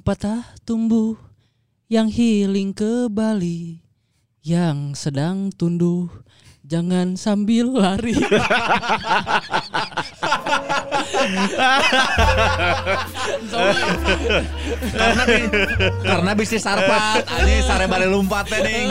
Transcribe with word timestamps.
Yang 0.00 0.16
patah 0.16 0.40
tumbuh, 0.64 1.12
yang 1.92 2.08
healing 2.08 2.72
ke 2.72 3.04
Bali, 3.12 3.84
yang 4.40 4.96
sedang 4.96 5.52
tunduh, 5.52 6.08
jangan 6.64 7.20
sambil 7.20 7.68
lari. 7.68 8.16
karena 14.96 15.24
karena 16.00 16.32
bisnis 16.32 16.64
sarpat 16.64 17.28
aja 17.28 17.60
sare 17.60 17.84
bale 17.84 18.08
lompat 18.08 18.48
nih 18.48 18.88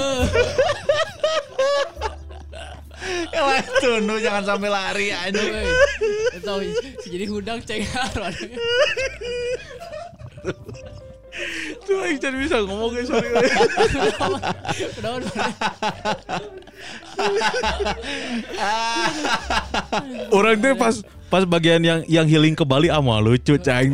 ya 3.34 3.42
lah 3.42 3.66
tunduk 3.82 4.22
jangan 4.22 4.46
sampai 4.46 4.70
lari 4.70 5.10
aja 5.10 5.42
Tahu 6.46 6.70
jadi 7.10 7.26
hudang 7.26 7.66
cengar. 7.66 8.14
Tuh 11.86 11.98
aing 12.06 12.20
jadi 12.20 12.38
bisa 12.38 12.62
ngomong 12.64 12.92
guys 12.94 13.08
sorry. 13.08 13.30
Kenapa? 14.96 15.32
Orang 20.30 20.56
tuh 20.60 20.74
pas 20.78 20.96
pas 21.30 21.44
bagian 21.46 21.82
yang 21.82 22.00
yang 22.10 22.26
healing 22.26 22.58
ke 22.58 22.66
Bali 22.66 22.90
ama 22.90 23.22
lucu 23.22 23.56
cang 23.62 23.94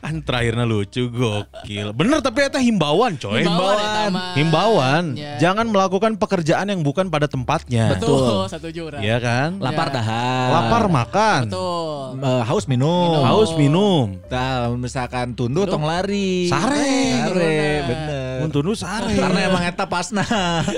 teh. 0.00 0.08
An 0.08 0.24
terakhirnya 0.24 0.64
lucu 0.64 1.06
gokil. 1.06 1.92
Bener 1.92 2.18
tapi 2.18 2.40
eta 2.42 2.56
himbauan 2.56 3.14
coy. 3.14 3.44
Himbauan. 3.44 4.10
Himbauan. 4.34 5.04
Ya. 5.14 5.36
Jangan 5.38 5.68
melakukan 5.68 6.16
pekerjaan 6.16 6.66
yang 6.66 6.80
bukan 6.80 7.06
pada 7.06 7.28
tempatnya. 7.28 7.92
Betul, 7.92 8.48
satu 8.48 8.68
jurang. 8.68 9.00
Iya 9.00 9.20
kan? 9.20 9.60
lapar 9.60 9.90
tahan 9.90 10.48
Lapar 10.50 10.84
makan. 10.88 11.40
Betul. 11.46 12.00
Eh, 12.20 12.42
haus 12.42 12.64
minum 12.64 13.20
Haus 13.20 13.52
minum. 13.54 14.16
Nah, 14.26 14.72
misalkan 14.74 15.32
tunduk 15.32 15.66
tong 15.66 15.84
lari 15.84 16.48
Sare. 16.48 16.88
sare 17.20 17.58
bener 17.84 18.36
Mun 18.40 18.50
tunduh 18.50 18.72
sare. 18.72 19.12
karena 19.12 19.52
emang 19.52 19.62
eta 19.62 19.84
pasna 19.84 20.24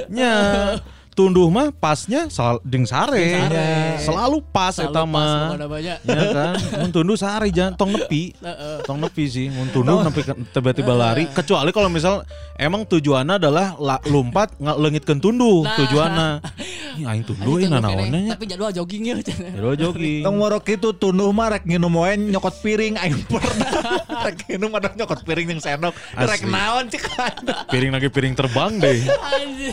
nya 0.09 0.35
tunduh 1.13 1.53
mah 1.53 1.69
pasnya 1.71 2.33
sal 2.33 2.57
ding 2.65 2.89
sare. 2.89 3.21
sare. 3.37 3.69
Selalu 4.01 4.41
pas 4.49 4.73
eta 4.81 5.05
mah. 5.05 5.55
Ya 5.81 5.97
kan? 6.33 6.55
Mun 6.81 6.91
tunduh 6.91 7.17
sare 7.17 7.53
jangan 7.53 7.77
tong 7.77 7.93
nepi. 7.93 8.33
Tong 8.89 8.99
nepi 8.99 9.25
sih, 9.29 9.47
mun 9.53 9.69
tunduh 9.69 10.01
nepi 10.01 10.25
tiba-tiba 10.51 10.93
lari. 10.97 11.29
Kecuali 11.29 11.71
kalau 11.71 11.93
misal 11.93 12.25
emang 12.57 12.89
tujuannya 12.89 13.37
adalah 13.37 13.77
la, 13.77 13.97
lompat 14.09 14.57
ngelengitkeun 14.57 15.21
tunduh 15.21 15.63
Nah. 15.63 15.77
tujuannya. 15.79 16.29
Ini 16.93 17.09
aing 17.09 17.25
tunduh 17.25 17.57
ini 17.57 17.73
kene, 17.73 17.81
naonnya 17.81 18.21
nya. 18.21 18.33
Tapi 18.37 18.45
jadwal 18.45 18.69
joggingnya 18.69 19.17
cenah. 19.25 19.57
Jero 19.57 19.73
jogging. 19.73 20.21
Tong 20.29 20.37
morok 20.37 20.69
itu 20.69 20.93
tunduh 20.93 21.33
mah 21.33 21.57
rek 21.57 21.65
nginum 21.65 21.89
wae 21.97 22.21
nyokot 22.21 22.53
piring 22.61 23.01
aing 23.01 23.17
pernah 23.33 23.97
rek 24.29 24.45
nginum 24.45 24.69
ada 24.77 24.93
nyokot 24.93 25.25
piring 25.25 25.57
yang 25.57 25.61
sendok 25.65 25.97
rek 26.13 26.45
naon 26.45 26.93
cik 26.93 27.01
Piring 27.73 27.97
lagi 27.97 28.13
piring 28.13 28.37
terbang 28.37 28.77
deh. 28.77 29.09
Anjir. 29.09 29.73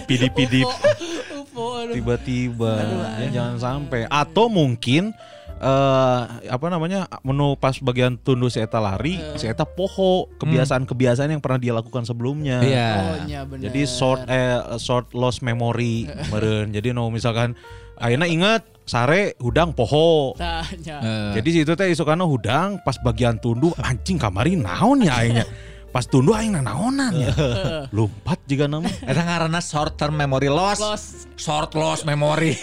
Tiba-tiba. 1.96 2.72
Ya, 3.20 3.28
jangan 3.32 3.58
sampai. 3.60 4.10
Atau 4.10 4.48
mungkin 4.52 5.14
eh 5.60 6.22
apa 6.48 6.72
namanya 6.72 7.04
menu 7.20 7.60
pas 7.60 7.76
bagian 7.84 8.16
tunduh 8.16 8.48
si 8.48 8.64
eta 8.64 8.80
lari 8.80 9.20
si 9.36 9.44
eta 9.44 9.68
poho 9.68 10.32
kebiasaan-kebiasaan 10.40 11.36
yang 11.36 11.44
pernah 11.44 11.60
dia 11.60 11.76
lakukan 11.76 12.08
sebelumnya. 12.08 12.64
Oh, 12.64 13.28
nya 13.28 13.44
bener. 13.44 13.68
jadi 13.68 13.84
short 13.84 14.24
eh 14.32 14.56
short 14.80 15.12
lost 15.12 15.44
memory 15.44 16.08
meren. 16.32 16.72
Jadi 16.72 16.96
no 16.96 17.12
misalkan 17.12 17.60
ayeuna 18.00 18.32
ingat 18.32 18.64
sare 18.88 19.36
hudang 19.44 19.76
poho. 19.76 20.32
Tanya. 20.40 21.36
jadi 21.36 21.50
situ 21.52 21.76
teh 21.76 21.92
isukana 21.92 22.24
hudang 22.24 22.80
pas 22.88 22.96
bagian 23.04 23.36
tunduh 23.36 23.76
anjing 23.84 24.16
kamari 24.16 24.56
naon 24.56 25.04
ya 25.04 25.20
aingnya 25.20 25.44
pas 25.90 26.06
tunduh 26.06 26.38
aing 26.38 26.54
naonan 26.54 27.10
ya 27.18 27.34
lompat 27.98 28.38
juga 28.46 28.70
nama 28.70 28.86
Eta 29.02 29.26
ngaranna 29.26 29.58
short 29.58 29.98
term 29.98 30.14
memory 30.14 30.50
loss. 30.50 30.78
Loss. 30.78 31.04
Short 31.34 31.72
loss 31.74 32.06
memory. 32.06 32.54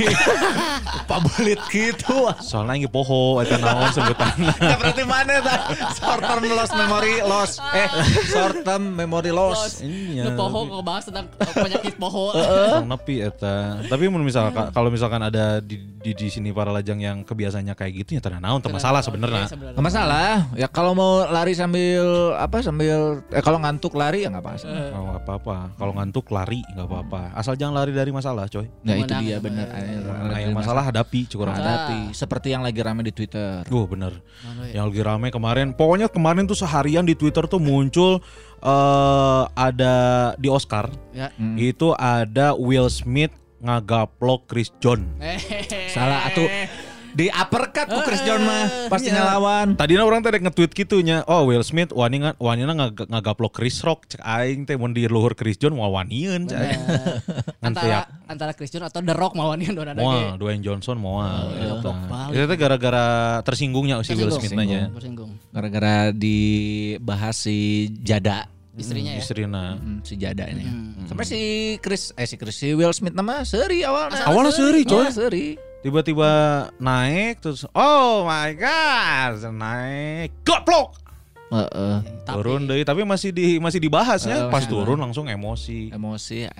Pabelit 1.11 1.59
gitu. 1.71 2.29
soalnya 2.43 2.79
ini 2.79 2.89
poho 2.91 3.41
eta 3.43 3.59
naon 3.59 3.91
sebutanna 3.91 4.53
Ya 4.71 4.77
berarti 4.79 5.03
mana 5.03 5.43
ta? 5.43 5.55
Short 5.97 6.23
term 6.23 6.45
loss 6.51 6.71
memory 6.71 7.15
loss. 7.27 7.53
Eh, 7.75 7.89
short 8.31 8.57
term 8.63 8.95
memory 8.95 9.33
loss. 9.35 9.81
Iya. 9.83 10.35
Poho 10.39 10.67
ngebahas 10.71 11.05
tentang 11.11 11.27
penyakit 11.35 11.95
poho. 11.99 12.31
Tong 12.35 12.87
nepi 12.87 13.27
eta. 13.27 13.83
Tapi 13.87 14.05
mun 14.07 14.23
misal 14.23 14.51
ka- 14.55 14.71
kalau 14.71 14.91
misalkan 14.93 15.23
ada 15.23 15.59
di, 15.59 15.79
di 16.03 16.13
di 16.15 16.29
sini 16.31 16.55
para 16.55 16.71
lajang 16.71 16.99
yang 17.01 17.17
kebiasaannya 17.27 17.75
kayak 17.75 17.93
gitu 18.07 18.19
ya 18.19 18.21
teu 18.23 18.35
naon 18.35 18.63
masalah 18.71 19.01
sebenarnya. 19.03 19.47
Gak 19.51 19.83
masalah. 19.83 20.51
Ya 20.59 20.69
kalau 20.71 20.93
mau 20.93 21.25
lari 21.27 21.57
sambil 21.57 22.35
apa 22.37 22.61
sambil 22.61 23.16
eh 23.33 23.43
kalau 23.45 23.59
ngantuk 23.63 23.93
lari 23.95 24.25
ya 24.25 24.29
nggak 24.33 24.45
apa-apa. 24.45 24.67
Nggak 24.67 25.23
apa-apa. 25.25 25.57
Kalau 25.77 25.93
ngantuk 25.97 26.27
lari 26.33 26.61
nggak 26.73 26.87
apa-apa. 26.87 27.21
Asal 27.37 27.55
jangan 27.55 27.83
lari 27.83 27.93
dari 27.93 28.11
masalah, 28.11 28.49
coy. 28.49 28.67
Nah 28.85 28.95
itu 28.97 29.13
dia 29.23 29.37
bener. 29.39 29.67
benar. 29.69 30.33
Nah, 30.33 30.39
yang 30.41 30.55
masalah 30.57 30.83
hadapi 30.87 31.27
cukup 31.31 31.53
hadapi. 31.53 32.13
Seperti 32.17 32.53
yang 32.53 32.63
lagi 32.65 32.81
rame 32.81 33.03
di 33.05 33.13
Twitter. 33.13 33.65
Oh 33.69 33.85
bener. 33.89 34.21
Ya? 34.71 34.81
Yang 34.83 34.85
lagi 34.93 35.03
rame 35.03 35.29
kemarin. 35.31 35.73
Pokoknya 35.77 36.09
kemarin 36.09 36.47
tuh 36.49 36.59
seharian 36.59 37.05
di 37.05 37.19
Twitter 37.19 37.45
tuh 37.49 37.59
muncul 37.61 38.21
eh 38.63 39.43
ada 39.53 39.95
di 40.41 40.49
Oscar. 40.49 40.89
Ya. 41.13 41.33
Itu 41.57 41.93
ada 41.97 42.57
Will 42.57 42.89
Smith 42.89 43.33
ngagaplok 43.61 44.47
Chris 44.47 44.69
John. 44.79 45.17
Eh, 45.19 45.41
Salah 45.91 46.29
atuh 46.29 46.47
di 47.17 47.27
uppercut 47.27 47.89
ku 47.89 48.05
Chris 48.05 48.21
John 48.23 48.45
mah 48.45 48.69
pasti 48.87 49.09
Iya. 49.09 49.17
ngelawan. 49.17 49.73
Tadinya 49.73 50.05
orang 50.05 50.21
tadi 50.21 50.37
nge-tweet 50.39 50.71
gitunya, 50.71 51.25
oh 51.25 51.49
Will 51.49 51.65
Smith 51.65 51.89
wani 51.91 52.21
nga- 52.21 52.37
wanina 52.37 52.77
ngag- 52.77 53.09
ngagaplok 53.09 53.57
Chris 53.57 53.81
Rock 53.81 54.05
cek 54.07 54.21
aing 54.21 54.63
teh 54.63 54.77
mun 54.77 54.93
di 54.93 55.09
luhur 55.09 55.33
Chris 55.33 55.57
John 55.57 55.73
mau 55.73 55.89
wanian 55.89 56.45
cek 56.45 56.61
antara 57.67 58.05
antara 58.27 58.53
Christian 58.53 58.85
atau 58.85 59.01
The 59.01 59.11
Rock 59.11 59.33
mawanian 59.33 59.73
dona 59.73 59.97
Moal, 59.97 60.37
Dwayne 60.37 60.61
Johnson 60.61 61.01
moal. 61.01 61.57
gaplok 61.57 61.97
balik. 62.05 62.35
Itu 62.35 62.45
teh 62.45 62.59
gara-gara 62.59 63.05
tersinggungnya 63.41 63.97
si 64.03 64.13
Will 64.13 64.29
Smith 64.31 64.53
nanya. 64.53 64.93
Tersinggung. 64.93 65.33
Gara-gara 65.51 66.13
dibahas 66.13 67.37
si 67.39 67.57
Jada. 67.99 68.45
Istrinya 68.77 69.17
ya. 69.17 69.25
Istrina. 69.25 69.65
Hmm, 69.75 70.05
si 70.05 70.15
Jada 70.15 70.45
ini. 70.47 70.69
Sampai 71.09 71.25
si 71.25 71.41
Chris 71.81 72.13
eh 72.13 72.29
si 72.29 72.37
Chris 72.37 72.53
si 72.55 72.71
Will 72.71 72.93
Smith 72.93 73.17
nama 73.17 73.41
seri 73.43 73.81
awalnya. 73.81 74.21
Awalnya 74.23 74.53
seuri, 74.53 74.85
coy. 74.85 75.01
Awalnya 75.01 75.17
seri. 75.17 75.47
Tiba-tiba 75.87 76.31
naik 76.83 77.39
terus 77.39 77.63
oh 77.71 78.27
my 78.27 78.51
god, 78.59 79.39
naik 79.55 80.35
goblok. 80.43 80.99
Heeh. 81.47 82.03
Tapi- 82.27 82.35
Turun 82.35 82.67
deui 82.67 82.83
tapi 82.83 83.07
masih 83.07 83.31
di 83.31 83.63
masih 83.63 83.79
dibahasnya 83.79 84.37
Eh, 84.37 84.51
pas 84.51 84.67
turun 84.67 84.99
langsung 84.99 85.31
emosi. 85.31 85.95
Emosi 85.95 86.51
ya. 86.51 86.55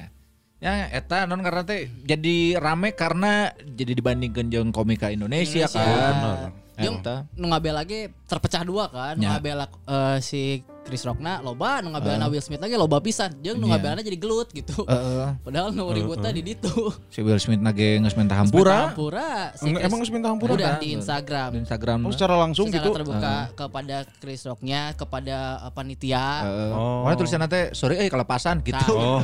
Ya 0.57 0.87
eta 0.89 1.27
non 1.27 1.43
karena 1.43 1.67
teh 1.67 1.91
jadi 2.07 2.55
rame 2.57 2.95
karena 2.95 3.51
jadi 3.67 3.93
dibandingkan 3.93 4.47
jeung 4.47 4.71
komika 4.71 5.11
Indonesia, 5.11 5.67
Indonesia. 5.67 5.83
kan. 5.83 6.15
Bener. 6.15 6.39
Jeung 6.77 6.99
Eta. 7.03 7.17
nu 7.35 7.51
ngabel 7.51 7.75
lagi 7.75 8.01
terpecah 8.25 8.63
dua 8.63 8.87
kan. 8.89 9.19
Nu 9.19 9.27
Ya. 9.27 9.37
ngabel 9.37 9.59
eh, 9.67 10.17
si 10.23 10.63
Chris 10.87 11.03
Rockna 11.03 11.43
loba, 11.43 11.83
nu 11.83 11.91
ngabelana 11.91 12.31
Will 12.31 12.39
Smith 12.39 12.63
lagi 12.63 12.79
loba 12.79 13.03
pisan. 13.03 13.35
Jeung 13.43 13.59
nu 13.59 13.67
Iya. 13.67 13.75
ngabelana 13.75 14.01
jadi 14.01 14.15
gelut 14.15 14.49
gitu. 14.55 14.87
Heeh. 14.87 15.35
Padahal 15.43 15.75
nu 15.75 15.91
ributnya 15.91 16.31
di 16.31 16.47
ditu. 16.47 16.95
si 17.11 17.27
Will 17.27 17.43
Smith 17.43 17.59
nage 17.59 17.99
geus 17.99 18.15
minta 18.15 18.39
hampura 18.39 18.95
Hampura. 18.95 19.51
Si 19.59 19.67
Chris- 19.67 19.83
emang 19.83 19.99
geus 19.99 20.13
minta 20.15 20.31
hampura? 20.31 20.55
Udah 20.55 20.79
di 20.79 20.95
Instagram. 20.95 21.51
di 21.51 21.59
Instagram. 21.67 21.99
Oh, 22.07 22.15
secara 22.15 22.39
langsung 22.39 22.71
Secara 22.71 22.87
gitu. 22.87 22.91
terbuka 22.95 23.35
kepada 23.59 23.97
Chris 24.23 24.47
Rocknya, 24.47 24.95
kepada 24.95 25.37
uh, 25.67 25.73
panitia. 25.75 26.47
Heeh. 26.47 26.71
Oh. 26.71 27.03
Pokoknya 27.03 27.17
tulisan 27.19 27.41
teh 27.51 27.65
sorry 27.75 27.99
eh 27.99 28.07
kelepasan 28.07 28.63
gitu. 28.63 28.95
Oh. 28.95 29.19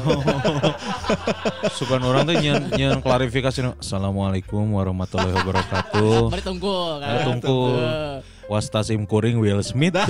Suka 1.78 2.02
orang 2.02 2.26
tuh 2.26 2.34
nyen, 2.42 2.74
nyen 2.74 2.98
klarifikasi 2.98 3.78
Assalamualaikum 3.78 4.66
warahmatullahi 4.74 5.30
wabarakatuh. 5.38 6.26
Mari 6.26 6.42
tunggu 6.42 6.98
kan. 6.98 7.06
Ayo 7.06 7.18
tunggu. 7.30 7.58
Wastasim 8.52 9.08
kuring 9.08 9.40
Will 9.40 9.64
Smith. 9.64 9.96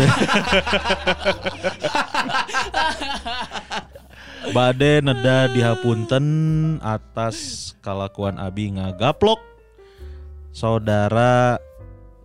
Bade 4.50 4.98
neda 4.98 5.46
dihapunten 5.54 6.26
atas 6.82 7.70
kalakuan 7.78 8.42
abi 8.42 8.74
ngagaplok. 8.74 9.38
Saudara 10.50 11.62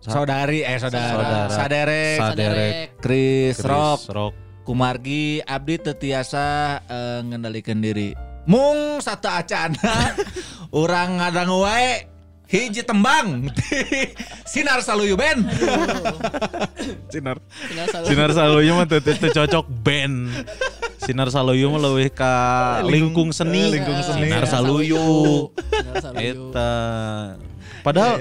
Saudari 0.02 0.66
eh 0.66 0.78
saudara, 0.82 1.10
Saudara. 1.10 1.54
saderek, 1.54 2.18
Saderek. 2.18 2.74
Chris, 2.98 3.62
Rock, 3.62 4.00
Rock. 4.10 4.34
Kumargi, 4.66 5.38
Abdi 5.46 5.78
tetiasa 5.78 6.80
eh, 6.82 7.20
ngendalikan 7.22 7.78
diri. 7.78 8.14
Mung 8.48 8.98
satu 8.98 9.30
acana, 9.30 10.16
orang 10.74 11.14
ngadang 11.22 11.52
wae 11.62 12.17
hiji 12.48 12.80
tembang 12.80 13.44
sinar 14.52 14.80
saluyu 14.80 15.14
ben 15.14 15.44
Sinar. 17.12 17.36
Sinar 18.04 18.30
Saluyu 18.32 18.72
mah 18.76 18.86
teu 18.88 19.00
teu 19.00 19.16
cocok 19.32 19.66
band. 19.82 20.28
Sinar 21.00 21.28
Saluyu 21.28 21.68
mah 21.72 21.80
leuwih 21.80 22.08
ka 22.12 22.32
lingkung 22.84 23.32
seni. 23.32 23.72
Lingkung 23.72 23.96
Eh, 23.96 24.04
seni. 24.04 24.28
Sinar 24.28 24.44
Sinar 24.44 24.44
Saluyu. 24.48 25.04
Eta. 26.16 26.72
Padahal 27.84 28.14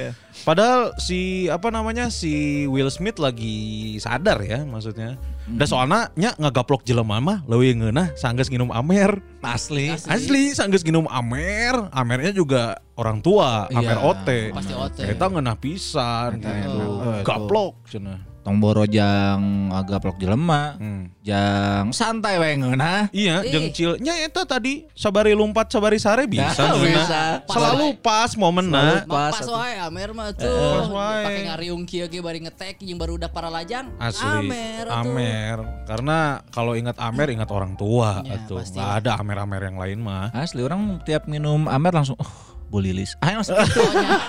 padahal 0.44 0.82
si 1.00 1.52
apa 1.52 1.68
namanya 1.72 2.08
si 2.08 2.64
Will 2.68 2.88
Smith 2.92 3.20
lagi 3.20 3.96
sadar 4.00 4.40
ya 4.44 4.64
maksudnya. 4.64 5.20
Da 5.48 5.64
soalnya 5.64 6.12
nya 6.20 6.36
ngagaplok 6.36 6.84
jelema 6.84 7.24
mah 7.24 7.40
leuwih 7.48 7.72
ngeunah 7.80 8.20
sanggeus 8.20 8.52
nginum 8.52 8.68
amer. 8.68 9.24
asli 9.40 9.96
Asli 9.96 10.52
sanggeus 10.52 10.84
nginum 10.84 11.08
amer, 11.08 11.88
amernya 11.96 12.36
juga 12.36 12.84
orang 13.00 13.24
tua, 13.24 13.72
Iya. 13.72 13.80
amer 13.80 13.98
ote. 14.04 14.40
Pasti 14.52 14.76
ote. 14.76 15.04
Eta 15.08 15.32
ngeunah 15.32 15.56
pisan 15.56 16.44
gitu. 16.44 16.84
Gaplok 17.24 17.88
cenah. 17.88 18.27
Tong 18.48 18.58
boro 18.58 18.88
jang 18.88 19.68
agak 19.70 20.00
plok 20.00 20.16
jelema 20.16 20.80
Hmm. 20.80 21.12
jang 21.20 21.92
santai 21.92 22.40
wae 22.40 22.56
ngeunah 22.56 23.12
Iya, 23.12 23.44
Ih. 23.44 23.76
cilnya 23.76 24.16
eta 24.18 24.42
tadi 24.42 24.88
sabari 24.94 25.36
lumpat 25.36 25.68
sabari 25.68 26.00
sare 26.00 26.24
bisa. 26.26 26.56
Nah, 26.56 26.80
bisa. 26.80 27.22
Selalu 27.44 28.00
pas 28.00 28.32
momenna. 28.34 29.04
Pas 29.04 29.36
pas 29.36 29.44
wae 29.44 29.76
Amer 29.78 30.16
mah 30.16 30.32
tuh. 30.32 30.48
Pas 30.48 30.88
wae. 30.88 31.26
Pakai 31.28 31.44
ngariung 31.46 31.84
kieu 31.84 32.08
ge 32.08 32.24
bari 32.24 32.40
ngetek 32.40 32.80
jeung 32.80 32.96
baru 32.96 33.20
udah 33.20 33.28
para 33.28 33.52
lajang. 33.52 33.92
Asli. 33.98 34.24
Amer 34.48 34.86
atuh. 34.86 35.04
Amer. 35.04 35.58
Karena 35.84 36.18
kalau 36.48 36.72
ingat 36.74 36.96
Amer 36.98 37.28
ingat 37.30 37.52
orang 37.52 37.76
tua 37.76 38.24
Ya, 38.24 38.40
atuh. 38.40 38.64
pasti. 38.64 38.80
Nggak 38.80 38.92
ada 38.98 39.12
Amer-Amer 39.18 39.62
yang 39.66 39.78
lain 39.78 40.00
mah. 40.00 40.32
asli 40.32 40.62
orang 40.62 41.04
tiap 41.04 41.28
minum 41.28 41.68
amer 41.68 41.92
langsung 41.92 42.16
oh 42.16 42.32
bulilis 42.68 43.16
ah 43.20 43.32
langsung 43.34 43.56
gitu 43.58 43.80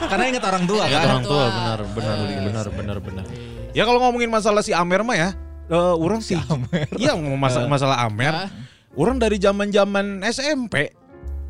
karena 0.05 0.25
ingat 0.27 0.45
orang 0.45 0.65
tua 0.65 0.83
Ingat 0.85 0.95
kan 0.97 1.11
orang 1.11 1.25
tua 1.25 1.45
benar 1.49 1.79
benar 1.87 2.17
Eh. 2.17 2.41
benar 2.41 2.67
benar 2.71 2.97
benar. 2.99 3.25
Ya 3.73 3.83
kalau 3.85 4.01
ngomongin 4.01 4.29
masalah 4.29 4.65
si 4.65 4.73
Amer 4.73 5.05
mah 5.05 5.15
ya, 5.15 5.29
eh 5.69 5.95
orang 5.95 6.21
sih. 6.25 6.35
Iya 6.97 7.15
ngomong 7.15 7.39
masalah 7.39 7.69
masalah 7.69 7.97
Amer. 8.05 8.33
Hah? 8.33 8.49
Orang 8.99 9.21
dari 9.21 9.39
zaman-zaman 9.39 10.25
SMP 10.27 10.91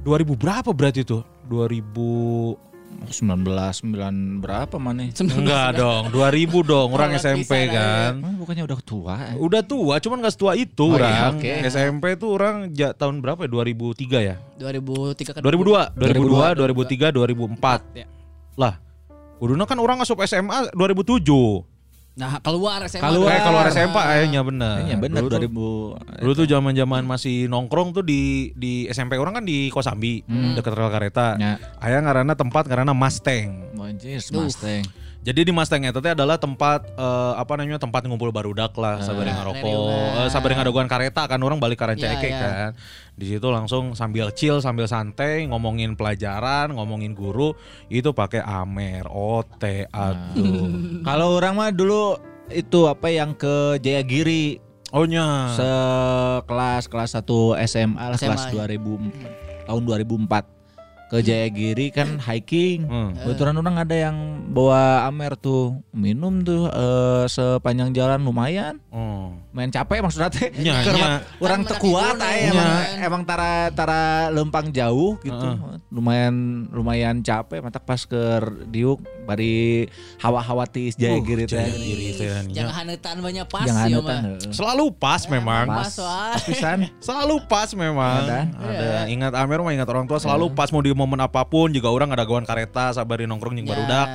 2000 0.04 0.36
berapa 0.36 0.70
berarti 0.74 1.06
tuh? 1.06 1.24
2000 1.48 2.68
19 2.98 3.44
9 3.44 4.42
berapa 4.42 4.76
mana 4.80 5.12
Enggak 5.12 5.76
dong, 5.76 6.08
2000 6.08 6.64
dong, 6.64 6.88
orang 6.90 7.14
Oh, 7.14 7.20
SMP 7.20 7.68
ya. 7.68 7.72
kan. 7.72 8.12
Emang 8.16 8.34
bukannya 8.40 8.64
udah 8.64 8.78
tua 8.80 9.14
eh? 9.28 9.34
Udah 9.36 9.60
tua, 9.62 10.00
cuman 10.00 10.24
gak 10.24 10.34
setua 10.34 10.52
itu 10.56 10.88
Oh, 10.88 10.96
iya, 10.96 11.28
orang. 11.28 11.36
oke. 11.36 11.52
SMP 11.68 12.04
tuh 12.16 12.32
orang 12.34 12.72
ja, 12.72 12.96
tahun 12.96 13.20
berapa 13.20 13.44
ya? 13.44 13.48
2003 13.52 14.18
ya? 14.24 14.36
2003 14.56 15.36
ke 15.36 15.40
2002, 15.40 15.94
2002, 15.94 16.56
2003, 16.56 17.12
2004. 17.12 17.80
Ya. 17.92 18.06
Lah, 18.56 18.80
kuduna 19.36 19.68
kan 19.68 19.78
orang 19.78 20.00
masuk 20.00 20.18
SMA 20.24 20.72
2007. 20.72 21.67
Nah, 22.18 22.42
keluar 22.42 22.82
SMA. 22.84 22.98
Keluar. 23.00 23.30
Eh 23.30 23.40
kalau 23.40 23.60
SMA 23.64 24.02
akhirnya 24.02 24.42
bener. 24.42 24.74
Iya 24.84 24.96
benar 24.98 25.22
Dulu 25.22 25.30
tuh- 25.30 25.40
2000 25.40 26.18
Dulu 26.18 26.32
tuh 26.34 26.46
zaman-zaman 26.46 27.02
masih 27.06 27.46
nongkrong 27.46 27.94
tuh 27.94 28.02
di 28.02 28.50
di 28.52 28.90
SMP 28.90 29.14
orang 29.14 29.38
kan 29.38 29.44
di 29.46 29.70
Kosambi, 29.70 30.26
dekat 30.26 30.74
rel 30.74 30.90
kereta. 30.90 31.38
Ya. 31.38 31.62
Aya 31.78 32.02
ngaranna 32.02 32.34
tempat 32.34 32.66
ngaranna 32.66 32.90
Mustang. 32.90 33.70
Anjir, 33.78 34.18
Duh. 34.28 34.44
Mustang. 34.44 34.82
Jadi 35.28 35.44
di 35.44 35.52
Mustang 35.52 35.84
itu 35.84 36.00
adalah 36.00 36.40
tempat 36.40 36.88
eh, 36.88 37.32
apa 37.36 37.52
namanya 37.54 37.76
tempat 37.76 38.00
ngumpul 38.02 38.32
barudak 38.32 38.72
lah, 38.74 39.04
sabari 39.04 39.28
Ah, 39.28 39.44
ngarokok, 39.44 39.60
reunian. 39.60 40.24
eh, 40.24 40.28
sabari 40.32 40.56
ngadogan 40.56 40.88
kareta 40.88 41.28
kan 41.28 41.36
orang 41.38 41.60
balik 41.60 41.76
ka 41.76 41.84
Ya, 41.84 41.88
Rancaike 41.92 42.28
ya. 42.28 42.40
kan. 42.40 42.70
Di 43.12 43.26
situ 43.28 43.44
langsung 43.46 43.92
sambil 43.92 44.32
chill, 44.32 44.64
sambil 44.64 44.88
santai 44.88 45.44
ngomongin 45.44 45.92
pelajaran, 45.92 46.72
ngomongin 46.72 47.12
guru, 47.12 47.52
itu 47.86 48.08
pakai 48.10 48.40
Amer, 48.40 49.04
OT, 49.04 49.84
aduh. 49.86 50.64
Kalau 51.06 51.36
orang 51.36 51.52
mah 51.52 51.70
dulu 51.70 52.16
itu 52.48 52.88
apa 52.88 53.12
yang 53.12 53.36
ke 53.36 53.76
Jayagiri 53.78 54.64
Oh 54.88 55.04
nya. 55.04 55.52
sekelas 55.52 56.88
kelas 56.88 57.12
1 57.12 57.28
SMA 57.68 58.16
SMA, 58.16 58.16
kelas 58.16 58.42
ya. 58.48 58.64
2000 58.64 59.68
tahun 59.68 59.82
2004 59.84 60.57
ke 61.08 61.24
Jayagiri 61.24 61.88
kan 61.88 62.20
hiking. 62.20 62.84
Hmm. 62.84 63.16
Kebetulan 63.16 63.56
orang 63.56 63.80
ada 63.80 63.96
yang 63.96 64.16
bawa 64.52 65.08
Amer 65.08 65.40
tuh 65.40 65.80
minum 65.96 66.44
tuh 66.44 66.68
eh, 66.68 67.24
sepanjang 67.32 67.96
jalan 67.96 68.20
lumayan. 68.20 68.76
Oh. 68.92 69.32
Main 69.56 69.72
capek 69.72 70.04
maksudnya 70.04 70.28
teh. 70.28 70.52
Keur 70.52 70.94
nya. 70.94 71.24
Orang 71.40 71.64
Kan 71.64 71.80
tekuat 71.80 72.14
menang 72.20 72.28
aja 72.28 72.36
ibu, 72.44 72.52
emang, 72.52 72.76
emang 73.08 73.22
tara 73.24 73.52
tara 73.72 74.28
lempang 74.28 74.68
jauh 74.68 75.16
gitu. 75.24 75.48
Lumayan 75.88 76.68
lumayan 76.68 77.24
capek 77.24 77.64
matak 77.64 77.88
pas 77.88 78.04
ke 78.04 78.22
diuk 78.68 79.00
bari 79.24 79.88
hawa-hawa 80.20 80.68
tis 80.68 80.92
Jayagiri 80.92 81.48
teh. 81.48 81.56
Jayagiri 81.56 82.08
teh 82.20 82.28
nya. 82.52 82.62
Jangan 82.62 82.74
hanetan 82.84 83.16
banyak 83.24 83.46
pas 83.48 83.64
Jangan 83.64 83.86
ya 83.88 83.96
hanetan, 83.96 84.20
mah. 84.20 84.52
Selalu 84.52 84.84
pas 84.92 85.22
memang. 85.24 85.66
Pas. 85.72 85.94
Pisan. 86.44 86.78
Selalu 87.06 87.36
pas 87.48 87.68
memang. 87.72 88.28
Ada. 88.28 88.40
Ada. 88.60 88.88
Ingat 89.08 89.32
Amer 89.32 89.64
mah 89.64 89.72
ingat 89.72 89.88
orang 89.88 90.04
tua 90.04 90.20
selalu 90.20 90.52
pas 90.52 90.68
mau 90.68 90.84
di 90.84 90.97
momen 90.98 91.22
apa 91.22 91.46
pun 91.46 91.70
juga 91.70 91.86
orang 91.86 92.10
ada 92.10 92.26
gawan 92.26 92.42
kareta 92.42 92.90
sabari 92.90 93.22
nongkrong 93.24 93.54
jeung 93.54 93.64
Ya. 93.64 93.72
barudak. 93.72 94.08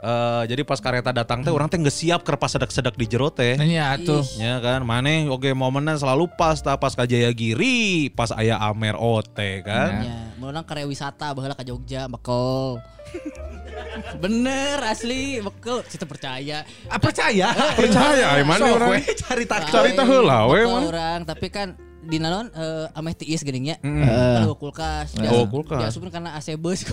Eh, 0.00 0.42
jadi 0.48 0.62
pas 0.64 0.80
kareta 0.80 1.12
datang 1.12 1.44
teh 1.44 1.52
orang 1.52 1.68
teh 1.68 1.76
geus 1.76 1.92
siap 1.92 2.24
keur 2.24 2.40
pas 2.40 2.48
sedek-sedek 2.48 2.96
di 2.96 3.04
jero 3.04 3.28
teh. 3.28 3.60
Iya 3.60 4.00
tuh. 4.00 4.24
Ya 4.40 4.56
kan, 4.58 4.80
maneh 4.82 5.28
oke 5.28 5.52
momennya 5.52 6.00
selalu 6.00 6.32
pas 6.32 6.56
ta 6.56 6.80
pas 6.80 6.96
ka 6.96 7.04
Jayagiri, 7.04 8.08
pas 8.16 8.32
aya 8.32 8.56
Amer 8.56 8.96
OT 8.96 9.36
kan. 9.60 9.90
Ya, 10.00 10.16
menurut 10.40 10.64
karya 10.64 10.88
wisata 10.88 11.36
baheula 11.36 11.52
ka 11.52 11.62
Jogja 11.62 12.08
bekel. 12.08 12.80
Bener 14.22 14.78
asli 14.84 15.38
bekel 15.38 15.84
kita 15.84 16.04
percaya. 16.04 16.64
Ah, 16.88 16.96
percaya. 16.96 17.52
Percaya, 17.76 18.26
ay, 18.36 18.42
mana 18.42 18.72
orang? 18.72 19.00
cari 19.04 19.44
tak 19.44 19.68
Cari 19.68 19.92
tahu 19.92 20.06
heula 20.08 20.48
we, 20.48 20.64
orang 20.64 21.24
tapi 21.24 21.52
kan 21.52 21.76
di 22.02 22.18
nanon 22.18 22.50
eh 22.50 22.98
ameh 22.98 23.14
tiis 23.14 23.46
geuning 23.46 23.72
nya. 23.72 23.76
Mm. 23.80 24.02
Kan 24.02 24.42
kulkas. 24.58 25.14
Oh, 25.30 25.46
kulkas. 25.46 25.78
Diasupin 25.78 26.10
karena 26.10 26.34
AC 26.34 26.58
bus. 26.58 26.82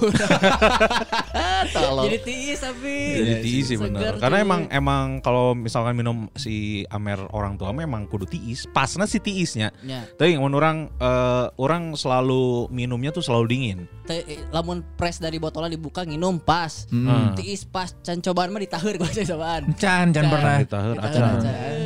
Jadi 2.05 2.17
tiis 2.21 2.59
tapi. 2.61 2.95
Jadi 3.17 3.33
tiis 3.41 3.65
sih 3.73 3.77
tuh. 3.77 3.89
Karena 4.21 4.37
emang 4.41 4.61
emang 4.69 5.19
kalau 5.25 5.57
misalkan 5.57 5.97
minum 5.97 6.29
si 6.37 6.85
Amer 6.93 7.19
orang 7.33 7.57
tua 7.57 7.73
memang 7.73 8.05
kudu 8.05 8.29
tiis. 8.29 8.69
Pasnya 8.69 9.09
si 9.09 9.17
tiisnya. 9.17 9.73
Ya. 9.81 10.05
Tapi 10.05 10.37
mun 10.37 10.53
orang 10.53 10.93
eh, 11.01 11.45
orang 11.57 11.97
selalu 11.97 12.69
minumnya 12.69 13.09
tuh 13.09 13.25
selalu 13.25 13.45
dingin. 13.49 13.79
Teh, 14.05 14.21
eh, 14.25 14.41
lamun 14.53 14.85
press 14.95 15.17
dari 15.17 15.41
botolnya 15.41 15.73
dibuka 15.73 16.05
nginum 16.05 16.37
pas. 16.41 16.85
Hmm. 16.93 17.33
Tiis 17.33 17.65
pas 17.65 17.89
can 18.05 18.21
cobaan 18.21 18.53
mah 18.53 18.61
ditaheur 18.61 18.95
gua 19.01 19.09
cobaan. 19.09 19.73
Can, 19.75 20.13
can 20.13 20.25
pernah. 20.29 20.55
Ditaheur 20.61 20.97
acan. 21.01 21.21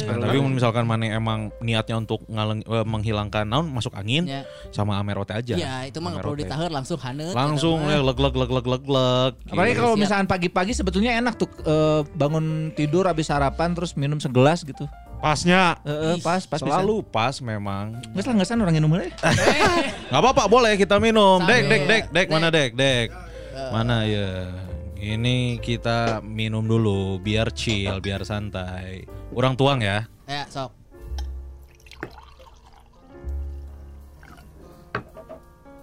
Nah, 0.03 0.15
tapi 0.27 0.37
mun 0.43 0.53
misalkan 0.55 0.83
mana 0.83 1.15
emang 1.15 1.49
niatnya 1.63 1.95
untuk 1.99 2.27
ngaleng, 2.27 2.61
eh, 2.67 2.85
menghilangkan 2.85 3.12
naon 3.43 3.69
masuk 3.69 3.93
angin 3.93 4.25
Ya. 4.25 4.41
sama 4.69 4.97
Amer 4.97 5.15
OT 5.15 5.31
aja. 5.31 5.55
Ya, 5.55 5.85
itu 5.85 5.97
mah 5.97 6.13
perlu 6.15 6.33
ditaheur 6.35 6.67
langsung 6.67 6.97
haneut. 6.97 7.31
Langsung 7.31 7.77
eta 7.79 8.01
mah. 8.01 8.03
leg 8.03 8.17
leg 8.19 8.35
leg 8.35 8.51
leg 8.51 8.65
leg 8.65 8.83
leg. 8.83 9.31
Apalagi 9.45 9.71
Gitu. 9.71 9.79
kalau 9.79 9.95
misalkan 9.95 10.25
pagi-pagi 10.25 10.73
sebetulnya 10.73 11.11
enak 11.13 11.35
tuh 11.35 11.49
eh, 11.59 12.01
bangun 12.11 12.45
tidur 12.71 13.05
habis 13.05 13.27
sarapan 13.27 13.71
terus 13.71 13.93
minum 13.93 14.17
segelas 14.17 14.61
gitu. 14.61 14.89
pasnya 15.19 15.79
Heeh, 15.87 16.19
pas 16.19 16.43
pas 16.43 16.59
selalu 16.59 16.99
pas 17.01 17.31
memang. 17.39 17.95
Nggak 18.11 18.21
salah 18.21 18.35
nggak 18.35 18.47
salah 18.49 18.63
orang 18.63 18.75
minum 18.75 18.91
deh. 18.93 19.07
Nggak 20.11 20.19
apa-apa 20.19 20.43
boleh 20.45 20.75
kita 20.75 20.99
minum. 20.99 21.39
Dek 21.39 21.63
Sambil. 21.63 21.71
dek 21.71 21.83
dek 21.87 22.03
dek 22.11 22.27
mana 22.27 22.47
dek 22.51 22.71
dek. 22.75 23.07
Eh. 23.55 23.69
Mana 23.71 24.03
ya? 24.03 24.51
Ini 24.97 25.59
kita 25.59 26.19
minum 26.19 26.63
dulu 26.63 27.19
biar 27.19 27.51
chill, 27.51 27.99
biar 27.99 28.23
santai. 28.23 29.07
Orang 29.31 29.55
tuang 29.55 29.79
ya. 29.79 30.07
Ya, 30.23 30.43
sok. 30.47 30.75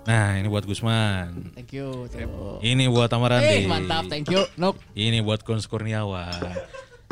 Nah, 0.09 0.41
ini 0.41 0.49
buat 0.49 0.65
Gusman. 0.65 1.53
Thank 1.53 1.77
you. 1.77 2.09
tuh. 2.09 2.59
Ini 2.65 2.89
buat 2.89 3.13
Amarandi. 3.13 3.65
Eh, 3.65 3.69
mantap, 3.69 4.09
thank 4.09 4.27
you. 4.33 4.49
Nuk. 4.57 4.81
Ini 4.97 5.21
buat 5.21 5.45
Kunz 5.45 5.69
Kurniawan. 5.69 6.41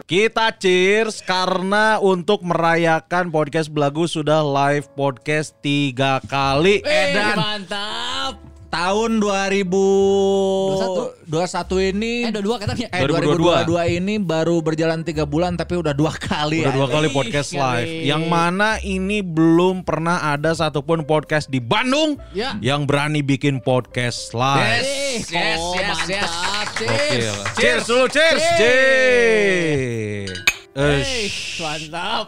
Kita 0.09 0.54
cheers 0.57 1.21
karena 1.21 2.00
untuk 2.00 2.40
merayakan 2.40 3.28
podcast 3.28 3.68
Belagu 3.68 4.09
sudah 4.09 4.40
live 4.40 4.88
podcast 4.97 5.52
tiga 5.61 6.23
kali. 6.25 6.80
Eh, 6.80 7.37
mantap. 7.37 8.48
Tahun 8.68 9.16
2021 9.16 11.88
ini 11.88 12.22
Eh, 12.22 12.30
dua-dua 12.30 12.54
katanya. 12.58 12.87
eh 12.90 13.00
2022 13.00 13.64
2022 13.64 13.94
ini 13.94 14.14
baru 14.18 14.58
berjalan 14.58 15.00
tiga 15.00 15.22
bulan 15.25 15.54
tapi 15.54 15.72
udah 15.75 15.92
dua 15.92 16.12
kali 16.12 16.60
Udah 16.60 16.68
ya. 16.68 16.75
dua 16.76 16.87
kali 16.87 17.06
Ih, 17.08 17.10
podcast 17.10 17.48
kali. 17.50 17.58
live. 17.58 17.90
Yang 18.06 18.22
mana 18.25 18.68
ini 18.78 19.18
belum 19.20 19.82
pernah 19.82 20.20
ada 20.28 20.52
satupun 20.52 21.02
podcast 21.02 21.46
di 21.46 21.58
Bandung 21.58 22.14
Ya. 22.30 22.54
yang 22.60 22.84
berani 22.84 23.20
bikin 23.20 23.58
podcast 23.58 24.30
live. 24.32 24.78
Yes, 24.78 25.26
yes, 25.26 25.56
kok 25.56 25.75
yes, 25.75 25.98
yes. 26.06 26.30
cheers. 26.76 27.34
Cheers 27.54 27.84
dulu, 27.84 28.04
cheers. 28.06 28.40
Cheers. 28.54 30.30
Eh, 30.70 30.78
Eh, 30.78 31.26
mantap. 31.58 32.26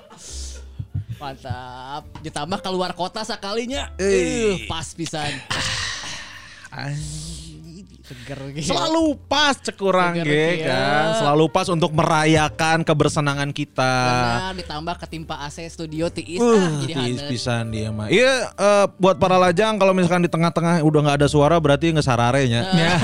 Mantap. 1.17 2.03
Ditambah 2.19 2.59
keluar 2.61 2.91
kota 2.93 3.23
sekalinya. 3.23 3.95
Eh, 3.95 4.67
pas 4.67 4.85
pisan. 4.91 5.31
Seger 8.11 8.39
gitu. 8.59 8.75
Selalu 8.75 9.15
pas 9.31 9.55
cek 9.55 9.79
kurang 9.79 10.19
Seger, 10.19 10.27
ge 10.27 10.47
iya. 10.59 10.67
kan. 10.67 11.07
Selalu 11.23 11.45
pas 11.47 11.67
untuk 11.71 11.95
merayakan 11.95 12.83
kebersenangan 12.83 13.55
kita. 13.55 13.95
Benar, 14.11 14.55
ditambah 14.59 14.95
ketimpa 15.07 15.35
AC 15.47 15.63
studio 15.71 16.11
tiis 16.11 16.43
Uh, 16.43 16.59
ah, 16.59 16.83
jadi 16.83 16.93
tiis 17.07 17.23
pisan 17.31 17.71
dia 17.71 17.95
mah. 17.95 18.11
Iya, 18.11 18.51
eh, 18.51 18.87
buat 18.99 19.23
para 19.23 19.39
lajang 19.39 19.79
kalau 19.79 19.95
misalkan 19.95 20.27
di 20.27 20.31
tengah-tengah 20.33 20.83
udah 20.83 21.01
nggak 21.07 21.19
ada 21.23 21.29
suara 21.31 21.55
berarti 21.63 21.95
nggak 21.95 22.07
sarare 22.07 22.43
nya. 22.51 22.67
Ya. 22.75 22.95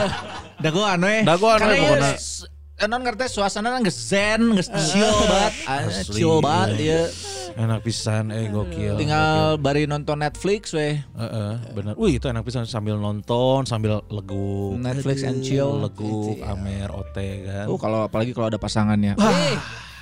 Dagoan 0.65 0.99
we. 1.07 1.23
Dagoan 1.23 1.59
we 1.63 1.63
Karena 1.63 1.77
pokoknya. 1.79 2.13
S- 2.77 2.85
Non 2.87 3.01
ngerti 3.01 3.25
suasana 3.27 3.73
nggak 3.75 3.89
zen, 3.91 4.53
nggak 4.53 4.69
chill 4.85 5.09
banget, 5.23 5.55
Ah, 5.65 5.81
Asli, 5.83 6.13
chill 6.15 6.39
banget 6.39 6.69
iya. 6.79 7.01
ya. 7.03 7.03
Enak 7.57 7.81
pisan, 7.81 8.29
eh 8.29 8.47
gokil. 8.47 8.95
Tinggal 8.95 9.57
bari 9.57 9.85
nonton 9.85 10.21
Netflix 10.21 10.71
we. 10.71 11.01
Heeh, 11.01 11.53
bener. 11.73 11.97
Wih 11.97 12.21
itu 12.21 12.29
enak 12.29 12.45
pisan 12.45 12.69
sambil 12.69 12.97
nonton, 12.97 13.65
sambil 13.65 14.05
leguk. 14.07 14.77
Netflix 14.77 15.25
and 15.25 15.41
chill. 15.41 15.73
Leguk, 15.79 16.37
Amer, 16.43 16.93
Ote 16.93 17.29
kan. 17.43 17.65
Oh 17.67 17.77
kalau 17.77 18.05
apalagi 18.05 18.31
kalau 18.31 18.53
ada 18.53 18.61
pasangannya. 18.61 19.17
Eh, 19.17 19.57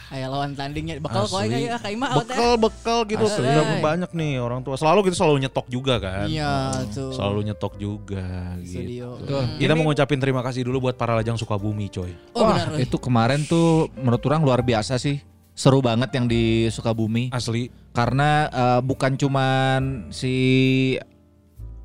Ayo 0.06 0.28
lawan 0.28 0.52
tandingnya 0.52 1.00
Asli. 1.00 1.48
kayak 1.48 1.80
kayak 1.80 1.96
mah 1.96 2.10
out 2.12 2.22
ya. 2.22 2.26
bekal 2.28 2.52
bekal 2.58 2.98
gitu 3.04 3.24
Asli. 3.24 3.46
Udah 3.46 3.64
banyak 3.80 4.10
nih 4.10 4.32
orang 4.36 4.60
tua 4.60 4.76
selalu 4.76 5.08
gitu 5.08 5.16
selalu 5.16 5.36
nyetok 5.42 5.66
juga 5.66 5.94
kan 5.96 6.26
Iya, 6.26 6.84
tuh. 6.88 7.10
selalu 7.10 7.40
nyetok 7.46 7.74
juga 7.76 8.26
Studio. 8.60 9.16
gitu 9.18 9.34
kita 9.58 9.72
mau 9.72 9.84
ngucapin 9.84 10.18
terima 10.18 10.40
kasih 10.40 10.62
dulu 10.62 10.84
buat 10.84 10.94
para 10.94 11.14
lajang 11.14 11.34
Sukabumi 11.34 11.88
coy 11.88 12.12
Oh, 12.32 12.42
Wah, 12.42 12.52
benar. 12.54 12.78
itu 12.78 12.96
kemarin 12.96 13.42
tuh 13.42 13.88
menurut 13.94 14.20
orang 14.24 14.40
luar 14.40 14.60
biasa 14.60 14.96
sih. 14.96 15.18
Seru 15.52 15.78
banget 15.78 16.10
yang 16.10 16.26
di 16.26 16.66
Sukabumi. 16.66 17.30
asli 17.30 17.70
Karena 17.90 18.46
eh, 18.46 18.80
bukan 18.82 19.14
cuman 19.14 19.80
si 20.10 20.34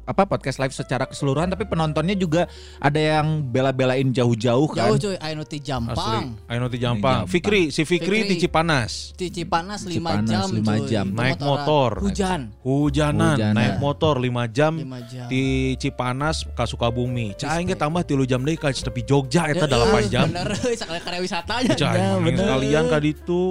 apa 0.09 0.25
podcast 0.25 0.57
live 0.57 0.73
secara 0.73 1.05
keseluruhan 1.05 1.45
tapi 1.47 1.63
penontonnya 1.63 2.17
juga 2.17 2.49
ada 2.77 2.97
yang 2.97 3.45
bela-belain 3.45 4.09
jauh-jauh 4.09 4.65
kan. 4.73 4.89
Jauh 4.89 4.97
cuy, 4.97 5.15
ayo 5.15 5.33
nu 5.35 5.45
asli 5.45 5.53
ti 5.53 5.59
Jampang. 5.61 6.25
Ayo 6.49 6.65
ti 6.65 6.81
Jampang 6.81 6.89
Jampang. 6.89 7.21
Fikri 7.29 7.69
si 7.69 7.85
Fikri, 7.85 8.25
Fikri. 8.25 8.29
ti 8.31 8.35
Cipanas 8.41 9.13
Ti 9.13 9.29
Cipanas 9.29 9.85
5 9.85 9.93
Cipanas 9.93 10.25
jam 10.25 10.47
lima 10.49 10.73
cuy. 10.73 10.87
jam. 10.89 11.05
Itu 11.05 11.15
Naik 11.15 11.39
motor. 11.39 11.91
Hujan. 12.01 12.41
hujanan, 12.59 13.37
Hujanan. 13.37 13.53
naik 13.53 13.75
motor 13.77 14.15
5 14.17 14.49
jam, 14.49 14.73
Lima 14.75 14.99
jam. 15.03 15.27
di 15.27 15.43
Cipanas 15.77 16.41
ke 16.43 16.63
Sukabumi 16.65 17.37
cai 17.37 17.61
ge 17.61 17.75
tambah 17.75 18.01
tilu 18.01 18.25
jam 18.25 18.41
deui 18.41 18.57
ka 18.57 18.73
tepi 18.73 19.05
Jogja 19.05 19.45
eta 19.45 19.69
Ya, 19.69 19.77
8 19.77 19.93
eh, 19.95 20.09
jam 20.09 20.25
Bener, 20.27 20.49
sekali 20.73 20.99
karya 20.99 21.21
wisatanya. 21.21 21.73
cai 21.77 21.93
Ya, 21.93 22.17
mending 22.17 22.33
bener. 22.33 22.45
sekalian 22.49 22.83
ka 22.87 22.97
ditu 22.97 23.43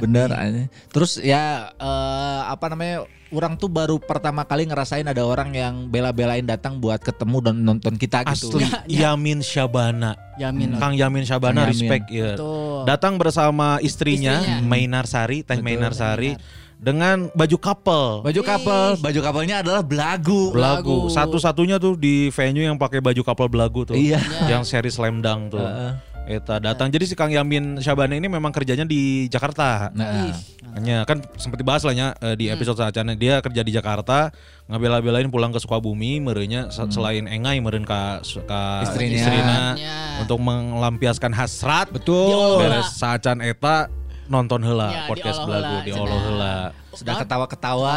Bener 0.00 0.28
aja. 0.32 0.64
Terus 0.90 1.18
ya 1.20 1.70
eh, 1.74 2.40
apa 2.46 2.72
namanya? 2.72 3.04
Orang 3.26 3.58
tuh 3.58 3.66
baru 3.66 3.98
pertama 3.98 4.46
kali 4.46 4.70
ngerasain 4.70 5.02
ada 5.02 5.26
orang 5.26 5.50
yang 5.50 5.90
bela-belain 5.90 6.46
datang 6.46 6.78
buat 6.78 7.02
ketemu 7.02 7.42
dan 7.42 7.58
nonton 7.58 7.98
kita 7.98 8.22
gitu. 8.22 8.62
asli 8.62 8.70
Yamin 8.86 9.42
Syabana 9.42 10.14
Yamin. 10.38 10.78
Kang 10.78 10.94
Yamin 10.94 11.26
Syabana 11.26 11.66
Kang 11.66 11.74
Yamin. 11.74 11.74
respect 11.74 12.06
ya 12.06 12.38
Betul. 12.38 12.86
datang 12.86 13.18
bersama 13.18 13.82
istrinya, 13.82 14.38
Istrinya. 14.38 14.62
Mainar 14.62 15.10
Sari, 15.10 15.42
Teh 15.42 15.58
Betul. 15.58 15.66
Mainar 15.66 15.92
Sari 15.98 16.38
dengan 16.76 17.32
baju 17.32 17.56
couple. 17.56 18.06
Baju 18.30 18.40
couple, 18.44 18.90
baju 19.00 19.20
couple-nya 19.24 19.64
adalah 19.64 19.82
belagu. 19.82 20.52
Belagu. 20.52 21.08
Satu-satunya 21.08 21.80
tuh 21.80 21.96
di 21.96 22.28
venue 22.30 22.68
yang 22.68 22.76
pakai 22.76 23.00
baju 23.00 23.22
couple 23.24 23.48
belagu 23.48 23.88
tuh. 23.88 23.96
Iya. 23.96 24.20
Yang 24.46 24.70
seri 24.70 24.92
slam 24.92 25.24
dunk 25.24 25.56
tuh. 25.56 25.64
Heeh. 25.64 25.92
Eta 26.26 26.58
datang. 26.58 26.90
Jadi 26.90 27.06
si 27.06 27.14
Kang 27.14 27.30
Yamin 27.30 27.78
Syabana 27.78 28.12
ini 28.12 28.26
memang 28.26 28.50
kerjanya 28.50 28.82
di 28.82 29.26
Jakarta. 29.26 29.94
Nah, 29.94 30.34
Hanya 30.74 31.06
kan 31.06 31.24
sempat 31.36 31.56
dibahas 31.56 31.80
lah 31.80 31.94
ya 31.94 32.08
eh, 32.18 32.34
di 32.34 32.46
Hmm. 32.46 32.54
episode 32.54 32.76
saatnya 32.76 33.14
dia 33.14 33.40
kerja 33.40 33.62
di 33.62 33.70
Jakarta 33.70 34.28
ngabela-belain 34.66 35.24
pulang 35.26 35.48
ke 35.48 35.56
Sukabumi 35.56 36.18
merenya 36.18 36.68
se- 36.68 36.90
selain 36.90 37.24
engai 37.24 37.56
meren 37.58 37.80
ka, 37.80 38.20
ka 38.42 38.60
Hmm. 38.76 38.84
Istrinya. 38.84 39.16
istrina 39.16 39.58
Ya. 39.72 40.20
untuk 40.20 40.36
melampiaskan 40.36 41.32
hasrat 41.32 41.88
betul. 41.88 42.58
Beres 42.58 42.92
saacan 42.92 43.40
eta 43.40 43.88
nonton 44.26 44.60
heula 44.60 44.88
Ya, 44.88 45.02
podcast 45.06 45.38
belagu 45.40 45.74
di. 45.80 45.90
Allah 45.90 46.20
heula 46.20 46.56
Sudah 46.90 47.12
ketawa-ketawa, 47.18 47.92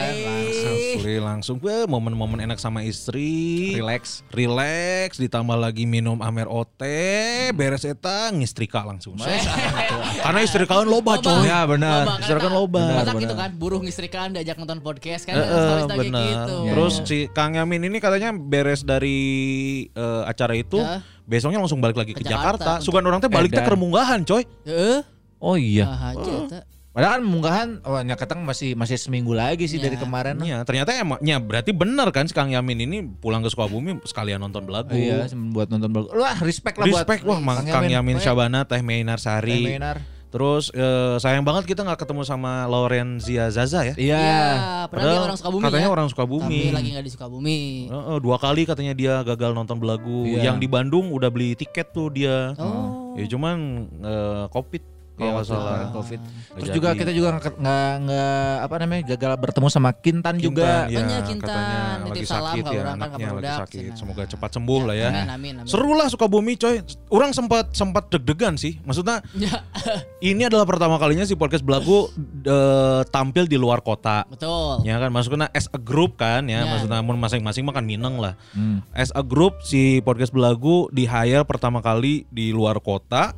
eh. 0.00 0.24
langsung 0.24 0.76
Asli 0.96 1.16
langsung 1.16 1.56
eh, 1.62 1.84
momen-momen 1.84 2.40
enak 2.40 2.56
sama 2.56 2.80
istri 2.82 3.28
relax. 3.74 4.24
relax 4.30 5.16
ditambah 5.16 5.52
lagi 5.54 5.84
minum 5.84 6.16
amer 6.18 6.48
ote 6.48 7.04
beres 7.52 7.84
eta 7.84 8.28
ngistrika 8.30 8.80
langsung 8.80 9.20
karena 10.16 10.40
istri 10.40 10.64
kawan 10.64 10.86
loba 10.86 11.16
coy 11.16 11.44
Ya 11.44 11.62
benar. 11.64 12.08
Loba, 12.08 12.16
istri 12.18 12.38
kan 12.38 12.48
loba 12.50 12.80
Masa 12.80 12.96
Benar, 13.04 13.20
gitu 13.20 13.28
benar. 13.28 13.36
kan 13.38 13.50
buruh 13.54 13.80
ngistrikan 13.80 14.26
diajak 14.30 14.56
nonton 14.56 14.80
podcast 14.80 15.22
kan 15.22 15.34
Eh, 15.34 15.44
eh, 15.44 15.84
bener. 15.90 16.24
gitu. 16.24 16.56
Terus 16.66 16.94
si 17.04 17.18
Kang 17.30 17.52
Yamin 17.52 17.84
ini 17.84 17.98
katanya 17.98 18.32
beres 18.32 18.80
dari 18.82 19.20
eh, 19.86 20.22
acara 20.24 20.54
itu, 20.54 20.80
Ya. 20.80 21.04
besoknya 21.22 21.58
langsung 21.58 21.78
balik 21.78 21.94
lagi 21.94 22.12
ke, 22.12 22.20
Ke 22.20 22.26
Jakarta 22.26 22.80
Jakarta. 22.80 22.82
Sugan 22.82 23.04
orang 23.04 23.20
teh 23.20 23.28
balik 23.28 23.50
teh 23.50 23.60
Edan. 23.60 23.68
ke 23.68 23.74
Remunggahan, 23.74 24.20
coy. 24.22 24.48
Heeh. 24.64 25.19
Oh 25.40 25.56
iya. 25.56 25.88
Aja 25.88 26.32
eta. 26.46 26.60
Padahal 26.90 27.22
kan 27.22 27.22
munggahan, 27.22 27.68
oh 27.86 28.02
nyaketang 28.02 28.42
masih 28.42 28.74
masih 28.74 28.98
seminggu 28.98 29.30
lagi 29.30 29.70
sih 29.70 29.78
Ya. 29.78 29.86
dari 29.86 29.94
kemarin. 29.94 30.34
Iya, 30.42 30.66
ternyata 30.66 30.90
emangnya 30.90 31.38
berarti 31.38 31.70
bener 31.70 32.10
kan 32.10 32.26
si 32.26 32.34
Kang 32.34 32.50
Yamin 32.50 32.82
ini 32.82 32.98
pulang 33.06 33.46
ke 33.46 33.48
Sukabumi 33.48 34.02
sekalian 34.02 34.42
nonton 34.42 34.66
belagu. 34.66 34.90
Oh, 34.90 34.98
iya, 34.98 35.22
buat 35.54 35.70
nonton 35.70 35.86
bagus. 35.94 36.10
Wah, 36.10 36.34
respect 36.42 36.82
lah 36.82 36.90
buat 36.90 37.06
Respect 37.06 37.22
wah 37.22 37.38
Kang 37.62 37.86
Yamin 37.86 38.18
Syabana, 38.18 38.66
Teh 38.66 38.82
Meinar 38.82 39.22
Teh 39.22 39.30
Sari. 39.30 39.70
Meinar. 39.70 40.02
Terus 40.30 40.70
eh, 40.74 41.18
sayang 41.18 41.42
banget 41.42 41.66
kita 41.66 41.82
nggak 41.82 42.06
ketemu 42.06 42.22
sama 42.26 42.66
Laurenzia 42.66 43.50
Zaza 43.54 43.82
ya. 43.86 43.94
Iya. 43.94 44.18
Iya, 44.18 44.46
padahal 44.90 45.10
dia 45.10 45.22
orang 45.26 45.38
Sukabumi 45.38 45.62
katanya 45.66 45.86
ya. 45.86 45.94
orang 45.94 46.06
Sukabumi. 46.10 46.60
Tapi 46.70 46.74
lagi 46.74 46.88
nggak 46.94 47.06
di 47.06 47.12
Sukabumi. 47.14 47.58
Heeh, 47.90 48.16
dua 48.18 48.36
kali 48.38 48.62
katanya 48.66 48.94
dia 48.98 49.14
gagal 49.22 49.54
nonton 49.54 49.78
belagu. 49.78 50.26
Iya. 50.26 50.50
Yang 50.50 50.56
di 50.62 50.68
Bandung 50.70 51.14
udah 51.14 51.30
beli 51.30 51.54
tiket 51.54 51.90
tuh 51.94 52.10
dia. 52.14 52.54
Oh. 52.58 53.14
Ya 53.18 53.26
cuman 53.30 53.86
eh, 54.02 54.44
covid 54.50 54.82
kalau 55.10 55.20
Iya, 55.20 55.30
nggak 55.30 55.42
waktu 55.42 55.52
salah. 55.52 55.92
COVID. 55.92 56.20
Terus 56.50 56.64
jadi. 56.64 56.76
juga 56.76 56.88
kita 56.92 57.10
juga 57.10 57.28
nggak 57.36 57.54
nggak 58.00 58.54
apa 58.60 58.74
namanya 58.78 59.02
gagal 59.06 59.30
bertemu 59.36 59.66
sama 59.68 59.90
Kintan, 59.92 60.34
juga. 60.36 60.86
Kintan, 60.86 60.88
ya, 60.88 60.98
Makanya 60.98 61.18
Kintan, 61.22 61.48
katanya 61.50 61.80
lagi 62.00 62.24
salam 62.24 62.44
sakit 62.46 62.62
ya 62.62 62.70
orang 62.70 62.80
kan, 62.80 62.96
anaknya 62.96 63.18
ke 63.20 63.34
lagi 63.34 63.52
sakit. 63.52 63.80
cenah. 63.82 63.96
Semoga 63.96 64.22
cepat 64.26 64.50
sembuh 64.50 64.80
lah 64.82 64.94
ya. 64.94 65.08
Amin 65.10 65.28
amin 65.28 65.54
amin. 65.60 65.68
Seru 65.68 65.92
lah 65.92 66.06
Sukabumi 66.06 66.54
coy. 66.54 66.76
Orang 67.08 67.30
sempat 67.30 67.64
sempat 67.72 68.08
deg-degan 68.08 68.54
sih. 68.54 68.80
Maksudnya 68.80 69.20
Ya, 69.32 69.60
ini 70.30 70.42
adalah 70.42 70.64
pertama 70.64 70.96
kalinya 70.96 71.22
si 71.22 71.34
podcast 71.34 71.62
Belagu 71.62 72.08
eh, 72.42 73.02
tampil 73.06 73.44
di 73.44 73.56
luar 73.56 73.80
kota. 73.80 74.24
betul. 74.26 74.80
Ya 74.82 74.96
kan 74.96 75.10
maksudnya 75.10 75.48
as 75.50 75.68
a 75.68 75.78
group 75.78 76.16
kan 76.16 76.44
ya, 76.44 76.64
Ya. 76.64 76.66
maksudnya 76.66 76.98
masing-masing 77.00 77.62
makan 77.62 77.84
mineng 77.84 78.16
lah. 78.16 78.34
Hmm. 78.50 78.80
As 78.90 79.12
a 79.12 79.20
group 79.20 79.60
si 79.60 80.00
podcast 80.00 80.30
Belagu 80.30 80.88
di 80.88 81.04
hire 81.04 81.44
pertama 81.44 81.80
kali 81.80 82.24
di 82.28 82.50
luar 82.50 82.78
kota, 82.78 83.36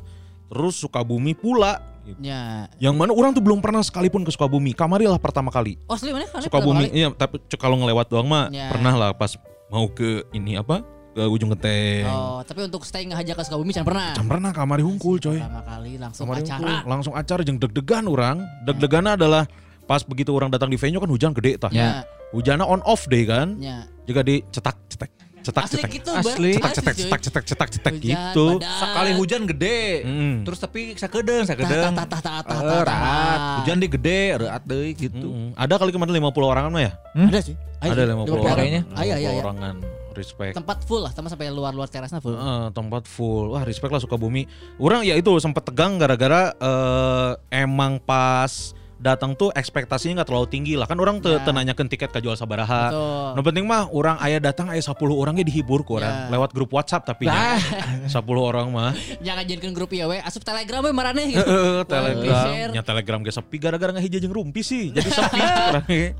terus 0.53 0.77
Sukabumi 0.77 1.33
pula. 1.33 1.81
gitu. 2.05 2.19
Ya. 2.21 2.67
Yang 2.77 2.95
mana 2.99 3.11
orang 3.11 3.31
tuh 3.33 3.41
belum 3.41 3.57
pernah 3.57 3.81
sekalipun 3.81 4.21
ke 4.21 4.29
Sukabumi. 4.29 4.77
Kamari 4.77 5.09
lah 5.09 5.17
pertama 5.17 5.49
kali. 5.49 5.81
Oh, 5.89 5.97
asli 5.97 6.13
mana? 6.13 6.29
Sukabumi, 6.29 6.93
iya 6.93 7.09
tapi 7.09 7.41
kalau 7.57 7.79
ngelewat 7.81 8.05
doang 8.05 8.29
mah 8.29 8.51
Ya. 8.51 8.69
pernah 8.69 8.93
lah 8.93 9.09
pas 9.15 9.33
mau 9.71 9.87
ke 9.87 10.21
ini 10.29 10.53
apa 10.53 10.83
ke 11.13 11.23
ujung 11.23 11.49
genteng. 11.55 12.05
Oh, 12.05 12.43
tapi 12.43 12.67
untuk 12.67 12.83
stay 12.83 13.07
ngajak 13.07 13.39
ke 13.39 13.43
Sukabumi 13.47 13.71
jangan 13.71 13.87
pernah. 13.87 14.09
Jam 14.13 14.27
pernah 14.27 14.51
kamari 14.51 14.83
hungkul 14.83 15.17
coy. 15.17 15.39
Pertama 15.39 15.63
kali 15.63 15.91
langsung 15.95 16.27
Kamari 16.27 16.41
acara. 16.43 16.53
hungkul, 16.59 16.75
langsung 16.85 17.13
acara 17.15 17.41
jeung 17.41 17.57
deg-degan 17.57 18.05
orang. 18.05 18.37
Deg-degannya 18.67 19.11
adalah 19.15 19.43
pas 19.83 20.03
begitu 20.03 20.35
orang 20.35 20.51
datang 20.51 20.67
di 20.69 20.77
venue 20.77 20.99
kan 20.99 21.07
hujan 21.07 21.31
gede 21.33 21.55
tah. 21.57 21.71
Ya. 21.71 22.03
Hujannya 22.35 22.67
on 22.67 22.83
off 22.83 23.07
deh 23.07 23.23
kan. 23.23 23.55
Ya. 23.63 23.87
Juga 24.03 24.27
di 24.27 24.43
cetak 24.51 24.75
cetek 24.91 25.11
cetak 25.43 25.63
Asli 25.67 25.75
cetek. 25.77 25.91
gitu, 25.99 26.09
Asli. 26.15 26.51
Cetak 26.55 26.71
cetak 26.73 26.95
cetek 26.95 27.43
cetak 27.43 27.69
cetek 27.75 27.93
Hujan, 27.99 28.07
gitu. 28.07 28.45
badan. 28.57 28.79
Sekali 28.79 29.11
hujan 29.19 29.41
gede. 29.43 29.79
Mm. 30.07 30.35
Terus 30.47 30.59
tapi 30.63 30.81
sakedeung, 30.95 31.45
sakedeung. 31.45 31.93
Tah, 31.93 32.07
tah, 32.07 32.07
tah, 32.07 32.21
tah, 32.23 32.41
tah, 32.47 32.59
Eh, 32.63 32.83
raat. 32.87 33.39
Hujan 33.61 33.77
di 33.83 33.87
gede, 33.91 34.21
reat 34.39 34.63
deui 34.63 34.91
gitu. 34.95 35.53
Ada 35.59 35.75
kali 35.75 35.91
kemarin 35.91 36.15
50 36.15 36.47
orangan 36.47 36.71
mah 36.71 36.81
ya? 36.81 36.91
Ada 37.11 37.39
sih. 37.43 37.55
Ada 37.83 38.15
50 38.15 38.39
orang. 38.39 38.55
kayaknya. 38.55 38.81
50 38.95 39.19
iya. 39.19 39.29
orangan. 39.43 39.75
Respect. 40.13 40.53
Tempat 40.53 40.85
full 40.85 41.01
lah, 41.01 41.09
sama 41.09 41.25
sampai 41.25 41.49
luar-luar 41.49 41.89
terasnya 41.89 42.21
full. 42.21 42.37
Heeh, 42.37 42.69
tempat 42.69 43.09
full. 43.09 43.49
Wah, 43.49 43.65
respect 43.65 43.89
lah 43.89 43.97
Sukabumi. 43.97 44.45
Orang 44.77 45.01
ya 45.01 45.17
itu 45.17 45.33
sempat 45.41 45.65
tegang 45.65 45.97
gara-gara 45.97 46.53
eh, 46.53 47.31
emang 47.65 47.97
pas 47.97 48.77
datang 49.03 49.35
tuh 49.35 49.51
ekspektasinya 49.51 50.23
nggak 50.23 50.29
terlalu 50.31 50.47
tinggi 50.47 50.73
lah 50.73 50.87
kan 50.87 50.95
orang 50.95 51.19
te, 51.19 51.27
Ya. 51.29 51.43
tenanyakan 51.43 51.91
tiket 51.91 52.09
ke 52.09 52.19
jual 52.19 52.33
sabaraha. 52.33 52.87
Betul. 52.87 53.27
No 53.35 53.41
penting 53.43 53.65
mah 53.67 53.91
orang 53.91 54.15
ayah 54.23 54.39
datang 54.39 54.71
ayah 54.71 54.79
10 54.81 54.95
orangnya 55.11 55.43
dihibur 55.43 55.83
ku 55.83 55.99
orang 55.99 56.31
Ya. 56.31 56.31
lewat 56.31 56.55
grup 56.55 56.71
WhatsApp 56.71 57.03
tapi 57.03 57.27
Ah. 57.27 57.59
10 58.07 58.15
orang 58.49 58.71
mah. 58.71 58.95
Jangan 59.19 59.43
jadikan 59.43 59.75
grup 59.75 59.91
ya 59.91 60.07
we, 60.07 60.17
asup 60.17 60.41
telegram 60.41 60.79
we 60.79 60.89
marane 60.89 61.27
gitu. 61.27 61.43
Telegram, 61.83 62.71
nya 62.71 62.81
telegram 62.81 63.19
ge 63.19 63.29
sepi 63.29 63.59
gara-gara 63.59 63.91
ngehiji 63.91 64.17
jeung 64.17 64.31
rumpi 64.33 64.63
sih. 64.63 64.89
Jadi 64.89 65.09
sepi 65.09 65.39
orangnya. 65.69 66.15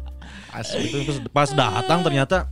Asli 0.51 0.85
itu 0.85 0.97
terus 1.01 1.19
pas 1.29 1.49
datang 1.49 2.03
ternyata 2.03 2.45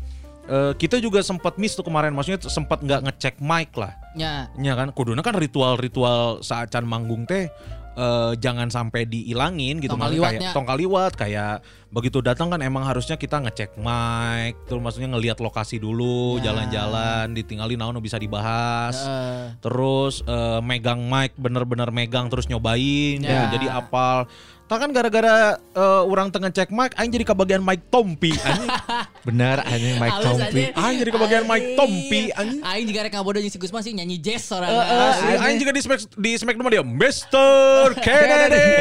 eh, 0.44 0.74
kita 0.74 0.98
juga 0.98 1.22
sempat 1.22 1.56
miss 1.56 1.74
tuh 1.74 1.84
kemarin 1.84 2.10
maksudnya 2.12 2.42
sempat 2.44 2.80
nggak 2.80 3.02
ngecek 3.06 3.36
mic 3.38 3.76
lah. 3.76 3.94
Ya. 4.14 4.50
Ya 4.56 4.74
kan 4.74 4.90
kuduna 4.90 5.22
kan 5.22 5.36
ritual-ritual 5.36 6.42
saat 6.42 6.68
can 6.68 6.84
manggung 6.84 7.24
teh 7.24 7.48
eh, 7.94 8.32
jangan 8.36 8.68
sampai 8.68 9.04
diilangin 9.04 9.78
gitu 9.78 9.92
Tong 9.92 10.00
Maksudnya 10.00 10.22
kaliwatnya. 10.24 10.42
kayak 10.42 10.54
tong 10.54 10.66
kaliwat 10.66 11.14
kayak 11.14 11.56
begitu 11.88 12.20
datang 12.20 12.48
kan 12.48 12.60
emang 12.60 12.82
harusnya 12.82 13.16
kita 13.16 13.38
ngecek 13.38 13.76
mic 13.76 14.56
terus 14.64 14.80
maksudnya 14.80 15.12
ngelihat 15.12 15.38
lokasi 15.38 15.76
dulu 15.76 16.40
Ya. 16.40 16.50
jalan-jalan 16.50 17.34
ditinggalin 17.34 17.76
naon 17.76 18.00
bisa 18.00 18.16
dibahas 18.16 18.96
Heeh. 18.98 19.60
terus 19.60 20.24
eh, 20.24 20.60
megang 20.62 21.04
mic 21.04 21.36
bener-bener 21.36 21.90
megang 21.90 22.28
terus 22.28 22.48
nyobain 22.48 23.20
Ya. 23.20 23.28
gitu. 23.46 23.60
jadi 23.60 23.68
apal 23.76 24.24
tak 24.72 24.88
kan 24.88 24.90
gara-gara 24.96 25.60
eh, 25.60 26.02
orang 26.08 26.32
tengah 26.32 26.48
cek 26.48 26.72
mic 26.72 26.96
aing 26.96 27.12
jadi 27.12 27.28
kebagian 27.28 27.60
mic 27.60 27.84
tompi 27.92 28.32
anjing 28.40 28.72
Bener 29.22 29.62
anjing 29.62 30.02
Mike 30.02 30.18
Halus 30.18 30.42
Tompi. 30.50 30.64
Aing 30.74 30.98
jadi 30.98 31.12
kebagian 31.14 31.44
mic 31.46 31.62
Aing. 31.62 31.78
tompi 31.78 32.22
anjing 32.34 32.62
Aing 32.66 32.86
juga 32.90 33.00
rek 33.06 33.14
ngabodo 33.14 33.38
jeung 33.38 33.54
si 33.54 33.60
Gusman 33.62 33.86
sih 33.86 33.94
nyanyi 33.94 34.18
jazz 34.18 34.50
orang. 34.50 34.74
Asli, 34.74 35.34
Aing 35.38 35.58
juga 35.62 35.72
di 35.78 35.82
smack 35.86 36.02
di 36.18 36.32
smack 36.42 36.58
dia 36.58 36.82
Mr. 36.82 37.86
Kennedy. 38.06 38.70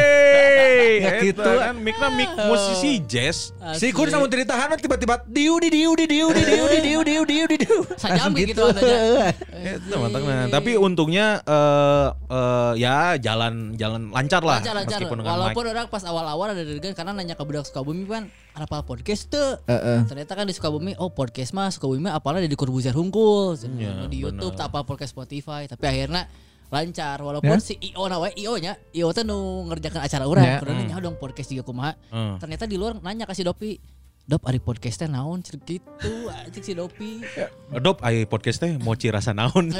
Ya 1.00 1.16
gitu. 1.20 1.40
kan 1.44 1.76
mikna 1.76 2.08
mik 2.12 2.30
musisi 2.48 3.00
jazz. 3.04 3.52
Si 3.76 3.92
Kun 3.92 4.08
sama 4.08 4.28
ceritahan 4.28 4.72
tiba-tiba 4.80 5.20
diu 5.28 5.60
di 5.60 5.68
diu 5.68 5.92
di 5.92 6.04
diu 6.08 6.28
di 6.32 6.42
diu 6.44 6.66
di 6.68 6.78
diu 6.80 7.00
diu 7.04 7.22
diu 7.24 7.44
di 7.48 7.56
diu. 7.60 7.78
Sajam 7.96 8.32
Langsung 8.32 8.40
gitu 8.40 8.64
aja. 8.68 9.32
Itu 9.60 9.96
mantapnya. 9.96 10.48
Tapi 10.48 10.76
untungnya 10.80 11.40
eh 11.44 12.06
eh, 12.32 12.72
ya 12.80 13.16
jalan 13.20 13.76
jalan 13.76 14.08
lancar 14.12 14.40
lah 14.40 14.60
Lancar 14.60 14.74
lancar. 14.76 15.00
Walaupun 15.04 15.64
mic. 15.68 15.79
Orang 15.80 15.88
pas 15.88 16.04
awal-awal 16.04 16.52
ada 16.52 16.60
degan 16.60 16.92
karena 16.92 17.10
nanya 17.10 17.32
ke 17.32 17.40
budak 17.40 17.64
Sukabumi 17.64 18.04
kan 18.04 18.28
ada 18.52 18.64
apa 18.64 18.84
podcast 18.84 19.26
tuh. 19.26 19.56
Heeh. 19.64 20.04
Ternyata 20.04 20.32
kan 20.34 20.44
di 20.44 20.52
Sukabumi 20.52 20.92
oh 20.96 21.08
podcast 21.08 21.50
mah 21.50 21.72
Sukabumi 21.72 22.04
mah 22.04 22.14
apalnya 22.14 22.44
di 22.44 22.52
Corbuzier 22.52 22.92
Hungkul. 22.92 23.56
Iya, 23.56 24.04
di 24.06 24.20
YouTube 24.20 24.52
tak 24.52 24.68
apa 24.68 24.84
podcast 24.84 25.16
Spotify 25.16 25.64
tapi 25.64 25.88
akhirnya 25.88 26.28
lancar 26.70 27.18
walaupun 27.18 27.50
Ya? 27.50 27.58
si 27.58 27.74
IO 27.82 28.06
na 28.06 28.22
we 28.22 28.30
IO 28.38 28.54
nya 28.54 28.78
IO 28.92 29.10
teh 29.10 29.26
nu 29.26 29.66
ngerjakan 29.66 30.06
acara 30.06 30.22
urang 30.22 30.46
Ya. 30.46 30.62
kudu 30.62 30.70
nanya 30.70 31.00
dong 31.00 31.16
podcast 31.16 31.50
juga 31.50 31.64
kumaha. 31.64 31.98
Ternyata 32.38 32.64
di 32.64 32.76
luar 32.76 33.00
nanya 33.00 33.26
kasih 33.26 33.42
Dopi 33.42 33.80
Dop 34.30 34.46
ari 34.46 34.62
podcastnya 34.62 35.10
naon 35.10 35.42
cek 35.42 35.58
gitu 35.66 36.30
anjing 36.30 36.62
si 36.62 36.70
Dopi. 36.78 37.18
Dop 37.82 37.98
ai 37.98 38.30
podcast 38.30 38.62
teh 38.62 38.78
moci 38.78 39.10
rasa 39.10 39.34
naon. 39.34 39.74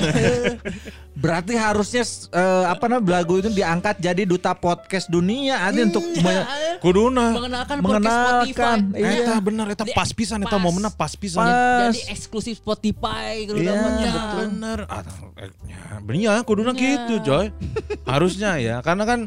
Berarti 1.23 1.55
harusnya 1.55 2.03
eh, 2.35 2.65
apa 2.67 2.91
namanya 2.91 3.23
lagu 3.23 3.39
itu 3.39 3.47
diangkat 3.47 4.03
jadi 4.03 4.27
duta 4.27 4.59
podcast 4.59 5.07
dunia 5.07 5.55
aja 5.63 5.87
untuk 5.87 6.03
me- 6.03 6.47
Kuduna. 6.83 7.31
mengenalkan 7.31 7.79
podcast 7.79 7.95
mengenalkan. 8.03 8.79
Spotify. 8.91 8.99
Iya. 8.99 9.23
Eta 9.23 9.35
bener 9.39 9.67
eta 9.71 9.85
Di- 9.87 9.95
pas 9.95 10.11
pisan 10.11 10.43
eta 10.43 10.59
momenna 10.59 10.91
pas 10.91 11.15
pisan. 11.15 11.47
Pas. 11.47 11.95
Jadi 11.95 12.11
eksklusif 12.11 12.59
Spotify 12.59 13.47
gitu 13.47 13.55
Iya, 13.55 13.71
namanya. 13.71 14.13
bener. 14.35 14.79
Ah, 14.91 15.07
eh, 15.47 15.51
ya, 15.71 15.83
bener 16.03 16.23
ya, 16.27 16.35
kuduna 16.43 16.75
Ya. 16.75 16.81
gitu, 16.83 17.15
coy. 17.23 17.55
Harusnya 18.03 18.59
ya, 18.59 18.83
karena 18.83 19.07
kan 19.07 19.21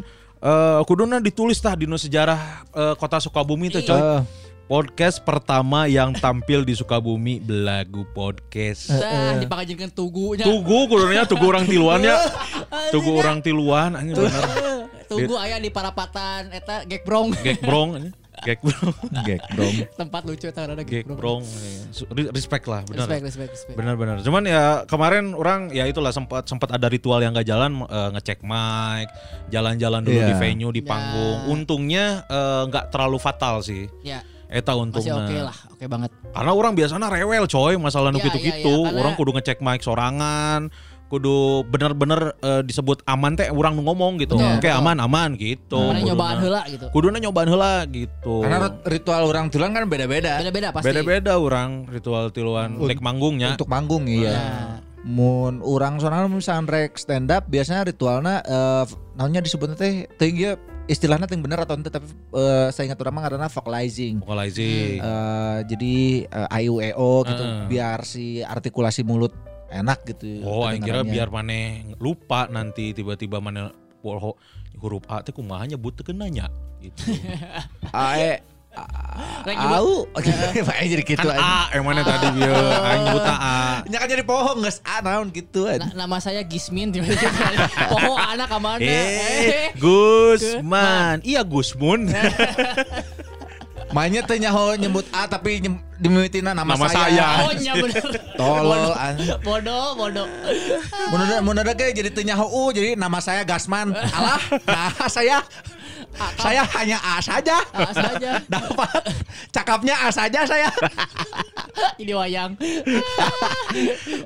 eh, 0.44 0.80
kuduna 0.84 1.24
ditulis 1.24 1.64
tah 1.64 1.80
dino 1.80 1.96
sejarah 1.96 2.68
eh, 2.76 2.96
kota 3.00 3.24
Sukabumi 3.24 3.72
itu, 3.72 3.80
coy. 3.88 3.96
Eh, 3.96 4.43
Podcast 4.64 5.20
pertama 5.22 5.86
yang 5.86 6.16
tampil 6.16 6.64
di 6.64 6.72
Sukabumi 6.72 7.38
Belagu 7.38 8.08
Podcast. 8.10 8.90
Tah 8.90 9.36
dipangajinkeun 9.38 9.92
tugunya. 9.92 10.48
Tugu 10.48 10.88
kudunanya 10.88 11.28
tugu 11.28 11.46
orang 11.46 11.68
tiluan 11.68 12.00
ya. 12.00 12.16
Tugu 12.94 13.12
orang 13.14 13.38
tiluan 13.40 13.94
anjing 13.94 14.16
bener. 14.16 14.44
Tugu 15.12 15.36
aya 15.36 15.60
di 15.60 15.68
parapatan 15.68 16.50
eta 16.50 16.88
Gekbrong. 16.88 17.36
Gek 17.36 17.60
brong 17.60 17.90
anjing. 18.00 18.14
Gek 18.40 18.60
brong. 18.60 18.94
Gek 19.28 19.42
dong. 19.52 19.76
Tempat 19.94 20.22
lucu 20.24 20.46
eta 20.48 20.64
ada 20.64 20.80
Gek 20.80 21.06
Gekbrong. 21.06 21.44
brong. 21.44 21.44
Re- 22.10 22.32
Respect 22.32 22.66
lah, 22.66 22.82
bener. 22.84 23.04
Respect, 23.04 23.24
respect, 23.28 23.52
respect. 23.52 23.76
Benar-benar. 23.76 24.24
Cuman 24.24 24.48
ya 24.48 24.64
kemarin 24.88 25.36
orang 25.36 25.70
ya 25.70 25.86
itulah 25.86 26.10
sempat 26.10 26.48
sempat 26.48 26.72
ada 26.72 26.88
ritual 26.88 27.20
yang 27.20 27.36
gak 27.36 27.46
jalan 27.46 27.84
eh, 27.84 28.10
ngecek 28.16 28.40
mic, 28.42 29.12
jalan-jalan 29.52 30.02
dulu 30.02 30.18
Iya. 30.18 30.28
di 30.32 30.36
venue 30.40 30.72
di 30.72 30.82
panggung. 30.82 31.52
Untungnya 31.52 32.24
nggak 32.66 32.90
terlalu 32.90 33.20
fatal 33.20 33.60
sih. 33.60 33.86
Ya, 34.02 34.24
Eta 34.54 34.72
masih 34.72 34.84
untungnya. 34.86 35.16
oke 35.18 35.36
lah, 35.50 35.58
oke 35.74 35.86
banget. 35.90 36.12
Karena 36.30 36.52
orang 36.54 36.74
biasanya 36.78 37.10
rewel 37.10 37.46
coy 37.50 37.74
masalah 37.82 38.14
nu 38.14 38.22
gitu-gitu. 38.22 38.70
iya, 38.70 38.86
karena- 38.86 39.00
Orang 39.02 39.14
kudu 39.18 39.32
ngecek 39.34 39.58
mic 39.60 39.82
sorangan, 39.82 40.70
kudu 41.10 41.62
bener-bener 41.66 42.38
eh, 42.38 42.62
disebut 42.62 43.02
aman 43.06 43.34
teh 43.34 43.50
orang 43.50 43.74
nu 43.74 43.82
ngomong 43.82 44.18
gitu. 44.18 44.38
Oke 44.38 44.66
betul. 44.66 44.78
aman 44.78 44.98
aman 44.98 45.30
gitu. 45.38 45.78
Mana 45.78 46.02
nyobaan 46.02 46.38
Kuduna. 46.38 46.42
heula 46.42 46.62
gitu. 46.70 46.86
Kuduna 46.90 47.18
nyobaan 47.18 47.48
heula 47.50 47.74
gitu. 47.86 48.36
Karena 48.42 48.70
ritual 48.84 49.22
orang 49.26 49.46
tulang 49.50 49.74
kan 49.74 49.86
beda-beda. 49.86 50.42
Beda-beda 50.42 50.70
pasti. 50.70 50.86
beda-beda 50.90 51.34
orang 51.38 51.86
ritual 51.86 52.30
tiluan 52.30 52.78
Un- 52.78 52.98
manggungnya. 52.98 53.54
Untuk 53.54 53.70
manggung 53.70 54.06
iya. 54.06 54.34
Ya. 54.34 54.42
Mun 55.04 55.60
orang 55.60 56.00
soalnya 56.00 56.32
misalnya 56.32 56.64
rek 56.70 56.96
stand 56.96 57.28
up 57.28 57.44
biasanya 57.46 57.84
ritualnya 57.84 58.40
eh 58.40 58.84
namanya 59.14 59.44
disebutnya 59.44 59.76
teh 59.76 60.08
tinggi 60.16 60.56
istilahnya 60.88 61.28
ting 61.30 61.40
bener 61.40 61.64
atau 61.64 61.80
ente 61.80 61.88
tapi 61.88 62.08
eh, 62.12 62.68
saya 62.76 62.92
ingat 62.92 63.00
orang 63.00 63.24
karena 63.24 63.48
vocalizing. 63.48 64.20
Vocalizing. 64.20 65.00
Eh, 65.00 65.60
jadi 65.68 65.96
eh, 66.28 66.58
IUEO 66.64 67.12
gitu 67.28 67.44
Heeh. 67.44 67.68
biar 67.72 68.00
si 68.04 68.44
artikulasi 68.44 69.08
mulut 69.08 69.32
enak 69.72 70.06
gitu. 70.06 70.44
Oh, 70.46 70.68
aing 70.68 70.84
kira 70.84 71.02
biar 71.02 71.32
maneh 71.34 71.96
lupa 71.98 72.46
nanti 72.52 72.94
tiba-tiba 72.94 73.42
maneh 73.42 73.72
poho 74.04 74.36
huruf 74.78 75.08
A 75.08 75.24
teh 75.24 75.32
kumaha 75.32 75.64
nyebut 75.66 75.96
teu 75.96 76.12
nanya 76.12 76.52
gitu. 76.84 77.16
Ae 77.96 78.44
Au, 79.46 80.10
Pak 80.10 80.24
jadi 80.90 81.04
gitu 81.04 81.22
kan 81.22 81.38
A 81.38 81.70
yang 81.70 81.86
mana 81.86 82.02
tadi 82.02 82.34
bieu 82.34 82.50
aing 82.90 83.06
buta 83.12 83.34
A. 83.36 83.58
Nya 83.86 84.02
kan 84.02 84.08
jadi 84.08 84.24
pohon 84.26 84.64
geus 84.64 84.82
A 84.82 85.04
naon 85.04 85.30
gitu 85.30 85.70
Na- 85.70 85.94
nama 85.94 86.18
saya 86.18 86.42
Gismin 86.42 86.90
tiba-tiba. 86.90 87.30
Poho 87.92 88.18
anak 88.18 88.50
mana? 88.58 88.82
Eh, 88.82 89.70
Gusman. 89.78 91.22
Iya 91.22 91.46
Gusmun. 91.46 92.10
Mainnya 93.94 94.26
teh 94.26 94.42
nyaho 94.42 94.74
nyebut 94.74 95.06
A 95.14 95.30
tapi 95.30 95.62
dimimitina 96.02 96.58
nama, 96.58 96.74
Nama 96.74 96.88
saya. 96.90 96.98
saya. 97.06 97.28
Oh, 97.46 97.54
nya 97.54 97.74
bener. 97.78 98.02
Tolol. 98.34 98.90
Bodoh, 99.46 99.88
bodoh. 99.94 100.26
Menurut 101.14 101.40
menurut 101.46 101.74
kayak 101.78 101.94
jadi 101.94 102.10
teu 102.10 102.26
nyaho 102.26 102.50
U 102.50 102.74
jadi 102.74 102.98
nama 102.98 103.22
saya 103.22 103.46
Gasman. 103.46 103.94
Alah, 103.94 104.42
nah 104.66 104.90
saya 105.06 105.46
saya 106.38 106.62
hanya 106.78 106.98
A 107.00 107.18
saja. 107.24 107.58
A 107.74 107.90
saja. 107.92 108.32
Dapat 108.54 109.04
cakapnya 109.50 109.96
A 109.98 110.08
saja 110.12 110.46
saya. 110.46 110.70
Ini 112.02 112.14
wayang. 112.14 112.54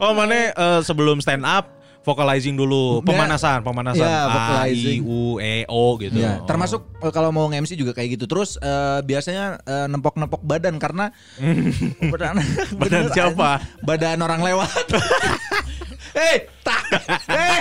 Oh, 0.01 0.11
mana 0.11 0.51
eh, 0.51 0.79
sebelum 0.83 1.23
stand 1.23 1.47
up 1.47 1.76
vocalizing 2.07 2.55
dulu, 2.55 3.03
pemanasan, 3.03 3.67
pemanasan 3.67 3.99
Ya, 3.99 4.23
A, 4.23 4.23
I, 4.23 4.31
vocalizing. 4.31 4.99
U, 5.03 5.43
E, 5.43 5.67
O 5.67 5.99
gitu. 5.99 6.15
Ya, 6.15 6.39
Oh. 6.39 6.47
termasuk 6.47 6.87
eh, 7.03 7.11
kalau 7.11 7.35
mau 7.35 7.51
nge-MC 7.51 7.75
juga 7.75 7.91
kayak 7.91 8.15
gitu. 8.15 8.31
Terus 8.31 8.55
eh, 8.57 8.99
biasanya 9.03 9.59
eh, 9.59 9.87
nempok-nempok 9.91 10.39
badan 10.39 10.79
karena 10.79 11.11
badan, 12.11 12.39
bener, 12.79 13.11
siapa? 13.11 13.59
Badan 13.83 14.23
orang 14.23 14.39
lewat. 14.39 14.71
Hei, 16.15 16.47
tak. 16.67 16.81
Hei. 17.27 17.59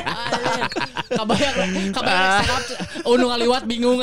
Kabayang, 1.07 1.55
kabayang 1.91 2.31
stand 2.31 2.51
up. 2.55 2.63
Unu 3.05 3.25
ngaliwat 3.27 3.63
bingung. 3.67 3.99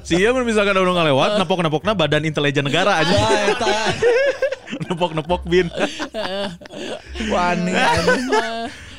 Sia 0.00 0.32
mun 0.32 0.48
misalkan 0.48 0.72
ada 0.72 0.80
orang 0.80 0.96
ngelewat, 0.96 1.30
nepok-nepokna 1.44 1.92
badan 1.92 2.24
intelijen 2.24 2.64
negara 2.64 3.04
aja. 3.04 3.12
Wah, 3.12 3.40
eta. 3.52 3.68
nepok-nepok 4.88 5.44
bin. 5.44 5.68
Wani. 7.28 7.72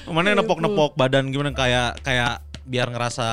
Mana 0.09 0.35
nepok-nepok 0.37 0.97
badan 0.97 1.29
gimana 1.29 1.53
kayak 1.53 2.01
kayak 2.03 2.41
biar 2.65 2.89
ngerasa 2.89 3.29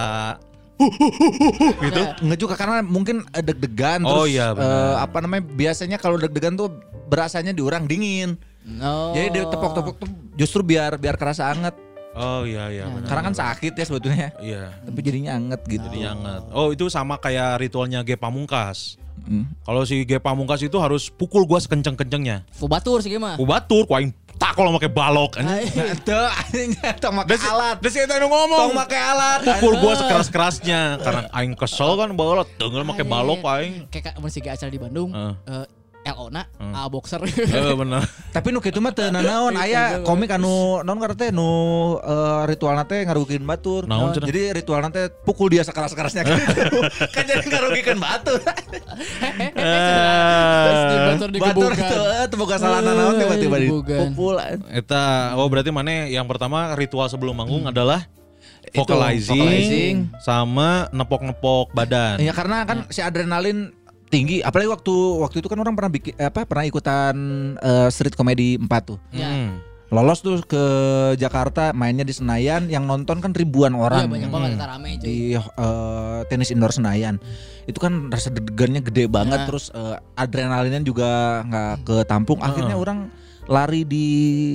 gitu. 1.80 2.02
Nggak 2.24 2.38
juga 2.38 2.54
karena 2.56 2.84
mungkin 2.84 3.24
eh, 3.32 3.40
deg-degan 3.44 4.04
terus 4.04 4.22
Oh, 4.22 4.26
iya, 4.28 4.52
eh, 4.52 4.94
apa 5.00 5.24
namanya 5.24 5.44
biasanya 5.48 5.96
kalau 5.96 6.20
deg-degan 6.20 6.56
tuh 6.56 6.68
berasanya 7.08 7.56
di 7.56 7.62
orang 7.64 7.88
dingin. 7.88 8.36
Oh. 8.82 9.14
Jadi 9.14 9.28
dia 9.32 9.44
tepok-tepok 9.48 9.94
tuh 10.02 10.08
justru 10.36 10.60
biar 10.66 11.00
biar 11.00 11.16
kerasa 11.16 11.48
anget. 11.48 11.72
Oh 12.16 12.48
iya 12.48 12.72
iya 12.72 12.88
benar. 12.88 13.08
Karena 13.12 13.22
kan 13.28 13.34
sakit 13.36 13.72
ya 13.76 13.84
sebetulnya. 13.84 14.28
Iya. 14.40 14.72
Tapi 14.88 15.00
jadinya 15.04 15.36
anget 15.36 15.60
gitu. 15.68 15.84
Jadi 15.84 16.08
nyanget. 16.08 16.42
Oh 16.52 16.72
itu 16.72 16.88
sama 16.88 17.20
kayak 17.20 17.60
ritualnya 17.60 18.00
G 18.04 18.16
Pamungkas. 18.16 18.96
Hmm. 19.26 19.44
Kalau 19.66 19.82
si 19.82 20.06
G 20.06 20.22
Pamungkas 20.22 20.62
itu 20.62 20.78
harus 20.78 21.10
pukul 21.10 21.42
gua 21.44 21.58
sekenceng-kencengnya. 21.58 22.46
Fubatur 22.54 23.02
sih 23.02 23.10
gimana? 23.10 23.34
Ku 23.34 23.44
batur, 23.44 23.82
ku 23.84 23.98
aing 23.98 24.14
tak 24.36 24.54
kalau 24.54 24.70
pakai 24.78 24.92
balok. 24.92 25.40
Teu 26.06 26.14
anjing 26.14 26.76
tong 27.00 27.16
si- 27.34 27.48
alat. 27.50 27.76
si 27.88 27.98
eta 27.98 28.20
nu 28.20 28.28
ngomong. 28.28 28.70
Tong 28.70 28.74
make 28.76 28.94
alat. 28.94 29.40
Pukul 29.42 29.74
gua 29.82 29.92
sekeras-kerasnya 29.98 31.00
karena 31.02 31.22
aing 31.34 31.58
kesel 31.58 31.98
kan 31.98 32.14
balok 32.14 32.46
tengel 32.54 32.86
make 32.86 33.02
balok 33.02 33.42
aing. 33.58 33.90
Kayak 33.90 34.14
siga 34.30 34.54
acara 34.54 34.70
di 34.70 34.80
Bandung, 34.80 35.10
Heeh. 35.10 35.34
eh, 35.48 35.66
LO 36.06 36.30
na, 36.30 36.46
A 36.60 36.86
boxer. 36.86 37.18
Eh 37.26 37.74
bener. 37.74 38.06
Tapi 38.36 38.54
nu 38.54 38.62
kitu 38.62 38.78
mah 38.78 38.94
teu 38.94 39.10
nanaon 39.10 39.58
aya 39.58 40.06
komik 40.06 40.30
anu 40.30 40.78
naon 40.86 41.02
karena 41.02 41.16
teh 41.18 41.30
nu 41.34 41.48
eh, 41.98 42.42
ritual 42.46 42.78
teh 42.86 43.02
ngarugikan 43.02 43.42
batur. 43.42 43.90
Naon 43.90 44.14
cenah? 44.14 44.30
Jadi 44.30 44.54
ritual 44.54 44.86
teh 44.88 45.10
pukul 45.26 45.50
dia 45.50 45.66
sekeras-kerasnya 45.66 46.22
gitu. 46.22 46.78
kan 47.14 47.24
jadi 47.26 47.42
ngarugikan 47.42 47.98
batur. 47.98 48.38
Batur 49.56 51.28
batur 51.28 51.28
digebukan. 51.30 51.74
itu 51.74 51.96
eh, 51.98 52.26
teu 52.30 52.36
boga 52.38 52.56
salah 52.56 52.80
nanaon 52.80 53.14
tiba-tiba 53.18 53.56
Digebukan. 53.58 53.98
dipukul. 54.12 54.36
Eta 54.70 55.34
oh 55.34 55.46
berarti 55.50 55.70
mana 55.72 56.06
yang 56.06 56.26
pertama 56.26 56.74
ritual 56.74 57.10
sebelum 57.10 57.34
manggung 57.34 57.66
adalah 57.66 58.06
Itu, 58.66 58.82
vocalizing, 58.82 59.38
vocalizing. 59.38 59.96
sama 60.20 60.90
nepok-nepok 60.90 61.70
badan. 61.70 62.18
Ya 62.18 62.34
karena 62.34 62.66
kan 62.66 62.86
si 62.90 62.98
adrenalin 62.98 63.70
tinggi 64.16 64.36
apalagi 64.40 64.66
waktu 64.66 64.94
waktu 65.20 65.36
itu 65.36 65.46
kan 65.46 65.58
orang 65.58 65.74
pernah 65.74 65.92
bikin 65.92 66.16
apa 66.16 66.42
pernah 66.42 66.64
ikutan 66.64 67.14
eh, 67.58 67.88
street 67.88 68.14
comedy 68.14 68.56
4 68.56 68.64
tuh. 68.82 68.96
Ya. 69.10 69.28
Hmm. 69.28 69.60
Lolos 69.86 70.18
tuh 70.18 70.42
ke 70.42 70.64
Jakarta 71.14 71.70
mainnya 71.70 72.02
di 72.02 72.10
Senayan 72.10 72.66
yang 72.66 72.84
nonton 72.84 73.22
kan 73.22 73.30
ribuan 73.30 73.70
Iya 73.70 73.80
orang. 73.80 74.00
banyak 74.10 74.30
banget 74.34 74.50
kita 74.52 74.66
rame 74.66 74.88
cuy. 74.90 75.04
di 75.04 75.16
eh, 75.36 76.20
tenis 76.26 76.50
indoor 76.50 76.72
Senayan 76.72 77.22
itu 77.64 77.78
kan 77.78 78.10
rasa 78.10 78.30
deg-degannya 78.30 78.82
gede 78.82 79.06
banget 79.06 79.36
Nah. 79.36 79.46
terus 79.46 79.70
eh, 79.70 79.94
adrenalinnya 80.16 80.82
juga 80.82 81.06
nggak 81.44 81.74
ketampung 81.84 82.40
akhirnya 82.40 82.74
orang 82.74 83.14
lari 83.46 83.86
di 83.86 84.06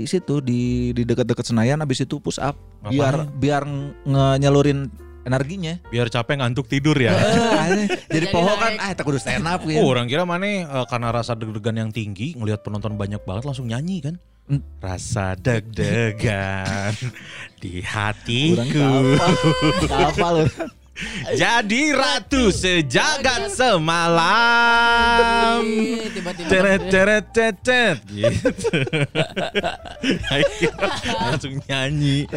situ 0.03 0.43
di 0.43 0.91
di 0.91 1.07
dekat-dekat 1.07 1.47
Senayan 1.47 1.79
habis 1.79 2.03
itu 2.03 2.19
push 2.19 2.35
up 2.35 2.59
biar 2.83 3.23
biar 3.31 3.63
nge- 4.03 4.37
nyalurin 4.37 4.91
energinya 5.25 5.77
Biar 5.89 6.07
capek 6.09 6.41
ngantuk 6.41 6.65
tidur 6.65 6.97
ya. 6.97 7.13
Jadi 7.71 7.85
Jadi 8.09 8.25
pohon 8.33 8.55
kan 8.57 8.73
ah 8.81 8.91
tak 8.93 9.05
kudu 9.05 9.19
stand 9.21 9.45
up 9.45 9.61
gitu. 9.63 9.77
Oh, 9.79 9.91
orang 9.93 10.09
kira 10.09 10.25
mana 10.25 10.45
eh, 10.45 10.85
karena 10.89 11.13
rasa 11.13 11.37
deg-degan 11.37 11.77
yang 11.77 11.91
tinggi 11.93 12.33
ngelihat 12.37 12.65
penonton 12.65 12.97
banyak 12.97 13.21
banget 13.23 13.43
langsung 13.45 13.69
nyanyi 13.69 14.01
kan. 14.01 14.15
Hmm. 14.49 14.61
Rasa 14.81 15.37
deg-degan 15.37 16.91
di 17.61 17.79
Kurang 17.79 18.17
hatiku. 18.17 18.89
apa 19.87 20.27
lu 20.33 20.43
Jadi 21.41 21.95
ratu 21.95 22.51
sejagat 22.51 23.47
semalam. 23.55 24.83
Ih, 25.63 26.11
Tiba-tiba. 26.11 26.49
Teret 26.51 26.81
teret 26.91 27.25
tetet 27.31 27.97
gitu. 28.11 28.51
Langsung 31.31 31.53
nyanyi. 31.65 32.27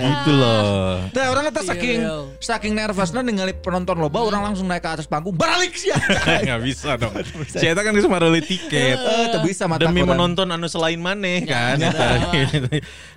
gitu 0.00 0.30
loh. 0.34 1.06
Nah, 1.06 1.26
orang 1.30 1.44
kata 1.50 1.60
Iya, 1.60 1.68
saking 1.76 1.98
iya. 2.02 2.16
saking 2.40 2.72
nervousnya 2.74 3.20
ningali 3.22 3.52
penonton 3.54 4.00
loba 4.00 4.24
orang 4.24 4.42
langsung 4.52 4.66
naik 4.66 4.82
ke 4.82 4.90
atas 4.90 5.06
panggung 5.06 5.36
balik 5.38 5.76
sih. 5.76 5.92
Nggak 6.46 6.60
bisa 6.66 6.96
dong. 6.98 7.14
Si 7.46 7.62
Eta 7.62 7.84
kan 7.84 7.94
cuma 7.94 8.18
beli 8.18 8.42
tiket. 8.42 8.98
Eh, 8.98 9.26
teu 9.30 9.40
bisa 9.44 9.70
mata 9.70 9.86
Demi 9.86 10.02
menonton 10.02 10.50
anu 10.50 10.66
selain 10.66 10.98
maneh 10.98 11.46
kan. 11.46 11.78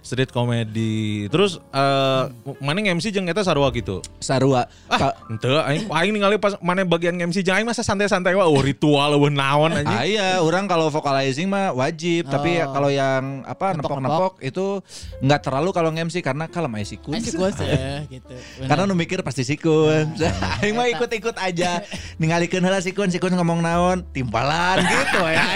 Street 0.05 0.29
comedy. 0.29 1.25
Terus 1.31 1.57
eh 1.73 2.23
mana 2.61 2.79
MC 2.93 3.09
jeung 3.09 3.25
eta 3.25 3.41
sarua 3.41 3.71
gitu. 3.73 4.03
Sarua. 4.21 4.67
Ah, 4.91 5.15
ente 5.31 5.47
aing 5.47 5.87
aing 5.89 6.11
ningali 6.11 6.35
pas 6.37 6.59
mana 6.59 6.83
bagian 6.83 7.15
MC 7.15 7.41
jeung 7.41 7.55
aing 7.55 7.65
masa 7.65 7.81
santai-santai 7.81 8.35
wah 8.35 8.45
oh, 8.45 8.59
ritual 8.59 9.15
eueuh 9.15 9.31
naon 9.31 9.71
anjing. 9.73 9.89
Ah, 9.89 10.05
iya, 10.05 10.27
orang 10.43 10.67
kalau 10.67 10.91
vocalizing 10.91 11.47
mah 11.47 11.71
wajib, 11.71 12.27
tapi 12.27 12.59
Oh. 12.61 12.69
kalau 12.69 12.89
yang 12.91 13.41
apa 13.47 13.73
nepok-nepok 13.73 14.43
itu 14.43 14.83
nggak 15.23 15.41
terlalu 15.41 15.69
kalau 15.71 15.89
nge-MC 15.95 16.21
karena 16.21 16.45
kalau 16.51 16.67
main 16.67 16.85
sikun. 16.85 17.15
Asik 17.15 17.39
gue 17.39 17.49
gitu. 18.19 18.35
Bener. 18.35 18.67
Karena 18.69 18.83
nu 18.85 18.93
mikir 18.93 19.23
pasti 19.23 19.47
sikun. 19.47 20.13
Aing 20.61 20.75
mah 20.77 20.91
ikut-ikut 20.91 21.39
aja. 21.39 21.81
Ningalikeun 22.19 22.61
heula 22.61 22.83
sikun, 22.83 23.09
sikun 23.09 23.33
ngomong 23.33 23.63
naon, 23.63 24.03
timpalan 24.13 24.83
gitu 24.83 25.19
ya. 25.25 25.43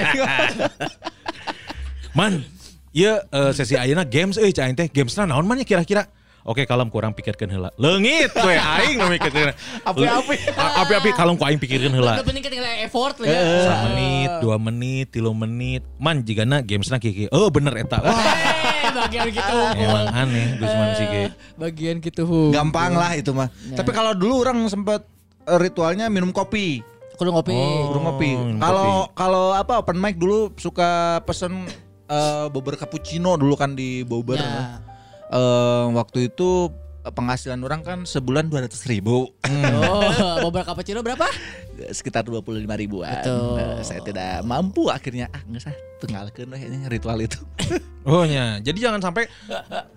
Man, 2.18 2.42
iya 2.96 3.22
eh, 3.30 3.52
sesi 3.54 3.78
ayeuna 3.78 4.02
games 4.02 4.42
euy 4.42 4.50
cai 4.50 4.72
aing 4.72 4.78
teh. 4.80 4.90
Gamesna 4.90 5.30
naon 5.30 5.46
man 5.46 5.62
kira-kira? 5.62 6.10
Oke, 6.48 6.64
kalem 6.64 6.88
kurang 6.88 7.12
pikirkeun 7.12 7.52
heula. 7.52 7.76
Leungit 7.76 8.32
we 8.32 8.56
aing 8.56 8.96
nu 8.96 9.12
mikirkeun. 9.12 9.52
Api-api. 9.84 10.36
Api-api 10.56 11.10
kalem 11.12 11.36
ku 11.36 11.44
aing 11.44 11.60
pikirkeun 11.60 11.92
heula. 11.92 12.16
Udah 12.16 12.24
penting 12.24 12.40
tinggal 12.40 12.72
effort 12.80 13.20
lah 13.20 13.28
Eh, 13.28 13.36
ya. 13.36 13.76
Menit, 13.84 14.32
dua 14.40 14.56
menit, 14.56 15.08
tilu 15.12 15.36
menit. 15.36 15.84
Man, 16.00 16.24
jigana 16.24 16.64
gamesna 16.64 16.98
kiki. 16.98 17.28
Oh 17.30 17.52
bener 17.52 17.76
eta. 17.76 18.00
Wah, 18.00 18.16
Eh, 18.80 18.92
bagian 18.96 19.28
gitu. 19.28 19.56
emang 19.76 20.08
aneh 20.08 20.56
Gusman 20.56 20.90
sih 20.96 21.06
ge. 21.06 21.24
Bagian 21.60 22.00
gitu. 22.00 22.24
Gampang 22.50 22.96
lah 22.96 23.12
itu 23.14 23.36
mah. 23.36 23.52
Tapi 23.76 23.92
kalau 23.92 24.16
dulu 24.16 24.48
orang 24.48 24.64
sempet 24.66 25.04
eh, 25.44 25.60
ritualnya 25.60 26.08
minum 26.08 26.32
kopi. 26.32 26.80
Kudu 27.20 27.28
ngopi. 27.28 27.52
Oh. 27.52 27.92
Burung 27.92 28.08
ngopi. 28.08 28.30
Kalau 28.56 29.12
kalau 29.12 29.46
apa 29.52 29.84
open 29.84 30.00
mic 30.00 30.16
dulu 30.16 30.56
suka 30.56 31.20
pesen 31.28 31.68
eh 32.08 32.48
Bobber 32.48 32.80
cappuccino 32.80 33.36
dulu 33.36 33.60
kan 33.60 33.76
di 33.76 34.08
Bobber. 34.08 34.40
Ya. 34.40 34.80
Eh, 35.28 35.86
waktu 35.92 36.32
itu 36.32 36.72
eh, 37.04 37.12
penghasilan 37.12 37.60
orang 37.64 37.82
kan 37.84 38.00
sebulan 38.08 38.48
200 38.48 38.88
ribu. 38.88 39.32
Oh, 39.44 40.36
beberapa 40.48 40.72
cappuccino 40.72 41.04
berapa? 41.04 41.28
Sekitar 41.90 42.22
25 42.22 42.44
ribuan. 42.76 43.10
Betul. 43.14 43.56
Nah, 43.56 43.82
saya 43.82 44.02
tidak 44.02 44.42
mampu 44.42 44.88
akhirnya. 44.88 45.30
Ah 45.30 45.42
nggak 45.42 45.62
usah 45.62 45.74
tinggalkan 45.98 46.46
lah 46.48 46.58
ini 46.58 46.86
ritual 46.86 47.18
itu. 47.20 47.38
Oh 48.08 48.24
ya, 48.24 48.56
jadi 48.58 48.88
jangan 48.88 49.04
sampai 49.04 49.28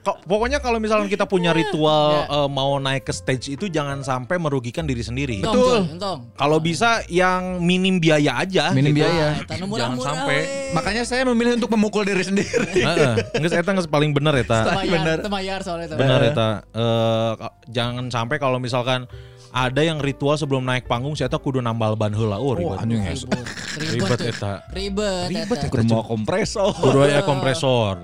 ko- 0.03 0.19
pokoknya 0.27 0.59
kalau 0.59 0.83
misalnya 0.83 1.07
kita 1.07 1.31
punya 1.31 1.55
ritual 1.55 2.27
Ya. 2.27 2.43
eh, 2.43 2.49
mau 2.51 2.75
naik 2.75 3.07
ke 3.07 3.15
stage 3.15 3.55
itu 3.55 3.71
jangan 3.71 4.03
sampai 4.03 4.35
merugikan 4.35 4.83
diri 4.83 4.99
sendiri. 4.99 5.39
Betul. 5.39 5.87
Entong. 5.95 6.35
Kalau 6.35 6.59
bisa 6.59 7.07
yang 7.07 7.63
minim 7.63 8.03
biaya 8.03 8.43
aja. 8.43 8.75
Minim 8.75 8.91
gitu. 8.91 9.07
biaya. 9.07 9.39
Nah, 9.39 9.55
nu 9.55 9.71
Jangan 9.71 9.71
murah-murah, 9.95 10.07
sampai. 10.11 10.37
we. 10.43 10.75
Makanya 10.75 11.03
saya 11.07 11.23
memilih 11.25 11.55
untuk 11.55 11.71
memukul 11.71 12.03
diri 12.03 12.27
sendiri. 12.27 12.83
Heeh. 12.83 13.15
Nges 13.39 13.55
eta 13.55 13.71
nges 13.71 13.87
paling. 13.87 14.11
Temayar, 14.11 14.91
bener. 14.91 15.19
temayar 15.23 15.59
soalnya 15.63 15.87
itu. 15.87 15.95
Bener 15.95 16.21
eta. 16.35 16.51
Eh, 16.67 17.33
ka- 17.39 17.55
jangan 17.71 18.11
sampai 18.11 18.43
kalau 18.43 18.59
misalkan 18.59 19.07
ada 19.51 19.83
yang 19.83 19.99
ritual 19.99 20.39
sebelum 20.39 20.63
naik 20.63 20.87
panggung 20.87 21.19
saya 21.19 21.31
kudu 21.31 21.59
nambal 21.59 21.99
ban 21.99 22.15
heula. 22.15 22.39
Oh, 22.39 22.55
ribet. 22.55 22.79
anjing 22.79 23.03
Ribet. 23.03 23.47
Ribet, 23.79 23.95
Ribet 23.95 24.19
tuh. 24.19 24.31
eta. 24.31 24.53
Ribet. 24.71 25.27
Ribet 25.31 25.59
ya, 25.59 25.69
Kudu 25.71 25.85
mau 25.91 26.03
kompresor. 26.07 26.71
Kudu 26.79 26.99
aya 27.03 27.23
kompresor. 27.27 27.95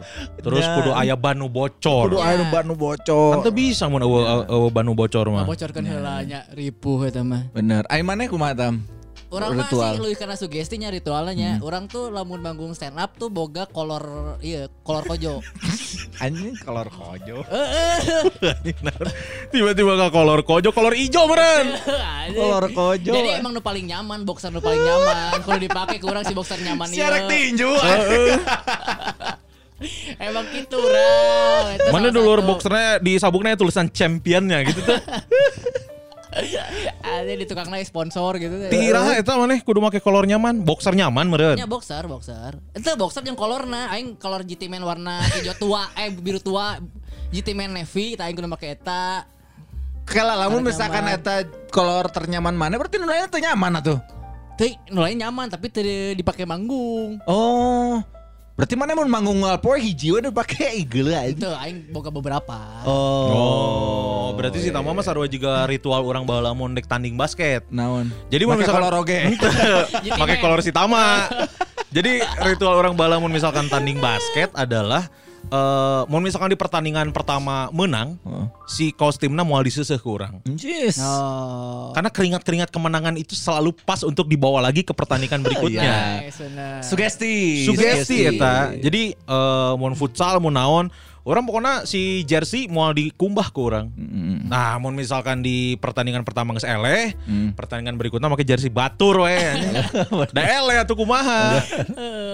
Terus 0.43 0.65
kudu 0.67 0.91
aya 0.95 1.15
banu 1.15 1.47
bocor. 1.47 2.11
Kudu 2.11 2.19
aya 2.19 2.35
nu 2.39 2.47
banu 2.51 2.75
bocor. 2.75 3.43
Kan 3.43 3.55
bisa 3.55 3.87
mun 3.87 4.03
eueuh 4.03 4.47
eueuh 4.51 4.71
banu 4.71 4.93
bocor 4.99 5.27
mah. 5.31 5.47
Bocorkan 5.47 5.87
heula 5.87 6.23
nya 6.27 6.47
ripuh 6.51 7.07
eta 7.07 7.23
mah. 7.23 7.51
Bener. 7.55 7.87
Ai 7.87 8.03
maneh 8.03 8.27
kumaha 8.27 8.55
tam? 8.55 8.96
Orang 9.27 9.59
mah 9.59 9.67
Ritual. 9.67 9.99
sih 9.99 10.01
lebih 10.07 10.17
karena 10.23 10.37
sugestinya 10.39 10.89
ritualnya. 10.89 11.59
Orang 11.59 11.91
tuh 11.91 12.15
lamun 12.15 12.39
manggung 12.39 12.71
stand 12.79 12.95
up 12.95 13.19
tuh 13.19 13.27
boga 13.27 13.67
kolor 13.67 14.39
iya, 14.39 14.71
kolor 14.87 15.03
kojo. 15.03 15.43
Anjing 16.23 16.55
kolor 16.63 16.87
kojo. 16.87 17.43
Tiba-tiba 19.53 19.93
ke 19.99 20.07
kolor 20.15 20.41
kojo, 20.47 20.71
kolor 20.71 20.95
ijo 20.95 21.27
meren. 21.27 21.75
Kolor 22.39 22.67
kojo. 22.75 23.13
Jadi 23.15 23.39
emang 23.39 23.55
nu 23.55 23.63
paling 23.63 23.87
nyaman, 23.87 24.27
boxer 24.27 24.51
nu 24.51 24.59
paling 24.59 24.83
nyaman. 24.83 25.39
Kalau 25.47 25.59
dipakai 25.63 25.99
kurang 26.03 26.27
si 26.27 26.35
boxer 26.35 26.59
nyaman 26.59 26.91
Siarak 26.91 27.27
ieu. 27.27 27.31
tinju. 27.31 27.71
Emang 30.17 30.49
gitu, 30.57 30.81
Ra. 30.81 31.77
Mana 31.93 32.09
dulu 32.09 32.41
boxernya 32.43 32.99
di 32.99 33.21
sabuknya 33.21 33.55
tulisan 33.55 33.87
championnya 33.93 34.65
gitu 34.65 34.81
tuh. 34.81 34.99
Ada 37.01 37.33
di 37.33 37.45
tukang 37.49 37.69
naik 37.73 37.89
sponsor 37.89 38.37
gitu. 38.37 38.53
Tira 38.69 39.17
eta 39.17 39.37
maneh 39.41 39.65
kudu 39.65 39.81
make 39.81 40.01
kolor 40.05 40.29
nyaman, 40.29 40.61
boxer 40.61 40.93
nyaman 40.93 41.27
meren. 41.27 41.57
Ya 41.57 41.65
boxer, 41.65 42.05
boxer. 42.05 42.61
Itu 42.77 42.93
boxer 43.01 43.25
yang 43.25 43.39
kolorna, 43.39 43.89
aing 43.97 44.21
kolor 44.21 44.45
GT 44.45 44.69
Man 44.69 44.85
warna 44.85 45.25
hijau 45.37 45.57
tua, 45.57 45.89
eh 45.97 46.13
biru 46.13 46.39
tua, 46.39 46.77
GT 47.33 47.57
Man 47.57 47.73
navy, 47.73 48.15
tak 48.15 48.29
aing 48.29 48.37
kudu 48.37 48.49
make 48.51 48.69
eta. 48.69 49.25
Kalau 50.07 50.39
lamun 50.39 50.63
Kolor 50.63 50.71
misalkan 50.71 51.03
nyaman. 51.03 51.19
eta 51.19 51.35
kolor 51.75 52.07
ternyaman 52.15 52.55
mana 52.55 52.79
berarti 52.79 53.03
nilainya 53.03 53.27
teu 53.27 53.43
nyaman 53.43 53.83
atuh. 53.83 53.99
Teh, 54.55 54.79
nulai 54.89 55.19
nyaman 55.19 55.51
tapi 55.51 55.67
teu 55.69 56.15
dipakai 56.15 56.47
manggung. 56.47 57.19
Oh. 57.27 57.99
Berarti 58.57 58.73
mana 58.73 58.97
mau 58.97 59.05
manggung 59.05 59.45
ngalpoe 59.45 59.77
hiji 59.77 60.17
we 60.17 60.25
dipake 60.25 60.65
igel 60.81 61.13
aja. 61.13 61.29
Itu 61.29 61.45
aing 61.45 61.93
boga 61.93 62.09
beberapa. 62.09 62.57
Oh, 62.89 64.33
berarti 64.33 64.65
si 64.65 64.73
Tama 64.73 64.97
mah 64.97 65.05
sarua 65.05 65.29
juga 65.29 65.69
ritual 65.69 66.01
orang 66.01 66.25
baheula 66.25 66.57
mun 66.57 66.73
dek 66.73 66.89
tanding 66.89 67.21
basket. 67.21 67.69
Naon? 67.69 68.09
Jadi 68.33 68.49
mun 68.49 68.57
Make 68.57 68.65
misalkan 68.65 68.89
kolor 68.89 69.05
oge. 69.05 69.21
pakai 70.25 70.37
kolor 70.41 70.65
si 70.65 70.73
Tama. 70.73 71.29
Jadi 71.93 72.25
ritual 72.49 72.81
orang 72.81 72.97
baheula 72.97 73.21
mun 73.21 73.29
misalkan 73.29 73.69
tanding 73.69 74.01
basket 74.01 74.49
adalah 74.57 75.05
eh 75.47 76.03
mau 76.11 76.19
misalkan 76.19 76.51
di 76.51 76.59
pertandingan 76.59 77.15
pertama 77.15 77.71
menang, 77.71 78.19
Heeh. 78.23 78.47
si 78.67 78.85
kaos 78.91 79.17
timna 79.17 79.47
mau 79.47 79.63
diseseh 79.63 79.97
ke 79.97 80.09
orang. 80.09 80.43
Jis. 80.59 80.99
Oh. 80.99 81.95
Karena 81.95 82.11
keringat-keringat 82.11 82.71
kemenangan 82.75 83.15
itu 83.15 83.39
selalu 83.39 83.75
pas 83.87 84.03
untuk 84.03 84.27
dibawa 84.27 84.59
lagi 84.63 84.83
ke 84.83 84.91
pertandingan 84.91 85.43
berikutnya. 85.47 86.27
Nice, 86.27 86.43
bener. 86.43 86.83
Sugesti. 86.83 87.65
Sugesti 87.67 88.17
eta. 88.27 88.75
Jadi 88.75 89.15
eh 89.15 89.73
mau 89.79 89.91
futsal 89.95 90.39
mau 90.43 90.51
naon, 90.51 90.91
orang 91.27 91.43
pokoknya 91.43 91.83
si 91.83 92.23
jersey 92.23 92.71
mau 92.71 92.89
dikumbah 92.89 93.51
ke 93.51 93.59
orang. 93.59 93.91
Mm. 93.93 94.47
Nah, 94.47 94.79
mau 94.79 94.89
misalkan 94.89 95.43
di 95.43 95.75
pertandingan 95.75 96.23
pertama 96.23 96.55
geus 96.55 96.63
eleh, 96.63 97.19
Hmm. 97.27 97.51
pertandingan 97.51 97.99
berikutnya 97.99 98.31
pakai 98.31 98.47
jersey 98.47 98.71
batur 98.71 99.27
we. 99.27 99.35
Da 100.31 100.43
eleh 100.47 100.79
atuh 100.79 100.95
kumaha. 100.95 101.59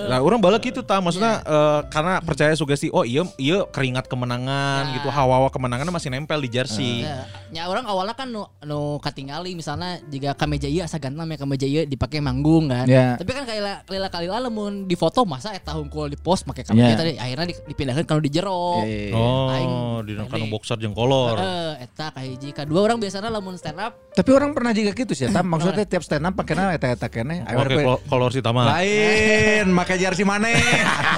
Nah, 0.07 0.21
orang 0.21 0.37
balik 0.39 0.69
gitu 0.69 0.85
ta, 0.85 1.01
maksudnya 1.01 1.41
eh, 1.41 1.81
karena 1.89 2.21
percaya 2.21 2.53
sugesti, 2.53 2.93
oh 2.93 3.01
iya 3.03 3.25
iya 3.37 3.65
keringat 3.65 4.07
kemenangan 4.07 4.83
Nah. 4.85 4.95
gitu, 4.95 5.09
hawa-hawa 5.09 5.49
kemenangan 5.49 5.89
masih 5.89 6.13
nempel 6.13 6.37
di 6.39 6.51
jersey. 6.51 7.03
Ya, 7.03 7.25
ya 7.49 7.63
orang 7.65 7.89
awalnya 7.89 8.13
kan 8.13 8.29
nu, 8.29 8.45
nu 8.61 9.01
katingali 9.01 9.57
misalnya 9.57 10.05
jika 10.05 10.37
kameja 10.37 10.69
ieu 10.69 10.85
asa 10.85 11.01
gantam 11.01 11.25
ya 11.25 11.39
kameja 11.39 11.65
ieu 11.65 11.89
dipake 11.89 12.21
manggung 12.21 12.69
kan. 12.69 12.85
Ya. 12.85 13.17
Tapi 13.17 13.33
kan 13.33 13.49
kayak 13.49 13.89
lila 13.89 14.09
kali 14.09 14.29
lamun 14.29 14.85
di 14.85 14.95
foto 14.95 15.25
masa 15.25 15.57
eta 15.57 15.73
hungkul 15.73 16.09
di 16.09 16.19
post 16.19 16.45
make 16.45 16.61
kameja 16.61 16.93
Ya. 16.93 16.99
tadi 16.99 17.13
akhirnya 17.17 17.47
di- 17.49 17.63
dipindahkan 17.67 18.05
kalau 18.05 18.21
di 18.21 18.29
jero. 18.29 18.82
Iya, 18.83 18.91
iya, 18.91 19.07
iya. 19.09 19.17
Oh, 19.17 19.49
Aing- 19.49 19.81
di 20.03 20.13
ini. 20.19 20.27
kanu 20.27 20.47
boxer 20.51 20.77
jeung 20.77 20.93
kolor. 20.93 21.39
Eh, 21.39 21.87
eta 21.87 22.11
kahiji 22.11 22.51
kedua 22.51 22.81
orang 22.83 22.99
biasanya 22.99 23.31
lamun 23.31 23.55
stand 23.55 23.79
up 23.79 23.95
Tapi 24.13 24.31
orang 24.35 24.51
pernah 24.51 24.75
juga 24.75 24.91
gitu 24.93 25.15
sih, 25.15 25.31
tam 25.31 25.47
maksudnya 25.47 25.87
tiap 25.87 26.03
stand 26.03 26.27
up 26.27 26.35
pakainya 26.35 26.75
eta-eta 26.75 27.07
kene. 27.07 27.47
Ayo, 27.47 27.63
kol- 27.65 28.03
kolor 28.05 28.31
si 28.31 28.43
Tama. 28.43 28.67
Lain, 28.67 29.71
make 29.71 29.95
jersey 29.95 30.27
maneh. 30.27 30.59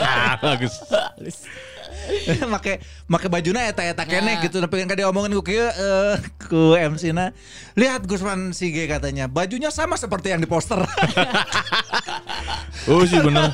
Bagus. 0.45 0.85
make 2.53 2.81
make 3.07 3.27
bajuna 3.29 3.67
eta-eta 3.67 4.05
kene 4.05 4.37
Nah. 4.37 4.43
gitu. 4.43 4.57
Tapi 4.59 4.85
kan 4.85 4.97
dia 4.97 5.07
omongin 5.07 5.33
ku 5.33 5.43
kieu 5.43 5.65
eh, 5.65 6.15
ku 6.41 6.73
MC 6.75 7.13
na 7.13 7.31
lihat 7.75 8.05
Gusman 8.05 8.51
Sige 8.51 8.85
katanya 8.85 9.27
bajunya 9.27 9.69
sama 9.69 9.95
seperti 9.95 10.31
yang 10.31 10.41
di 10.41 10.49
poster 10.49 10.81
Oh 12.85 13.01
sih 13.03 13.17
bener. 13.17 13.49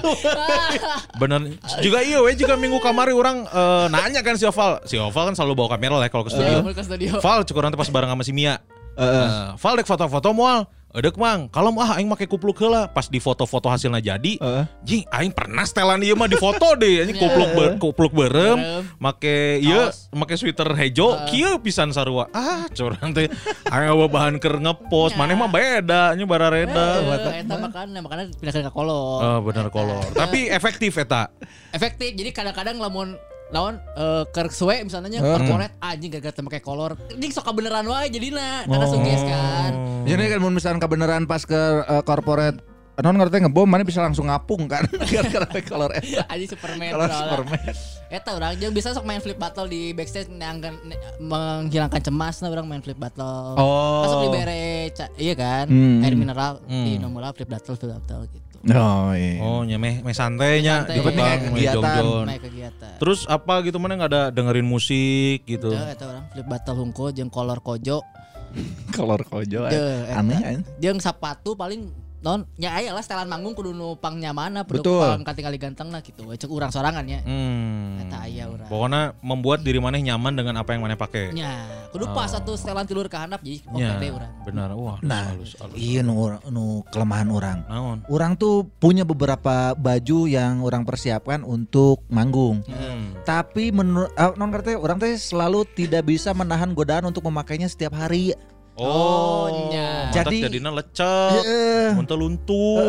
Bener. 1.23 1.55
Juga 1.79 2.03
iya 2.03 2.19
we 2.19 2.35
Juga 2.35 2.59
minggu 2.59 2.83
kamari 2.83 3.15
orang 3.15 3.47
eh, 3.47 3.87
Nanya 3.89 4.21
kan 4.21 4.35
si 4.35 4.43
Oval. 4.43 4.83
Si 4.85 4.99
Oval 4.99 5.31
kan 5.31 5.35
selalu 5.35 5.55
bawa 5.55 5.79
kamera 5.79 5.97
lah 5.97 6.11
Kalau 6.11 6.27
ke 6.27 6.33
studio. 6.35 6.67
Eh, 6.67 6.75
ke 6.75 6.83
studio. 6.83 7.23
Val 7.23 7.47
cek 7.47 7.55
orang 7.55 7.71
teh 7.71 7.79
pas 7.79 7.91
bareng 7.91 8.11
sama 8.11 8.23
si 8.27 8.33
Mia. 8.35 8.59
Eh, 8.99 9.29
Val 9.55 9.75
dek 9.79 9.87
foto-foto 9.87 10.35
moal 10.35 10.67
Edek 10.91 11.15
mang 11.15 11.47
Kalau 11.55 11.71
ah 11.79 11.95
aing 11.95 12.11
make 12.11 12.27
kupluk 12.27 12.59
heula. 12.59 12.91
Pas 12.91 13.07
di 13.07 13.23
foto-foto 13.23 13.71
hasilnya 13.71 14.03
jadi 14.03 14.43
Heeh. 14.43 14.65
Jing 14.83 15.03
aing 15.07 15.31
pernah 15.31 15.63
setelan 15.63 16.03
ieu 16.03 16.19
mah 16.19 16.27
di 16.27 16.35
foto 16.35 16.75
deh 16.75 17.07
Ini 17.07 17.15
kupluk 17.15 17.51
ber, 17.55 17.71
kupluk 17.79 18.13
berem. 18.13 18.85
Make 18.99 19.63
ieu 19.63 19.87
make 20.11 20.35
sweater 20.35 20.67
hejo 20.75 21.15
Kieu 21.31 21.63
pisan 21.63 21.95
sarua. 21.95 22.27
Ah 22.35 22.67
curang 22.75 23.15
teh. 23.15 23.31
Aing 23.71 23.95
bawa 23.95 24.07
bahan 24.11 24.35
keur 24.43 24.59
ngepost 24.59 25.15
Maneh 25.15 25.39
mah 25.39 25.47
beda 25.47 26.19
Nya 26.19 26.27
barareda 26.27 26.87
Eh, 27.01 27.47
eta 27.47 27.55
makanya 27.55 28.03
makanya 28.03 28.25
pindahkan 28.35 28.67
ke 28.67 28.73
kolor. 28.75 29.21
Oh 29.23 29.39
bener 29.47 29.71
kolor. 29.71 30.03
Tapi 30.13 30.51
efektif 30.51 30.99
eta. 30.99 31.31
Efektif. 31.71 32.13
Jadi 32.19 32.31
kadang-kadang 32.35 32.83
lamun 32.83 33.15
lawan 33.51 33.79
eh 33.93 34.23
keur 34.29 34.47
suwe 34.49 34.81
misalnya 34.81 35.19
Eh. 35.19 35.27
corporate 35.27 35.75
anjing 35.79 36.11
gara-gara 36.11 36.33
teu 36.33 36.43
make 36.43 36.61
kolor. 36.61 36.95
Anjing 37.09 37.31
sok 37.31 37.51
beneran 37.51 37.85
wae 37.85 38.07
jadina 38.07 38.63
karena 38.65 38.87
suges 38.87 39.23
kan. 39.23 39.73
jadi 40.03 40.23
kan 40.29 40.39
mun 40.39 40.53
misalkan 40.53 40.79
kebenaran 40.79 41.25
pas 41.25 41.43
ke 41.43 41.59
eh, 41.83 42.03
corporate 42.03 42.63
non 42.99 43.17
ngerti 43.17 43.41
ngebom 43.41 43.65
mana 43.65 43.81
bisa 43.81 44.05
langsung 44.05 44.29
ngapung 44.29 44.69
kan 44.69 44.85
gara-gara 45.11 45.49
pakai 45.49 45.65
color 45.65 45.91
eta 45.95 46.21
Anjing 46.33 46.49
Superman. 46.49 46.91
soalnya. 46.91 47.17
Superman 47.19 47.61
Eta 48.11 48.31
orang 48.35 48.53
jeung 48.57 48.75
bisa 48.75 48.91
sok 48.91 49.07
main 49.07 49.19
flip 49.19 49.39
battle 49.39 49.65
di 49.65 49.91
backstage 49.91 50.27
neangkan 50.29 50.75
ne- 50.85 50.99
menghilangkan 51.17 52.03
cemas 52.03 52.43
nah 52.43 52.51
orang 52.51 52.67
main 52.67 52.83
flip 52.83 52.99
battle. 52.99 53.55
Oh. 53.55 54.03
Masuk 54.03 54.19
di 54.21 54.31
bere 54.35 54.91
iya 55.17 55.35
kan, 55.35 55.65
Hmm. 55.65 56.03
air 56.03 56.13
mineral 56.13 56.59
Hmm. 56.61 56.83
di 56.83 56.99
nomor 56.99 57.23
flip 57.33 57.47
battle 57.47 57.73
flip 57.73 57.95
battle 57.95 58.27
gitu. 58.27 58.50
Oh 58.69 59.17
iya 59.17 59.41
Oh 59.41 59.65
nyemeh 59.65 60.05
meh 60.05 60.13
santainya 60.13 60.85
Santai. 60.85 61.01
kayak 61.01 61.17
meh 61.17 61.65
kegiatan. 61.65 62.25
kegiatan. 62.37 62.93
Terus 63.01 63.25
apa 63.25 63.65
gitu 63.65 63.81
mana 63.81 63.97
nggak 63.97 64.11
ada 64.13 64.23
dengerin 64.29 64.69
musik 64.69 65.49
gitu. 65.49 65.73
Tuh, 65.73 65.89
eta 65.89 66.05
orang 66.05 66.25
flip 66.29 66.47
battle 66.47 66.77
hungkul 66.77 67.09
jeung 67.17 67.33
kolor 67.33 67.65
kojo. 67.65 68.05
color 68.97 69.23
kojo 69.25 69.65
eh. 69.69 69.73
Eta. 69.73 70.21
aneh 70.21 70.39
kan 70.43 70.61
Jeung 70.83 70.99
sapatu 71.01 71.57
paling 71.57 71.89
non 72.21 72.45
ya 72.55 72.75
aya 72.75 72.93
lah 72.93 73.01
setelan 73.01 73.25
manggung 73.27 73.53
kudu 73.53 73.73
nu 73.73 73.97
pang 73.97 74.13
nyaman 74.15 74.61
kudu 74.63 74.85
Betul. 74.85 75.09
pang 75.09 75.25
katingali 75.25 75.57
ganteng 75.57 75.89
nah 75.89 76.01
gitu 76.01 76.29
cek 76.29 76.47
urang 76.47 76.69
sorangan 76.69 77.01
ya. 77.03 77.25
Hmm. 77.25 77.97
Eta 77.99 78.23
aya 78.23 78.45
urang. 78.47 78.69
Pokoknya 78.69 79.17
membuat 79.21 79.61
diri 79.61 79.81
maneh 79.81 80.01
nyaman 80.01 80.35
dengan 80.35 80.55
apa 80.57 80.71
yang 80.71 80.81
maneh 80.81 80.95
pakai. 80.95 81.33
Nya, 81.33 81.65
kudu 81.91 82.05
pas 82.11 82.29
satu 82.29 82.53
setelan 82.53 82.85
tilur 82.85 83.07
ke 83.07 83.17
handap 83.17 83.41
jadi 83.41 83.65
oke 83.67 83.81
Ya, 83.81 83.97
deh 83.97 84.11
urang. 84.11 84.33
benar. 84.45 84.69
Wah, 84.73 85.01
nah 85.01 85.33
halus, 85.33 85.57
halus. 85.57 85.75
iya 85.75 86.01
nu, 86.01 86.13
nu 86.47 86.65
kelemahan 86.89 87.29
orang 87.29 87.59
Naon? 87.65 87.99
orang 88.07 88.33
tuh 88.35 88.69
punya 88.77 89.03
beberapa 89.03 89.73
baju 89.73 90.19
yang 90.25 90.61
orang 90.61 90.85
persiapkan 90.85 91.41
untuk 91.41 92.05
manggung 92.07 92.63
Hmm. 92.63 93.17
tapi 93.25 93.71
menurut 93.71 94.09
non 94.37 94.49
ngerti 94.49 94.75
orang 94.75 94.97
teh 94.97 95.15
selalu 95.15 95.65
tidak 95.71 96.05
bisa 96.05 96.31
menahan 96.31 96.71
godaan 96.71 97.05
untuk 97.05 97.23
memakainya 97.23 97.67
setiap 97.67 97.93
hari 97.93 98.33
Oh, 98.81 99.45
nya. 99.69 100.09
jadi 100.09 100.25
Jadi- 100.25 100.41
jadinya 100.49 100.73
lecet, 100.73 101.45
Heeh. 101.45 101.93
muntah 101.93 102.17
luntur. 102.17 102.81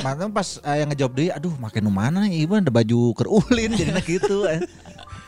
Makanya 0.00 0.32
pas 0.32 0.56
eh, 0.58 0.80
yang 0.80 0.88
ngejawab 0.88 1.12
dia, 1.12 1.36
aduh 1.36 1.52
makin 1.54 1.82
nu 1.82 1.92
mana 1.92 2.24
nih, 2.24 2.42
ibu 2.42 2.56
ada 2.56 2.72
baju 2.72 3.12
kerulin 3.12 3.70
jadinya 3.78 4.00
gitu. 4.00 4.48
eh. 4.48 4.64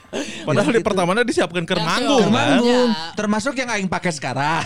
Padahal 0.49 0.71
di 0.71 0.81
gitu. 0.81 0.87
pertamanya 0.87 1.21
disiapkan 1.21 1.63
ke 1.63 1.75
manggung 1.77 2.25
kan. 2.27 2.57
Manggung, 2.57 2.89
Ya. 2.89 3.13
termasuk 3.13 3.53
yang 3.53 3.69
aing 3.69 3.87
pakai 3.87 4.09
sekarang. 4.09 4.65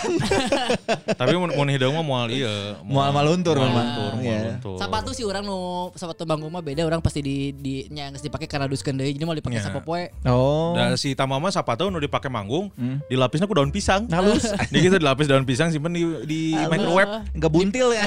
Tapi 1.19 1.35
mun 1.35 1.51
mun 1.51 1.67
hidung 1.67 1.93
mah 1.93 2.03
moal 2.03 2.27
iya. 2.29 2.79
Moal 2.81 3.11
maluntur 3.11 3.55
moal 3.55 3.67
memang. 3.67 3.83
luntur, 3.85 4.11
moal 4.15 4.23
Iya. 4.23 4.79
Sepatu 4.79 5.11
sih 5.11 5.23
orang 5.23 5.43
nu 5.43 5.59
sepatu 5.93 6.23
banggung 6.23 6.47
mah 6.49 6.61
beda 6.61 6.83
orang 6.83 6.99
pasti 6.99 7.19
di 7.19 7.51
di 7.53 7.87
nya 7.89 8.09
geus 8.09 8.23
dipake 8.23 8.47
karena 8.47 8.65
duskeun 8.65 8.95
deui 8.95 9.11
jadi 9.11 9.25
mau 9.25 9.35
dipakai 9.35 9.59
Ya. 9.59 9.67
sapopoe. 9.67 10.15
Oh, 10.25 10.73
Dan 10.73 10.95
si 10.95 11.13
Tamama 11.13 11.49
sepatu 11.49 11.87
nu 11.87 11.99
dipakai 11.99 12.29
manggung, 12.29 12.71
Hmm. 12.73 13.03
dilapisnya 13.05 13.45
ku 13.45 13.53
daun 13.53 13.69
pisang. 13.69 14.07
halus, 14.09 14.47
Dia 14.69 14.81
gitu 14.81 14.97
dilapis 14.97 15.27
daun 15.27 15.43
pisang 15.43 15.69
simpen 15.69 15.91
di 15.91 16.07
di 16.23 16.41
microwave. 16.55 17.27
nggak 17.33 17.51
buntil 17.51 17.91
ya. 17.91 18.07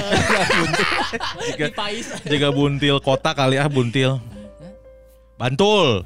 Jika 2.26 2.48
buntil 2.50 2.96
kota 2.98 3.32
kali 3.32 3.56
ah 3.56 3.68
buntil. 3.68 4.18
Bantul. 5.36 6.00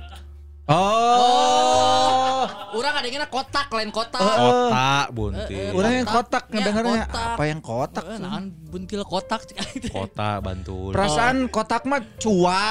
Oh, 0.71 2.47
Urang 2.79 2.95
adanya 3.03 3.27
kotak 3.27 3.67
lain 3.75 3.91
kotak. 3.91 4.23
Kota 4.23 5.11
buntil. 5.11 5.75
orang 5.75 5.93
yang 5.99 6.07
kotak 6.07 6.45
Ya, 6.47 6.53
ngedengarnya 6.55 7.03
kotak. 7.05 7.27
apa 7.35 7.43
yang 7.43 7.61
kotak? 7.61 8.05
Eh, 8.07 8.19
naon 8.23 8.45
buntil 8.71 9.03
kotak. 9.03 9.41
Kota 9.97 10.39
Bantul. 10.39 10.95
Perasaan 10.95 11.51
kotak 11.51 11.91
mah 11.91 11.99
cua. 12.23 12.63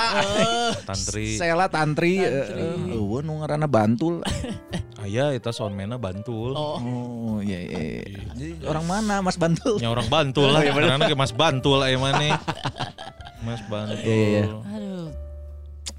Tantri. 0.87 1.35
Sela 1.35 1.67
tantri. 1.67 2.23
Tantri. 2.23 2.55
eh, 2.55 2.79
eh, 2.87 2.95
Eueuh 2.95 3.19
nu 3.19 3.43
ngaranna 3.43 3.67
Bantul. 3.67 4.23
Aya 5.03 5.35
eta 5.35 5.51
soundman 5.51 5.99
Bantul. 5.99 6.55
Oh. 6.55 6.79
Oh, 6.79 7.37
iya 7.43 7.59
iya. 7.59 7.79
iya. 8.07 8.23
Jadi 8.31 8.63
orang 8.63 8.87
mana 8.87 9.19
Mas 9.19 9.35
Bantul? 9.35 9.75
Nya 9.75 9.91
orang 9.91 10.07
Bantul 10.07 10.47
lah. 10.47 10.63
Karena 10.63 11.03
kayak 11.03 11.19
Mas 11.19 11.35
Bantul 11.35 11.83
aya 11.83 11.99
mana. 11.99 12.39
Mas 13.43 13.59
Bantul. 13.67 13.99
Iya, 14.07 14.15
iya. 14.15 14.43
Aduh. 14.47 15.28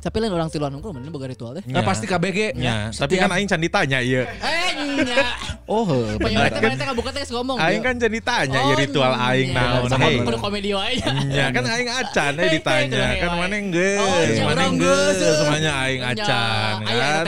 Tapi 0.01 0.17
lain 0.17 0.33
orang 0.33 0.49
tiluan 0.49 0.73
unggul 0.73 0.91
mending 0.91 1.13
boga 1.13 1.29
ritual 1.29 1.53
teh. 1.53 1.65
Nah, 1.67 1.85
pasti 1.85 2.05
KBG. 2.05 2.57
Ya, 2.57 2.89
tapi 2.89 3.21
Setiap- 3.21 3.29
kan 3.29 3.37
aing 3.37 3.47
can 3.47 3.61
ditanya 3.61 3.99
iya. 4.01 4.25
Eh 4.33 4.71
nya. 5.05 5.25
Oh, 5.65 5.85
heuh, 5.85 6.19
Pengen 6.19 6.41
bener. 6.41 6.51
teh 6.51 6.61
mana 6.61 6.75
teh 6.75 6.87
kabuka 6.89 7.11
teh 7.11 7.21
geus 7.21 7.31
ngomong. 7.31 7.57
Aing 7.57 7.79
kan 7.79 7.95
jadi 7.95 8.19
tanya 8.19 8.59
ya 8.59 8.75
ritual 8.75 9.13
aing 9.15 9.53
naon 9.53 9.87
Sama 9.87 10.09
kudu 10.09 10.39
komedi 10.41 10.71
wae. 10.73 10.97
Ya 11.31 11.53
kan 11.53 11.63
aing 11.63 11.87
acan 11.87 12.33
eh 12.35 12.49
ditanya 12.51 13.05
kan 13.19 13.31
mana 13.37 13.55
Oh, 13.55 13.65
geus, 13.71 14.29
iya, 14.31 14.43
mana 14.43 14.63
geus 14.73 15.17
semuanya 15.37 15.73
aing 15.85 16.03
acan 16.03 16.73
kan. 16.83 17.25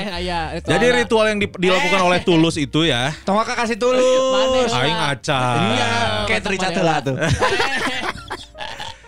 Jadi 0.58 0.86
ritual 0.96 1.26
yang 1.28 1.38
di- 1.38 1.60
dilakukan 1.60 2.00
oleh 2.02 2.20
Tulus 2.22 2.56
itu 2.56 2.82
ya, 2.82 3.12
Tong 3.22 3.36
kakak 3.36 3.66
kasih 3.66 3.76
tulus. 3.76 4.70
Aing 4.72 4.96
acan. 4.96 5.58
Iya, 5.76 5.90
kayak 6.24 6.40
Richard 6.48 6.74
lah 6.80 6.98
tuh. 6.98 7.16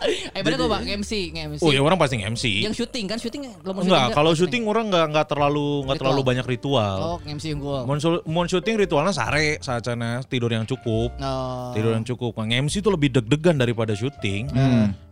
Eh 0.07 0.41
bener 0.45 0.57
kok 0.61 0.69
Bang 0.69 0.85
MC, 0.85 1.33
MC. 1.33 1.63
Oh 1.65 1.73
ya 1.73 1.81
orang 1.81 1.97
pasti 1.97 2.21
MC. 2.21 2.65
Yang 2.65 2.85
syuting 2.85 3.05
kan 3.09 3.19
syuting 3.19 3.43
lamun 3.65 3.89
Enggak, 3.89 4.13
kalau 4.13 4.33
syuting 4.37 4.69
orang 4.69 4.93
enggak 4.93 5.07
enggak 5.11 5.27
terlalu 5.33 5.85
enggak 5.85 5.99
terlalu 6.01 6.21
banyak 6.23 6.47
ritual. 6.47 6.97
Oh, 7.01 7.17
MC 7.25 7.57
unggul. 7.57 7.83
Mun 7.89 7.99
sul- 7.99 8.25
mun 8.29 8.47
syuting 8.47 8.77
ritualnya 8.77 9.13
sare 9.17 9.59
saacana 9.59 10.21
tidur 10.27 10.53
yang 10.53 10.69
cukup. 10.69 11.15
Oh. 11.19 11.73
Tidur 11.73 11.97
yang 11.97 12.05
cukup. 12.05 12.37
Nah, 12.37 12.61
MC 12.61 12.85
itu 12.85 12.91
lebih 12.93 13.11
deg-degan 13.15 13.57
daripada 13.57 13.97
syuting. 13.97 14.53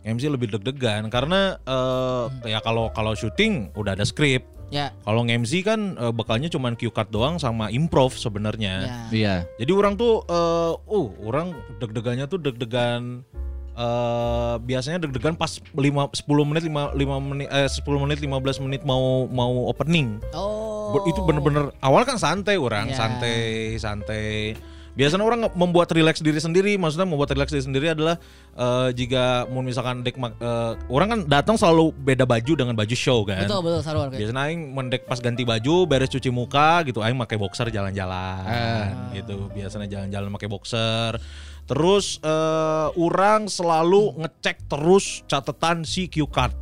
MC 0.03 0.23
lebih 0.27 0.51
deg-degan 0.53 1.07
karena 1.07 1.55
eh, 1.63 2.51
ya 2.51 2.59
kalau 2.61 2.91
kalau 2.91 3.15
syuting 3.15 3.71
udah 3.73 3.97
ada 3.97 4.05
skrip. 4.05 4.45
Ya. 4.73 4.89
Kalau 5.05 5.21
MC 5.21 5.61
kan 5.61 5.95
eh, 5.95 6.09
bekalnya 6.09 6.49
cuma 6.49 6.73
cue 6.73 6.89
card 6.89 7.13
doang 7.13 7.37
sama 7.37 7.69
improv 7.69 8.13
sebenarnya. 8.13 8.73
Ya. 8.83 8.97
Iya. 9.13 9.35
Jadi 9.61 9.71
orang 9.71 9.93
tuh 9.95 10.25
eh 10.27 10.73
uh 10.75 11.07
orang 11.23 11.53
deg-degannya 11.77 12.25
tuh 12.25 12.41
deg-degan 12.41 13.21
eh 13.73 14.53
biasanya 14.61 15.01
deg-degan 15.01 15.33
pas 15.33 15.57
5 15.57 15.73
10 15.73 16.49
menit 16.49 16.63
5 16.69 16.93
5 16.93 17.29
menit 17.33 17.47
eh 17.49 17.67
10 17.69 18.03
menit 18.05 18.17
15 18.21 18.63
menit 18.65 18.81
mau 18.85 19.25
mau 19.27 19.67
opening. 19.67 20.21
Oh. 20.33 21.01
Itu 21.09 21.25
bener-bener 21.25 21.73
awal 21.81 22.05
kan 22.05 22.21
santai 22.21 22.55
orang, 22.55 22.93
Ya. 22.93 22.97
santai, 22.97 23.75
santai. 23.81 24.53
Biasanya 24.93 25.25
orang 25.25 25.49
membuat 25.57 25.89
rileks 25.89 26.21
diri 26.21 26.37
sendiri, 26.37 26.77
maksudnya 26.77 27.09
membuat 27.09 27.33
rileks 27.33 27.49
diri 27.49 27.65
sendiri 27.65 27.97
adalah 27.97 28.13
eh, 28.53 28.93
jika 28.93 29.49
mau 29.49 29.65
misalkan 29.65 30.05
dek 30.05 30.13
eh, 30.21 30.73
orang 30.85 31.07
kan 31.09 31.19
datang 31.25 31.57
selalu 31.57 31.89
beda 31.97 32.29
baju 32.29 32.53
dengan 32.53 32.77
baju 32.77 32.93
show 32.93 33.25
kan. 33.25 33.49
Betul 33.49 33.65
betul 33.65 33.81
sarua 33.81 34.13
kayak. 34.13 34.21
Biasanya 34.21 34.41
aing 34.45 34.61
mendek 34.69 35.09
pas 35.09 35.17
ganti 35.17 35.41
baju, 35.41 35.89
beres 35.89 36.13
cuci 36.13 36.29
muka 36.29 36.85
gitu, 36.85 37.01
aing 37.01 37.17
pakai 37.17 37.41
boxer 37.41 37.73
jalan-jalan 37.73 38.45
Ah. 38.45 39.09
gitu. 39.17 39.49
Biasanya 39.49 39.89
jalan-jalan 39.89 40.29
pakai 40.29 40.49
boxer. 40.53 41.17
Terus 41.73 42.21
eh 42.21 42.87
orang 42.93 43.49
selalu 43.49 44.13
ngecek 44.21 44.69
terus 44.69 45.25
catatan 45.25 45.81
si 45.81 46.05
Q 46.05 46.29
card. 46.29 46.53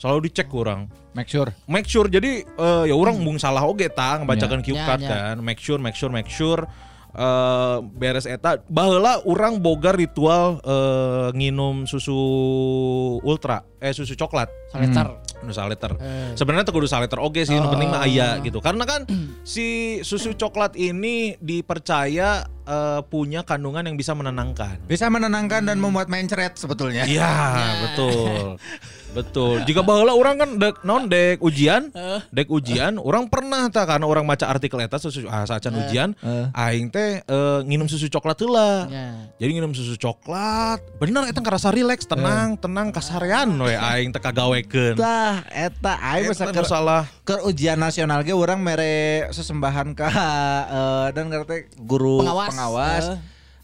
Selalu 0.00 0.32
dicek 0.32 0.48
orang. 0.56 0.88
Make 1.12 1.28
sure. 1.30 1.52
Make 1.68 1.86
sure 1.86 2.08
jadi 2.08 2.42
eh, 2.42 2.84
ya 2.88 2.94
orang 2.96 3.20
mung 3.20 3.36
salah 3.36 3.62
oge 3.62 3.92
tang 3.92 4.24
bacakan 4.24 4.64
Q 4.64 4.72
Ya, 4.72 4.84
card 4.88 5.00
ya. 5.04 5.08
kan. 5.12 5.36
Make 5.44 5.60
sure, 5.60 5.76
make 5.76 5.94
sure, 5.94 6.08
make 6.08 6.26
sure 6.32 6.64
eh 7.14 7.78
beres 7.94 8.26
eta 8.26 8.58
baheula 8.66 9.22
orang 9.22 9.62
boga 9.62 9.94
ritual 9.94 10.58
eh, 10.66 11.30
nginum 11.30 11.86
susu 11.86 12.18
ultra 13.22 13.62
eh 13.78 13.94
susu 13.94 14.18
coklat 14.18 14.50
Saletar. 14.74 15.22
Nu 15.44 15.52
saliter. 15.52 15.92
Eh. 16.00 16.32
Sebenarnya 16.34 16.64
tuh 16.64 16.74
kudu 16.74 16.88
saliter 16.88 17.20
oke 17.20 17.44
sih, 17.44 17.52
yang 17.52 17.68
penting 17.68 17.88
mah 17.88 18.00
Oh. 18.00 18.06
aya 18.08 18.40
gitu. 18.40 18.58
Karena 18.58 18.84
kan 18.84 19.04
si 19.46 20.00
susu 20.00 20.32
coklat 20.34 20.74
ini 20.74 21.36
dipercaya 21.38 22.42
eh, 22.64 23.00
punya 23.06 23.44
kandungan 23.44 23.84
yang 23.84 23.94
bisa 23.94 24.16
menenangkan. 24.16 24.80
Bisa 24.88 25.12
menenangkan 25.12 25.68
dan 25.68 25.76
membuat 25.78 26.08
mencret 26.08 26.56
sebetulnya. 26.56 27.04
Iya, 27.04 27.32
betul. 27.84 28.56
Betul. 29.14 29.62
Jika 29.62 29.80
baheula 29.80 30.10
orang 30.10 30.34
kan 30.36 30.50
dek 30.58 30.82
non 30.82 31.06
dek 31.06 31.38
ujian, 31.38 31.94
dek 32.28 32.50
ujian, 32.50 32.98
orang 32.98 33.26
pernah 33.26 33.70
tak 33.70 33.86
karena 33.86 34.04
orang 34.04 34.26
baca 34.26 34.44
artikel 34.44 34.76
eta 34.76 34.98
susu 34.98 35.24
ah, 35.24 35.46
saat 35.46 35.62
ujian, 35.64 36.18
aing 36.50 36.90
teh 36.90 37.22
eh, 37.22 37.58
nginum 37.62 37.86
susu 37.86 38.10
coklat 38.10 38.36
heula. 38.36 38.90
Ya. 38.90 39.30
Jadi 39.38 39.50
nginum 39.54 39.70
susu 39.70 39.94
coklat, 39.94 40.82
bener 40.98 41.24
eta 41.24 41.38
ngerasa 41.38 41.70
rileks, 41.70 42.04
tenang, 42.04 42.58
tenang 42.58 42.90
kasarean 42.90 43.54
we 43.56 43.72
aing 43.72 44.10
teh 44.10 44.18
kagawekeun. 44.18 44.98
Tah, 44.98 45.46
eta 45.48 45.94
aing 45.96 46.28
bisa 46.28 46.44
Eta 46.44 46.52
ke, 46.52 46.60
nu 46.60 46.66
salah. 46.66 47.02
ke 47.22 47.38
ujian 47.46 47.78
nasional 47.78 48.20
ge 48.20 48.34
orang 48.34 48.58
mere 48.58 49.30
sesembahan 49.30 49.94
ka 49.94 50.10
eh, 50.74 51.06
dan 51.12 51.30
ngerti 51.30 51.70
guru 51.78 52.18
Pengawas. 52.20 52.48
pengawas, 52.50 53.04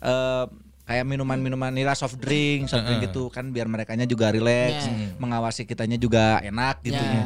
Eh. 0.00 0.06
eh, 0.06 0.44
kayak 0.90 1.06
minuman-minuman 1.06 1.70
nira 1.70 1.94
soft 1.94 2.18
drink, 2.18 2.66
soft 2.66 2.82
drink 2.82 3.06
gitu 3.06 3.30
kan 3.30 3.54
biar 3.54 3.70
merekanya 3.70 4.10
juga 4.10 4.34
rileks, 4.34 4.90
Ya. 4.90 5.14
mengawasi 5.22 5.62
kitanya 5.62 5.94
juga 5.94 6.42
enak 6.42 6.82
gitu 6.82 6.98
Ya. 6.98 7.14
ya. 7.14 7.24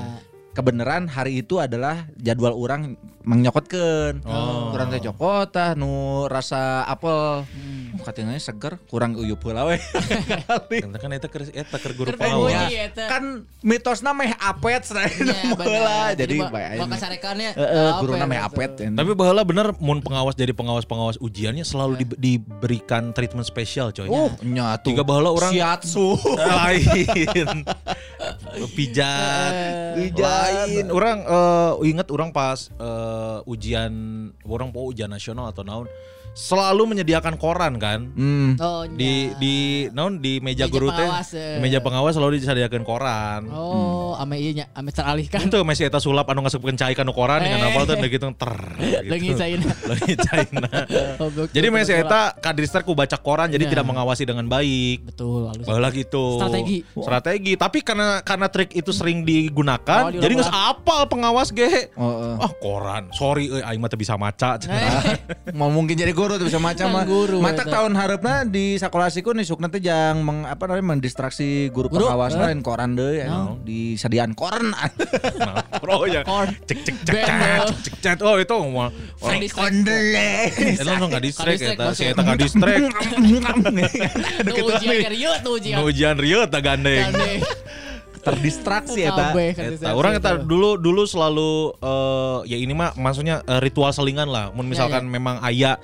Kebenaran 0.55 1.11
hari 1.11 1.43
itu 1.43 1.59
adalah 1.59 2.07
jadwal 2.15 2.55
orang 2.55 2.95
mengnyokotkeun. 3.25 4.23
Oh. 4.23 4.71
Kurang 4.71 4.89
teh 4.89 5.03
cokot 5.03 5.51
tah 5.51 5.75
nu 5.75 5.91
rasa 6.25 6.87
apel. 6.87 7.43
Hmm. 7.43 7.99
Katanya 8.05 8.37
seger, 8.37 8.77
kurang 8.85 9.17
uyup 9.17 9.41
heula 9.41 9.65
we. 9.65 9.81
Kali. 10.47 10.79
Karena 10.79 10.99
kan 10.99 11.11
eta 11.11 11.27
keur 11.27 11.43
eta 11.47 11.77
keur 11.77 11.93
guru 11.95 12.13
penguji. 12.13 12.75
eta. 12.77 13.09
kan 13.09 13.25
mitosna 13.63 14.13
meh 14.13 14.31
apet 14.31 14.85
selain 14.85 15.09
Ya, 15.11 15.57
bener. 15.57 15.65
heula. 15.65 15.99
Jadi 16.13 16.37
ba- 16.39 16.53
bae 16.53 16.77
bakal 16.77 16.99
sarekannya. 17.01 17.51
Heeh, 17.55 17.87
apa 17.89 17.99
guruna 17.99 18.19
ya, 18.21 18.27
meh 18.29 18.41
apet. 18.41 18.71
Tapi 18.85 19.11
baheula 19.11 19.43
bener 19.43 19.67
mun 19.81 19.99
pengawas 19.99 20.37
jadi 20.37 20.53
pengawas-pengawas 20.53 21.17
ujiannya 21.19 21.65
selalu 21.65 22.05
di- 22.05 22.19
diberikan 22.37 23.11
treatment 23.11 23.49
spesial 23.49 23.89
coy. 23.91 24.07
Oh, 24.07 24.31
nyatu. 24.39 24.93
Jika 24.93 25.03
baheula 25.03 25.33
orang 25.33 25.51
Shiatsu. 25.51 26.15
lain 26.61 27.65
pijat 28.75 29.53
lain 30.45 30.87
orang 30.93 31.19
eh, 31.25 31.73
inget 31.89 32.09
orang 32.13 32.31
pas 32.31 32.69
eh, 32.69 33.39
ujian 33.49 33.93
orang 34.45 34.69
mau 34.69 34.91
ujian 34.93 35.09
nasional 35.09 35.49
atau 35.49 35.65
naon 35.65 35.89
selalu 36.35 36.83
menyediakan 36.91 37.35
koran 37.35 37.79
kan 37.79 38.11
Hmm. 38.11 38.59
Oh, 38.59 38.83
di 38.85 39.31
nya. 39.31 39.39
di 39.39 39.55
naon 39.89 40.19
di 40.19 40.39
meja, 40.39 40.67
Meja 40.67 40.69
guru 40.69 40.91
teh 40.91 41.07
eh. 41.07 41.57
di 41.57 41.61
meja 41.61 41.79
pengawas 41.79 42.13
selalu 42.13 42.37
disediakan 42.37 42.83
koran 42.83 43.47
Oh, 43.49 44.13
ame 44.15 44.37
ieu 44.37 44.51
nya, 44.53 44.67
ame 44.73 44.91
teralihkan. 44.91 45.47
itu 45.47 45.59
masih 45.61 45.87
eta 45.87 45.97
sulap 45.97 46.27
anu 46.27 46.43
ngasupkeun 46.43 46.75
cai 46.75 46.93
kana 46.93 47.11
koran 47.11 47.39
dengan 47.39 47.63
Eh. 47.63 47.71
apa 47.71 47.81
tuh 47.85 47.97
gitu 48.01 48.27
ter 48.35 48.53
gitu. 48.83 49.09
Lagi 49.13 49.29
caina. 49.33 49.67
Lagi 49.85 50.13
caina. 50.27 50.69
Oh, 51.17 51.31
Jadi 51.49 51.67
masih 51.69 51.95
eta 51.97 52.35
kadristek 52.35 52.83
ku 52.83 52.93
baca 52.93 53.15
koran 53.17 53.49
jadi 53.49 53.65
Ya. 53.65 53.71
tidak 53.73 53.87
mengawasi 53.87 54.23
dengan 54.23 54.45
baik. 54.45 55.07
Betul. 55.07 55.55
Baheula 55.61 55.89
gitu. 55.89 56.37
Strategi. 56.37 56.79
Strategi. 56.93 57.53
Tapi 57.55 57.79
karena 57.81 58.19
karena 58.21 58.47
trik 58.49 58.71
itu 58.73 58.91
sering 58.91 59.23
digunakan, 59.23 60.03
Oh, 60.05 60.13
jadi 60.13 60.35
nggak 60.35 60.51
apal 60.51 61.07
pengawas 61.07 61.49
ge. 61.49 61.95
Oh, 61.95 62.35
eh. 62.35 62.43
Ah 62.43 62.53
koran, 62.53 63.09
sorry, 63.13 63.47
euy, 63.47 63.63
aing 63.63 63.79
mah 63.79 63.87
teu 63.87 63.97
bisa 63.97 64.15
maca. 64.15 64.59
Eh, 64.61 65.19
mau 65.53 65.69
mungkin 65.69 65.95
jadi 65.95 66.11
guru 66.25 66.41
tuh 66.41 66.47
bisa 66.49 66.61
macam 66.61 66.87
mah. 66.89 67.05
Kan 67.05 67.45
Mata 67.45 67.63
tahun 67.69 67.93
harapna 67.93 68.49
di 68.49 68.81
sekolah 68.81 69.13
siku 69.13 69.37
nih 69.37 69.45
sukna 69.45 69.69
teh 69.69 69.85
jang 69.85 70.25
meng, 70.25 70.49
apa 70.49 70.65
namanya 70.65 70.97
mendistraksi 70.97 71.69
guru, 71.69 71.93
Guru, 71.93 72.09
pengawas 72.09 72.33
eh. 72.33 72.41
lain 72.41 72.65
koran 72.65 72.97
deui 72.97 73.21
ya. 73.21 73.53
Disediaan 73.61 74.33
koran. 74.33 74.73
Nah, 74.73 75.61
bro 75.79 76.09
ya. 76.09 76.25
Korn. 76.25 76.57
Cek 76.65 76.79
cek 76.81 76.97
cek 77.05 77.15
cek 77.21 77.37
cek 77.85 77.95
cek. 78.01 78.19
Oh 78.25 78.41
itu 78.41 78.57
distract. 78.57 78.89
Kondele. 79.55 80.33
Eta 80.55 80.83
langsung 80.89 81.09
nggak 81.13 81.25
distrek 81.25 81.59
eta, 81.61 81.85
si 81.93 82.03
eta 82.09 82.21
nggak 82.25 82.41
distrek. 82.41 82.81
Tuh 84.49 84.65
ujian 84.73 85.11
Rio 85.13 85.33
tuh 85.45 85.53
ujian. 85.61 85.77
Ujian 85.85 86.17
rieu 86.17 86.41
tak 86.49 86.63
gandeng. 86.65 87.13
Terdistraksi 88.25 89.05
eta. 89.05 89.37
Kabeh, 89.37 89.49
kan 89.53 89.63
Eta, 89.69 89.73
distraksi 89.77 89.99
orang 90.01 90.13
eta 90.17 90.31
eta. 90.33 90.45
dulu 90.49 90.81
dulu 90.81 91.05
selalu 91.05 91.77
eh, 91.77 92.39
ya 92.49 92.57
ini 92.57 92.73
mah 92.73 92.97
maksudnya 92.97 93.45
eh, 93.45 93.61
ritual 93.61 93.93
selingan 93.93 94.33
lah. 94.33 94.49
Mun 94.57 94.65
misalkan 94.65 95.05
ya. 95.05 95.11
memang 95.13 95.37
aya 95.45 95.77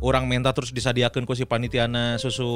orang 0.00 0.26
minta 0.26 0.50
terus 0.50 0.70
disadiakeun 0.70 1.22
ku 1.24 1.34
si 1.34 1.44
panitiana 1.44 2.16
susu 2.16 2.48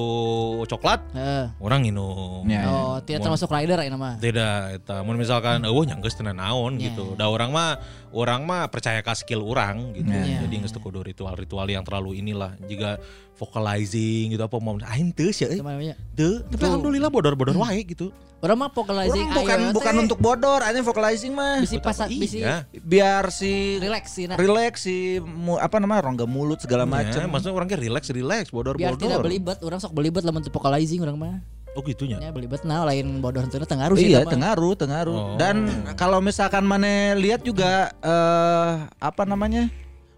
coklat, 0.66 1.00
Heeh. 1.14 1.46
orang 1.62 1.80
minum. 1.84 2.42
Ya, 2.48 2.64
ya. 2.64 2.68
Oh, 2.68 2.96
tidak 3.04 3.26
termasuk 3.26 3.48
rider 3.48 3.78
ini 3.82 3.94
mah. 3.94 4.16
Tidak, 4.18 4.82
eta 4.82 5.02
mun 5.06 5.14
misalkan 5.14 5.62
eueuh 5.62 5.86
nyanggeus 5.86 6.16
teu 6.16 6.26
naon 6.26 6.78
Ya. 6.80 6.90
gitu. 6.90 7.14
Da 7.14 7.28
orang 7.28 7.50
mah 7.50 7.78
orang 8.10 8.40
mah 8.42 8.66
percaya 8.66 8.98
ka 8.98 9.12
skill 9.12 9.42
orang 9.42 9.92
gitu. 9.92 10.08
Ya. 10.08 10.42
Jadi 10.42 10.60
teu 10.62 10.78
kudu 10.78 11.00
ritual-ritual 11.02 11.66
yang 11.66 11.82
terlalu 11.82 12.18
inilah. 12.18 12.56
Jika 12.62 12.96
vocalizing 13.38 14.34
gitu 14.34 14.42
apa 14.42 14.56
mau 14.58 14.76
aing 14.76 15.10
teu 15.10 15.30
sia 15.30 15.46
euy. 15.46 15.56
Itu 15.56 15.64
namanya. 15.64 15.94
Teu, 16.12 16.42
tapi 16.44 16.62
alhamdulillah 16.62 17.08
bodor-bodor 17.08 17.54
wae 17.56 17.82
gitu. 17.82 18.10
Orang 18.38 18.54
mah 18.56 18.70
vocalizing 18.70 19.26
Orang 19.26 19.34
bukan 19.34 19.58
ayo, 19.60 19.74
bukan 19.74 19.92
teh. 19.92 20.02
untuk 20.06 20.18
bodor, 20.18 20.60
hanya 20.62 20.78
vocalizing 20.80 21.34
mah. 21.34 21.58
bisi 21.58 21.76
pas 21.76 21.98
bisi 22.06 22.38
Iya. 22.38 22.70
Biar 22.72 23.30
si 23.30 23.50
relax 23.76 24.14
sih 24.14 24.30
nah. 24.30 24.38
relax 24.38 24.74
si 24.80 24.96
mu- 25.18 25.58
apa 25.58 25.76
namanya 25.76 26.06
rongga 26.06 26.22
mulut 26.22 26.56
segala 26.56 26.82
Ya, 26.82 26.90
macam. 26.92 27.22
maksudnya 27.28 27.54
orangnya 27.56 27.78
relax 27.80 28.02
relax 28.08 28.44
bodor 28.48 28.78
Biar 28.78 28.94
bodor. 28.94 29.10
tidak 29.10 29.18
belibet, 29.20 29.58
orang 29.60 29.78
sok 29.78 29.90
belibet 29.90 30.22
lamun 30.22 30.38
teu 30.40 30.50
vocalizing 30.50 31.02
orang 31.02 31.18
mah. 31.18 31.34
Oh 31.72 31.82
gitunya. 31.82 32.18
Ya 32.18 32.30
belibet 32.30 32.62
nah 32.62 32.82
lain 32.82 33.18
bodor 33.18 33.46
teu 33.46 33.60
tengaruh 33.60 33.94
sih. 33.94 34.10
Iya, 34.10 34.24
tengaruh, 34.24 34.74
tengaruh. 34.74 35.14
Oh. 35.14 35.36
Dan 35.36 35.68
kalau 35.94 36.18
misalkan 36.18 36.62
mana 36.62 37.14
lihat 37.14 37.40
juga 37.40 37.92
eh 37.98 38.72
apa 38.98 39.22
namanya? 39.22 39.68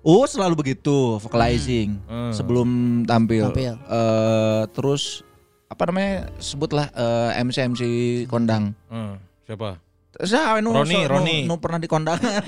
Oh, 0.00 0.24
selalu 0.24 0.56
begitu 0.58 1.20
vocalizing 1.20 2.00
Hmm. 2.04 2.32
sebelum 2.32 2.68
tampil. 3.04 3.52
Tampil. 3.52 3.76
Eh, 3.76 4.62
terus 4.72 5.20
apa 5.66 5.86
namanya? 5.86 6.32
Sebutlah 6.36 6.88
eh, 6.88 7.40
MC 7.40 7.56
MC 7.66 7.82
kondang. 8.24 8.72
Hmm, 8.88 9.20
siapa? 9.44 9.76
Saya 10.10 10.58
nu, 10.58 10.74
Roni, 10.74 10.96
nu- 10.96 11.06
Roni. 11.06 11.38
nu 11.44 11.54
pernah 11.56 11.76
di 11.76 11.86
kondangan. 11.86 12.42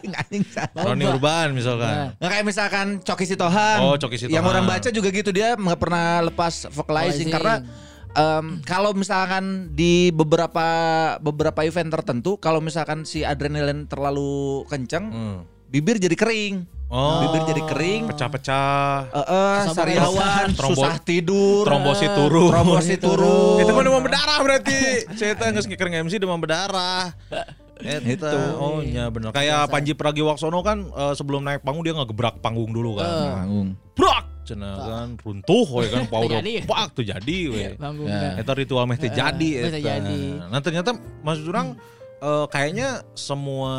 Roni 0.78 1.04
Urban 1.04 1.52
misalkan. 1.52 2.14
Nggak 2.14 2.30
kayak 2.30 2.46
misalkan 2.46 2.86
Coki 3.00 3.24
Sitohang. 3.26 3.78
Oh, 3.82 3.94
Coki 3.96 4.16
Sitohang. 4.16 4.34
Yang 4.34 4.44
orang 4.46 4.64
baca 4.66 4.88
juga 4.88 5.08
gitu 5.08 5.30
dia 5.30 5.52
nggak 5.52 5.76
pernah 5.78 6.22
lepas 6.22 6.68
vocalizing 6.68 7.26
Vocalizing. 7.26 7.30
karena 7.30 7.54
em, 8.14 8.44
kalau 8.62 8.92
misalkan 8.92 9.44
di 9.70 10.10
beberapa 10.10 10.66
beberapa 11.18 11.62
event 11.62 11.90
tertentu 11.90 12.36
kalau 12.36 12.58
misalkan 12.58 13.02
si 13.02 13.22
adrenalin 13.22 13.84
terlalu 13.84 14.62
kenceng 14.66 15.04
Hmm. 15.06 15.38
bibir 15.66 15.96
jadi 15.96 16.12
kering. 16.12 16.68
Oh, 16.86 17.24
Bibir 17.24 17.48
jadi 17.48 17.62
kering. 17.64 18.04
pecah-pecah. 18.04 19.08
Eh, 19.08 19.18
eh, 19.18 19.56
Susah 19.64 19.72
sariawan, 19.74 20.46
Trombo- 20.52 20.76
susah 20.76 21.00
tidur, 21.00 21.64
trombosit 21.64 22.12
turun. 22.12 22.52
trombosit 22.52 23.00
turun. 23.00 23.64
Itu 23.64 23.72
mah 23.72 23.80
demam 23.80 24.04
berdarah 24.04 24.38
berarti. 24.38 25.08
Saya 25.16 25.32
teh 25.32 25.48
geus 25.50 25.64
ngikir 25.64 25.88
MC 25.88 26.20
demam 26.20 26.36
berdarah. 26.36 27.16
Eta, 27.80 28.04
Itu. 28.04 28.28
oh 28.54 28.78
iya 28.78 29.08
bener. 29.08 29.32
Kayak 29.32 29.66
Panji 29.66 29.90
Pragiwaksono 29.90 30.60
kan 30.60 30.84
eh, 30.86 31.14
sebelum 31.16 31.40
naik 31.40 31.64
panggung 31.64 31.80
dia 31.80 31.96
ngegebrak 31.96 32.38
panggung 32.38 32.68
dulu 32.68 33.00
kan. 33.00 33.40
Panggung. 33.40 33.68
Brak, 33.96 34.24
cenah 34.42 34.74
kan 34.76 35.08
runtuh 35.16 35.66
we 35.70 35.86
kan 35.86 36.04
power 36.06 36.26
Jadi. 36.32 36.66
pak 36.66 36.86
tuh 36.92 37.04
jadi 37.04 37.38
we. 37.46 37.62
Banggung 37.76 38.06
Ya. 38.06 38.34
kan. 38.34 38.42
Eta 38.42 38.52
ritual 38.52 38.84
meh 38.84 38.96
teh 38.96 39.06
Eh, 39.06 39.14
jadi 39.14 39.48
eta. 39.64 39.78
Nah 40.48 40.58
ternyata 40.58 40.90
maksud 41.22 41.46
orang 41.46 41.78
eh, 42.22 42.46
kayaknya 42.48 43.02
semua 43.18 43.74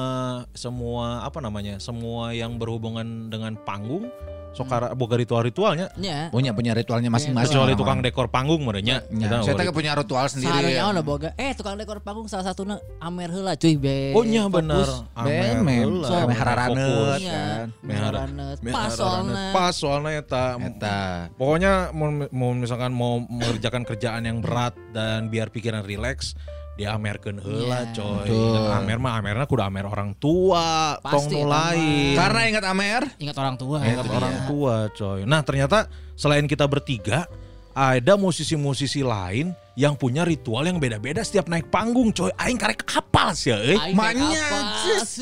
semua 0.52 1.24
apa 1.24 1.40
namanya 1.40 1.80
semua 1.80 2.36
yang 2.36 2.60
berhubungan 2.60 3.32
dengan 3.32 3.56
panggung 3.64 4.12
sokara 4.54 4.94
boga 4.94 5.18
ritual-ritualnya 5.18 5.90
Nya. 5.98 6.30
Punya 6.30 6.54
punya 6.54 6.78
ritualnya 6.78 7.10
masing-masing. 7.10 7.50
kecuali 7.50 7.74
orang-orang. 7.74 7.82
tukang 7.82 8.00
dekor 8.06 8.28
panggung 8.30 8.62
merenya 8.62 9.02
Ya, 9.10 9.42
saya 9.42 9.58
teh 9.58 9.74
punya 9.74 9.98
ritual 9.98 10.30
sendiri. 10.30 10.78
Ono 10.78 11.02
boga. 11.02 11.34
Eh 11.36 11.58
tukang 11.58 11.74
dekor 11.74 12.00
panggung 12.06 12.30
salah 12.30 12.54
satunya 12.54 12.78
Amer 13.02 13.34
heula 13.34 13.58
cuy 13.58 13.76
be. 13.76 14.14
Oh 14.14 14.22
nya 14.22 14.46
Fokus. 14.46 14.54
bener 14.62 14.88
Ben, 15.26 15.58
men. 15.66 15.82
heula. 15.90 16.08
So. 16.08 16.14
Nya. 16.14 17.18
kan. 17.18 17.68
Meharaneut. 17.82 18.58
Pas 18.62 18.90
soalnya. 18.94 19.46
Pas 19.52 19.74
soalnya 19.74 20.12
eta 20.22 20.46
Eta. 20.62 21.02
Pokoknya 21.36 21.90
mau, 21.92 22.10
mau 22.30 22.52
misalkan 22.54 22.94
mau 22.94 23.18
mengerjakan 23.26 23.84
kerjaan 23.90 24.24
yang 24.30 24.38
berat 24.40 24.78
dan 24.94 25.34
biar 25.34 25.50
pikiran 25.50 25.82
rileks 25.82 26.38
dia 26.74 26.92
amerkeun 26.92 27.38
heula 27.38 27.86
Iya. 27.86 27.94
coy. 27.94 28.26
Betul. 28.26 28.52
Dan 28.52 28.64
amer 28.76 28.98
mah 28.98 29.14
amerna 29.16 29.44
kudu 29.44 29.62
amer 29.62 29.86
orang 29.86 30.12
tua, 30.16 30.98
tong 31.00 31.30
Pasti, 31.30 31.38
lain. 31.40 32.14
Karena 32.14 32.42
ingat 32.48 32.66
Amer, 32.66 33.02
Ingat 33.16 33.38
orang 33.38 33.56
tua. 33.56 33.78
Ingat 33.80 34.08
orang 34.08 34.36
tua 34.46 34.76
coy. 34.90 35.20
Nah 35.24 35.42
ternyata 35.42 35.86
selain 36.14 36.44
kita 36.44 36.66
bertiga 36.66 37.30
ada 37.72 38.14
musisi-musisi 38.16 39.02
lain 39.02 39.50
yang 39.74 39.94
punya 39.94 40.22
ritual 40.22 40.62
yang 40.62 40.78
beda-beda 40.78 41.22
setiap 41.22 41.46
naik 41.46 41.70
panggung 41.70 42.10
coy. 42.10 42.30
Aing 42.36 42.58
karek 42.58 42.82
kapal 42.82 43.34
sih 43.34 43.50
eh. 43.50 43.78
Manya. 43.92 44.46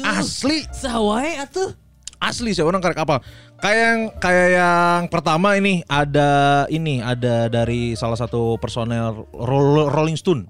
Asli, 0.05 0.67
Sawae 0.69 1.35
atuh. 1.37 1.71
asli 2.17 2.53
sih 2.53 2.61
orang 2.61 2.79
karek 2.79 2.95
kapal. 2.95 3.17
Kayak 3.57 3.77
yang 3.77 3.99
kayak 4.17 4.47
yang 4.53 5.01
pertama 5.07 5.53
ini 5.53 5.81
ada 5.83 6.29
ini 6.67 6.97
ada 6.97 7.45
dari 7.45 7.93
salah 7.93 8.13
satu 8.13 8.57
personel 8.57 9.25
Roll- 9.31 9.89
Rolling 9.89 10.13
Stone, 10.15 10.45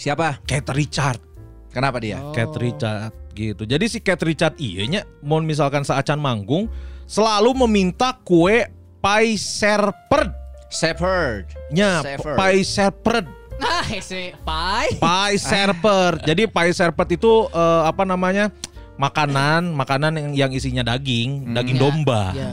siapa? 0.00 0.40
Kate 0.48 0.72
Richard. 0.72 1.20
Kenapa 1.68 2.00
dia? 2.00 2.18
Oh. 2.18 2.32
Kate 2.32 2.56
Richard 2.56 3.12
gitu. 3.30 3.62
Jadi 3.62 3.84
si 3.86 4.00
Kate 4.00 4.24
Richard 4.24 4.56
iya 4.56 4.82
nya 4.84 5.00
mau 5.20 5.38
misalkan 5.38 5.84
saacan 5.84 6.16
manggung 6.16 6.66
selalu 7.04 7.52
meminta 7.68 8.16
kue 8.24 8.64
pie 8.98 9.36
serpent. 9.36 10.32
Shepherd. 10.70 11.50
Nya 11.68 12.00
Shepherd. 12.00 12.38
pie 12.38 12.62
serpent. 12.62 13.26
Nah, 13.60 13.84
hese 13.84 14.32
pai. 14.40 14.88
Pie 14.96 15.36
serpent. 15.52 16.16
Jadi 16.28 16.48
pie 16.48 16.72
serpent 16.72 17.10
itu 17.12 17.44
eh, 17.46 17.82
apa 17.84 18.08
namanya? 18.08 18.48
Makanan, 18.96 19.72
makanan 19.72 20.12
yang, 20.12 20.32
yang 20.36 20.50
isinya 20.52 20.84
daging, 20.84 21.56
daging 21.56 21.76
Ya, 21.76 21.80
domba. 21.80 22.22
ya. 22.32 22.52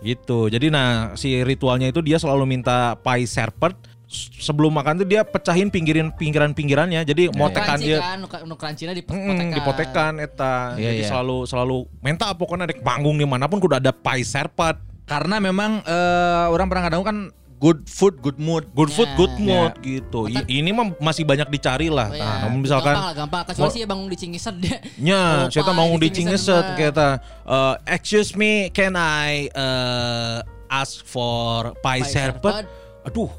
Gitu. 0.00 0.46
Jadi 0.48 0.70
nah 0.70 1.12
si 1.14 1.42
ritualnya 1.42 1.90
itu 1.90 1.98
dia 2.00 2.16
selalu 2.16 2.46
minta 2.46 2.94
pie 2.98 3.26
serpent 3.26 3.74
S- 3.74 3.89
sebelum 4.10 4.74
makan 4.74 4.98
tuh 4.98 5.06
dia 5.06 5.22
pecahin 5.22 5.70
pinggirin 5.70 6.10
pinggiran-pinggirannya. 6.10 7.06
Jadi 7.06 7.30
mau 7.32 7.46
tekan 7.46 7.78
Crunchy 7.78 7.86
dia 7.86 7.98
kan, 8.02 8.18
nu, 8.18 8.26
nu 8.26 8.54
crunchy-na 8.54 8.90
Mm, 8.90 8.98
dipotekan. 8.98 9.46
dipotekan 9.54 10.12
eta. 10.18 10.54
Iya, 10.74 10.90
Jadi 10.90 11.00
iya. 11.00 11.08
selalu 11.08 11.38
selalu 11.46 11.76
minta 12.00 12.26
pokoknya 12.34 12.66
dek 12.66 12.82
panggung 12.82 13.14
di 13.14 13.24
mana 13.24 13.46
pun 13.46 13.62
kudu 13.62 13.78
ada 13.78 13.94
pie 13.94 14.26
serpent. 14.26 14.76
Karena 15.06 15.38
memang 15.38 15.80
eh, 15.80 16.46
orang 16.48 16.66
pernah 16.66 16.84
kadang 16.84 17.02
kan 17.02 17.18
good 17.60 17.86
food, 17.86 18.18
good 18.18 18.40
mood. 18.40 18.66
Good 18.72 18.88
food, 18.88 19.06
Ya. 19.06 19.16
good 19.16 19.34
mood 19.36 19.72
gitu. 19.80 20.26
I- 20.26 20.58
ini 20.58 20.72
mah 20.72 20.90
masih 20.96 21.22
banyak 21.22 21.46
dicari 21.46 21.86
lah. 21.86 22.08
Oh, 22.08 22.16
Nah, 22.16 22.18
ya. 22.18 22.34
namun 22.48 22.58
misalkan 22.64 22.94
gampang 22.94 23.06
lah 23.06 23.14
gampang 23.14 23.42
kecuali 23.46 23.70
sih 23.70 23.80
bangun 23.84 24.06
di 24.08 24.18
Cingiset 24.18 24.54
dia. 24.58 24.78
nya 24.98 25.46
Oh, 25.46 25.52
saya 25.52 25.70
mau 25.70 25.92
di 25.94 26.08
Cingiset 26.08 26.66
kita 26.74 27.08
uh, 27.44 27.74
excuse 27.86 28.32
me 28.32 28.72
can 28.72 28.96
I 28.96 29.46
uh, 29.52 30.40
ask 30.66 31.04
for 31.04 31.74
pie, 31.78 32.00
Pie 32.00 32.08
serpent? 32.08 32.64
serpent. 32.64 32.66
Aduh, 33.02 33.30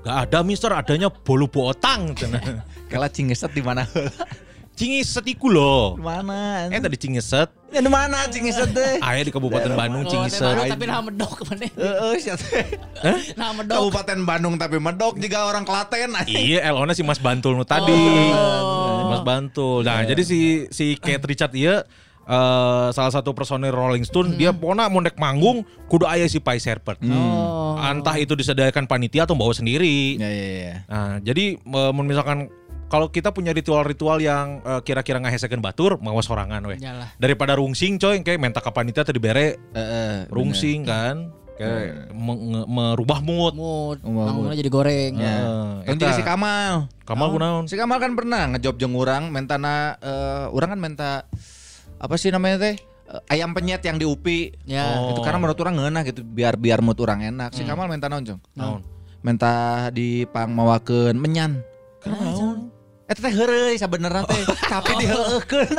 gak 0.00 0.16
ada 0.28 0.38
mister, 0.40 0.70
adanya 0.70 1.08
bolu 1.08 1.46
botang. 1.46 2.12
cenah. 2.14 2.40
Kala 2.90 3.06
cingeset 3.06 3.52
di 3.52 3.60
mana? 3.60 3.84
Cingeset 4.80 5.28
iku 5.28 5.52
loh. 5.52 5.92
Di 5.92 6.04
mana? 6.04 6.64
Eh 6.72 6.80
tadi 6.80 6.96
Cingeset, 6.96 7.52
Ya, 7.70 7.78
di 7.78 7.90
mana 7.92 8.24
cingeset 8.26 8.72
teh? 8.76 8.96
aya 8.98 9.20
di 9.20 9.28
Kabupaten 9.28 9.76
Bandung 9.76 10.02
Oh, 10.02 10.10
Cingeset. 10.10 10.40
baru 10.40 10.66
tapi 10.66 10.84
nah 10.88 11.04
medok 11.04 11.44
mana? 11.44 11.68
Heeh. 11.68 12.16
Nah 13.36 13.50
medok. 13.52 13.76
Kabupaten 13.76 14.18
Bandung 14.24 14.54
tapi 14.56 14.80
medok 14.80 15.20
juga 15.20 15.44
orang 15.44 15.68
Klaten. 15.68 16.16
Iya, 16.26 16.64
elona 16.66 16.96
si 16.96 17.04
Mas 17.04 17.20
Bantul 17.20 17.54
nu 17.54 17.68
tadi. 17.68 17.92
Oh. 17.92 19.12
Mas 19.12 19.20
Bantul. 19.20 19.84
Nah, 19.84 20.00
jadi 20.02 20.22
si 20.24 20.64
si 20.72 20.96
Kate 20.96 21.28
Richard 21.28 21.52
iya 21.52 21.84
eh, 22.30 22.88
salah 22.94 23.12
satu 23.12 23.34
personil 23.34 23.74
Rolling 23.74 24.06
Stone, 24.06 24.38
dia 24.38 24.54
pona 24.54 24.86
mau 24.86 25.02
naik 25.02 25.18
manggung 25.18 25.66
kudu 25.90 26.06
aya 26.06 26.30
si 26.30 26.38
pie 26.38 26.62
serpent. 26.62 27.02
Oh. 27.02 27.74
Entah 27.82 28.14
itu 28.22 28.38
disediakan 28.38 28.86
panitia 28.86 29.26
atau 29.26 29.34
bawa 29.34 29.50
sendiri. 29.50 30.14
Ya 30.20 30.30
ya 30.30 30.46
ya. 30.46 30.74
Nah, 30.86 31.14
jadi 31.18 31.58
eh, 31.58 31.90
mun 31.90 32.06
misalkan 32.06 32.46
kalau 32.90 33.06
kita 33.06 33.30
punya 33.30 33.54
ritual-ritual 33.54 34.18
yang 34.22 34.62
eh, 34.62 34.80
kira-kira 34.86 35.18
ngahesekeun 35.22 35.62
batur, 35.62 35.98
mawas 35.98 36.30
sorangan 36.30 36.62
weh. 36.70 36.78
Yalah. 36.78 37.10
Daripada 37.18 37.58
rungsing 37.58 37.98
coy, 37.98 38.22
kayak 38.22 38.38
minta 38.38 38.62
ke 38.62 38.70
panitia 38.70 39.02
tadi 39.02 39.18
bere 39.18 39.58
Heeh. 39.74 40.30
rungsing 40.30 40.86
kan. 40.86 41.34
Kayak 41.60 42.08
meng- 42.16 42.64
merubah 42.72 43.20
mood. 43.20 43.52
Mood. 43.52 44.00
Mood. 44.00 44.26
Bangunnya 44.32 44.56
jadi 44.56 44.70
goreng. 44.72 45.12
Ya. 45.20 45.36
Juga 45.84 46.08
eta. 46.08 46.16
si 46.16 46.24
Kamal. 46.24 46.88
Kamal 47.04 47.28
kunaon? 47.36 47.68
Si 47.68 47.76
Kamal 47.76 48.00
kan 48.00 48.16
pernah 48.16 48.48
ngejob 48.56 48.80
jeung 48.80 48.96
urang 48.96 49.28
mentana 49.28 50.00
eh 50.00 50.48
urang 50.56 50.72
kan 50.72 50.80
menta 50.80 51.12
apa 52.00 52.14
sih 52.16 52.32
namanya 52.32 52.56
teh? 52.56 52.74
Eh, 52.80 53.36
ayam 53.36 53.52
penyet 53.52 53.84
yang 53.84 54.00
di 54.00 54.08
UPI. 54.08 54.64
Ya. 54.64 54.96
Oh. 54.96 55.12
Itu 55.12 55.20
karena 55.20 55.36
menurut 55.36 55.60
orang 55.60 55.76
ngeunah 55.76 56.02
gitu 56.08 56.24
biar 56.24 56.56
biar 56.56 56.80
mood 56.80 56.96
orang 57.04 57.28
enak. 57.28 57.52
Si 57.52 57.62
Kamal 57.68 57.92
menta 57.92 58.08
naon, 58.08 58.24
Jong? 58.24 58.40
Naon? 58.56 58.80
Menta 59.20 59.86
di 59.92 60.24
pangmawakeun 60.32 61.20
menyan. 61.20 61.60
Eta 63.04 63.20
teh 63.20 63.32
heureuy 63.34 63.76
sabenerna 63.76 64.24
teh, 64.24 64.40
tapi 64.72 64.96
diheueukeun. 65.04 65.76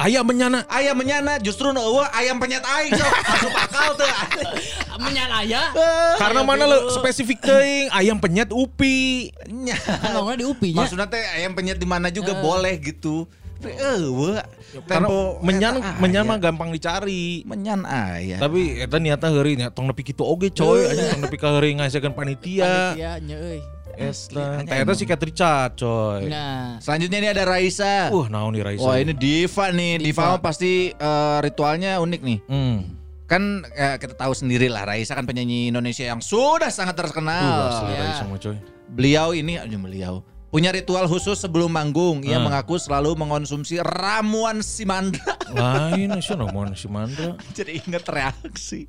Ayam 0.00 0.24
menyana. 0.24 0.64
Ayam 0.72 0.96
menyana 0.96 1.36
justru 1.44 1.70
nu 1.76 1.78
eueuh 1.78 2.08
ayam 2.16 2.40
penyet 2.40 2.64
aing 2.64 2.96
sok 2.96 3.12
masuk 3.28 3.52
akal 3.52 3.90
teh. 4.00 4.12
Menyalaya. 5.00 5.72
Karena 6.16 6.40
mana 6.44 6.64
lo 6.68 6.92
spesifik 6.92 7.40
teuing 7.44 7.92
ayam 7.92 8.16
penyet 8.16 8.48
upi. 8.48 9.28
Nya. 9.48 9.76
Kan 9.76 10.40
di 10.40 10.44
UPI 10.48 10.72
nya. 10.72 10.78
Maksudnya 10.84 11.06
teh 11.08 11.20
ayam 11.36 11.52
penyet 11.52 11.76
di 11.76 11.84
mana 11.84 12.08
juga 12.08 12.32
boleh 12.40 12.80
gitu. 12.80 13.28
Tapi 13.60 13.76
eueuh 13.76 14.40
Karena 14.88 15.04
tempo 15.04 15.36
menyan 15.44 15.84
eta 15.84 16.00
menyan 16.00 16.24
mah 16.24 16.40
gampang 16.40 16.72
dicari. 16.72 17.44
menyan 17.44 17.84
aya. 17.84 18.40
Tapi 18.40 18.80
eta 18.80 18.96
niatna 18.96 19.28
heuri 19.28 19.60
nya 19.60 19.68
tong 19.68 19.84
nepi 19.84 20.00
kitu 20.00 20.24
oge 20.24 20.48
coy, 20.48 20.88
aja 20.88 21.12
tong 21.12 21.20
nepi 21.28 21.36
ka 21.36 21.52
heuri 21.52 21.76
ngasekeun 21.76 22.16
panitia. 22.16 22.96
Panitia 22.96 23.20
nya 23.20 23.36
euy. 23.36 23.60
Eta 24.00 24.80
emang. 24.80 24.96
si 24.96 25.04
Kate 25.04 25.28
Richard 25.28 25.76
coy. 25.76 26.32
Nah. 26.32 26.80
Selanjutnya 26.80 27.20
ini 27.20 27.28
ada 27.36 27.44
Raisa. 27.44 28.08
Uh, 28.08 28.32
naon 28.32 28.56
nih 28.56 28.64
Raisa? 28.64 28.88
Wah 28.88 28.96
ini 28.96 29.12
diva 29.12 29.68
nih, 29.68 30.00
diva, 30.00 30.24
mah 30.24 30.40
pasti 30.40 30.96
eh, 30.96 31.38
ritualnya 31.44 32.00
unik 32.00 32.20
nih. 32.24 32.38
Hmm. 32.48 32.96
Kan 33.28 33.68
eh, 33.76 34.00
kita 34.00 34.16
tahu 34.16 34.32
sendiri 34.32 34.72
lah 34.72 34.88
Raisa 34.88 35.12
kan 35.12 35.28
penyanyi 35.28 35.68
Indonesia 35.68 36.08
yang 36.08 36.24
sudah 36.24 36.72
sangat 36.72 36.96
Uh, 36.96 37.00
terkenal. 37.04 37.76
asli 37.76 37.92
ya. 37.92 38.00
Raisa 38.08 38.24
mah 38.24 38.40
coy. 38.40 38.56
Beliau 38.88 39.36
ini, 39.36 39.60
aja 39.60 39.76
beliau 39.76 40.24
punya 40.50 40.74
ritual 40.74 41.06
khusus 41.06 41.38
sebelum 41.38 41.70
manggung. 41.70 42.20
Ia 42.20 42.36
Hmm. 42.36 42.50
mengaku 42.50 42.76
selalu 42.76 43.14
mengonsumsi 43.16 43.78
ramuan 43.80 44.60
simandra. 44.60 45.38
Lain 45.50 46.18
sih 46.20 46.34
namun 46.34 46.74
si 46.74 46.86
Mandra. 46.86 47.34
Jadi 47.56 47.82
inget 47.82 48.06
reaksi. 48.06 48.86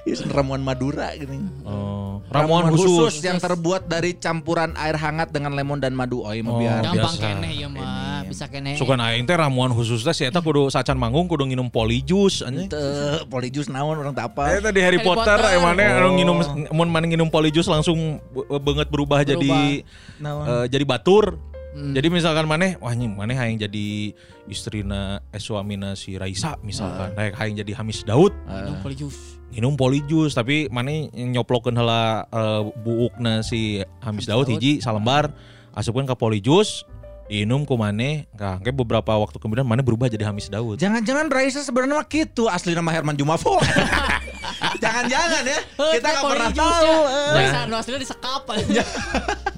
Ini 0.00 0.14
ramuan 0.26 0.58
Madura 0.58 1.12
gini. 1.12 1.38
Oh, 1.62 2.20
ramuan 2.28 2.68
khusus. 2.68 3.20
yang 3.20 3.36
terbuat 3.36 3.84
dari 3.84 4.14
campuran 4.14 4.72
air 4.74 4.94
hangat 4.94 5.28
dengan 5.28 5.52
lemon 5.52 5.76
dan 5.76 5.92
madu. 5.92 6.20
Oh, 6.20 6.30
iya 6.30 6.40
Oh, 6.40 6.56
biar 6.56 6.80
Gampang 6.82 7.14
biasa. 7.14 7.24
kene 7.24 7.50
ya 7.52 7.66
mah. 7.66 8.22
Bisa 8.24 8.44
kene. 8.46 8.74
Sukan 8.74 8.98
aing 8.98 9.24
teh 9.24 9.34
ramuan 9.34 9.70
khusus 9.70 10.00
teh 10.00 10.12
si 10.12 10.22
eta 10.22 10.38
kudu 10.38 10.68
sacan 10.68 10.94
manggung 10.94 11.26
kudu 11.26 11.44
nginum 11.44 11.68
polyjuice 11.68 12.42
anjing. 12.42 12.68
Teu, 12.68 13.24
polyjuice 13.26 13.68
naon 13.68 13.96
orang 13.96 14.12
tak 14.12 14.32
apa. 14.32 14.54
Eta 14.54 14.68
di 14.68 14.78
Harry, 14.78 14.96
Harry 14.96 15.06
Potter, 15.06 15.34
Potter. 15.34 15.56
emangnya 15.56 15.86
Oh. 15.90 15.98
anu 16.00 16.08
nginum 16.14 16.36
mun 16.70 16.88
mana 16.88 17.04
nginum 17.04 17.28
polyjuice 17.28 17.66
langsung 17.66 18.20
banget 18.58 18.88
berubah, 18.88 19.22
jadi 19.22 19.84
Naon? 20.18 20.44
eh, 20.44 20.66
jadi 20.68 20.84
batur. 20.84 21.36
Hmm. 21.68 21.92
Jadi 21.92 22.08
misalkan 22.08 22.44
maneh 22.44 22.74
wah 22.76 22.90
anjing 22.90 23.12
maneh 23.12 23.32
hayang 23.32 23.60
jadi 23.60 24.10
istrina 24.48 25.22
eh, 25.28 25.38
suamina 25.38 25.94
si 25.94 26.16
Raisa 26.16 26.56
misalkan. 26.60 27.14
Hayang 27.14 27.34
hayang 27.34 27.54
jadi 27.56 27.72
Hamis 27.74 28.02
Daud 28.02 28.34
polyjuice. 28.82 29.37
Nginum 29.52 29.74
polyjuice 29.80 30.36
tapi 30.36 30.68
maneh 30.68 31.08
nyoplokeun 31.12 31.74
heula 31.76 32.28
eh, 32.28 32.62
buukna 32.84 33.40
si 33.40 33.80
Hamis 34.04 34.28
Daud 34.28 34.48
hiji 34.48 34.84
salembar 34.84 35.32
asupkeun 35.72 36.04
ka 36.04 36.14
polyjuice 36.14 36.84
diinum 37.28 37.68
ku 37.68 37.76
maneh. 37.76 38.24
Nah, 38.34 38.56
kayak 38.58 38.74
beberapa 38.74 39.12
waktu 39.20 39.36
kemudian 39.36 39.68
maneh 39.68 39.84
berubah 39.84 40.08
jadi 40.08 40.24
Hamis 40.24 40.48
Daud. 40.48 40.80
Jangan-jangan 40.80 41.28
Raisa 41.28 41.60
sebenarnya 41.60 42.00
mah 42.00 42.08
gitu 42.08 42.48
asli 42.48 42.72
nama 42.72 42.88
Herman 42.88 43.14
Jumafo. 43.14 43.60
Jangan-jangan 44.78 45.42
ya. 45.42 45.58
Kita 45.94 46.06
nggak 46.08 46.24
pernah 46.24 46.50
tahu. 46.50 46.92
eh. 47.04 47.32
Raisa 47.34 47.58
anu 47.62 47.74
aslinya 47.74 48.00
disekap. 48.00 48.42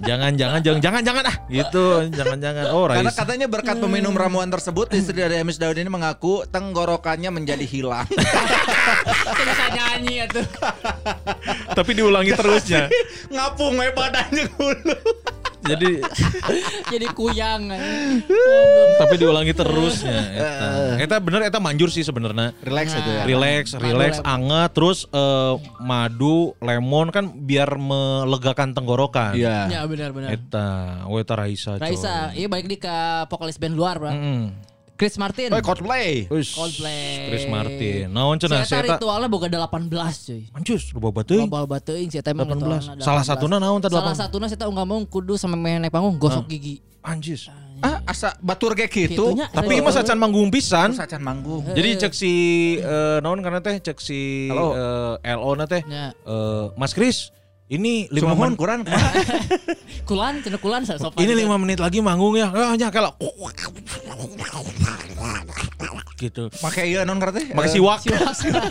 Jangan 0.01 0.33
jangan 0.33 0.65
jangan 0.65 0.81
jangan 0.81 1.03
jangan 1.05 1.25
ah 1.29 1.37
gitu. 1.47 1.87
Jangan 2.09 2.39
jangan. 2.41 2.65
Oh 2.73 2.89
Karena 2.89 3.05
Raisa. 3.05 3.21
katanya 3.21 3.47
berkat 3.47 3.77
peminum 3.77 4.17
ramuan 4.17 4.49
tersebut 4.49 4.89
istri 4.97 5.13
dari 5.15 5.37
Hamis 5.37 5.61
Daud 5.61 5.77
ini 5.77 5.93
mengaku 5.93 6.49
tenggorokannya 6.49 7.29
menjadi 7.29 7.63
hilang. 7.63 8.09
Bisa 9.37 9.67
nyanyi 9.71 10.25
ya 10.25 10.27
tuh. 10.27 10.47
Tapi 11.71 11.91
diulangi 11.93 12.33
terusnya. 12.33 12.89
Ngapung 13.29 13.77
we 13.77 13.93
badannya 13.93 14.49
dulu. 14.51 14.97
Jadi 15.61 16.01
Jadi 16.93 17.07
kuyang. 17.13 17.69
tapi 18.97 19.15
diulangi 19.17 19.53
terusnya 19.53 20.21
eta. 20.33 20.69
Eta 21.01 21.17
bener 21.21 21.47
eta 21.47 21.59
manjur 21.61 21.89
sih 21.89 22.03
sebenarnya. 22.03 22.53
Relax 22.61 22.93
itu 22.93 23.11
ya. 23.11 23.23
Relax, 23.25 23.65
Madu 23.77 23.85
relax, 23.85 24.13
lemon. 24.21 24.29
anget, 24.29 24.71
terus 24.73 24.99
eh, 25.09 25.55
madu, 25.81 26.53
lemon 26.59 27.09
kan 27.09 27.25
biar 27.31 27.77
melegakan 27.77 28.73
tenggorokan. 28.73 29.33
Iya. 29.37 29.69
Ya 29.69 29.81
benar-benar. 29.85 30.33
Eta, 30.33 30.69
oh 31.07 31.17
eta 31.17 31.35
Raisa. 31.37 31.77
Raisa, 31.77 32.33
iya 32.33 32.49
balik 32.49 32.67
di 32.67 32.77
ke 32.77 32.97
vokalis 33.29 33.57
band 33.57 33.77
luar, 33.77 33.97
Bro. 33.97 34.11
Mm-mm. 34.11 34.70
Chris 35.01 35.17
Martin. 35.17 35.49
Oh, 35.49 35.65
Coldplay. 35.65 36.29
Wis, 36.29 36.53
Coldplay. 36.53 37.33
Chris 37.33 37.49
Martin. 37.49 38.13
Naon 38.13 38.37
cenah 38.37 38.69
Saya 38.69 38.85
saya 38.85 39.01
ritualnya 39.01 39.33
boga 39.33 39.49
18 39.49 39.65
cuy. 40.29 40.41
Anjus, 40.53 40.93
lu 40.93 41.01
bawa 41.01 41.25
teuing. 41.25 41.49
Global 41.49 41.65
bateuing 41.65 42.09
saya 42.13 42.21
emang 42.29 42.53
18. 42.53 42.61
ritualna 42.61 43.01
Salah 43.01 43.25
18. 43.25 43.31
satuna 43.33 43.57
naon 43.57 43.81
teh 43.81 43.89
Salah 43.89 44.13
18? 44.13 44.21
satuna 44.21 44.45
saya 44.45 44.69
nggak 44.69 44.85
mau 44.85 45.01
kudu 45.03 45.41
sama 45.41 45.57
main 45.57 45.81
naik 45.81 45.89
panggung 45.89 46.21
gosok 46.21 46.45
gigi. 46.45 46.85
Anjis. 47.01 47.49
Ah, 47.81 48.05
asa 48.05 48.37
batur 48.45 48.77
kayak 48.77 48.93
gitu. 48.93 49.33
Tapi 49.41 49.81
Aduh. 49.81 49.89
mah 49.89 49.93
sacan 49.97 50.21
manggung 50.21 50.53
pisan. 50.53 50.93
Terus 50.93 51.01
acan 51.01 51.23
manggung. 51.25 51.65
Jadi 51.65 51.97
cek 51.97 52.13
si 52.13 52.33
eh, 52.77 53.19
naon 53.25 53.41
karena 53.41 53.65
teh 53.65 53.81
cek 53.81 53.97
si 53.97 54.53
Halo. 54.53 54.77
eh, 55.17 55.33
LO 55.33 55.51
na 55.57 55.65
teh 55.65 55.81
Ya. 55.89 56.13
eh, 56.13 56.65
Mas 56.77 56.93
Kris 56.93 57.33
ini 57.71 58.11
lima 58.11 58.35
menit 58.35 58.59
kurang. 58.59 58.83
Kulan, 60.09 60.43
cenah 60.43 60.59
kulan 60.59 60.83
sa 60.83 60.99
sopan. 60.99 61.23
ini 61.23 61.33
lima 61.39 61.55
menit 61.55 61.79
lagi 61.79 62.03
manggung 62.03 62.35
ya 62.35 62.51
ah 62.51 62.75
nya 62.75 62.91
kalau 62.91 63.15
gitu 66.17 66.53
Pakai 66.53 66.91
iya 66.91 67.01
non 67.03 67.17
karena 67.17 67.41
teh. 67.41 67.47
pakai 67.49 67.71
Eh, 67.71 67.73
siwak 67.73 67.99
Siwak, 68.03 68.35
siwak. 68.35 68.69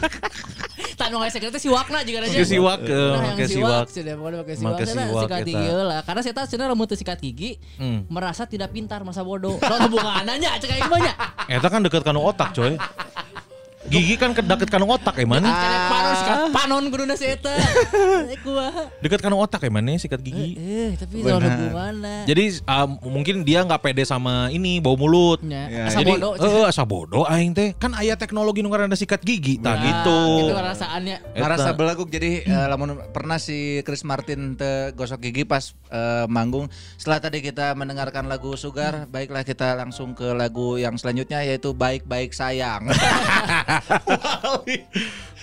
Nggak 1.00 1.32
sekret 1.32 1.56
siwakna 1.58 2.04
juga 2.04 2.22
aja. 2.22 2.30
pakai 2.30 2.45
siwak 2.45 2.80
eh, 2.84 3.10
pakai 3.32 3.47
siwak 3.50 3.86
sudah 3.89 4.14
pokoknya 4.14 4.38
pakai 4.43 4.56
siwak. 4.56 4.74
Make 4.76 4.86
Saya 4.86 5.06
siwak, 5.08 5.24
sikat 5.26 5.39
gigi 5.41 5.70
lah. 5.72 6.00
Karena 6.04 6.22
saya 6.22 6.34
tahu 6.36 6.45
sebenarnya 6.45 6.70
rambut 6.70 6.88
sikat 6.91 7.20
gigi 7.20 7.52
Hmm. 7.80 8.00
merasa 8.08 8.43
tidak 8.45 8.70
pintar, 8.70 9.02
merasa 9.02 9.24
bodoh. 9.24 9.58
Kalau 9.58 9.89
hubungannya 9.89 10.50
cek 10.60 10.68
kayak 10.68 10.82
gimana? 10.86 11.12
eta 11.50 11.66
kan 11.66 11.82
deket 11.82 12.04
kanu 12.04 12.22
otak 12.22 12.54
coy 12.54 12.78
gigi 13.89 14.15
kan 14.15 14.31
ke- 14.31 14.41
deket 14.41 14.69
kanu 14.69 14.85
otak 14.87 15.17
emang 15.17 15.39
nih 15.39 15.49
Karena 15.49 15.79
panon 15.83 16.13
sikat 16.15 16.37
panon 16.51 16.83
kudu 16.87 17.03
si 17.11 17.25
eta. 17.27 17.53
Eh, 18.29 18.35
deket 18.99 19.19
kanu 19.19 19.35
otak 19.35 19.61
emang 19.63 19.81
nih 19.81 19.97
sikat 19.97 20.19
gigi 20.19 20.53
Eh, 20.53 20.93
tapi 20.93 21.21
kalau 21.21 21.41
hubungannya. 21.41 22.23
jadi 22.23 22.43
ah, 22.63 22.85
mungkin 22.85 23.41
dia 23.41 23.61
nggak 23.61 23.81
pede 23.81 24.03
sama 24.03 24.47
ini 24.49 24.77
bau 24.77 24.93
mulut 24.93 25.41
Ya, 25.41 25.65
Ya, 25.67 25.83
asa 25.87 25.99
jadi 25.99 26.13
bodoh. 26.13 26.33
eh, 26.35 26.65
asa 26.65 26.83
bodoh 26.83 27.23
aing 27.25 27.51
teh 27.51 27.73
kan 27.73 27.91
aya 27.93 28.13
teknologi 28.13 28.59
nu 28.59 28.69
ngaranna 28.69 28.93
sikat 28.93 29.19
gigi 29.19 29.57
tah 29.57 29.75
gitu 29.75 30.19
Itu 30.43 30.53
rasaannya. 30.53 31.17
Eta. 31.35 31.71
belaguk 31.71 32.07
jadi 32.07 32.31
eh, 32.41 32.67
lamun 32.67 32.93
pernah 33.09 33.37
si 33.37 33.81
Chris 33.81 34.03
Martin 34.03 34.53
te 34.53 34.93
gosok 34.93 35.19
gigi 35.19 35.43
pas 35.43 35.63
eh, 35.87 36.25
manggung. 36.27 36.67
Setelah 36.95 37.19
tadi 37.21 37.39
kita 37.39 37.73
mendengarkan 37.73 38.25
lagu 38.25 38.53
Sugar, 38.53 39.07
baiklah 39.07 39.41
kita 39.41 39.73
langsung 39.73 40.11
ke 40.11 40.29
lagu 40.29 40.75
yang 40.75 40.93
selanjutnya 40.93 41.41
yaitu 41.41 41.71
Baik 41.71 42.03
Baik 42.03 42.31
Sayang. 42.31 42.85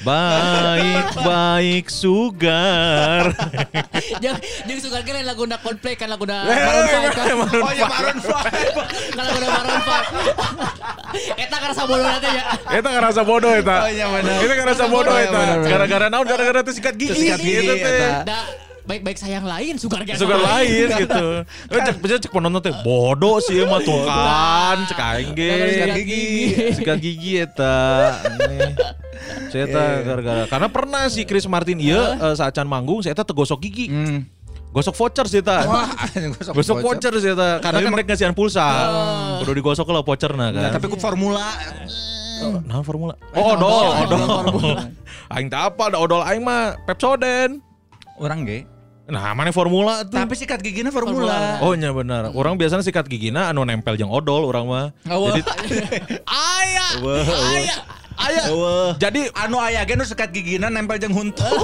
baik 0.04 1.06
baik 1.18 1.86
sugar 1.88 3.32
Jangan 4.20 4.38
jangan 4.64 4.80
suka 4.80 4.98
kira 5.02 5.24
lagu 5.24 5.44
nak 5.44 5.60
Coldplay 5.60 5.96
kan 5.96 6.08
lagu 6.08 6.24
nak 6.24 6.46
Maroon 6.46 6.86
5 7.10 7.16
kan. 7.16 7.26
oh 7.58 7.72
ya 7.72 7.86
Maroon 7.86 8.18
5. 8.18 8.28
Kan 9.10 9.24
lagu 9.24 9.38
nak 9.40 9.50
Maroon 9.52 9.80
5. 9.80 11.38
Eta 11.38 11.56
karena 11.56 11.74
sabodo 11.74 12.02
nanti 12.02 12.28
ya. 12.28 12.44
Eta 12.70 12.88
ngerasa 12.90 13.20
bodoh 13.22 13.52
eta. 13.52 13.76
Oh, 13.82 13.90
iya. 13.90 14.06
Eta 14.36 14.54
ngerasa 14.54 14.84
bodoh 14.86 15.12
Oh, 15.12 15.18
iya 15.18 15.26
eta. 15.26 15.38
bener. 15.38 15.58
Gara-gara 15.66 16.06
naon 16.08 16.26
gara-gara 16.26 16.60
teh 16.60 16.74
sikat 16.76 16.94
gigi. 16.94 17.16
Sikat 17.16 17.40
gigi, 17.40 17.64
gitu 17.64 17.72
eta. 17.72 18.38
Baik-baik 18.86 19.18
sayang 19.18 19.42
lain 19.42 19.74
sugar 19.82 20.06
gas 20.06 20.22
Suka 20.22 20.38
lain 20.38 20.86
gitu. 21.02 21.26
Eh, 21.42 21.80
Cek 21.82 21.98
bisa 21.98 22.22
cek 22.22 22.30
penonton 22.30 22.62
teh 22.62 22.70
bodoh 22.86 23.42
sih 23.42 23.66
mah 23.66 23.82
tuh 23.82 24.06
kan 24.06 24.78
cek 24.86 24.98
aing 24.98 25.30
sikat 25.34 25.90
gigi. 25.98 26.26
Sikat 26.78 26.98
gigi 27.02 27.32
eta. 27.42 27.78
Saya 29.50 29.62
eta 29.66 29.82
gara-gara 30.06 30.42
karena 30.46 30.68
pernah 30.70 31.02
si 31.10 31.26
Chris 31.26 31.50
Martin 31.50 31.82
ieu 31.82 31.98
eh, 31.98 32.34
saat 32.38 32.54
can 32.54 32.70
manggung 32.70 33.02
saya 33.02 33.10
eta 33.10 33.26
tegosok 33.26 33.58
gigi. 33.66 33.90
Hmm. 33.90 34.22
Gosok 34.70 34.94
voucher 34.94 35.26
sih 35.26 35.40
eta. 35.42 35.66
Wah, 35.66 35.88
Gosok 36.54 36.78
voucher 36.78 37.10
sih 37.18 37.34
eta 37.34 37.58
karena 37.58 37.82
kan 37.82 37.90
mereka 37.90 38.14
ngasihan 38.14 38.38
pulsa. 38.38 38.66
Kudu 39.42 39.58
digosok 39.58 39.90
lah 39.90 40.06
voucherna 40.06 40.54
kan. 40.54 40.62
Nah, 40.62 40.70
tapi 40.70 40.86
ku 40.86 40.94
formula 40.94 41.42
Nah 42.68 42.84
formula. 42.84 43.16
Oh, 43.32 43.56
odol, 43.56 43.88
odol. 44.04 44.28
Aing 45.34 45.48
tak 45.48 45.72
apa, 45.72 45.88
ada 45.88 45.98
odol 45.98 46.20
aing 46.20 46.44
mah 46.44 46.76
Pepsodent. 46.84 47.64
orang 48.20 48.44
ge. 48.44 48.68
Nah, 49.06 49.38
mana 49.38 49.54
formula 49.54 50.02
tuh? 50.02 50.18
Tapi 50.18 50.34
sikat 50.34 50.58
giginya 50.58 50.90
formula. 50.90 51.62
Oh 51.62 51.78
nya 51.78 51.94
benar. 51.94 52.34
Orang 52.34 52.58
biasanya 52.58 52.82
sikat 52.82 53.06
gigina 53.06 53.54
anu 53.54 53.62
nempel 53.62 53.94
jeung 53.94 54.10
odol 54.10 54.50
orang 54.50 54.66
mah. 54.66 54.86
Oh, 55.06 55.30
Jadi 55.30 55.46
aya. 56.26 56.86
Aya. 57.54 57.76
Aya. 58.18 58.42
Jadi 58.98 59.30
anu 59.30 59.62
aya 59.62 59.86
ge 59.86 59.94
nu 59.94 60.02
sikat 60.02 60.34
gigina 60.34 60.74
nempel 60.74 60.98
jeung 60.98 61.14
huntu. 61.14 61.46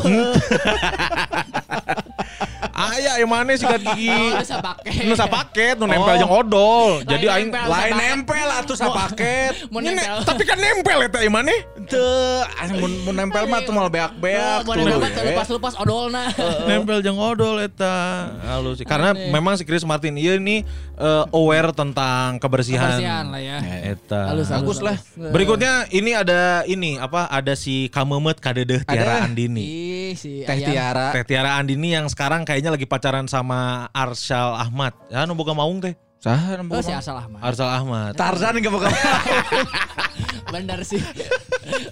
aya 2.73 3.13
yang 3.17 3.31
mana 3.31 3.53
sikat 3.53 3.81
gigi? 3.83 4.09
Oh, 4.09 4.39
bisa 4.39 4.57
pakai. 4.59 4.93
Nu 5.05 5.15
paket, 5.15 5.75
nu 5.77 5.85
nempel 5.85 6.15
Oh. 6.15 6.19
jeung 6.19 6.33
odol. 6.33 6.91
Jadi 7.03 7.27
Lain 7.27 7.35
aing 7.35 7.49
nempel. 7.51 7.69
Lain 7.69 7.93
nempel 7.95 8.49
atuh 8.53 8.77
sapaket. 8.77 9.53
Mau 9.69 9.79
Ini- 9.79 9.93
nempel. 9.93 10.17
tapi 10.25 10.43
kan 10.43 10.57
nempel 10.57 10.99
eta 11.03 11.19
yang 11.21 11.35
mana? 11.35 11.53
Teu, 11.85 12.43
mun 12.79 12.93
mun 13.03 13.15
nempel 13.15 13.45
mah 13.45 13.61
tuh 13.61 13.73
mal 13.73 13.89
beak-beak 13.89 14.65
Mau 14.65 14.73
tuh. 14.73 14.87
nempel 14.87 15.01
Eh. 15.05 15.25
lepas-lepas 15.35 15.73
odolna. 15.77 16.25
nempel 16.65 16.99
jeung 17.01 17.19
odol 17.19 17.61
eta. 17.61 18.31
Halus 18.43 18.81
sih. 18.81 18.87
Karena 18.87 19.13
memang 19.13 19.55
si 19.55 19.67
Chris 19.67 19.83
Martin 19.83 20.17
ieu 20.17 20.39
nih 20.39 20.65
eh, 20.97 21.25
aware 21.31 21.73
tentang 21.73 22.39
kebersihan. 22.39 22.97
Kebersihan 22.97 23.25
lah 23.29 23.43
ya. 23.43 23.59
Eta. 23.85 24.23
Bagus 24.33 24.81
lah. 24.81 24.97
Berikutnya 25.15 25.85
ini 25.91 26.13
ada 26.13 26.65
ini 26.65 26.97
apa? 26.97 27.29
Ada 27.29 27.53
si 27.53 27.93
Kamemet 27.93 28.39
Kadedeh 28.39 28.81
Tiara. 28.83 29.27
Andini. 29.27 29.61
Ih, 29.61 30.13
si 30.15 30.41
Teh. 30.43 30.65
Tiara. 30.65 31.13
Teh 31.13 31.25
Tiara 31.27 31.61
Andini 31.61 31.93
yang 31.93 32.09
sekarang 32.09 32.32
kayaknya 32.41 32.73
lagi 32.73 32.89
pacaran 32.89 33.29
sama 33.29 33.93
Arsyal 33.93 34.57
Ahmad. 34.57 34.97
Ya, 35.13 35.29
nu 35.29 35.37
boga 35.37 35.53
maung 35.53 35.85
teh. 35.85 35.93
Saha 36.23 36.55
Oh 36.71 36.81
si 36.81 36.95
asal 36.95 37.19
Ahmad. 37.19 37.43
Arsal 37.43 37.67
Ahmad. 37.69 38.15
Tarzan 38.15 38.55
enggak 38.57 38.73
bakal. 38.73 38.89
Bener 40.53 40.79
sih. 40.85 41.01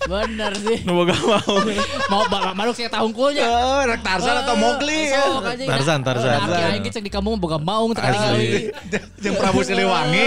Bener 0.04 0.52
sih. 0.60 0.84
Nu 0.84 1.00
boga 1.00 1.16
maung. 1.16 1.64
Mau 2.12 2.28
balak 2.28 2.52
maluk 2.52 2.74
saya 2.76 2.92
tahungkulnya. 2.92 3.48
Oh, 3.48 3.80
rek 3.88 4.04
Tarzan 4.04 4.44
atau 4.44 4.54
Mowgli 4.60 5.08
ya. 5.08 5.40
Tarzan, 5.40 6.04
nah. 6.04 6.06
Tarzan. 6.12 6.36
Nah, 6.36 6.44
Aki 6.44 6.62
aing 6.68 6.84
cek 6.92 7.02
di 7.08 7.12
kampung 7.12 7.40
boga 7.40 7.56
maung 7.56 7.96
teu 7.96 8.04
Asli. 8.04 8.68
Jeung 9.24 9.36
Prabu 9.40 9.64
Siliwangi. 9.64 10.24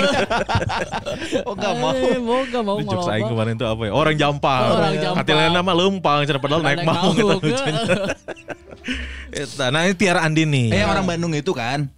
oh, 1.47 1.53
enggak 1.53 1.73
mau. 1.77 1.93
Eh, 1.93 2.17
Boga 2.17 2.59
mau 2.65 2.77
Ini 2.81 2.89
jokes 2.89 3.09
aing 3.13 3.29
kemarin 3.29 3.53
tuh 3.53 3.67
apa 3.69 3.81
ya? 3.85 3.91
Orang 3.93 4.15
jampang. 4.17 4.69
Orang 4.73 4.95
jampang. 4.97 5.21
Hati 5.21 5.31
lainnya 5.37 5.61
mah 5.61 5.75
lempang, 5.77 6.17
cenah 6.25 6.41
padahal 6.41 6.61
naik 6.65 6.81
maung 6.81 7.13
gitu. 7.13 7.37
Nah 9.57 9.89
ini 9.89 9.95
Tiara 9.97 10.21
Andini. 10.27 10.69
Eh, 10.69 10.83
yang 10.83 10.93
orang 10.93 11.07
Bandung 11.09 11.33
itu 11.33 11.55
kan. 11.55 11.89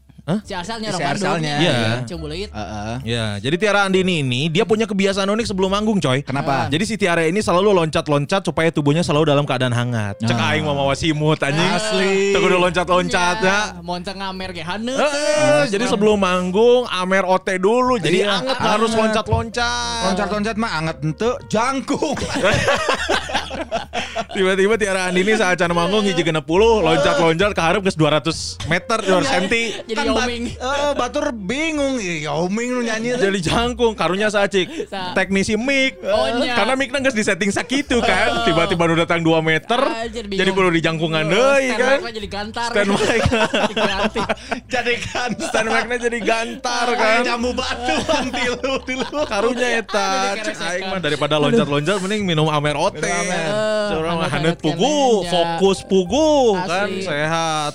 Si 0.41 0.53
asalnya 0.53 0.89
Si 0.89 0.97
orang 0.97 1.05
Bandung. 1.13 1.27
asalnya. 1.37 1.55
Iya. 1.61 1.77
Cumbulit. 2.09 2.49
Heeh. 2.49 2.95
Ya, 3.05 3.25
jadi 3.37 3.55
Tiara 3.61 3.85
Andini 3.85 4.25
ini 4.25 4.49
dia 4.49 4.65
punya 4.65 4.89
kebiasaan 4.89 5.29
unik 5.29 5.45
sebelum 5.45 5.69
manggung, 5.69 6.01
coy. 6.01 6.25
Kenapa? 6.25 6.65
Jadi 6.67 6.83
si 6.83 6.97
Tiara 6.97 7.29
ini 7.29 7.45
selalu 7.45 7.69
loncat-loncat 7.71 8.41
supaya 8.41 8.73
tubuhnya 8.73 9.05
selalu 9.05 9.29
dalam 9.29 9.45
keadaan 9.45 9.69
hangat. 9.69 10.17
Cek 10.19 10.33
Ah. 10.33 10.57
aing 10.57 10.65
mau 10.65 10.73
mawa 10.73 10.97
simut 10.97 11.37
anjing. 11.37 11.69
Asli. 11.69 12.33
Tuh 12.33 12.41
kudu 12.41 12.57
loncat-loncat 12.57 13.37
ya. 13.39 13.59
Mau 13.85 14.01
ngamer 14.01 14.49
ge 14.49 14.65
haneut. 14.65 14.97
Eh, 14.97 15.63
jadi 15.69 15.85
sebelum 15.85 16.17
manggung 16.17 16.89
Amer 16.89 17.21
OT 17.21 17.61
dulu. 17.61 18.01
Jadi 18.01 18.25
Iya. 18.25 18.41
anget 18.41 18.57
harus 18.57 18.91
loncat-loncat. 18.97 20.01
Loncat-loncat 20.09 20.55
mah 20.57 20.71
anget 20.81 20.97
ente 21.05 21.31
jangkung. 21.45 22.17
Tiba-tiba 24.35 24.75
Tiara 24.75 25.07
Andini 25.07 25.35
saat 25.35 25.55
can 25.55 25.71
manggung 25.71 26.03
hiji 26.03 26.23
60 26.23 26.43
loncat-loncat 26.81 27.51
ke 27.53 27.61
hareup 27.61 27.81
geus 27.83 27.95
200 27.95 28.57
meter 28.67 28.97
200 28.99 29.23
cm. 29.27 29.45
Jadi 29.85 29.95
Kan 29.95 30.05
bat- 30.15 30.25
oming. 30.25 30.43
Eh, 30.49 30.91
batur 30.95 31.25
bingung. 31.29 31.99
Yaoming 31.99 32.69
nu 32.71 32.81
nyanyi. 32.81 33.09
Jadi 33.15 33.39
jangkung 33.43 33.93
karunya 33.93 34.27
sacik 34.27 34.71
Sa- 34.87 35.11
teknisi 35.11 35.53
mic. 35.53 35.99
Oh. 36.01 36.25
Karena 36.41 36.73
micna 36.73 36.97
geus 36.99 37.13
disetting 37.13 37.51
sakitu 37.51 37.99
kan. 37.99 38.47
Tiba-tiba 38.47 38.83
nu 38.85 38.95
datang 38.95 39.19
2 39.19 39.39
meter. 39.41 39.81
Jadi 40.09 40.49
perlu 40.49 40.71
dijangkungan 40.71 41.23
deui 41.25 41.67
Stand 41.67 41.77
kan. 41.77 41.97
jadi 42.09 42.27
gantar. 42.27 42.69
Stand 42.71 42.89
mic. 42.89 43.21
Jadi 44.65 44.93
kan 45.03 45.29
Stand 45.35 45.67
mic-nya 45.67 45.97
jadi 46.01 46.19
gantar 46.19 46.85
kayak 46.89 47.19
kan. 47.21 47.23
jambu 47.25 47.51
batu 47.51 47.95
bang 48.09 48.27
tilu 48.29 48.73
tilu. 48.83 49.19
Karunya 49.25 49.81
eta 49.81 50.35
aing 50.37 50.85
mah 50.87 50.99
daripada 50.99 51.35
loncat-loncat 51.37 51.97
mending 51.99 52.23
minum 52.23 52.47
Amer 52.47 52.75
OT. 52.75 52.99
Minum 52.99 54.07
Amer. 54.07 54.27
Hanet 54.27 54.57
pugu, 54.57 55.23
fokus 55.25 55.79
pugu 55.81 56.55
kan 56.59 56.89
sehat. 56.91 57.73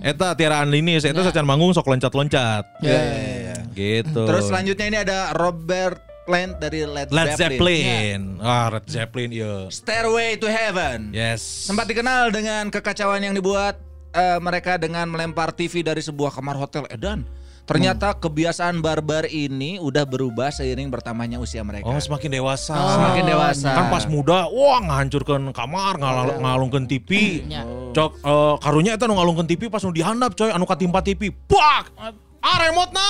Eta 0.00 0.32
Tiara 0.32 0.64
Andini, 0.64 0.96
saya 0.96 1.12
eta 1.12 1.20
Nah. 1.20 1.28
sacan 1.28 1.44
manggung 1.44 1.76
sok 1.76 1.84
loncat-loncat. 1.92 2.64
Ya, 2.80 3.00
ya, 3.00 3.34
ya. 3.52 3.56
Gitu. 3.76 4.22
Terus 4.24 4.48
selanjutnya 4.48 4.86
ini 4.88 4.98
ada 5.04 5.36
Robert 5.36 6.00
Plant 6.24 6.62
dari 6.62 6.86
Led, 6.86 7.10
Led 7.10 7.36
Zeppelin. 7.36 7.84
Zeppelin. 7.84 8.20
Ah, 8.40 8.70
Led 8.72 8.86
Zeppelin 8.86 9.30
iya. 9.34 9.54
Stairway 9.68 10.38
to 10.40 10.46
Heaven. 10.48 11.12
Yes. 11.12 11.42
Sempat 11.42 11.90
dikenal 11.90 12.30
dengan 12.32 12.70
kekacauan 12.70 13.20
yang 13.20 13.34
dibuat 13.34 13.76
eh, 14.14 14.38
mereka 14.38 14.78
dengan 14.78 15.10
melempar 15.10 15.50
TV 15.50 15.82
dari 15.82 16.00
sebuah 16.00 16.30
kamar 16.32 16.56
hotel 16.56 16.86
Edan. 16.88 17.26
Ternyata 17.70 18.18
kebiasaan 18.18 18.82
barbar 18.82 19.30
ini 19.30 19.78
udah 19.78 20.02
berubah 20.02 20.50
seiring 20.50 20.90
bertambahnya 20.90 21.38
usia 21.38 21.62
mereka. 21.62 21.86
Oh 21.86 22.02
semakin 22.02 22.34
dewasa. 22.34 22.74
Semakin 22.74 23.24
dewasa. 23.30 23.70
Kan 23.70 23.86
pas 23.94 24.04
muda, 24.10 24.50
wah 24.50 24.82
ngahancurkan 24.82 25.54
kamar, 25.54 25.94
ngal 26.02 26.42
ngalungkeun 26.42 26.90
TV. 26.90 27.42
Ya. 27.46 27.62
Cok 27.94 28.10
eh, 28.26 28.54
karunya 28.58 28.98
eta 28.98 29.06
nu 29.06 29.14
ngalungkeun 29.14 29.46
TV 29.46 29.70
pas 29.70 29.86
nu 29.86 29.94
dihandap 29.94 30.34
coy, 30.34 30.50
anu 30.50 30.66
katimpa 30.66 30.98
TV. 30.98 31.30
Pak! 31.30 31.94
Ah 32.40 32.56
remote 32.64 32.92
na. 32.96 33.08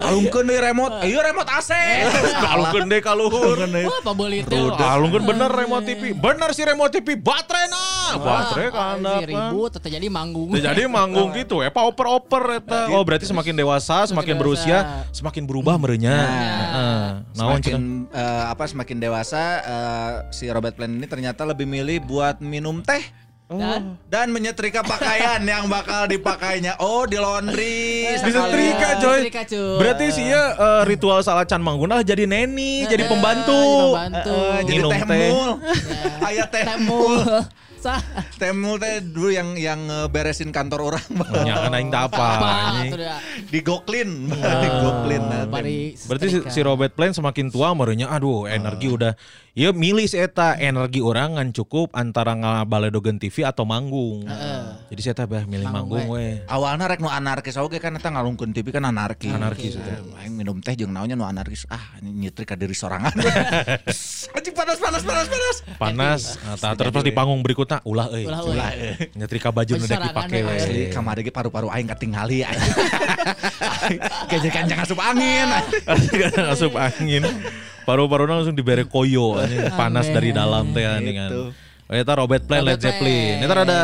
Kalungkeun 0.00 0.44
deui 0.48 0.60
remote. 0.64 0.94
Ayo 1.04 1.20
remote 1.20 1.50
AC. 1.52 1.70
Kalungkeun 2.48 2.88
deui 2.88 3.04
kaluhur. 3.04 3.56
Wah, 3.60 3.98
apa 4.00 4.12
boleh 4.16 4.40
itu? 4.40 4.60
Kalungkeun 4.72 5.24
bener 5.28 5.50
remote 5.52 5.84
TV. 5.84 6.16
Bener 6.16 6.48
sih 6.56 6.64
remote 6.64 6.92
TV, 6.96 7.20
baterai 7.20 7.68
na. 7.68 7.84
Baterai 8.16 8.68
kan. 8.72 8.96
ribut 9.28 9.70
teteh 9.76 10.00
jadi 10.00 10.08
manggung. 10.08 10.56
Jadi 10.56 10.88
manggung 10.88 11.36
gitu, 11.36 11.60
ya 11.60 11.68
oper-oper 11.68 12.64
eta. 12.64 12.90
Oh 12.90 13.04
berarti 13.04 13.28
semakin 13.28 13.54
dewasa, 13.54 14.08
semakin 14.08 14.34
berusia, 14.34 15.04
semakin 15.12 15.44
berubah 15.44 15.76
merenya. 15.76 16.16
Heeh. 16.16 17.04
Naon 17.36 17.60
cenah? 17.60 17.78
semakin 17.78 17.82
eh, 18.12 18.44
apa 18.48 18.64
semakin 18.66 18.96
dewasa 18.98 19.42
eh, 19.62 20.12
si 20.32 20.44
Robert 20.48 20.74
Plant 20.74 20.94
ini 20.96 21.06
ternyata 21.06 21.44
lebih 21.44 21.68
milih 21.68 22.02
buat 22.08 22.40
minum 22.40 22.80
teh 22.80 23.27
Dan 23.48 23.96
dan 24.04 24.28
menyetrika 24.28 24.84
pakaian 24.84 25.40
yang 25.40 25.72
bakal 25.72 26.04
dipakainya. 26.04 26.76
Oh, 26.76 27.08
di 27.08 27.16
laundry. 27.16 28.04
Disetrika, 28.12 28.52
Iya, 28.86 29.00
coy. 29.00 29.18
disetrika. 29.24 29.42
Berarti 29.80 30.04
sih 30.12 30.28
ya 30.28 30.42
eh, 30.52 30.82
ritual 30.84 31.24
salacan 31.24 31.56
mangguna 31.58 32.04
jadi 32.04 32.28
neni, 32.28 32.84
jadi 32.84 33.04
Eh, 33.04 33.08
pembantu. 33.08 33.56
jadi 33.56 33.88
pembantu. 33.88 34.36
Eh, 34.36 34.60
jadi 34.62 34.78
Minum 34.78 34.92
teh 34.92 35.00
teh. 35.00 35.20
mul. 35.32 35.50
Aya 36.20 36.44
teh 36.44 36.64
Temul. 36.66 36.84
mul. 36.84 37.16
Sah. 37.78 38.02
Teh 38.36 38.50
mul 38.50 38.76
teh 38.76 39.00
dulu 39.00 39.30
yang 39.30 39.54
yang 39.54 39.80
beresin 40.10 40.52
kantor 40.52 40.92
orang. 40.92 41.06
Ya 41.46 41.62
kan 41.62 41.72
aing 41.72 41.88
apa. 41.88 42.28
Digoklin. 43.48 44.28
nah, 44.28 44.60
teh. 44.60 45.48
Bari 45.48 45.96
Berarti 46.04 46.26
si, 46.44 46.60
Robert 46.60 46.92
Plant 46.92 47.14
semakin 47.14 47.48
tua 47.48 47.72
merenya 47.72 48.10
aduh 48.10 48.44
energi 48.44 48.92
udah 48.92 49.16
ya 49.54 49.70
milih 49.72 50.04
eta 50.10 50.58
energi 50.58 51.00
orang 51.00 51.38
ngan 51.38 51.48
cukup 51.54 51.94
antara 51.94 52.34
ngabaledogen 52.34 53.22
TV 53.22 53.46
atau 53.46 53.64
manggung. 53.64 54.26
Jadi 54.90 55.00
si 55.00 55.08
eta 55.08 55.24
bah 55.24 55.46
milih 55.46 55.70
Manggung 55.70 56.04
manggung 56.04 56.18
we. 56.18 56.42
Awalnya 56.50 56.84
rek 56.90 57.00
nu 57.00 57.08
anarkis 57.08 57.54
oke 57.56 57.78
kan 57.78 57.94
eta 57.94 58.10
ngalungkeun 58.10 58.50
TV 58.50 58.74
kan 58.74 58.82
anarkis. 58.82 59.30
Anarkis, 59.30 59.78
Eh, 59.78 60.20
Aing 60.24 60.34
minum 60.34 60.58
teh 60.58 60.74
jeung 60.74 60.90
naonnya 60.90 61.14
nu 61.14 61.24
anarkis. 61.24 61.64
Ah, 61.70 61.96
ini 62.02 62.28
nyetrik 62.28 62.50
ka 62.50 62.56
diri 62.58 62.74
sorangan. 62.74 63.14
Anjing 64.36 64.54
panas 64.56 64.78
panas 64.82 65.02
panas 65.06 65.26
panas. 65.30 65.56
Panas, 65.78 66.22
nah, 66.58 66.74
terus 66.74 66.90
pas 66.90 67.04
di 67.06 67.14
panggung 67.14 67.40
berikutnya 67.46 67.78
ulah 67.86 68.10
euy. 68.10 68.26
Ulah, 68.26 68.42
euy. 68.74 69.14
Nyetrika 69.14 69.54
baju 69.54 69.68
Baju 69.68 69.84
nu 69.84 69.86
dek 69.86 70.00
dipake 70.00 70.38
we. 70.42 70.54
Asli 70.56 70.80
kamari 70.90 71.20
ge 71.22 71.32
paru-paru 71.32 71.68
aing 71.68 71.88
katingali 71.92 72.40
anjing. 72.40 72.72
Kayak 74.28 74.40
jadi 74.40 74.50
kancang 74.50 74.80
asup 74.82 74.98
angin. 74.98 75.48
Asup 76.48 76.72
angin. 76.74 77.22
Paru-paru 77.88 78.28
langsung 78.28 78.52
dibere 78.52 78.84
koyo 78.84 79.40
anjing. 79.40 79.64
panas 79.80 80.04
dari 80.12 80.28
dalam 80.36 80.76
teh 80.76 80.84
anjing 80.84 81.16
kan. 81.16 81.30
Gitu. 81.32 81.44
Oh, 81.88 81.96
Eta 81.96 82.12
Robert 82.20 82.44
Plant 82.44 82.68
Led 82.68 82.84
Zeppelin. 82.84 83.40
Eta 83.40 83.54
rada 83.56 83.78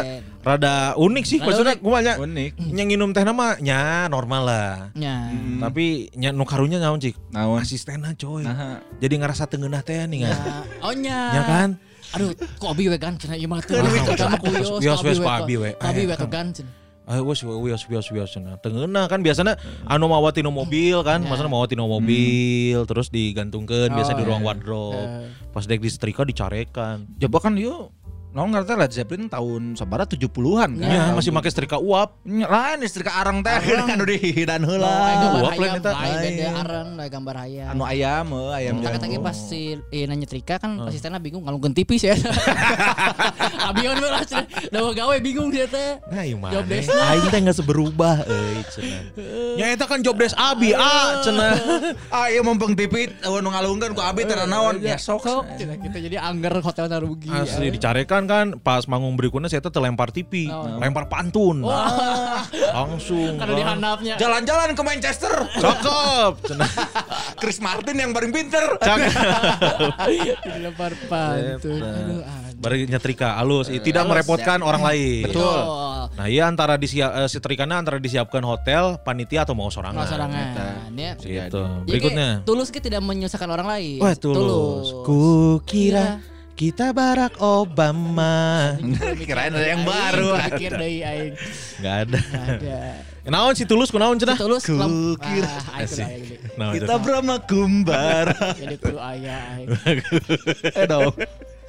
rada 0.45 0.93
unik 1.01 1.25
sih 1.25 1.41
maksudnya 1.41 1.81
unik. 1.81 1.81
kumaha 1.81 2.03
nya. 2.05 2.15
Unik. 2.21 2.53
Yang 2.77 2.87
nginum 2.93 3.11
teh 3.17 3.25
nama 3.25 3.57
nya 3.65 4.13
normal 4.13 4.43
lah. 4.45 4.73
Ya. 4.93 5.33
Tapi 5.65 6.13
nya 6.21 6.37
nu 6.37 6.45
karunya 6.45 6.77
naon 6.77 7.01
cik? 7.01 7.17
Naon? 7.33 7.65
Asistena 7.65 8.13
coy. 8.13 8.45
Nah. 8.45 8.85
Jadi 9.01 9.15
ngerasa 9.17 9.49
tengenah 9.49 9.81
teh 9.81 10.05
nih 10.05 10.29
kan. 10.29 10.37
Ya. 10.37 10.55
Oh 10.85 10.93
nya. 10.93 11.21
Ya 11.33 11.43
kan? 11.49 11.69
Aduh, 12.13 12.31
kok 12.37 12.69
abi 12.77 12.93
we 12.93 13.01
kan 13.01 13.17
cenah 13.17 13.41
ieu 13.41 13.49
mah 13.49 13.65
tuh. 13.65 13.81
Kan, 13.81 13.89
Kita 13.89 14.29
mah 14.31 14.39
kuyos. 14.39 14.79
wes, 14.79 15.19
we, 15.19 15.25
kok. 15.25 15.81
Abi 15.81 16.05
Eh, 16.05 16.07
we 16.07 16.15
kan. 16.15 16.53
Cenah. 17.05 17.21
Ah 17.21 17.23
wes 17.23 17.41
wios 17.45 17.61
wios 17.61 17.83
wios 17.89 18.07
wios 18.11 18.33
nah. 18.41 18.57
Tengenah 18.57 19.07
kan 19.07 19.21
biasanya 19.21 19.61
anu 19.85 20.09
mawa 20.09 20.33
tino 20.33 20.49
mobil 20.49 20.97
kan, 21.05 21.21
maksudnya 21.21 21.53
mawa 21.53 21.69
tino 21.69 21.85
mobil 21.85 22.81
terus 22.89 23.13
digantungkeun 23.13 23.93
biasa 23.93 24.13
Oh, 24.15 24.19
di 24.19 24.25
ruang 24.25 24.41
iya. 24.41 24.49
wardrobe. 24.49 24.97
Eh. 24.97 25.29
Pas 25.53 25.65
dek 25.69 25.81
disetrika 25.85 26.25
dicarekan. 26.25 27.05
Coba 27.21 27.39
kan 27.45 27.55
yuk 27.61 27.93
Naon 28.35 28.51
ngerti 28.51 28.74
Led 28.74 28.91
Zeppelin 28.91 29.30
tahun 29.30 29.78
sabara 29.78 30.03
70-an 30.03 30.74
kan. 30.74 30.91
Ya, 30.91 31.14
masih 31.14 31.30
make 31.30 31.47
setrika 31.47 31.78
uap. 31.78 32.18
Nya, 32.26 32.51
Lain 32.51 32.82
istri 32.82 33.07
ka 33.07 33.14
arang 33.14 33.47
teh 33.47 33.62
dihidan 33.62 34.66
Oh, 34.66 34.74
aya 34.74 35.14
heula. 35.22 35.51
plan 35.55 35.70
hayam, 35.70 35.78
eta. 35.78 35.91
lain 35.95 36.14
beda 36.18 36.35
Lain. 36.43 36.55
areng, 36.59 36.89
lain 36.99 37.11
gambar 37.14 37.35
hayam. 37.39 37.68
Anu 37.70 37.82
ayam 37.87 38.26
eh, 38.26 38.59
ayam 38.59 38.74
Tak 38.74 38.91
jago. 38.91 39.03
tadi 39.07 39.16
pas 39.22 39.37
si 39.39 39.61
Ina 39.89 40.18
nyetrika 40.18 40.59
kan 40.59 40.82
asistennya 40.82 41.22
bingung 41.22 41.47
ngalungkeun 41.47 41.78
tipis 41.78 42.03
ya. 42.03 42.18
Abion 43.70 44.03
we 44.03 44.09
lah 44.11 44.26
cenah. 44.26 44.47
Da 44.66 44.78
gawe 44.82 45.14
bingung 45.22 45.49
dia 45.49 45.70
teh. 45.70 46.03
Nah, 46.03 46.26
ieu 46.26 46.35
Job 46.35 46.66
mana? 46.66 46.66
desk 46.66 46.91
Aing 46.91 47.26
teh 47.30 47.39
geus 47.39 47.61
berubah 47.62 48.14
euy 48.26 48.59
cenah. 48.66 49.03
Ya 49.55 49.66
eta 49.70 49.87
kan 49.87 50.03
job 50.03 50.18
desk 50.18 50.35
Abi 50.35 50.74
ah 50.74 51.22
cenah. 51.22 51.55
Ah 52.11 52.26
iya 52.26 52.43
mumpung 52.43 52.74
tipit 52.74 53.14
anu 53.22 53.47
ngalungkeun 53.47 53.95
ku 53.95 54.03
abi 54.03 54.26
teh 54.26 54.35
naon. 54.43 54.82
Ya 54.82 54.99
sok. 54.99 55.22
Kita 55.55 56.03
jadi 56.03 56.18
angger 56.18 56.59
hotel 56.59 56.91
rugi. 56.99 57.30
Asli 57.30 57.70
dicarekan 57.70 58.24
kan 58.25 58.47
pas 58.59 58.85
manggung 58.85 59.14
berikutnya 59.14 59.47
saya 59.47 59.61
teh 59.61 59.72
lempar 59.75 60.09
TV, 60.09 60.47
Oh. 60.47 60.79
lempar 60.79 61.07
pantun. 61.07 61.62
Langsung. 62.77 63.37
Karena 63.37 63.55
dihandapnya. 63.55 64.14
Jalan-jalan 64.16 64.72
ke 64.72 64.83
Manchester. 64.83 65.33
Cakep. 65.55 66.33
Chris 67.41 67.59
Martin 67.59 67.97
yang 67.97 68.11
paling 68.11 68.31
pinter. 68.31 68.77
Cakep. 68.77 69.12
Dilempar 70.55 70.93
pantun. 71.07 71.81
Aduh. 71.81 72.22
Bari 72.55 72.89
nyetrika 72.89 73.37
halus, 73.37 73.68
i- 73.68 73.77
tidak 73.77 74.07
Halus, 74.07 74.12
merepotkan 74.16 74.59
orang 74.61 74.81
lain. 74.83 75.27
Betul. 75.27 75.59
Nah, 76.14 76.27
iya 76.27 76.47
antara 76.47 76.75
disiap 76.75 77.12
eh, 77.14 77.29
setrikannya 77.29 77.77
antara 77.77 77.99
disiapkan 77.99 78.41
hotel, 78.41 78.97
panitia 79.03 79.45
atau 79.45 79.53
mau 79.53 79.68
sorangan. 79.68 80.01
Nggak 80.01 80.09
sorangan 80.09 80.47
ya. 80.97 81.12
Gitu. 81.18 81.61
Jadi 81.61 81.85
Berikutnya. 81.85 82.29
kayak 82.41 82.47
Tulus 82.47 82.68
kita 82.70 82.85
tidak 82.87 83.03
menyusahkan 83.03 83.51
orang 83.51 83.68
lain. 83.68 83.99
Wah, 84.01 84.14
tulus. 84.14 84.97
Ku 85.05 85.20
kira 85.62 86.22
kita 86.55 86.95
Barack 86.95 87.43
Obama. 87.43 88.75
Kirain 89.27 89.51
ada 89.51 89.67
yang 89.67 89.83
baru. 89.83 90.39
Pikir 90.55 90.79
deui 90.79 91.03
aing. 91.03 91.35
Enggak 91.83 91.97
ada. 92.07 92.19
Ada. 92.47 92.79
Naon 93.27 93.55
si 93.59 93.67
tulus 93.67 93.91
kunaon 93.91 94.21
cenah? 94.21 94.39
Tulus 94.39 94.63
Ku 94.63 94.79
lam- 94.79 95.19
kira. 95.19 95.51
Ah. 95.75 95.83
Naon 96.55 96.73
Kita? 96.79 96.95
Brahma 97.03 97.43
Kumbara. 97.43 98.55
Jadi 98.55 98.77
kudu 98.79 98.99
aya 99.03 99.35
aing. 99.59 99.69
Eh 100.79 100.87
dong. 100.87 101.11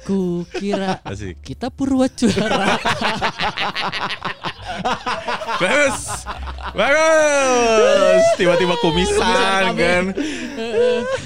Ku 0.02 0.44
kira 0.50 1.00
Asik. 1.02 1.40
kita 1.40 1.70
purwacuara. 1.70 2.78
Bagus. 5.56 5.98
Bagus. 6.76 8.22
Tiba-tiba 8.36 8.74
kumisan 8.78 9.62
kan. 9.72 10.04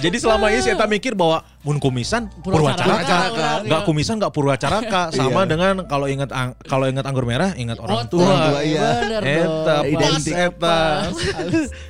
Jadi 0.01 0.17
selama 0.17 0.49
ini 0.49 0.61
saya 0.61 0.77
mikir 0.81 1.13
bahwa 1.13 1.43
mun 1.61 1.77
kumisan 1.77 2.31
Purwacaraka. 2.41 3.19
Enggak 3.61 3.81
Iya. 3.81 3.87
kumisan 3.87 4.15
enggak 4.17 4.33
purwacaraka 4.33 5.03
sama 5.11 5.45
dengan 5.45 5.85
kalau 5.85 6.07
ingat 6.07 6.31
ang- 6.31 6.55
kalau 6.63 6.87
ingat 6.87 7.05
anggur 7.05 7.25
merah 7.25 7.53
ingat 7.55 7.77
orang 7.79 8.07
tua. 8.07 8.25
Orang 8.25 8.41
tua, 8.49 8.61
iya. 8.63 8.89
Eta 9.21 9.77
pas 9.77 9.85
Identik. 9.85 10.33
eta. 10.33 10.79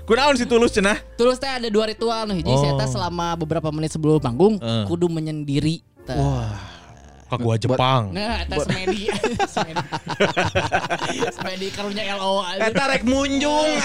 Kunaon 0.04 0.34
si 0.34 0.44
tulus 0.44 0.72
cenah? 0.72 0.98
Tulus 1.14 1.38
teh 1.38 1.46
ada 1.46 1.68
dua 1.68 1.86
ritual 1.86 2.26
nih. 2.26 2.42
Jadi 2.42 2.50
Oh. 2.50 2.60
saya 2.60 2.72
teh 2.76 2.88
selama 2.90 3.36
beberapa 3.36 3.70
menit 3.70 3.90
sebelum 3.90 4.18
panggung 4.18 4.58
Eh. 4.58 4.84
kudu 4.86 5.06
menyendiri. 5.06 5.82
teh. 6.00 6.16
Wah. 6.16 6.69
Ka 7.30 7.38
gua 7.38 7.54
Jepang. 7.54 8.10
Nah, 8.10 8.42
eta 8.42 8.58
semedi. 8.66 9.06
semedi. 9.46 9.86
semedi 11.38 11.66
karunya 11.70 12.18
LO 12.18 12.42
aja. 12.42 12.66
Eta 12.66 12.84
rek 12.90 13.06
munjung. 13.06 13.70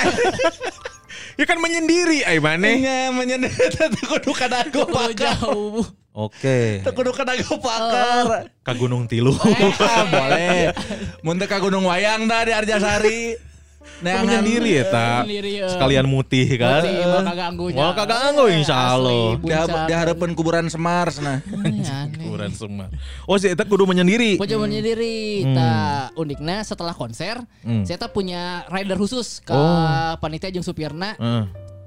Ya 1.36 1.44
kan 1.44 1.60
menyendiri 1.60 2.24
ai 2.24 2.40
maneh. 2.40 2.80
Nya 2.80 3.12
menyendiri 3.12 3.68
teh 3.76 4.04
kudu 4.08 4.32
kada 4.32 4.64
Kudu 4.72 4.88
pakar. 4.88 5.36
jauh. 5.36 5.84
Oke. 6.16 6.80
Teu 6.80 6.96
kudu 6.96 7.12
kada 7.12 7.36
pakar. 7.36 8.48
Ka 8.64 8.72
Gunung 8.72 9.04
Tilu. 9.04 9.36
Ah, 9.36 10.08
boleh. 10.08 10.72
Mun 11.28 11.36
ka 11.44 11.60
Gunung 11.60 11.92
Wayang 11.92 12.24
dah 12.32 12.48
di 12.48 12.56
Arjasari. 12.56 13.36
Neangan 13.96 14.24
menyendiri 14.28 14.70
ya 14.76 14.84
tak 14.86 15.22
Menyendiri, 15.24 15.52
ya. 15.56 15.68
sekalian 15.72 16.06
mutih 16.06 16.48
kan 16.56 16.84
Mutih, 16.84 16.96
mau 17.00 17.16
kagak 17.16 17.38
ganggunya. 17.38 17.78
mau 17.78 17.92
kagak 17.94 18.20
ganggu 18.22 18.46
insya 18.50 18.76
Allah 18.76 19.26
dia 19.88 19.98
harapan 19.98 20.30
kuburan 20.34 20.66
Semar 20.68 21.08
sana. 21.10 21.40
Kuburan 22.16 22.52
semar 22.52 22.90
oh 23.24 23.38
si 23.38 23.48
eta 23.48 23.64
kudu 23.64 23.86
menyendiri 23.86 24.36
Gue 24.36 24.48
coba 24.48 24.66
menyendiri. 24.66 25.48
Nah, 25.48 26.12
uniknya 26.14 26.62
setelah 26.62 26.92
konser, 26.92 27.40
Hmm. 27.62 27.82
saya 27.82 27.98
punya 28.08 28.66
rider 28.68 28.96
khusus 28.96 29.40
ke 29.40 29.52
Oh. 29.52 30.14
panitia 30.20 30.50
jeung 30.50 30.62
supirna. 30.62 31.16
Heeh. 31.16 31.44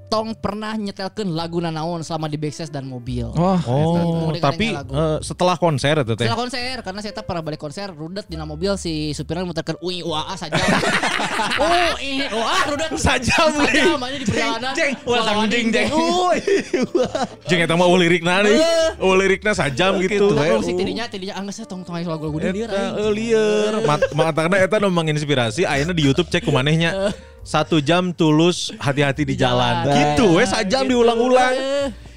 Tong 0.09 0.33
pernah 0.33 0.73
nyetelkeun 0.73 1.31
lagu 1.31 1.57
nanaon 1.57 2.01
selama 2.01 2.25
di 2.25 2.35
backstage 2.35 2.67
dan 2.67 2.83
mobil. 2.83 3.29
Wah, 3.31 3.61
Oh, 3.63 4.33
Eta. 4.33 4.49
tapi 4.49 4.73
Lagu. 4.73 4.89
eh, 4.89 5.17
setelah 5.21 5.55
konser 5.55 6.01
itu 6.01 6.13
teh. 6.13 6.25
Setelah 6.25 6.39
konser 6.39 6.75
karena 6.81 6.99
saya 6.99 7.13
pernah 7.15 7.39
balik 7.39 7.57
konser 7.57 7.87
rudet 7.87 8.25
di 8.25 8.35
mobil 8.35 8.73
si 8.75 9.13
supirnya 9.13 9.45
muterkan 9.45 9.77
ui 9.79 10.01
uaa 10.01 10.33
saja. 10.41 10.57
ui 11.61 12.11
uaa 12.27 12.59
rudet 12.67 12.89
Sajam, 12.99 13.53
sajam 13.55 13.99
aja 13.99 14.17
di 14.17 14.25
perjalanan. 14.25 14.73
Jeng, 14.73 14.93
ulah 15.03 15.21
Ngelawan 15.21 15.47
ding 15.47 15.67
ding, 15.69 15.87
jeng. 15.87 15.89
Jeung 17.45 17.61
eta 17.61 17.73
mah 17.73 17.85
eueuh 17.85 17.99
lirikna 17.99 18.41
nih. 18.41 18.57
Eueuh 18.97 19.15
lirikna 19.15 19.51
sajam 19.53 20.01
gitu. 20.01 20.31
Udah 20.31 20.57
musik 20.57 20.73
tidinya 20.73 21.05
tidinya 21.05 21.37
angges 21.37 21.61
tong 21.63 21.81
tong 21.81 21.93
aya 21.93 22.09
lagu-lagu 22.09 22.37
di 22.41 22.49
dia. 22.55 22.65
Eta 22.65 23.07
lieur. 23.07 23.73
Mat- 23.85 24.09
Makanya 24.11 24.57
eta 24.59 24.75
nu 24.77 24.89
menginspirasi 24.89 25.63
ayeuna 25.63 25.93
di 25.93 26.01
YouTube 26.01 26.27
cek 26.27 26.41
kumanehnya. 26.41 27.13
Satu 27.41 27.81
jam 27.81 28.13
tulus 28.13 28.69
hati-hati 28.77 29.25
di, 29.25 29.35
jalan. 29.39 29.87
jalan. 29.87 29.95
Gitu 29.95 30.25
we 30.37 30.43
sajam 30.45 30.85
diulang-ulang. 30.85 31.55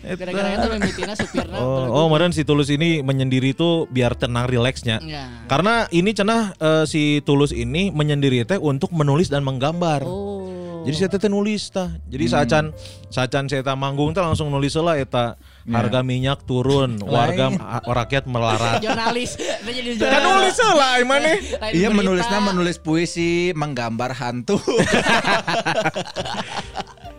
Gara-gara 0.02 0.48
itu 0.58 1.02
supirna. 1.22 1.56
Oh, 1.62 1.86
oh 1.94 2.04
kemarin 2.10 2.34
si 2.34 2.42
Tulus 2.42 2.68
ini 2.74 3.06
menyendiri 3.06 3.54
tuh 3.54 3.86
biar 3.86 4.18
tenang 4.18 4.50
rileksnya. 4.50 4.98
Ya. 4.98 5.30
Karena 5.46 5.86
ini 5.94 6.10
cenah 6.10 6.58
eh, 6.58 6.84
si 6.90 7.22
Tulus 7.22 7.54
ini 7.54 7.94
menyendiri 7.94 8.42
teh 8.42 8.58
untuk 8.58 8.90
menulis 8.90 9.30
dan 9.30 9.46
menggambar. 9.46 10.02
Oh. 10.02 10.82
Jadi 10.82 10.94
saya 10.98 11.10
teh 11.14 11.30
nulis 11.30 11.70
tah. 11.70 11.94
Jadi 12.10 12.24
saacan 12.26 12.74
saacan 13.14 13.46
saya 13.46 13.62
teh 13.62 13.76
manggung 13.78 14.10
teh 14.10 14.22
langsung 14.22 14.50
nulis 14.50 14.74
lah 14.74 14.98
eta 14.98 15.38
harga 15.68 16.00
minyak 16.02 16.42
turun, 16.42 16.98
warga 17.02 17.54
rakyat 17.82 18.26
melarat. 18.26 18.82
jurnalis. 18.82 19.38
Kan 19.38 19.70
jurnalis. 19.70 20.24
nulis 20.26 20.56
lah? 20.58 20.74
Lain 20.98 21.74
Iya 21.74 21.88
berita. 21.88 21.98
menulisnya 22.02 22.38
menulis 22.42 22.76
puisi, 22.82 23.54
menggambar 23.54 24.10
hantu. 24.18 24.58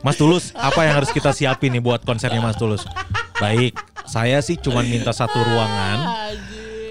Mas 0.04 0.20
Tulus, 0.20 0.52
apa 0.52 0.84
yang 0.84 1.00
harus 1.00 1.16
kita 1.16 1.32
siapin 1.32 1.72
nih 1.72 1.80
buat 1.80 2.04
konsernya 2.04 2.44
Mas 2.44 2.60
Tulus? 2.60 2.84
Baik, 3.40 3.80
saya 4.04 4.44
sih 4.44 4.60
cuma 4.60 4.84
minta 4.84 5.16
satu 5.16 5.40
ruangan, 5.40 6.00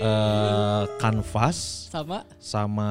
Eh, 0.03 0.82
kanvas 0.98 1.86
sama 1.86 2.26
sama 2.42 2.90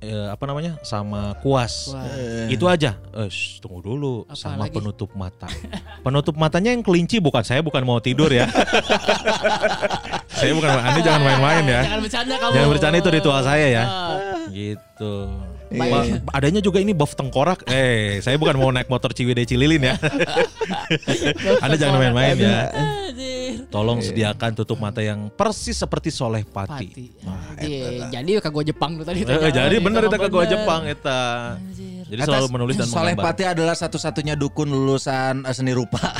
eh, 0.00 0.32
apa 0.32 0.40
namanya? 0.48 0.80
sama 0.80 1.36
kuas. 1.44 1.92
Wah. 1.92 2.48
Itu 2.48 2.64
aja. 2.64 2.96
Eh, 3.12 3.28
shh, 3.28 3.60
tunggu 3.60 3.84
dulu 3.84 4.24
Apa 4.24 4.40
sama 4.40 4.64
lagi? 4.64 4.72
penutup 4.80 5.12
mata. 5.12 5.52
Penutup 6.00 6.32
matanya 6.40 6.72
yang 6.72 6.80
kelinci 6.80 7.20
bukan 7.20 7.44
saya 7.44 7.60
bukan 7.60 7.84
mau 7.84 8.00
tidur 8.00 8.32
ya. 8.32 8.48
saya 10.40 10.56
bukan 10.56 10.70
Anda 10.80 11.00
jangan 11.04 11.22
main-main 11.28 11.64
ya. 11.68 11.80
Jangan 11.92 12.00
bercanda 12.00 12.34
kamu. 12.40 12.52
Jangan 12.56 12.68
bercanda 12.72 12.96
itu 13.04 13.10
ritual 13.12 13.40
saya 13.44 13.66
ya. 13.68 13.84
Ah. 13.84 14.16
Gitu. 14.48 15.12
Baik. 15.76 15.92
Ma- 16.24 16.32
adanya 16.32 16.60
juga 16.64 16.80
ini 16.80 16.96
buff 16.96 17.12
tengkorak. 17.14 17.68
Eh, 17.68 18.18
saya 18.24 18.40
bukan 18.40 18.56
mau 18.56 18.72
naik 18.72 18.88
motor 18.88 19.12
Ciwidey 19.12 19.44
Cililin 19.44 19.92
ya. 19.92 19.94
Anda 21.64 21.76
jangan 21.76 22.00
main-main 22.00 22.36
ya. 22.36 22.72
Anjir. 22.72 23.68
Tolong 23.68 24.00
sediakan 24.00 24.50
tutup 24.56 24.80
mata 24.80 25.04
yang 25.04 25.28
persis 25.32 25.76
seperti 25.76 26.08
Soleh 26.08 26.42
Pati. 26.42 26.88
Pati. 26.88 27.04
Anjir. 27.60 28.08
Jadi 28.10 28.30
kagak 28.40 28.64
Jepang 28.72 28.90
tuh 29.00 29.04
tadi. 29.04 29.22
Eh, 29.22 29.52
jadi 29.52 29.76
bener 29.78 30.08
itu 30.08 30.16
kagak. 30.16 30.44
Jepang 30.46 30.82
eta. 30.86 31.56
Jadi 32.06 32.20
selalu 32.22 32.46
menulis 32.54 32.74
dan 32.78 32.86
Soleh 32.86 33.18
menggambar. 33.18 33.34
Pati 33.34 33.42
adalah 33.44 33.74
satu-satunya 33.74 34.38
dukun 34.38 34.70
lulusan 34.70 35.42
eh, 35.42 35.54
seni 35.54 35.74
rupa. 35.74 36.00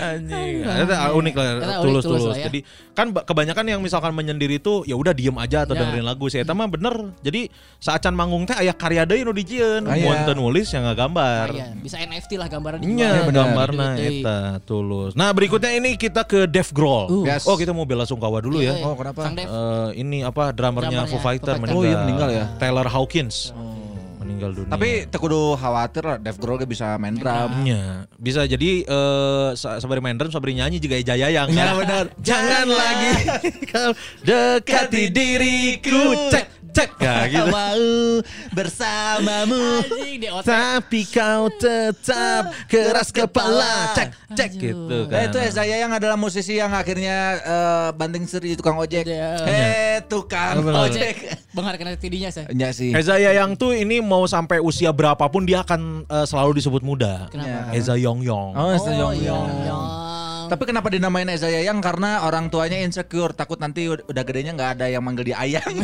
Anjing. 0.00 0.64
Eta 0.64 1.12
unik 1.12 1.34
lah, 1.34 1.48
unik, 1.78 2.02
tulus 2.02 2.04
ya. 2.32 2.48
Jadi 2.48 2.60
kan 2.90 3.10
ba- 3.10 3.22
kebanyakan 3.22 3.64
yang 3.66 3.80
misalkan 3.80 4.10
menyendiri 4.10 4.56
itu 4.56 4.82
ya 4.82 4.94
udah 4.94 5.12
diem 5.12 5.34
aja 5.34 5.62
atau 5.62 5.72
Ya. 5.72 5.84
dengerin 5.84 6.02
lagu. 6.02 6.24
Saya 6.26 6.42
eta 6.42 6.52
mah 6.52 6.66
bener. 6.66 7.12
Jadi 7.20 7.52
saacan 7.76 8.12
manggung 8.12 8.44
teh 8.44 8.54
aya 8.54 8.72
karya 8.72 9.04
deui 9.04 9.20
nu 9.20 9.30
dijieun. 9.30 9.84
Ah, 9.84 9.94
iya. 9.94 10.06
Mun 10.06 10.18
teu 10.24 10.34
nulis 10.34 10.66
ya 10.66 10.80
ngagambar. 10.80 11.46
Ah, 11.46 11.54
iya. 11.54 11.66
Bisa 11.76 11.96
NFT 11.98 12.34
lah 12.34 12.48
gambaran 12.48 12.80
Iya, 12.80 12.88
dijual. 13.20 13.30
gambarna 13.30 13.86
eta 13.94 14.38
tulus. 14.62 15.12
Nah, 15.12 15.30
berikutnya 15.30 15.72
ini 15.72 15.94
kita 15.94 16.24
ke 16.24 16.44
Dev 16.44 16.70
Grohl. 16.70 17.06
Uh. 17.06 17.24
Yes. 17.24 17.44
Oh, 17.44 17.54
kita 17.54 17.70
mau 17.70 17.84
bela 17.84 18.02
sungkawa 18.02 18.40
dulu 18.40 18.58
ya. 18.58 18.72
Iya, 18.72 18.82
Oh, 18.82 18.94
kenapa? 18.94 19.28
Eh, 19.30 19.88
ini 19.98 20.22
apa 20.22 20.50
drummernya 20.50 21.02
Drummernya 21.02 21.04
Foo 21.06 21.20
Fighter 21.20 21.54
meninggal. 21.56 21.76
Oh, 21.76 21.84
iya, 21.84 21.96
meninggal 22.00 22.28
ya? 22.30 22.44
Taylor 22.56 22.86
Hawkins. 22.86 23.52
Meninggal 24.30 24.50
dunia. 24.54 24.70
Tapi 24.70 24.88
teu 25.06 25.18
kudu 25.18 25.42
khawatir 25.54 26.02
lah 26.04 26.16
Dave 26.16 26.38
Grohl 26.38 26.62
bisa 26.62 26.94
main 26.96 27.12
drum. 27.12 27.50
Iya, 27.62 28.06
bisa 28.14 28.46
jadi 28.46 28.70
eh 28.82 29.48
sa- 29.54 29.76
sabari 29.76 29.98
main 29.98 30.14
drum, 30.14 30.30
sabari 30.30 30.54
nyanyi 30.54 30.78
juga 30.78 30.94
Ijaya 30.94 31.26
yang 31.28 31.50
Iya, 31.50 31.74
benar. 31.74 32.04
Jangan 32.22 32.66
lagi 32.66 33.12
kau 33.66 33.90
dekati 34.22 35.10
diriku. 35.10 36.30
Cek, 36.30 36.46
cek. 36.70 36.90
Ya 36.96 37.26
gitu. 37.32 37.50
Mau 37.50 38.22
bersamamu. 38.54 39.82
Tapi 40.40 41.00
kau 41.04 41.50
tetap 41.50 42.54
keras 42.66 43.10
kepala. 43.10 43.90
Cek, 43.92 44.08
cek 44.30 44.50
gitu 44.54 44.98
Nah, 45.02 45.26
kan. 45.26 45.26
itu 45.26 45.38
Eza 45.40 45.62
yang 45.64 45.90
adalah 45.90 46.14
musisi 46.14 46.54
yang 46.54 46.70
akhirnya 46.70 47.16
eh, 47.40 47.88
banting 47.92 48.24
setir 48.24 48.46
di 48.46 48.56
tukang 48.56 48.76
ojek. 48.76 49.02
Iya. 49.02 49.30
Eh, 49.42 49.96
tukang 50.06 50.60
ojek. 50.62 51.16
Bengar 51.50 51.74
kena 51.74 51.96
tidinya 51.96 52.30
saya. 52.30 52.46
Iya 52.48 52.70
sih. 52.70 52.92
Eza 52.92 53.18
yang 53.18 53.54
tuh 53.54 53.72
ini 53.72 53.98
mau 53.98 54.19
sampai 54.26 54.58
usia 54.58 54.90
berapapun 54.90 55.44
dia 55.44 55.62
akan 55.62 56.04
eh, 56.04 56.26
selalu 56.26 56.58
disebut 56.58 56.82
muda. 56.82 57.28
Kenapa? 57.30 57.72
Eza 57.72 57.94
Yong 57.94 58.24
Yong. 58.24 58.50
Oh, 58.56 58.72
Eza 58.74 58.92
Yong 58.92 59.14
iya, 59.16 59.30
Yong. 59.32 59.48
iya. 59.64 59.76
Tapi 60.50 60.66
kenapa 60.66 60.90
dinamain 60.90 61.30
Eza 61.30 61.46
Yayang? 61.46 61.78
Karena 61.78 62.26
orang 62.26 62.50
tuanya 62.50 62.74
insecure, 62.82 63.30
takut 63.30 63.62
nanti 63.62 63.86
ud- 63.86 64.02
udah 64.10 64.22
gedenya 64.26 64.50
nggak 64.58 64.82
ada 64.82 64.90
yang 64.90 64.98
manggil 65.06 65.30
dia 65.30 65.38
Ayang. 65.38 65.62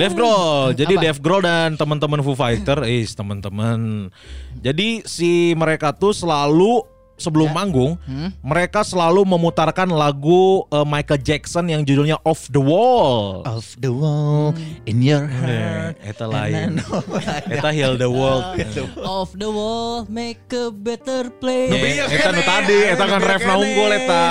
Dave 0.00 0.14
Grohl. 0.16 0.72
Jadi 0.72 0.94
Apa? 0.96 1.02
Dave 1.04 1.20
Grohl 1.20 1.42
dan 1.44 1.76
teman-teman 1.76 2.24
Foo 2.24 2.32
Fighter, 2.32 2.80
eh 2.88 3.04
teman-teman. 3.04 4.08
Jadi 4.56 5.04
si 5.04 5.52
mereka 5.52 5.92
tuh 5.92 6.16
selalu 6.16 6.80
sebelum 7.22 7.48
Ya. 7.48 7.54
manggung, 7.54 7.92
Hmm. 8.02 8.34
mereka 8.40 8.82
selalu 8.82 9.22
memutarkan 9.24 9.86
lagu 9.88 10.66
eh, 10.66 10.82
Michael 10.82 11.22
Jackson 11.22 11.64
yang 11.66 11.82
judulnya 11.82 12.18
Off 12.22 12.48
the 12.48 12.58
Wall. 12.58 13.46
Off 13.46 13.78
the 13.78 13.88
wall 13.88 14.50
in 14.84 14.98
your 14.98 15.22
heart. 15.22 15.94
Eta 16.02 16.26
lain. 16.26 16.82
Eta 17.54 17.70
Heal 17.70 17.94
the 17.94 18.10
World. 18.10 18.58
Off 18.98 19.30
the 19.32 19.46
wall, 19.46 20.02
make 20.06 20.42
a 20.50 20.68
better 20.68 21.30
place. 21.30 21.70
Eh, 21.70 22.02
Eta 22.02 22.30
nu 22.30 22.42
tadi, 22.42 22.78
eta 22.88 23.04
kan 23.06 23.20
refna 23.20 23.54
unggul 23.54 23.90
eta. 23.92 24.24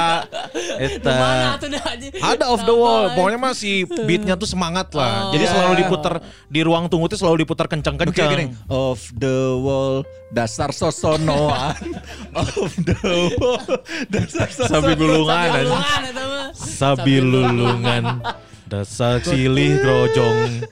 Eta. 0.78 1.16
Ada 2.22 2.46
off 2.48 2.62
the 2.62 2.74
wall. 2.74 3.14
Pokoknya 3.14 3.38
mah 3.38 3.54
si 3.54 3.72
beatnya 3.86 4.34
tuh 4.34 4.46
semangat 4.46 4.92
lah. 4.92 5.30
Oh, 5.30 5.32
Jadi 5.32 5.44
iya. 5.44 5.52
selalu 5.52 5.74
diputar 5.78 6.14
di 6.48 6.60
ruang 6.60 6.88
tunggu 6.88 7.08
tuh 7.08 7.16
selalu 7.16 7.46
diputar 7.46 7.68
kenceng-kenceng. 7.68 8.58
Off 8.68 9.14
the 9.14 9.36
wall, 9.56 10.02
dasar 10.30 10.72
sosonoan. 10.72 11.78
Off 12.34 12.74
Sabi 14.70 14.92
mah. 14.98 15.84
Sabi 16.56 17.16
lulungan 17.22 18.22
Dasar 18.72 19.20
cilih 19.20 19.84
grojong 19.84 20.64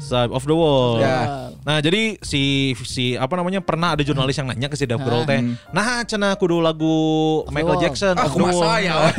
Sab 0.00 0.32
off 0.32 0.48
the 0.48 0.56
wall. 0.56 0.96
Ya. 0.98 1.52
Nah, 1.60 1.78
jadi 1.84 2.16
si 2.24 2.72
si 2.88 3.14
apa 3.20 3.36
namanya 3.36 3.60
pernah 3.60 3.92
ada 3.92 4.00
jurnalis 4.00 4.32
yang 4.40 4.48
nanya 4.48 4.72
ke 4.72 4.74
si 4.74 4.88
Dave 4.88 5.04
Grohl 5.04 5.28
teh. 5.28 5.44
Nah, 5.76 6.00
cenah 6.08 6.34
kudu 6.40 6.56
lagu 6.58 7.44
Michael 7.52 7.76
Wall. 7.76 7.84
Jackson. 7.84 8.16
Ah, 8.16 8.26
the 8.26 8.40
Wall. 8.40 8.64
saya. 8.64 9.12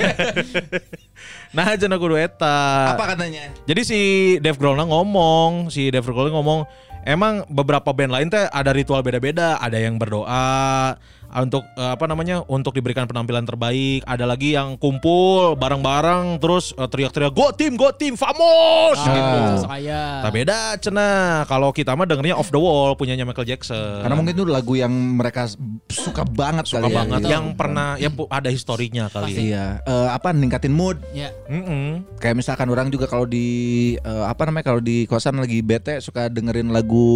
nah, 1.56 1.70
cenah 1.78 2.02
kudu 2.02 2.18
eta. 2.18 2.98
Apa 2.98 3.14
katanya? 3.14 3.54
Jadi 3.70 3.82
si 3.86 4.00
Dave 4.42 4.58
Grohl 4.58 4.82
ngomong, 4.82 5.70
si 5.70 5.94
Dave 5.94 6.04
Grohl 6.04 6.34
ngomong, 6.34 6.66
emang 7.06 7.46
beberapa 7.46 7.94
band 7.94 8.12
lain 8.18 8.28
teh 8.34 8.50
ada 8.50 8.74
ritual 8.74 9.06
beda-beda, 9.06 9.62
ada 9.62 9.78
yang 9.78 10.02
berdoa 10.02 10.98
untuk 11.34 11.64
eh, 11.74 11.92
apa 11.92 12.06
namanya 12.06 12.44
untuk 12.46 12.72
diberikan 12.72 13.06
penampilan 13.06 13.44
terbaik, 13.44 14.04
ada 14.04 14.24
lagi 14.24 14.52
yang 14.52 14.76
kumpul 14.76 15.56
bareng-bareng 15.56 16.38
terus 16.38 16.72
eh, 16.74 16.84
teriak-teriak 16.84 17.32
go 17.32 17.52
team 17.52 17.74
go 17.74 17.90
team 17.90 18.14
famos 18.14 18.98
Ah, 18.98 19.08
gitu. 19.08 19.38
sosok 19.58 19.72
aya. 19.72 20.04
Tak 20.22 20.32
beda 20.34 20.58
cenah. 20.78 21.20
Kalau 21.46 21.72
kita 21.72 21.94
mah 21.94 22.04
dengernya 22.04 22.34
off 22.34 22.50
the 22.50 22.58
wall 22.58 22.94
punyanya 22.94 23.24
Michael 23.24 23.48
Jackson. 23.48 24.02
Karena 24.02 24.14
mungkin 24.14 24.34
itu 24.34 24.44
lagu 24.44 24.74
yang 24.74 24.92
mereka 24.92 25.48
suka 25.88 26.24
banget 26.24 26.66
suka 26.66 26.82
kali 26.82 26.90
ya. 26.90 26.98
banget 26.98 27.20
gitu. 27.22 27.32
yang 27.32 27.46
pernah 27.54 27.88
ya 27.96 28.10
ada 28.30 28.50
historinya 28.50 29.06
kali. 29.08 29.32
ya. 29.32 29.40
Iya, 29.42 29.66
Eh, 29.84 30.10
apa 30.10 30.32
ningkatin 30.32 30.72
mood. 30.72 31.00
Ya. 31.12 31.32
Mm-mm. 31.48 32.04
Kayak 32.18 32.36
misalkan 32.38 32.68
orang 32.68 32.90
juga 32.90 33.06
kalau 33.06 33.24
di 33.24 33.48
eh, 33.96 34.26
apa 34.26 34.44
namanya 34.44 34.66
kalau 34.68 34.80
di 34.80 35.04
kosan 35.06 35.38
lagi 35.38 35.62
bete 35.62 36.00
suka 36.00 36.28
dengerin 36.28 36.70
lagu 36.70 37.12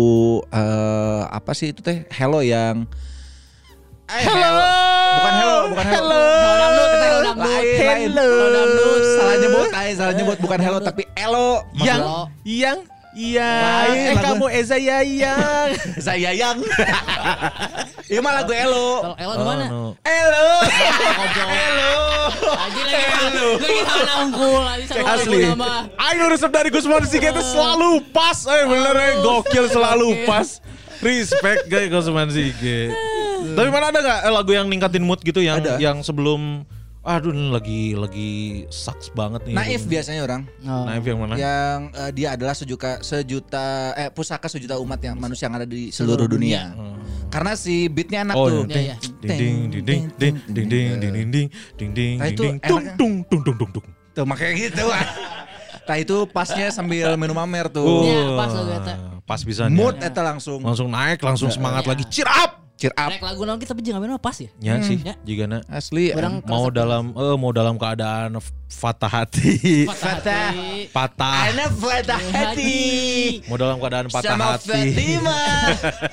eh, 0.48 1.22
apa 1.26 1.52
sih 1.52 1.72
itu 1.72 1.82
teh 1.82 2.06
Hello 2.10 2.40
yang 2.40 2.86
Hello. 4.06 4.54
Bukan 5.16 5.34
Hello, 5.34 5.56
bukan 5.68 5.86
Hello. 5.88 6.22
Hello 6.22 6.54
dangdut, 6.56 6.88
kita 6.88 7.06
hello 7.06 7.20
dangdut. 7.24 7.48
Lain, 7.48 7.80
lain. 7.82 8.10
Hello 8.14 8.48
dangdut. 8.48 9.02
Salah 9.12 9.36
nyebut, 9.36 9.68
lain 9.72 9.94
salah 9.96 10.14
nyebut 10.14 10.38
bukan 10.40 10.60
Hello 10.60 10.80
tapi 10.80 11.04
Elo. 11.16 11.50
Yang 11.76 12.02
Hello. 12.02 12.20
yang 12.44 12.80
Iya, 13.16 13.48
eh 13.88 14.12
lagu- 14.12 14.44
kamu 14.44 14.46
Eza 14.52 14.76
Yayang. 14.92 15.72
Saya 15.98 16.32
yang. 16.32 16.60
Iya 18.06 18.22
mah 18.22 18.34
lagu 18.36 18.52
Elo. 18.52 19.02
Kalau 19.02 19.18
Elo 19.18 19.34
di 19.34 19.46
mana? 19.48 19.66
Oh, 19.66 19.72
no. 19.72 19.84
Elo. 20.04 20.46
Goblok. 20.62 21.58
Elo. 21.66 21.94
Anjing 22.54 22.86
lagi 22.86 23.08
Hello. 23.10 23.48
kita 23.58 23.98
nangkul 24.06 24.60
nanti 24.62 24.86
sama 24.86 25.08
Asli. 25.10 25.42
Ayo 25.98 26.24
resep 26.28 26.52
dari 26.52 26.70
Gusman 26.70 27.02
Sige 27.04 27.32
itu 27.32 27.42
selalu 27.42 28.06
pas. 28.12 28.38
Eh 28.46 28.64
bener 28.64 28.94
eh 28.94 29.14
gokil 29.18 29.66
selalu 29.66 30.08
pas. 30.22 30.60
Respect 31.02 31.66
guys 31.66 31.90
Gusman 31.90 32.30
Sige. 32.30 32.94
Tapi 33.54 33.70
mana 33.70 33.86
ada 33.90 34.00
nggak 34.00 34.20
eh, 34.24 34.34
lagu 34.34 34.52
yang 34.52 34.66
ningkatin 34.66 35.04
mood 35.04 35.22
gitu 35.22 35.40
yang 35.40 35.62
Ada. 35.62 35.78
yang 35.78 36.02
sebelum 36.02 36.66
aduh 37.06 37.30
ini 37.30 37.54
lagi 37.54 37.82
lagi 37.94 38.32
sucks 38.68 39.14
banget 39.14 39.46
nih. 39.46 39.54
Naif 39.54 39.86
biasanya 39.86 40.26
orang. 40.26 40.42
Oh. 40.66 40.90
Naif 40.90 41.06
yang 41.06 41.22
mana? 41.22 41.38
Yang 41.38 41.80
eh, 41.94 42.12
dia 42.12 42.28
adalah 42.34 42.58
sejuta 42.58 42.98
sejuta 43.00 43.66
eh 43.94 44.10
pusaka 44.10 44.50
sejuta 44.50 44.82
umat 44.82 44.98
yang 44.98 45.14
manusia 45.14 45.46
yang 45.46 45.62
ada 45.62 45.70
di 45.70 45.94
seluruh 45.94 46.26
dunia. 46.26 46.74
Karena 47.30 47.54
si 47.54 47.86
beatnya 47.86 48.26
enak 48.26 48.34
Oh, 48.34 48.50
tuh. 48.50 48.66
Iya, 48.66 48.82
iya. 48.82 48.98
Ding 49.22 49.70
ding 49.70 49.86
ding 49.86 50.04
ding 50.18 50.36
ding 50.50 50.66
ding 50.66 50.66
ding 50.66 50.90
ding 50.98 51.14
ding 51.14 51.30
ding 51.30 51.48
ding 51.78 51.92
ding 51.94 52.16
Nah, 52.18 52.26
itu 52.26 52.42
ding 52.42 52.58
tung 52.60 52.82
enaknya. 52.82 52.98
tung 52.98 53.14
tung 53.30 53.42
tung 53.44 53.56
tung 53.60 53.72
tung. 53.78 53.86
Tuh 54.16 54.26
makanya 54.26 54.54
gitu. 54.58 54.86
nah 55.86 56.02
itu 56.02 56.26
pasnya 56.26 56.74
sambil 56.74 57.14
minum 57.14 57.38
amer 57.38 57.70
tuh. 57.70 57.86
Iya, 58.02 58.34
pas. 58.34 58.50
Pas 59.22 59.42
bisa 59.42 59.70
Mood 59.70 60.02
eta 60.02 60.26
langsung. 60.26 60.58
langsung 60.58 60.90
naik 60.90 61.22
langsung 61.22 61.54
semangat 61.54 61.86
Iya. 61.86 61.92
lagi 61.94 62.04
cheer 62.10 62.26
up. 62.26 62.65
Cheer 62.76 62.92
up. 62.92 63.08
Rek 63.08 63.24
lagu 63.24 63.42
naon 63.42 63.56
kita 63.56 63.72
jeung 63.74 63.96
ngamen 63.96 64.12
mah 64.12 64.20
pas 64.20 64.36
ya. 64.36 64.52
Ya 64.60 64.76
sih, 64.80 65.00
Ya. 65.00 65.16
jika 65.24 65.48
na 65.48 65.64
Asli. 65.66 66.12
Orang 66.12 66.44
mau 66.44 66.68
dalam 66.68 67.16
eh 67.16 67.36
mau 67.36 67.50
dalam 67.50 67.76
keadaan 67.76 68.36
fatah 68.68 69.08
hati, 69.08 69.88
patah 69.88 70.12
hati. 70.12 70.92
patah, 70.92 71.40
Ana 71.48 71.66
patah 71.72 72.20
hati. 72.20 72.76
mau 73.48 73.56
dalam 73.56 73.80
keadaan 73.80 74.12
patah 74.12 74.36
Sama 74.36 74.46
hati, 74.54 74.92
Fatima. 74.92 75.40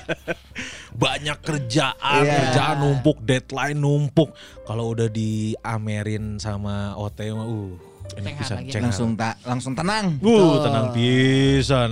banyak 1.03 1.37
kerjaan, 1.39 2.21
Iya. 2.23 2.31
kerjaan 2.47 2.75
numpuk, 2.79 3.17
deadline 3.19 3.75
numpuk. 3.75 4.31
Kalau 4.63 4.95
udah 4.95 5.11
diamerin 5.11 6.37
sama 6.37 6.95
OT 6.95 7.27
mah, 7.29 7.43
uh, 7.43 7.75
ini 8.15 8.29
bisa 8.33 8.55
cengar. 8.61 8.87
langsung 8.87 9.09
tak 9.15 9.35
langsung 9.43 9.73
tenang. 9.73 10.15
uh, 10.21 10.63
tenang 10.63 10.95
pisan 10.95 11.91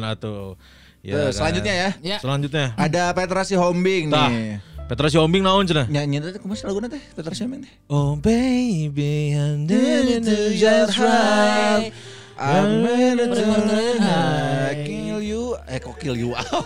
atau. 1.01 1.17
Tuh, 1.17 1.29
selanjutnya 1.33 1.73
ya. 1.73 1.89
Ya. 2.05 2.17
Selanjutnya. 2.21 2.77
Ada 2.77 3.09
Petra 3.17 3.41
Sihombing 3.41 4.13
Tah, 4.13 4.29
nih. 4.29 4.61
Petra 4.85 5.07
Siombing 5.09 5.41
naon 5.41 5.65
cenah? 5.65 5.89
Nyanyi 5.89 6.21
teh 6.21 6.37
kumaha 6.37 6.61
lagu 6.69 6.77
teh 6.85 7.01
Petra 7.17 7.33
Sihombing 7.33 7.65
teh? 7.65 7.73
Oh 7.89 8.13
baby, 8.19 9.33
I'm 9.33 9.65
just 9.65 10.97
right. 11.01 11.89
I'm 12.37 12.85
ready 12.85 13.21
to 13.21 13.33
Berkorban. 13.33 15.10
Kill 15.21 15.29
you. 15.29 15.53
Eh 15.69 15.77
kok 15.77 15.95
kill 16.01 16.17
you 16.17 16.33
out? 16.33 16.65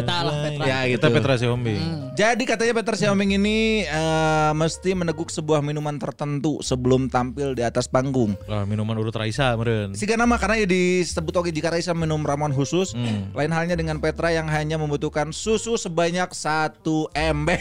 Eta 0.00 0.16
lah 0.22 0.34
Petra. 0.46 0.64
ya 0.64 0.78
gitu. 0.86 1.02
Kita 1.02 1.08
Petra 1.10 1.34
Siombing. 1.34 2.14
Jadi 2.14 2.44
katanya 2.44 2.72
Peter 2.76 2.94
Xiaoming 3.00 3.40
ini 3.40 3.88
eh, 3.88 4.52
mesti 4.52 4.92
meneguk 4.92 5.32
sebuah 5.32 5.64
minuman 5.64 5.96
tertentu 5.96 6.60
sebelum 6.60 7.08
tampil 7.08 7.56
di 7.56 7.64
atas 7.64 7.88
panggung. 7.88 8.36
Minuman 8.68 8.94
urut 9.00 9.16
Raisa 9.16 9.56
meren. 9.56 9.96
Siga 9.96 10.20
nama 10.20 10.36
karena 10.36 10.60
ya 10.60 10.66
disebut 10.68 11.32
oke 11.32 11.50
jika 11.50 11.72
Raisa 11.72 11.96
minum 11.96 12.20
ramuan 12.22 12.52
khusus. 12.54 12.92
Lain 13.34 13.50
halnya 13.50 13.74
dengan 13.74 13.98
Petra 13.98 14.30
yang 14.30 14.46
hanya 14.52 14.76
membutuhkan 14.76 15.32
susu 15.32 15.80
sebanyak 15.80 16.28
satu 16.36 17.08
ember. 17.16 17.56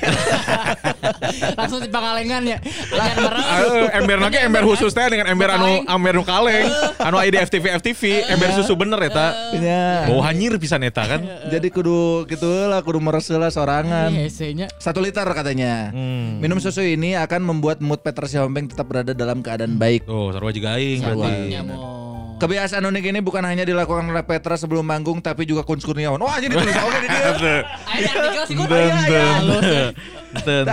Langsung 1.59 1.79
di 1.79 1.89
pangalengan 1.89 2.43
ya. 2.43 2.57
Ember 3.95 4.19
lagi 4.19 4.37
ember 4.43 4.63
khusus 4.67 4.91
teh 4.91 5.07
dengan 5.07 5.31
ember 5.31 5.49
anu 5.55 5.87
ember 5.87 6.13
nu 6.19 6.23
kaleng, 6.27 6.67
anu 6.99 7.15
aya 7.15 7.31
di 7.31 7.39
FTV 7.39 7.79
FTV, 7.79 8.01
ember 8.27 8.58
susu 8.59 8.75
bener 8.75 8.99
eta. 9.07 9.55
Ya. 9.55 10.11
Bau 10.11 10.19
hanyir 10.19 10.59
pisan 10.59 10.83
eta 10.83 11.07
kan. 11.07 11.23
Jadi 11.53 11.71
kudu 11.71 12.27
gitu 12.27 12.47
lah, 12.67 12.83
kudu 12.83 12.99
meresel 12.99 13.39
lah 13.39 13.51
sorangan. 13.51 14.11
Iya, 14.11 14.27
esenya. 14.27 14.67
Satu 14.75 14.99
liter 14.99 15.25
katanya. 15.31 15.95
Hmm. 15.95 16.43
Minum 16.43 16.59
susu 16.59 16.83
ini 16.83 17.15
akan 17.15 17.47
membuat 17.47 17.79
mood 17.79 18.03
Peter 18.03 18.27
Xiaoming 18.27 18.75
tetap 18.75 18.91
berada 18.91 19.15
dalam 19.15 19.39
keadaan 19.39 19.79
baik. 19.79 20.03
Oh, 20.05 20.29
sarua 20.35 20.51
juga 20.51 20.75
aing 20.75 20.99
berarti. 21.01 21.55
Ya. 21.55 21.63
Kebiasaan 22.39 22.83
unik 22.87 23.03
ini 23.11 23.19
bukan 23.19 23.43
hanya 23.43 23.67
dilakukan 23.67 24.07
oleh 24.07 24.23
Petra 24.23 24.55
sebelum 24.55 24.87
manggung 24.87 25.19
tapi 25.19 25.43
juga 25.43 25.67
Kun 25.67 25.79
Kurniawan. 25.79 26.19
Wah, 26.23 26.39
jadi 26.39 26.55
tulis 26.55 26.75
oke 26.75 26.97
di 27.03 27.07
dia. 27.11 27.21
Artikel 27.83 28.43
sih 28.47 28.55
ten. 30.29 30.63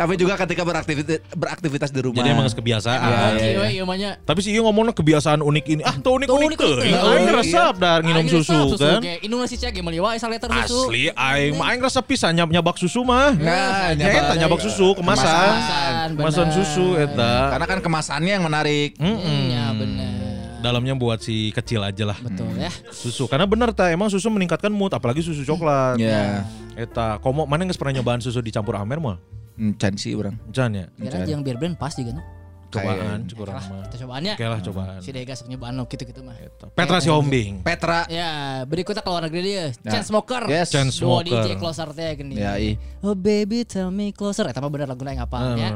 tapi 0.00 0.12
juga 0.16 0.34
ketika 0.40 0.62
beraktivitas 0.64 1.20
beraktivitas 1.36 1.90
di 1.92 2.00
rumah. 2.00 2.16
Jadi 2.20 2.28
emang 2.32 2.48
kebiasaan. 2.48 3.36
iya, 3.36 3.68
iya, 3.68 3.84
iya. 3.84 4.10
Tapi 4.24 4.40
sih 4.40 4.56
ieu 4.56 4.64
ngomongnya 4.64 4.96
kebiasaan 4.96 5.44
unik 5.44 5.64
ini. 5.68 5.82
Ah, 5.84 5.96
tuh 6.00 6.16
unik 6.16 6.28
Tuh. 6.58 6.80
Aing 6.80 7.28
Iya. 7.28 7.34
resep 7.38 7.74
dar 7.76 8.00
nginum 8.00 8.26
susu 8.28 8.74
kan. 8.80 9.00
Indung 9.20 9.40
nasi 9.44 9.60
cek 9.60 9.76
meliwa 9.84 10.16
esa 10.16 10.26
liter 10.32 10.48
susu. 10.48 10.88
Asli 10.88 11.12
aing 11.12 11.54
mah 11.60 11.66
aing 11.72 11.80
resep 11.84 12.04
pisan 12.08 12.32
nyab 12.34 12.48
nyabak 12.48 12.76
susu 12.80 13.04
mah. 13.04 13.36
Nah, 13.36 13.92
Ya 13.94 14.34
nyabak 14.36 14.60
susu 14.64 14.96
kemasan. 14.96 16.16
Kemasan, 16.16 16.48
susu 16.50 16.96
eta. 16.96 17.52
Karena 17.52 17.66
kan 17.68 17.78
kemasannya 17.84 18.32
yang 18.40 18.44
menarik. 18.44 18.96
Iya 18.98 19.76
benar. 19.76 20.17
Dalamnya 20.58 20.94
buat 20.98 21.22
si 21.22 21.54
kecil 21.54 21.80
aja 21.86 22.02
lah. 22.02 22.18
Betul 22.18 22.50
ya. 22.58 22.70
Susu 22.90 23.30
karena 23.30 23.46
bener 23.46 23.70
ta 23.70 23.94
emang 23.94 24.10
susu 24.10 24.26
meningkatkan 24.26 24.74
mood 24.74 24.90
apalagi 24.90 25.22
susu 25.22 25.46
coklat. 25.46 25.98
Ya. 26.02 26.42
Eta 26.74 27.22
komo 27.22 27.46
mana 27.46 27.62
nggak 27.62 27.78
pernah 27.78 28.02
nyobaan 28.02 28.18
susu 28.18 28.42
dicampur 28.42 28.74
amer 28.74 28.98
mah? 28.98 29.16
Hmm, 29.58 29.74
can 29.78 29.94
sih 29.94 30.14
orang. 30.18 30.38
Jan 30.50 30.74
ya. 30.74 30.86
Kira 30.98 31.26
yang 31.26 31.42
biar 31.46 31.58
brand 31.58 31.78
pas 31.78 31.94
juga 31.94 32.18
no. 32.18 32.22
Cobaan 32.68 33.24
cukup 33.24 33.48
mah. 33.48 33.64
kita 33.88 33.96
cobaannya. 34.04 34.34
Oke 34.36 34.44
lah 34.44 34.60
cobaan. 34.60 35.00
Si 35.00 35.08
Dega 35.08 35.32
sok 35.32 35.48
nyobaan 35.48 35.72
no 35.78 35.88
gitu-gitu 35.88 36.20
mah. 36.20 36.36
Eta. 36.36 36.68
Petra 36.68 36.98
Siombing. 37.00 37.64
Petra. 37.64 38.04
Ya, 38.12 38.60
berikutnya 38.68 39.00
ke 39.00 39.08
luar 39.08 39.24
negeri 39.24 39.40
dia. 39.40 39.56
Ya. 39.56 39.96
Chainsmoker. 39.96 40.44
Yes. 40.52 40.68
Dua 40.68 40.84
Chainsmoker. 40.84 41.48
DJ 41.48 41.48
closer 41.56 41.88
teh 41.96 42.12
gini. 42.18 42.36
Ya, 42.36 42.60
i. 42.60 42.76
Oh 43.00 43.16
baby 43.16 43.64
tell 43.64 43.88
me 43.88 44.12
closer. 44.12 44.44
Eta 44.44 44.60
mah 44.60 44.68
bener 44.68 44.90
lagu 44.90 45.00
yang 45.00 45.24
apa 45.24 45.56
ya. 45.56 45.70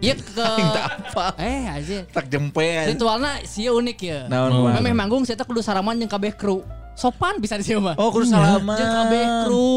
Iya 0.00 0.14
ke 0.16 0.44
apa. 0.92 1.26
Eh 1.40 1.64
aja. 1.64 1.98
Tak 2.12 2.28
jempean. 2.28 2.92
Ritualnya 2.92 3.40
sih 3.48 3.68
unik 3.72 3.98
ya. 4.00 4.18
Naon 4.28 4.64
Memeh 4.64 4.92
kumaha? 4.92 4.92
manggung 4.92 5.22
saya 5.24 5.40
kudu 5.40 5.64
saraman 5.64 5.96
jeung 5.96 6.10
kabeh 6.10 6.36
kru. 6.36 6.60
Sopan 6.96 7.40
bisa 7.40 7.56
di 7.60 7.64
sini 7.64 7.80
mah. 7.80 7.96
Oh, 7.96 8.12
kudu 8.12 8.28
salaman. 8.28 8.76
Jeung 8.76 8.92
kabeh 8.92 9.24
kru. 9.48 9.76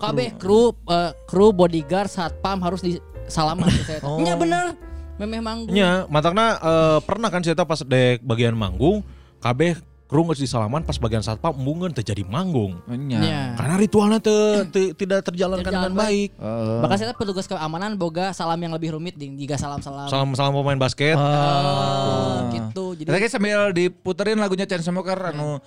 Kabeh 0.00 0.28
kru 0.36 0.62
eh, 0.90 1.10
kru 1.28 1.46
bodyguard 1.52 2.08
satpam 2.08 2.60
harus 2.64 2.80
di 2.80 2.96
salaman 3.28 3.68
ke 3.68 3.82
saya. 3.84 4.00
Oh. 4.04 4.20
Nya 4.20 4.36
bener. 4.36 4.76
Memeh 5.14 5.38
manggung. 5.38 5.70
Nya, 5.70 6.10
matangna 6.10 6.58
eh, 6.58 6.98
pernah 7.04 7.30
kan 7.30 7.44
saya 7.44 7.54
pas 7.62 7.80
dek 7.86 8.24
bagian 8.26 8.58
manggung, 8.58 9.06
kabeh 9.38 9.78
kru 10.14 10.22
geus 10.30 10.38
disalaman 10.38 10.86
pas 10.86 10.94
bagian 10.94 11.26
satpam 11.26 11.50
embungeun 11.58 11.90
terjadi 11.90 12.22
manggung. 12.22 12.78
Nya. 12.86 13.18
Nya. 13.18 13.40
Karena 13.58 13.74
ritualnya 13.74 14.22
te- 14.22 14.62
te- 14.70 14.94
tidak 14.94 15.26
terjalankan 15.26 15.66
Terjalan 15.66 15.90
dengan 15.90 16.06
baik. 16.06 16.30
Oh. 16.38 16.86
Bahkan 16.86 16.96
saya 17.02 17.18
petugas 17.18 17.50
keamanan 17.50 17.98
boga 17.98 18.30
salam 18.30 18.62
yang 18.62 18.70
lebih 18.70 18.94
rumit 18.94 19.18
ding 19.18 19.34
jika 19.34 19.58
salam-salam. 19.58 20.06
Salam-salam 20.06 20.54
pemain 20.54 20.78
basket. 20.78 21.18
Oh, 21.18 22.46
gitu. 22.54 22.94
Jadi 22.94 23.10
Lagi 23.10 23.26
sambil 23.26 23.74
diputerin 23.74 24.38
lagunya 24.38 24.70
Chainsmoker 24.70 25.34
anu 25.34 25.58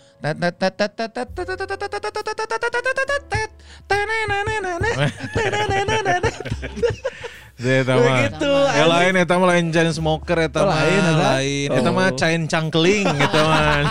Eta 7.57 7.97
mah. 7.97 8.21
Begitu, 8.21 8.53
Ya 8.69 8.85
lain 8.85 9.13
eta 9.17 9.33
mah 9.33 9.49
lain 9.49 9.73
chain 9.73 9.89
smoker 9.89 10.37
eta 10.45 10.61
Oh, 10.61 10.69
mah. 10.69 10.77
lain, 10.77 11.01
lain. 11.17 11.69
Eta 11.73 11.89
mah 11.89 12.13
chain 12.13 12.45
cangkling 12.45 13.01
eta 13.01 13.39
mah. 13.41 13.81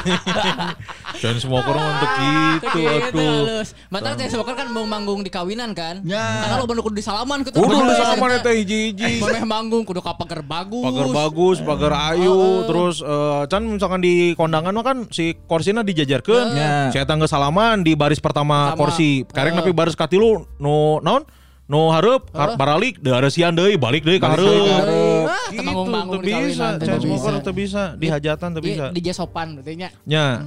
chain 1.20 1.34
smoker 1.34 1.74
mah 1.74 1.86
untuk 1.90 2.10
gitu 2.14 2.80
atuh. 2.86 3.18
halus. 3.18 3.68
Mata 3.90 4.14
teh 4.14 4.30
smoker 4.30 4.54
kan 4.54 4.70
mau 4.70 4.86
manggung 4.86 5.26
di 5.26 5.34
kawinan 5.34 5.74
kan. 5.74 5.98
Ya. 6.06 6.46
Karena 6.46 6.62
lo 6.62 6.70
bener 6.70 6.86
kudu 6.86 6.94
disalaman 6.94 7.42
gitu. 7.42 7.58
Kudu 7.58 7.74
disalaman 7.90 8.38
eta 8.38 8.50
hiji-hiji. 8.54 9.18
Memeh 9.18 9.42
manggung 9.42 9.82
kudu 9.82 9.98
ka 9.98 10.14
pagar 10.14 10.46
bagus. 10.46 10.86
Pagar 10.86 11.08
bagus, 11.10 11.56
pagar 11.58 11.92
ayu, 12.14 12.62
terus 12.64 13.02
eh, 13.02 13.42
can 13.50 13.66
misalkan 13.66 13.98
di 13.98 14.38
kondangan 14.38 14.70
mah 14.70 14.84
kan 14.86 15.10
si 15.10 15.34
korsina 15.50 15.82
dijajarkeun. 15.82 16.54
Ya. 16.54 16.94
Saya 16.94 17.02
tangga 17.02 17.26
salaman 17.26 17.82
di 17.82 17.98
baris 17.98 18.22
pertama 18.22 18.78
kursi. 18.78 19.26
Karek 19.26 19.58
tapi 19.58 19.74
baris 19.74 19.98
katilu 19.98 20.46
nu 20.56 21.02
naon? 21.02 21.26
no 21.66 21.90
harap 21.90 22.30
har 22.30 22.54
baralik 22.54 23.02
deh 23.02 23.10
ada 23.10 23.26
sian 23.26 23.54
deh 23.58 23.74
balik 23.74 24.06
deh 24.06 24.22
nah, 24.22 24.30
nah, 24.30 24.38
ke 24.38 24.42
harap 24.42 25.26
gitu. 25.50 25.70
Tuh 25.86 26.20
bisa 26.22 26.66
cewek 26.78 27.38
tuh 27.42 27.54
bisa. 27.54 27.82
Di 27.98 28.06
hajatan 28.10 28.48
tuh 28.54 28.62
bisa. 28.62 28.84
di 28.90 29.00
sopan 29.12 29.58
berarti 29.58 29.72
nya. 29.78 29.88
Nya 30.06 30.42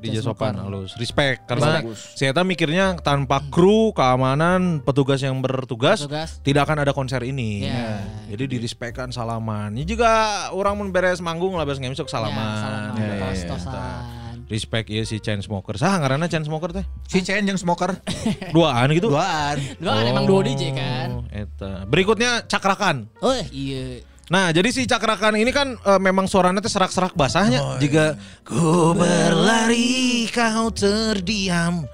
di 0.00 0.08
sopan. 0.18 0.54
Halus. 0.60 0.96
Respect 0.96 1.46
karena 1.46 1.84
saya 1.94 2.32
si 2.32 2.42
mikirnya 2.46 2.96
tanpa 3.00 3.40
mm. 3.40 3.48
kru 3.52 3.92
keamanan 3.94 4.82
petugas 4.82 5.20
yang 5.20 5.38
bertugas 5.40 6.04
petugas. 6.04 6.40
tidak 6.42 6.68
akan 6.68 6.82
ada 6.82 6.92
konser 6.96 7.20
ini. 7.22 7.68
Yeah. 7.68 8.02
Jadi 8.34 8.42
gitu. 8.46 8.52
di 8.54 8.58
respectkan 8.64 9.12
salaman. 9.12 9.76
Ini 9.76 9.86
juga 9.86 10.10
orang 10.54 10.74
mau 10.78 10.86
beres 10.88 11.20
manggung 11.22 11.54
lah 11.54 11.64
beres 11.68 11.80
ngemsok 11.80 12.08
salaman. 12.08 12.34
Yeah, 12.36 12.60
salaman. 12.60 12.92
Yeah, 12.96 13.14
yeah, 13.20 13.58
yeah. 13.58 14.19
Respect 14.50 14.90
ya 14.90 15.06
si 15.06 15.22
chain 15.22 15.38
smoker. 15.38 15.78
Sah 15.78 15.94
ngaranna 16.02 16.26
chain 16.26 16.42
smoker 16.42 16.74
teh? 16.74 16.82
Si 17.06 17.22
Chain 17.22 17.46
jeung 17.46 17.54
Smoker 17.54 17.94
Duaan 18.56 18.90
gitu. 18.90 19.06
duaan. 19.14 19.62
Dua 19.78 19.94
kan 19.94 20.04
emang 20.04 20.26
dua 20.26 20.42
DJ 20.42 20.74
kan. 20.74 21.22
Oh, 21.22 21.24
Eta. 21.30 21.86
Berikutnya 21.86 22.42
cakrakan. 22.50 23.06
Oh 23.22 23.30
iya. 23.54 24.02
Nah, 24.26 24.50
jadi 24.50 24.70
si 24.70 24.86
cakrakan 24.86 25.38
ini 25.38 25.50
kan 25.50 25.78
eh, 25.78 26.00
memang 26.02 26.26
suaranya 26.26 26.58
teh 26.58 26.70
serak-serak 26.70 27.14
basahnya. 27.14 27.78
Jika 27.78 28.18
ku 28.42 28.90
berlari 28.94 30.26
kau 30.30 30.70
terdiam, 30.70 31.86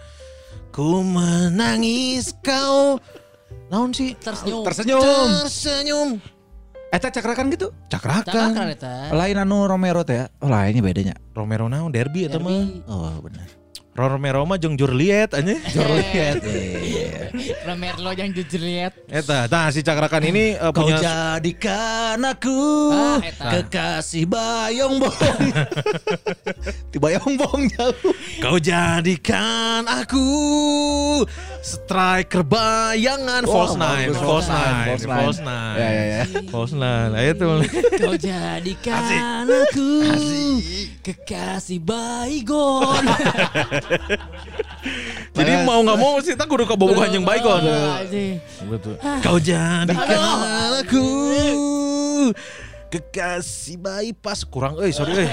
ku 0.73 1.01
menangis 1.05 2.33
kau 2.41 2.97
naon 3.69 3.93
sih? 3.93 4.17
Tersenyum. 4.17 4.65
Tersenyum. 4.65 5.03
Tersenyum. 5.45 6.09
Eta 6.97 7.13
cakrakan 7.13 7.53
gitu. 7.53 7.77
Cakakran 7.93 8.25
Cakrakan. 8.25 8.67
eta. 8.73 9.13
Lain 9.13 9.37
anu 9.37 9.69
Romero 9.69 10.01
teh. 10.01 10.17
ya? 10.17 10.33
Oh, 10.41 10.49
lainnya 10.49 10.81
bedanya. 10.81 11.15
Romero 11.37 11.69
naon 11.69 11.93
derby 11.93 12.25
eta 12.25 12.41
mah. 12.41 12.49
Derby. 12.49 12.89
Oh, 12.89 13.21
benar. 13.21 13.49
Romero 13.97 14.45
mah 14.45 14.61
jeung 14.61 14.77
Jurliet 14.77 15.33
aja. 15.33 15.57
Jorliet. 15.73 16.45
Iya. 16.45 17.17
Romerlo 17.67 18.13
yang 18.13 18.33
jujur 18.33 18.61
lihat. 18.61 18.93
Eta, 19.09 19.45
nah 19.47 19.69
si 19.69 19.83
cakrakan 19.83 20.25
ini 20.25 20.57
eh, 20.57 20.71
Kau 20.73 20.87
punya 20.87 20.97
jadikan 20.99 22.17
aku 22.23 22.61
Ah, 22.89 23.19
kekasih 23.51 24.25
bayong 24.25 25.03
bong. 25.03 25.41
Di 26.93 26.97
bayong 26.97 27.37
bong 27.37 27.69
jauh. 27.69 28.13
Kau 28.41 28.57
jadikan 28.57 29.85
aku 29.85 30.25
striker 31.61 32.47
bayangan 32.47 33.43
Wah, 33.45 33.53
false 33.53 33.77
nine, 33.77 34.15
false 34.15 34.49
nine, 34.49 34.87
false 34.87 35.05
nine. 35.05 35.19
false 35.19 35.41
nine, 35.43 35.77
Ya, 35.77 35.89
ya, 35.91 36.05
ya. 36.07 36.23
false 36.49 36.75
nine. 36.75 37.11
Ayo 37.13 37.33
tuh. 37.35 37.57
Kau 37.99 38.15
jadikan 38.17 39.45
aku 39.45 39.91
kekasih 41.03 41.83
baygon. 41.83 43.03
Jadi 45.37 45.53
mau 45.63 45.83
nggak 45.83 45.99
mau 45.99 46.19
sih 46.23 46.33
kita 46.33 46.49
kudu 46.49 46.65
yang 47.13 47.27
baik. 47.27 47.43
Betul. 48.67 48.95
Kau 49.23 49.39
jadikan 49.39 50.21
aku 50.81 51.07
kekasih 52.87 53.77
bayi 53.83 54.11
pas 54.15 54.41
kurang 54.47 54.79
euy 54.79 54.95
sorry 54.95 55.27
euy. 55.27 55.29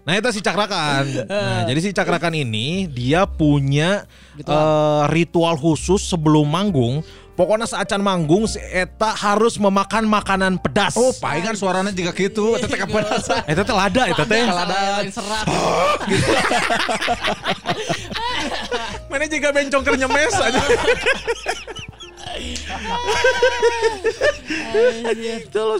Nah 0.00 0.16
itu 0.16 0.28
si 0.32 0.40
cakrakan. 0.42 1.04
Nah 1.28 1.62
jadi 1.68 1.80
si 1.80 1.90
cakrakan 1.94 2.34
ini 2.34 2.88
dia 2.90 3.28
punya 3.28 4.04
eh, 4.40 5.02
ritual 5.12 5.54
khusus 5.60 6.02
sebelum 6.02 6.48
manggung. 6.48 7.04
Pokoknya 7.40 7.64
saat 7.64 7.88
can 7.88 8.04
manggung 8.04 8.44
si 8.44 8.60
Eta 8.60 9.16
harus 9.16 9.56
memakan 9.56 10.04
makanan 10.04 10.60
pedas. 10.60 10.92
Oh, 10.92 11.08
palingan 11.24 11.56
suaranya 11.56 11.88
juga 11.88 12.12
gitu. 12.12 12.52
Eta 12.52 12.68
teh 12.68 12.76
kapanasan. 12.76 13.40
Eta 13.48 13.64
teh 13.64 13.72
lada 13.72 14.02
eta 14.12 14.28
teh. 14.28 14.44
Lada 14.44 15.00
serat. 15.08 15.48
Mana 19.08 19.24
juga 19.24 19.48
bencong 19.56 19.80
keur 19.80 19.96
nyemes 19.96 20.36
aja. 20.36 20.60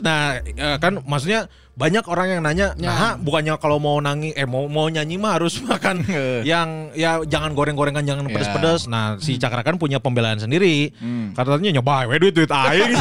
Nah 0.01 0.41
eh, 0.41 0.77
kan 0.81 1.05
maksudnya 1.05 1.45
banyak 1.71 2.05
orang 2.05 2.27
yang 2.29 2.41
nanya, 2.41 2.75
Ya. 2.75 2.93
nah 2.93 3.12
bukannya 3.14 3.57
kalau 3.57 3.77
mau 3.77 3.97
nangis 3.97 4.35
eh 4.35 4.45
mau 4.45 4.66
mau 4.66 4.87
nyanyi 4.87 5.16
mah 5.16 5.39
harus 5.39 5.57
makan 5.64 6.05
yang 6.45 6.93
ya 6.93 7.23
jangan 7.23 7.53
goreng-gorengan 7.53 8.03
jangan 8.03 8.27
Ya. 8.27 8.33
pedes-pedes. 8.33 8.85
Nah, 8.85 9.16
si 9.16 9.37
Cakrakan 9.37 9.77
punya 9.77 9.97
pembelaan 9.97 10.37
sendiri. 10.37 10.93
Katanya 11.33 11.71
nyoba 11.73 12.05
we 12.05 12.18
duit 12.18 12.35
duit 12.35 12.49
aing. 12.49 12.93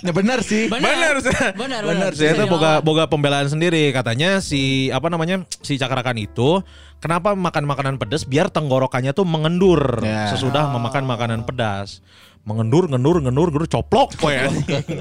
Ya 0.00 0.12
benar 0.12 0.40
sih. 0.40 0.68
Bener, 0.68 1.16
sih. 1.20 1.32
Benar, 1.54 1.54
Benar 1.54 1.82
benar. 1.84 2.10
sih, 2.12 2.26
Saya 2.26 2.32
tuh 2.36 2.46
Bisa 2.46 2.52
boga 2.52 2.72
boga 2.80 3.04
pembelaan 3.06 3.46
sendiri 3.46 3.88
katanya 3.90 4.40
si 4.40 4.88
apa 4.90 5.08
namanya 5.08 5.44
si 5.60 5.76
cakrakan 5.76 6.18
itu 6.18 6.60
kenapa 6.98 7.32
makan 7.32 7.64
makanan 7.64 7.94
pedas 7.96 8.24
biar 8.24 8.48
tenggorokannya 8.48 9.12
tuh 9.12 9.24
mengendur 9.24 10.00
Ya. 10.00 10.28
sesudah 10.28 10.68
memakan 10.70 11.04
makanan 11.04 11.40
pedas. 11.44 12.04
Mengendur, 12.44 12.84
ngendur, 12.92 13.24
ngendur, 13.24 13.48
ngendur, 13.48 13.68
coplok 13.72 14.20
poe. 14.20 14.36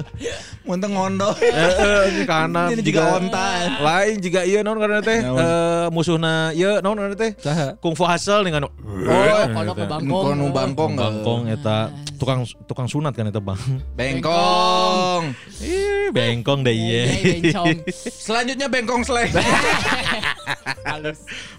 Muntah 0.68 0.88
ngondo. 0.88 1.36
Eh, 1.44 1.52
eh, 1.52 2.72
ini 2.72 2.80
juga 2.88 3.20
onta. 3.20 3.68
Lain 3.84 4.16
juga 4.24 4.48
iya 4.48 4.64
naon 4.64 4.80
karena 4.80 5.04
teh 5.04 5.20
eh, 5.20 5.86
musuhna 5.92 6.56
ieu 6.56 6.80
naon 6.80 6.96
karena 6.96 7.20
teh 7.20 7.36
Saha? 7.36 7.76
Kung 7.84 8.00
Fu 8.00 8.08
Hustle 8.08 8.48
dengan 8.48 8.72
Oh, 8.72 9.44
kodok 9.52 9.76
ke 9.76 9.86
bangkong. 9.92 10.24
Kono 10.24 10.46
bangkong. 10.56 10.94
Bangkong 10.96 11.42
eta 11.52 11.92
tukang 12.16 12.48
tukang 12.64 12.88
sunat 12.88 13.12
kan 13.12 13.28
eta 13.28 13.44
Bang. 13.44 13.60
Bengkong. 13.92 15.36
Ih, 15.60 16.16
bengkong 16.16 16.64
deh 16.64 16.72
iya. 16.72 17.04
Iya. 17.44 17.60
Selanjutnya 18.08 18.72
bengkong 18.72 19.04
seleng. 19.04 19.36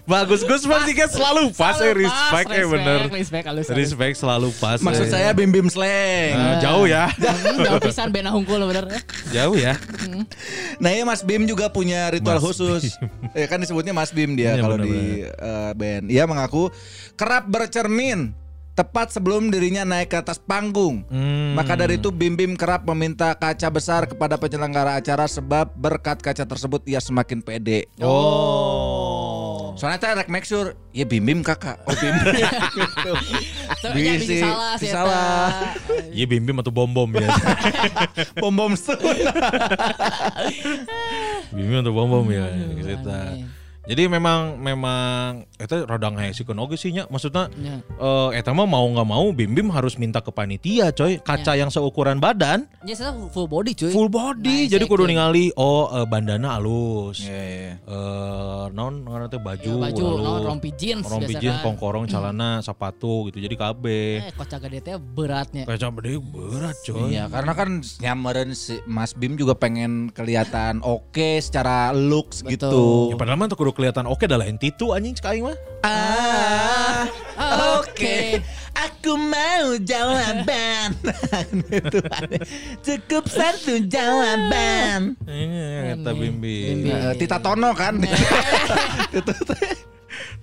Bagus 0.05 0.41
Gus 0.43 0.63
pasti 0.63 0.91
kan 0.93 1.09
selalu 1.09 1.51
pas 1.53 1.75
ya 1.75 1.91
respect 1.91 2.47
ya 2.47 2.65
bener. 2.65 2.99
Respect, 3.09 3.45
halus. 3.45 3.65
halus. 3.67 3.77
Respect 3.77 4.15
selalu 4.15 4.49
pas. 4.55 4.79
Maksud 4.79 5.07
ya. 5.07 5.11
saya 5.11 5.29
bim 5.33 5.49
bim 5.49 5.67
seleng. 5.67 6.33
Nah, 6.33 6.57
jauh 6.61 6.85
ya. 6.85 7.05
Hmm, 7.45 7.61
Jauh 7.61 7.79
pisan 7.79 8.09
bena 8.11 8.29
hungkul 8.31 8.57
bener. 8.63 8.85
jauh 9.29 9.55
ya. 9.55 9.75
Nah 10.77 10.91
ya 10.91 11.03
Mas 11.03 11.21
Bim 11.21 11.45
juga 11.45 11.69
punya 11.69 12.09
ritual 12.09 12.37
Mas 12.37 12.43
khusus. 12.43 12.95
ya 13.33 13.45
kan 13.47 13.59
disebutnya 13.59 13.93
Mas 13.95 14.11
Bim 14.11 14.33
dia 14.35 14.55
Iya, 14.57 14.61
kalau 14.61 14.77
di 14.79 15.23
eh, 15.23 15.71
band. 15.73 16.05
Ia 16.09 16.23
mengaku 16.25 16.69
kerap 17.15 17.47
bercermin 17.47 18.33
tepat 18.75 19.15
sebelum 19.15 19.47
dirinya 19.47 19.87
naik 19.87 20.11
ke 20.11 20.17
atas 20.19 20.35
panggung. 20.35 21.07
Hmm. 21.07 21.55
Maka 21.55 21.79
dari 21.79 21.95
itu 21.95 22.11
Bim 22.11 22.35
Bim 22.35 22.59
kerap 22.59 22.83
meminta 22.83 23.31
kaca 23.31 23.71
besar 23.71 24.03
kepada 24.05 24.35
penyelenggara 24.35 24.99
acara 24.99 25.25
sebab 25.25 25.71
berkat 25.79 26.19
kaca 26.19 26.43
tersebut 26.43 26.83
ia 26.83 26.99
semakin 26.99 27.39
pede. 27.39 27.87
Oh. 28.03 29.73
Soalnya 29.79 29.99
saya 29.99 30.13
rek 30.23 30.31
make 30.31 30.47
sure, 30.47 30.75
ya 30.91 31.07
Bim 31.07 31.23
Bim 31.23 31.39
kakak. 31.39 31.79
Oh 31.87 31.95
Bim 31.95 32.15
Bim. 32.19 32.43
Ya 33.95 34.13
Bisi, 34.17 34.41
salah 34.41 34.73
bisa 34.75 34.91
salah. 34.91 35.47
Iya 36.09 36.25
bim 36.25 36.43
bim 36.47 36.57
atau 36.63 36.73
bom 36.73 36.89
bom 36.89 37.09
ya. 37.11 37.29
Bom 38.41 38.53
bom 38.55 38.73
sun. 38.73 38.97
bim 41.53 41.65
bim 41.69 41.79
atau 41.83 41.93
bom 41.93 42.07
bom 42.09 42.25
ya. 42.31 42.49
Gitu. 42.73 43.05
aneh. 43.05 43.45
Jadi 43.85 44.07
memang 44.07 44.57
memang 44.57 45.29
eta 45.55 45.85
rada 45.85 46.09
ngaheusikeun 46.09 46.57
oge 46.57 46.73
sih 46.75 46.89
nya. 46.89 47.05
Maksudnya 47.05 47.47
Ya. 47.55 47.77
eh 47.79 48.29
eta 48.35 48.49
mah 48.49 48.65
mau 48.65 48.81
nggak 48.83 49.05
mau 49.05 49.25
bim 49.29 49.51
bim 49.51 49.69
harus 49.69 49.95
minta 49.95 50.19
ke 50.19 50.29
panitia 50.29 50.89
coy. 50.89 51.17
Kaca 51.17 51.53
yang 51.53 51.69
seukuran 51.69 52.17
badan 52.17 52.65
Ya 52.81 52.93
saya 52.93 53.13
full 53.29 53.45
body 53.45 53.71
cuy. 53.73 53.91
full 53.91 54.09
body. 54.09 54.65
Nah, 54.65 54.71
Jadi 54.71 54.85
kudu 54.85 55.05
ningali 55.05 55.53
oh 55.55 55.85
eh, 55.91 56.03
bandana 56.03 56.55
halus. 56.55 57.21
Iya, 57.21 57.41
iya. 57.41 57.71
Eh 57.79 58.65
naon 58.71 59.05
ngaranna 59.05 59.27
teh 59.27 59.37
baju, 59.37 59.71
Ya, 59.71 59.83
baju, 59.85 60.03
halus. 60.03 60.21
naon, 60.23 60.41
rompi 60.43 60.69
jeans 60.73 61.05
rompi 61.05 61.31
biasa 61.31 61.39
jeans, 61.39 61.55
kan. 61.55 61.65
kongkorong, 61.65 62.05
celana, 62.05 62.49
sepatu 62.59 63.29
gitu. 63.29 63.37
Jadi 63.39 63.55
kabeh. 63.55 64.09
Eh, 64.23 64.33
kocak 64.33 64.65
gede 64.65 64.79
teh 64.81 64.95
beratnya. 64.97 65.63
Kaca 65.63 65.93
gede 65.93 66.17
berat 66.17 66.75
coy. 66.81 67.11
Iya, 67.11 67.29
karena 67.29 67.53
kan 67.53 67.69
nyamperin 67.99 68.51
si 68.51 68.81
Mas 68.83 69.13
Bim 69.13 69.35
juga 69.35 69.53
pengen 69.53 70.09
kelihatan 70.09 70.81
oke 70.81 71.37
secara 71.37 71.91
looks 71.91 72.41
Betul. 72.41 72.51
gitu. 72.51 72.83
Ya 73.11 73.15
padahal 73.15 73.37
mah 73.37 73.47
tuh 73.47 73.55
kudu 73.55 73.71
kelihatan 73.75 74.07
oke 74.07 74.23
dah 74.23 74.39
lain 74.39 74.55
titu 74.55 74.95
anjing 74.95 75.11
cek 75.13 75.27
aing 75.27 75.43
mah. 75.45 75.57
Ah, 75.83 77.05
Oke. 77.77 78.41
Aku 78.75 79.15
mau 79.15 79.77
jawaban. 79.79 80.95
Cukup 82.85 83.29
satu 83.29 83.79
jawaban. 83.85 85.15
Ini 85.23 85.95
eta 85.95 86.11
Aneh. 86.11 86.19
bimbi. 86.19 86.55
Eh, 86.89 87.13
Tita 87.19 87.37
Tono 87.39 87.71
kan. 87.77 88.01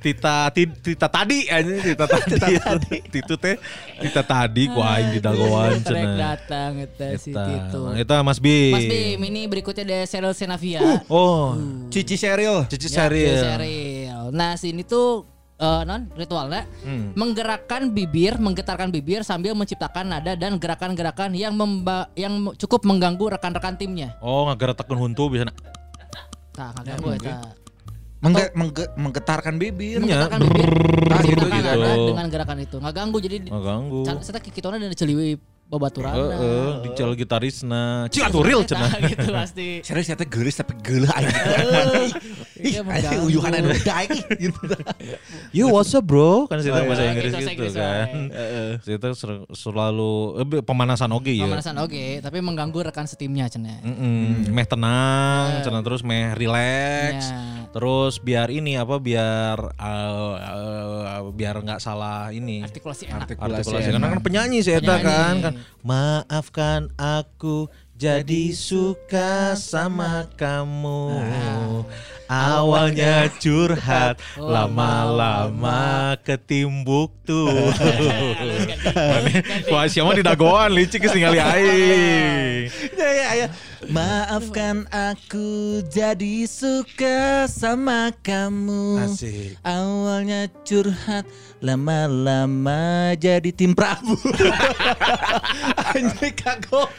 Tita 0.02 0.50
ti- 0.50 0.66
Tita 0.68 1.06
tadi 1.06 1.46
anjing 1.46 1.78
Tita 1.80 2.04
tadi. 2.10 2.98
Titu 3.14 3.34
teh 3.36 3.56
Tita 3.96 4.20
tadi 4.20 4.66
ku 4.66 4.78
aing 4.78 5.08
di 5.12 5.20
dagoan 5.20 5.78
Rek 5.78 5.86
cenah. 5.86 6.16
datang 6.18 6.72
eta 6.76 7.06
si. 7.16 7.30
Tito. 7.30 7.94
Eta 7.94 8.20
Mas 8.20 8.36
Bim. 8.36 8.72
Mas 8.72 8.84
Bim, 8.84 9.22
ini 9.22 9.46
berikutnya 9.46 9.82
ada 9.84 9.98
Cheryl 10.04 10.32
Senavia. 10.32 10.82
Oh, 11.06 11.54
Cici 11.88 12.14
Sheryl. 12.14 12.66
Cici 12.66 12.86
Ya, 12.86 13.06
Sari. 13.06 13.22
Cheryl. 13.32 14.26
Nah, 14.30 14.54
sini 14.54 14.82
tuh 14.82 15.24
eh, 15.54 15.82
non 15.84 16.10
ritualnya 16.12 16.66
Hmm. 16.82 17.14
menggerakkan 17.14 17.86
bibir, 17.88 18.34
menggetarkan 18.36 18.90
bibir 18.90 19.22
sambil 19.22 19.54
menciptakan 19.54 20.10
nada 20.10 20.34
dan 20.34 20.56
gerakan-gerakan 20.56 21.30
yang 21.32 21.54
memba 21.54 22.10
yang 22.12 22.34
cukup 22.56 22.82
mengganggu 22.82 23.30
rekan-rekan 23.30 23.76
timnya. 23.76 24.18
Oh, 24.18 24.44
ngageretekkeun 24.44 24.98
huntu 25.00 25.30
bisa 25.30 25.46
na- 25.46 25.54
Nah, 26.52 26.68
kagak 26.74 26.98
eta. 27.16 27.61
Mengge- 28.22 28.54
mengge- 28.54 28.92
menggetarkan 28.94 29.58
bibir. 29.58 29.98
Menggetarkan 29.98 30.40
bibir, 30.46 30.70
Ah, 31.10 31.20
gitu, 31.26 31.42
menciptakan 31.42 31.58
gitu. 31.58 31.82
nada 31.82 31.96
dengan 32.06 32.26
gerakan 32.30 32.58
itu. 32.62 32.76
Nggak 32.78 32.94
ganggu 32.94 33.18
jadi 33.18 33.36
ngaganggu. 33.50 34.00
Saya 34.22 34.38
kitona 34.38 34.78
dan 34.78 34.94
celiwi 35.72 35.80
babaturan. 35.80 36.14
Heeh, 36.14 36.70
dicel 36.84 37.10
gitarisna. 37.16 37.82
Cik 38.06 38.28
atuh 38.28 38.42
real 38.44 38.62
cenah. 38.62 38.90
gitu 39.10 39.28
pasti. 39.32 39.80
Serius 39.80 40.06
teh 40.06 40.28
geulis 40.28 40.54
tapi 40.54 40.72
geuleuh 40.78 41.08
aing. 41.08 41.32
Ih, 42.62 42.78
Iya, 42.78 43.18
uyuhan 43.18 43.50
anu 43.50 43.74
daek 43.74 44.10
gitu. 44.38 44.54
Yo 45.50 45.66
what's 45.68 45.90
up 45.92 46.04
bro? 46.04 46.46
Kan 46.46 46.62
situ 46.62 46.70
Oh, 46.72 46.84
bahasa 46.84 47.02
iya. 47.02 47.10
Inggris 47.10 47.30
Gitu, 47.32 47.34
bahasa 47.34 47.50
gitu 47.50 47.58
Inggris, 47.58 47.74
kan. 47.74 48.06
wae. 48.06 48.78
Situ 48.78 49.08
ser- 49.14 49.46
selalu 49.50 50.12
eh, 50.38 50.62
pemanasan 50.62 51.10
oge 51.10 51.32
ya. 51.32 51.48
Pemanasan 51.48 51.74
oke, 51.80 52.04
tapi 52.20 52.38
mengganggu 52.38 52.78
rekan 52.84 53.06
setimnya 53.06 53.48
cenah. 53.48 53.82
Mm-mm, 53.82 54.46
meh 54.48 54.62
tenang, 54.64 55.62
cenah 55.62 55.82
terus 55.82 56.02
meh 56.02 56.34
relax. 56.34 57.32
Terus 57.72 58.20
biar 58.20 58.46
ini 58.48 58.76
apa 58.76 59.00
biar 59.00 59.56
uh, 59.72 60.34
uh, 60.36 61.32
biar 61.32 61.56
nggak 61.58 61.80
salah 61.80 62.28
ini 62.28 62.60
Artikulasi 62.60 63.08
enak. 63.08 63.32
artikulasi 63.32 63.64
enak. 63.88 63.96
karena 63.96 64.08
kan 64.12 64.20
penyanyi 64.20 64.58
sih 64.60 64.76
eta 64.76 64.94
kan 64.98 65.34
kan 65.40 65.52
maafkan 65.82 66.90
aku 66.98 67.70
jadi 68.02 68.50
suka 68.50 69.54
sama 69.54 70.26
kamu. 70.34 71.22
Awalnya 72.26 73.30
curhat, 73.38 74.18
lama-lama 74.40 76.18
ketimbuk 76.26 77.14
tuh. 77.22 77.46
Wah, 79.70 79.86
siapa 79.86 80.18
di 80.18 80.26
dagoan 80.26 80.74
licik 80.74 81.06
geus 81.06 81.14
ningali 81.14 81.38
aing. 81.38 82.66
Ya 82.98 83.10
ya 83.12 83.28
ya. 83.44 83.46
Maafkan 83.90 84.86
aku 84.94 85.82
jadi 85.90 86.46
suka 86.46 87.50
sama 87.50 88.14
kamu. 88.22 89.02
Asik. 89.02 89.58
Awalnya 89.66 90.46
curhat, 90.62 91.26
lama-lama 91.58 93.10
jadi 93.18 93.50
tim 93.50 93.74
Prabu. 93.74 94.14
Anjing 95.98 96.38
kagok. 96.38 96.94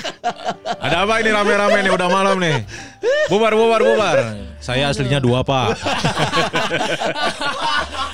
Ada 0.83 1.07
apa 1.07 1.23
ini 1.23 1.31
rame-rame 1.31 1.79
nih 1.87 1.93
udah 1.95 2.09
malam 2.11 2.35
nih. 2.43 2.67
Bubar 3.31 3.55
bubar 3.55 3.79
bubar. 3.79 4.17
Saya 4.59 4.91
aslinya 4.91 5.23
dua, 5.23 5.47
Pak. 5.47 5.79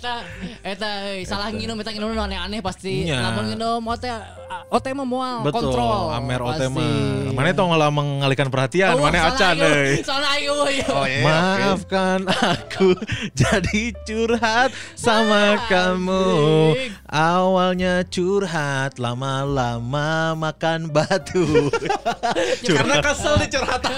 Eta 0.00 0.24
eta 0.64 0.88
euy, 1.12 1.28
salah 1.28 1.52
nginum 1.52 1.76
eta 1.76 1.92
nginum 1.92 2.16
nu 2.16 2.24
aneh-aneh 2.24 2.64
pasti. 2.64 3.04
Iya. 3.04 3.20
Lamun 3.20 3.52
nginum 3.52 3.84
ote 3.84 4.08
ote 4.72 4.88
mah 4.96 5.04
moal 5.04 5.44
Betul. 5.44 5.76
kontrol. 5.76 6.08
Amer 6.16 6.40
ote 6.40 6.72
mah. 6.72 7.28
Mana 7.36 7.52
tong 7.52 7.68
malah 7.68 7.92
mengalihkan 7.92 8.48
perhatian, 8.48 8.96
Oh, 8.96 9.04
mana 9.04 9.28
acan 9.28 9.60
euy. 9.60 10.00
Soalnya 10.00 10.28
aing. 10.40 10.48
Oh 10.88 11.04
iya. 11.04 11.20
Maafkan 11.20 12.24
aku 12.32 12.96
jadi 13.44 13.92
curhat 14.08 14.72
sama 14.96 15.68
kamu. 15.68 16.24
Asik. 16.72 16.90
Awalnya 17.04 17.94
curhat, 18.08 18.96
lama-lama 18.96 20.32
makan 20.32 20.88
batu. 20.88 21.68
Karena 22.64 23.04
kesel 23.04 23.36
di 23.36 23.52
curhatan 23.52 23.92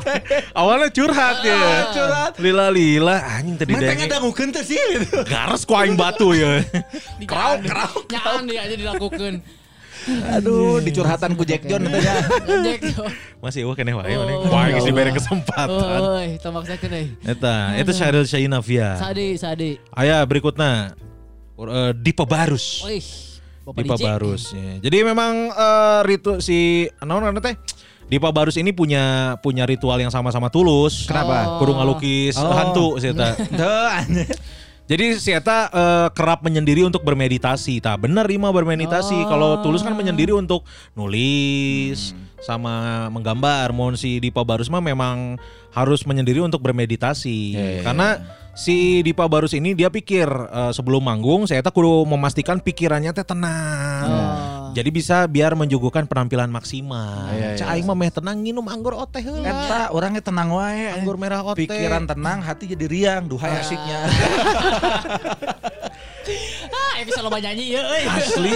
Awalnya 0.64 0.88
curhat 0.88 1.36
ya. 1.44 1.60
Curhat. 1.92 2.32
Lila-lila 2.40 3.20
anjing 3.36 3.60
tadi 3.60 3.76
dangukeun 4.08 4.54
teh 4.54 4.64
sih 4.64 4.78
gitu. 4.78 5.20
Gares 5.34 5.62
ku 5.66 5.74
aing 5.74 5.98
batu 5.98 6.30
ya. 6.30 6.62
Kerau 7.30 7.58
kerau. 7.58 7.94
Nyaan 8.06 8.42
dia 8.46 8.60
aja 8.62 8.74
dilakukan. 8.74 9.42
Aduh, 10.04 10.84
di 10.84 10.92
curhatan 10.92 11.32
ku 11.32 11.42
Jack 11.42 11.64
John 11.64 11.80
teh 11.80 11.96
ya. 11.96 12.14
Jack. 12.60 12.80
Masih 13.40 13.64
eueuh 13.64 13.72
keneh 13.72 13.96
wae 13.96 14.12
Oh. 14.12 14.20
maneh. 14.20 14.36
Wah, 14.46 14.68
geus 14.68 14.84
dibere 14.84 15.10
kesempatan. 15.10 15.68
Oi, 16.20 16.36
teu 16.36 16.52
maksakeun 16.52 16.92
euy. 16.92 17.06
Eta, 17.24 17.72
itu 17.74 17.90
Cheryl 17.90 18.22
Shainavia. 18.22 19.00
Sadi, 19.00 19.34
sadi. 19.34 19.80
Aya 19.90 20.20
berikutnya 20.22 20.92
eh, 21.56 21.92
Dipa 21.96 22.28
Barus. 22.28 22.84
Wih, 22.84 23.00
Dipa. 23.74 23.96
Barus. 23.96 24.52
ya. 24.52 24.76
Jadi 24.84 24.96
memang 25.02 25.48
eh, 25.48 26.00
ritu 26.04 26.36
si 26.38 26.84
naon 27.00 27.24
namanya 27.24 27.48
teh? 27.48 27.56
Dipa 28.04 28.28
Barus 28.28 28.60
ini 28.60 28.76
punya 28.76 29.34
punya 29.40 29.64
ritual 29.64 29.96
yang 29.96 30.12
sama-sama 30.12 30.52
tulus. 30.52 31.08
Kenapa? 31.08 31.56
Kudu 31.56 31.72
ngalukis 31.72 32.36
Oh. 32.36 32.52
hantu 32.52 32.86
si 33.00 33.08
Eta. 33.08 33.32
Jadi 34.84 35.16
si 35.16 35.32
Eta 35.32 35.72
eh, 35.72 36.08
kerap 36.12 36.44
menyendiri 36.44 36.84
untuk 36.84 37.00
bermeditasi. 37.08 37.80
Tah 37.80 37.96
bener 37.96 38.28
Rima 38.28 38.52
bermeditasi. 38.52 39.16
Oh. 39.24 39.28
Kalau 39.32 39.50
tulus 39.64 39.80
kan 39.80 39.96
menyendiri 39.96 40.36
untuk 40.36 40.68
nulis 40.92 42.12
sama 42.44 43.08
menggambar. 43.08 43.72
Mohon 43.72 43.96
si 43.96 44.20
Dipa 44.20 44.44
Barus 44.44 44.68
mah 44.68 44.84
memang 44.84 45.40
harus 45.72 46.04
menyendiri 46.04 46.44
untuk 46.44 46.60
bermeditasi. 46.60 47.38
Ya, 47.56 47.68
ya, 47.80 47.82
Karena 47.88 48.08
si 48.54 49.02
Dipa 49.02 49.26
Barus 49.26 49.52
ini 49.52 49.74
dia 49.74 49.90
pikir 49.90 50.26
eh, 50.30 50.72
sebelum 50.72 51.02
manggung 51.02 51.44
saya 51.44 51.60
Eta 51.60 51.74
kudu 51.74 52.06
memastikan 52.06 52.62
pikirannya 52.62 53.10
teh 53.10 53.26
tenang. 53.26 54.06
Oh. 54.08 54.54
Jadi 54.74 54.90
bisa 54.90 55.30
biar 55.30 55.54
menjugukan 55.54 56.02
penampilan 56.02 56.50
maksimal. 56.50 57.30
Iya, 57.30 57.54
iya. 57.54 57.58
Cak 57.62 57.68
aing 57.78 57.86
mah 57.86 57.94
meh 57.94 58.10
tenang 58.10 58.36
nginum 58.42 58.66
anggur 58.66 58.98
oteh 58.98 59.22
heula. 59.22 59.46
Eta 59.46 59.94
orangnya 59.94 60.18
tenang 60.18 60.50
wae. 60.50 60.90
Anggur 60.98 61.14
merah 61.14 61.46
ote. 61.46 61.62
Pikiran 61.62 62.10
tenang, 62.10 62.42
hati 62.42 62.66
jadi 62.74 62.86
riang. 62.90 63.30
Duhai 63.30 63.54
asiknya. 63.62 64.00
Ah, 66.72 67.04
bisa 67.04 67.20
loba 67.20 67.36
nyanyi 67.36 67.76
ya 67.76 67.82
euy. 67.84 68.04
Asli. 68.08 68.52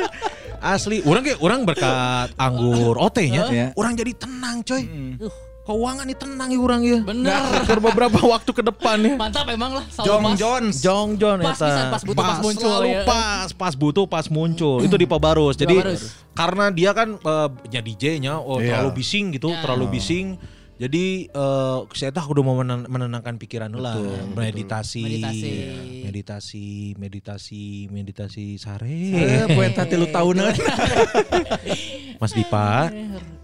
Asli. 0.74 0.96
Orang 1.08 1.24
kayak 1.24 1.40
orang 1.40 1.64
berkat 1.64 2.28
anggur 2.36 2.92
ote 3.00 3.24
nya. 3.24 3.48
Iya. 3.48 3.66
Orang 3.72 3.96
jadi 3.96 4.12
tenang 4.12 4.60
coy. 4.60 4.84
Uh, 5.16 5.32
Keuangan 5.70 6.02
nih 6.02 6.18
tenang 6.18 6.50
ya 6.50 6.58
orang 6.58 6.80
ya. 6.82 6.98
Bener. 7.00 7.30
Ke 7.62 7.78
beberapa 7.78 8.18
waktu 8.34 8.50
ke 8.50 8.62
depan 8.64 8.98
ya. 9.00 9.14
Mantap 9.14 9.46
emang 9.46 9.70
lah 9.72 9.86
Jong 9.96 10.22
pas. 10.24 10.34
Jones. 10.34 10.74
Jong 10.80 11.08
John 11.14 11.38
Pas 11.38 11.54
eta. 11.54 11.62
pisan, 11.64 11.84
pas 11.88 12.02
butuh, 12.02 12.18
pas 12.20 12.38
muncul, 12.40 12.66
selalu 12.66 12.88
ya. 12.90 13.02
pas, 13.06 13.48
pas 13.54 13.74
butuh, 13.74 14.04
pas 14.04 14.26
muncul. 14.26 14.82
Itu 14.82 14.96
di 14.96 15.06
Pabarus. 15.06 15.54
Jadi 15.54 15.78
Barus. 15.78 16.10
karena 16.32 16.64
dia 16.68 16.90
kan 16.90 17.14
eh, 17.14 17.48
ya 17.70 17.80
DJ-nya 17.80 18.34
oh 18.34 18.58
Iya. 18.58 18.76
terlalu 18.76 18.90
bising 18.96 19.30
gitu, 19.30 19.48
Ya. 19.48 19.62
terlalu 19.62 19.86
bising. 19.94 20.34
Jadi 20.74 21.28
eh 21.28 21.78
saya 21.92 22.08
tahu 22.10 22.32
udah 22.32 22.42
mau 22.42 22.56
menen- 22.56 22.88
menenangkan 22.88 23.36
pikiran 23.36 23.68
lah, 23.70 23.94
Betul, 23.94 24.32
meditasi, 24.34 25.04
Meditasi. 25.04 25.52
meditasi, 26.02 26.66
meditasi, 26.96 27.62
meditasi 27.86 28.44
sare. 28.56 28.88
Eh, 29.12 29.44
poe 29.46 29.68
tati 29.70 29.94
lu 29.94 30.08
tahunan. 30.08 30.50
Mas 32.20 32.32
Dipa, 32.32 32.88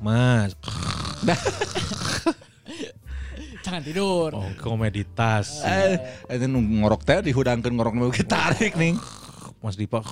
Mas, 0.00 0.56
Jangan 3.64 3.82
tidur. 3.82 4.30
oh 4.30 4.46
kau 4.56 4.78
meditasi, 4.78 5.66
Eh, 5.66 5.98
itu 6.30 6.46
nu 6.46 6.62
ngorok 6.62 7.02
teh 7.02 7.18
dihudangkeun 7.20 7.74
ngorok 7.74 7.94
nu 7.94 8.06
tarik 8.14 8.78
nih. 8.78 8.94
Mas 9.64 9.74
Dipa, 9.74 9.98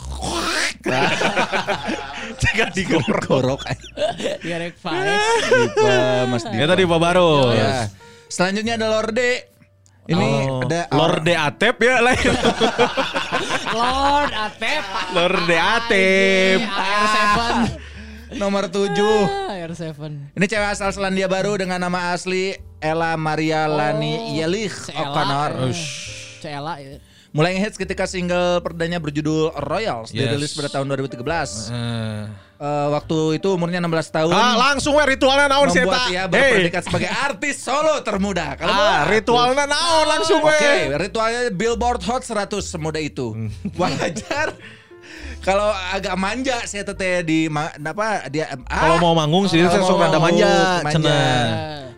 Cegah 2.42 2.68
digorok. 2.74 3.62
Biar 4.42 4.58
rek 4.60 4.74
five. 4.74 5.06
Dipa, 5.46 5.94
Mas 6.26 6.42
Dipa. 6.42 6.58
ya 6.58 6.66
tadi 6.66 6.82
Pak 6.82 6.98
Barus. 6.98 7.54
Ya. 7.54 7.86
Selanjutnya 8.26 8.74
ada 8.74 8.90
Lorde. 8.90 9.32
Ini 10.04 10.28
Oh, 10.50 10.60
ada 10.60 10.84
Lorde 10.90 11.32
Atep 11.32 11.80
ya 11.80 12.02
lain. 12.02 12.34
Lord 13.72 14.32
Atep. 14.34 14.82
Lorde 15.14 15.56
Atep. 15.56 16.58
AR7. 16.60 17.93
Nomor 18.34 18.66
7. 18.66 18.90
AR7. 19.48 19.94
Ini 20.32 20.44
cewek 20.44 20.68
asal 20.70 20.90
Selandia 20.90 21.26
Baru 21.26 21.54
dengan 21.54 21.78
nama 21.78 22.12
asli 22.12 22.52
Ella 22.78 23.14
Maria 23.14 23.64
Lani 23.64 24.34
Yelich 24.34 24.74
si 24.74 24.92
Ella. 24.92 25.08
O'Connor. 25.08 25.50
Cela 26.38 26.74
ya. 26.78 26.98
Mulai 27.34 27.58
ngehits 27.58 27.74
ketika 27.74 28.06
single 28.06 28.62
perdanya 28.62 29.02
berjudul 29.02 29.50
Royals 29.58 30.14
Yes. 30.14 30.30
dirilis 30.30 30.54
pada 30.54 30.70
tahun 30.70 30.86
2013. 30.86 31.66
Eh. 31.66 32.30
Eh, 32.54 32.88
waktu 32.88 33.42
itu 33.42 33.48
umurnya 33.50 33.82
16 33.82 34.06
tahun. 34.08 34.30
Ah, 34.30 34.54
langsung 34.70 34.94
we 34.94 35.02
ritualnya 35.04 35.50
naon 35.50 35.66
sih 35.68 35.82
membuat 35.82 36.06
ia 36.06 36.24
Hey. 36.24 36.30
berpredikat 36.30 36.82
sebagai 36.86 37.10
artis 37.10 37.58
solo 37.58 37.98
termuda. 38.00 38.54
Kalau 38.54 38.70
Ah, 38.70 39.02
mau- 39.02 39.10
ritualnya 39.10 39.66
naon 39.66 40.06
langsung 40.06 40.38
we. 40.46 40.54
Oke, 40.54 40.74
ritualnya 41.02 41.40
Billboard 41.50 42.06
Hot 42.06 42.22
100 42.22 42.62
semudah 42.62 43.02
itu. 43.02 43.34
Hmm. 43.34 43.50
Wajar. 43.74 44.54
Kalau 45.44 45.68
agak 45.92 46.16
manja 46.16 46.56
saya 46.64 46.88
teteh 46.88 47.20
di 47.20 47.38
ma- 47.52 47.68
apa 47.76 48.32
dia 48.32 48.48
ah, 48.64 48.88
Kalau 48.88 48.96
mau 48.96 49.12
manggung 49.12 49.44
sih 49.44 49.60
saya 49.60 49.84
sok 49.84 50.00
rada 50.00 50.16
manggung, 50.16 50.40
manja, 50.40 50.80
manja. 50.80 50.96
cenah. 50.96 51.44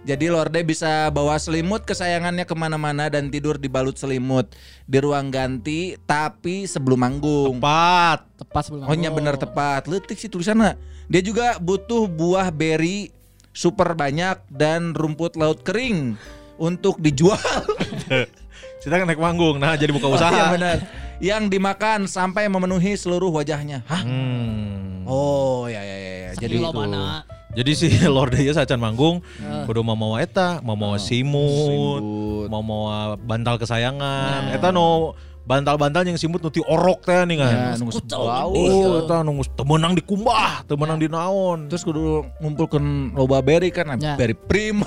Jadi 0.06 0.30
Lorde 0.30 0.62
bisa 0.62 1.10
bawa 1.10 1.34
selimut 1.34 1.82
kesayangannya 1.82 2.46
ke 2.46 2.54
mana-mana 2.54 3.10
dan 3.10 3.26
tidur 3.26 3.58
di 3.58 3.66
balut 3.66 3.98
selimut 3.98 4.46
di 4.86 5.02
ruang 5.02 5.34
ganti, 5.34 5.98
tapi 6.06 6.62
sebelum 6.66 7.02
manggung. 7.02 7.58
Empat. 7.58 8.22
Tepat 8.38 8.62
sebelum 8.70 8.86
Oh 8.86 8.94
iya 8.94 9.10
benar 9.10 9.34
tepat. 9.34 9.90
Letik 9.90 10.14
sih 10.14 10.30
tulisannya. 10.30 10.78
Dia 11.10 11.22
juga 11.26 11.58
butuh 11.58 12.06
buah 12.06 12.54
beri 12.54 13.10
super 13.50 13.98
banyak 13.98 14.46
dan 14.46 14.94
rumput 14.94 15.34
laut 15.34 15.66
kering 15.66 16.14
untuk 16.54 17.02
dijual. 17.02 17.38
Kita 18.86 19.02
kan 19.02 19.10
naik 19.10 19.18
manggung, 19.18 19.58
nah 19.58 19.74
jadi 19.74 19.90
buka 19.90 20.06
usaha. 20.06 20.30
Oh, 20.30 20.38
iya 20.38 20.46
benar. 20.54 20.76
Yang 21.18 21.42
dimakan 21.58 22.06
sampai 22.06 22.46
memenuhi 22.46 22.94
seluruh 22.94 23.34
wajahnya. 23.34 23.82
Hah? 23.82 24.06
Hmm. 24.06 25.02
Oh 25.10 25.66
ya 25.66 25.82
ya 25.82 25.96
ya. 25.98 26.12
ya. 26.22 26.30
Jadi 26.38 26.62
itu. 26.62 26.70
mana? 26.70 27.26
Jadi 27.50 27.70
si 27.74 27.90
Lorde 28.14 28.38
ya 28.38 28.54
sacan 28.54 28.78
manggung, 28.78 29.26
kudu 29.66 29.82
mau 29.82 29.98
mau 29.98 30.14
eta, 30.22 30.62
mau 30.62 30.78
mau 30.78 30.94
simut, 31.02 31.98
Simut. 31.98 32.46
mau 32.46 32.62
mau 32.62 33.18
bantal 33.18 33.58
kesayangan. 33.58 34.54
Eta 34.54 34.70
no 34.70 35.18
bantal-bantal 35.46 36.02
yang 36.02 36.18
simut 36.18 36.42
nuti 36.42 36.58
orok 36.58 37.06
teh 37.06 37.22
nih 37.22 37.38
kan. 37.38 37.54
Ya, 37.54 37.70
nunggu. 37.78 38.02
Oh, 38.18 39.06
eta 39.06 39.22
nunggu 39.22 39.46
temenang 39.54 39.94
di 39.94 40.02
kumbah, 40.02 40.66
temenang 40.66 40.98
di 40.98 41.06
naon. 41.06 41.70
Terus 41.70 41.86
kudu 41.86 42.26
ngumpulkan 42.42 43.14
loba 43.14 43.38
berry 43.40 43.70
kan, 43.70 43.94
Ya. 43.96 44.14
berry 44.20 44.34
prima, 44.34 44.84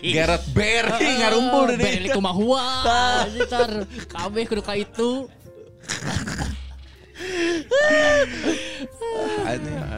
Garrett 0.00 0.44
berry 0.56 1.20
ngarumpul 1.20 1.76
di 1.76 1.84
Beli 1.84 2.08
kumahua. 2.10 2.64
Ntar 3.44 3.84
kabeh 4.08 4.42
kudu 4.48 4.62
ka 4.64 4.74
itu. 4.74 5.28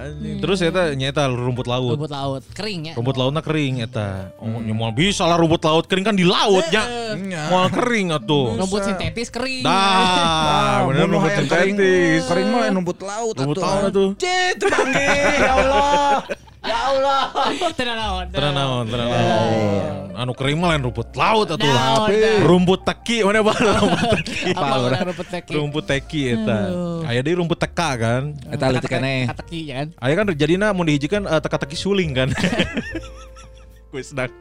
Anjing. 0.07 0.39
Terus 0.41 0.59
eta 0.63 0.93
nyata 0.95 1.29
rumput 1.33 1.67
laut. 1.67 1.97
Rumput 1.97 2.13
laut 2.13 2.43
kering 2.55 2.93
ya. 2.93 2.95
Rumput 2.95 3.17
lautnya 3.19 3.43
kering 3.43 3.83
eta. 3.83 4.33
Oh, 4.39 4.61
ya 4.63 4.75
mau 4.75 4.93
bisa 4.93 5.25
lah 5.27 5.37
rumput 5.39 5.63
laut 5.65 5.85
kering 5.87 6.05
kan 6.07 6.17
di 6.17 6.27
laut 6.27 6.65
ya. 6.71 6.85
Mau 7.51 7.67
kering 7.71 8.15
atuh. 8.15 8.57
Rumput 8.57 8.83
sintetis 8.87 9.29
kering. 9.33 9.63
Dah, 9.65 10.87
bener 10.89 11.07
rumput 11.11 11.33
sintetis. 11.35 12.23
Kering 12.29 12.47
mah 12.51 12.69
rumput 12.71 12.99
laut 13.03 13.35
Rumput 13.35 13.59
laut 13.61 13.83
atuh. 13.91 14.11
Cet, 14.21 14.63
ya 14.63 15.53
Allah. 15.53 16.46
Ya 16.67 16.79
Allah. 16.91 17.23
Tenang 17.79 17.97
naon. 17.97 18.27
Tenang 18.35 18.55
naon, 18.55 18.85
tenang 18.91 19.09
naon. 19.09 20.07
Anu 20.17 20.33
kering 20.33 20.57
mah 20.57 20.75
lain 20.75 20.83
rumput 20.89 21.09
laut 21.13 21.47
atuh. 21.47 21.61
Tapi 21.61 22.15
dah. 22.17 22.41
rumput 22.49 22.81
teki 22.83 23.23
mana 23.23 23.45
bae 23.45 23.55
rumput 23.55 24.09
teki. 24.17 24.51
Apa 24.57 24.75
orang 24.81 25.01
rumput 25.13 25.29
teki? 25.29 25.53
Rumput 25.55 25.85
teki 25.85 26.21
eta. 26.35 26.61
Aya 27.07 27.21
deui 27.21 27.37
rumput 27.37 27.59
teka 27.61 27.91
kan. 28.01 28.23
Eta 28.49 28.65
leutik 28.73 28.91
keneh. 28.91 29.29
Kateki 29.29 29.61
ya 29.69 29.75
kan. 29.85 29.89
Aya 30.01 30.13
kan 30.17 30.25
jadina 30.35 30.73
mau 30.73 30.83
dihijikan 30.83 31.29
eh, 31.29 31.41
teka-teki 31.41 31.77
suling 31.77 32.11
kan. 32.17 32.29
Kuis 33.93 34.11
dak. 34.17 34.33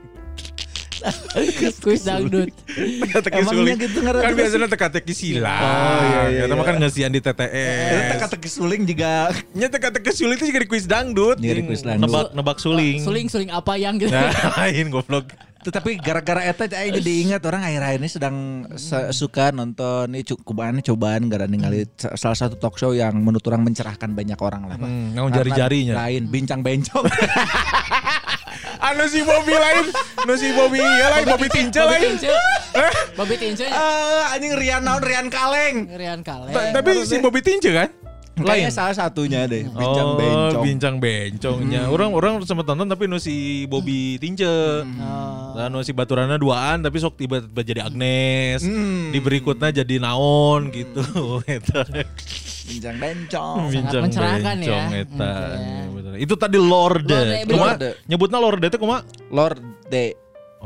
Kuis 1.79 2.01
dangdut. 2.01 2.49
Teka-teki 2.65 3.37
Emangnya 3.37 3.53
suling. 3.53 3.77
gitu 3.77 3.97
ngaran 4.01 4.19
Kan 4.19 4.29
teka 4.29 4.39
biasanya 4.39 4.67
teka-teki 4.67 5.13
silang. 5.13 5.61
Oh, 5.61 6.01
iya, 6.01 6.21
iya, 6.27 6.41
Eta 6.45 6.53
mah 6.53 6.57
iya. 6.57 6.69
kan 6.69 6.75
ngeusian 6.79 7.11
di 7.11 7.21
TTS. 7.21 7.91
Eta 7.91 8.03
teka-teki 8.11 8.49
suling 8.49 8.81
juga 8.83 9.11
Nya 9.51 9.67
teka-teki 9.67 10.11
suling 10.11 10.37
itu 10.37 10.45
juga 10.47 10.61
di 10.61 10.69
kuis 10.69 10.85
dangdut. 10.85 11.37
Iya, 11.37 11.53
di 11.55 11.63
kuis 11.63 11.81
dangdut. 11.81 12.05
Nebak 12.05 12.27
nebak 12.33 12.57
suling. 12.57 12.99
Suling 12.99 13.27
suling 13.27 13.49
apa 13.49 13.75
yang 13.75 13.97
gitu. 13.97 14.11
Lain 14.11 14.85
goblok. 14.89 15.31
Tetapi 15.65 15.97
gara-gara 15.97 16.45
eta 16.45 16.69
aing 16.69 17.01
jadi 17.01 17.11
ingat 17.25 17.41
orang 17.41 17.65
akhir-akhir 17.65 17.97
ini 17.97 18.05
sedang 18.05 18.35
se- 18.77 19.09
suka 19.09 19.49
nonton 19.49 20.13
ini 20.13 20.21
cobaan 20.21 20.77
cobaan 20.77 21.25
gara 21.25 21.49
ningali 21.49 21.89
sa- 21.97 22.13
salah 22.13 22.37
satu 22.37 22.61
talk 22.61 22.77
show 22.77 22.93
yang 22.93 23.17
menurut 23.17 23.41
orang 23.49 23.65
mencerahkan 23.65 24.13
banyak 24.13 24.37
orang 24.37 24.69
lah. 24.69 24.77
Hmm, 24.77 25.17
jari-jarinya. 25.17 25.97
Lain 25.97 26.29
bincang 26.29 26.61
bencong. 26.61 27.09
Anu 28.85 29.09
si 29.09 29.25
Bobby 29.25 29.53
lain, 29.57 29.89
anu 30.21 30.33
si 30.37 30.53
Bobby 30.53 30.77
ya 30.77 31.09
lain 31.17 31.25
Bobby 31.25 31.49
Tince 31.49 31.81
Bobby 31.81 31.97
lain. 32.05 32.13
Bobby 33.17 33.35
Tince. 33.41 33.65
Eh 33.65 34.21
anjing 34.29 34.53
Rian 34.53 34.85
naon 34.85 35.01
Rian 35.01 35.25
Kaleng. 35.33 35.89
Rian 35.89 36.21
Kale. 36.21 36.53
Ta- 36.53 36.69
Tapi 36.69 37.01
si 37.01 37.17
Bobby 37.17 37.41
Tince 37.41 37.73
kan? 37.73 37.89
Kayaknya 38.35 38.67
salah 38.67 38.91
satunya 38.91 39.47
deh 39.47 39.63
bincang 39.63 40.09
oh, 40.11 40.19
bencong. 40.19 40.63
bincang 40.67 40.95
bencongnya. 40.99 41.87
Orang 41.87 42.11
orang 42.11 42.33
sempat 42.43 42.67
nonton 42.67 42.91
tapi 42.91 43.07
nu 43.07 43.15
si 43.15 43.63
Bobby 43.65 44.19
Tince. 44.19 44.83
Oh. 44.83 45.55
Lah 45.55 45.71
nu 45.71 45.79
si 45.81 45.95
baturana 45.95 46.35
duaan 46.35 46.83
tapi 46.83 46.99
sok 46.99 47.15
tiba-tiba 47.15 47.61
jadi 47.63 47.81
Agnes. 47.87 48.61
Hmm. 48.67 49.15
Di 49.15 49.23
berikutnya 49.23 49.71
jadi 49.71 50.03
naon 50.03 50.67
gitu. 50.69 51.01
Bincang 52.65 52.95
bencong. 52.97 53.57
Bincang 53.69 54.01
mencerahkan 54.09 54.55
ya. 54.57 54.65
bencong 54.65 54.87
eta. 54.97 55.33
Hmm, 55.33 55.61
ya. 55.61 55.83
Bener. 55.93 56.13
Itu 56.17 56.33
tadi 56.35 56.57
Lorde. 56.57 57.13
Lorde, 57.13 57.37
Kumaha? 57.45 57.73
Lorde. 57.77 57.89
Nyebutna 58.09 58.37
Lorde 58.41 58.65
itu 58.67 58.77
kumaha? 58.81 59.01
Lord 59.29 59.59
D. 59.87 59.95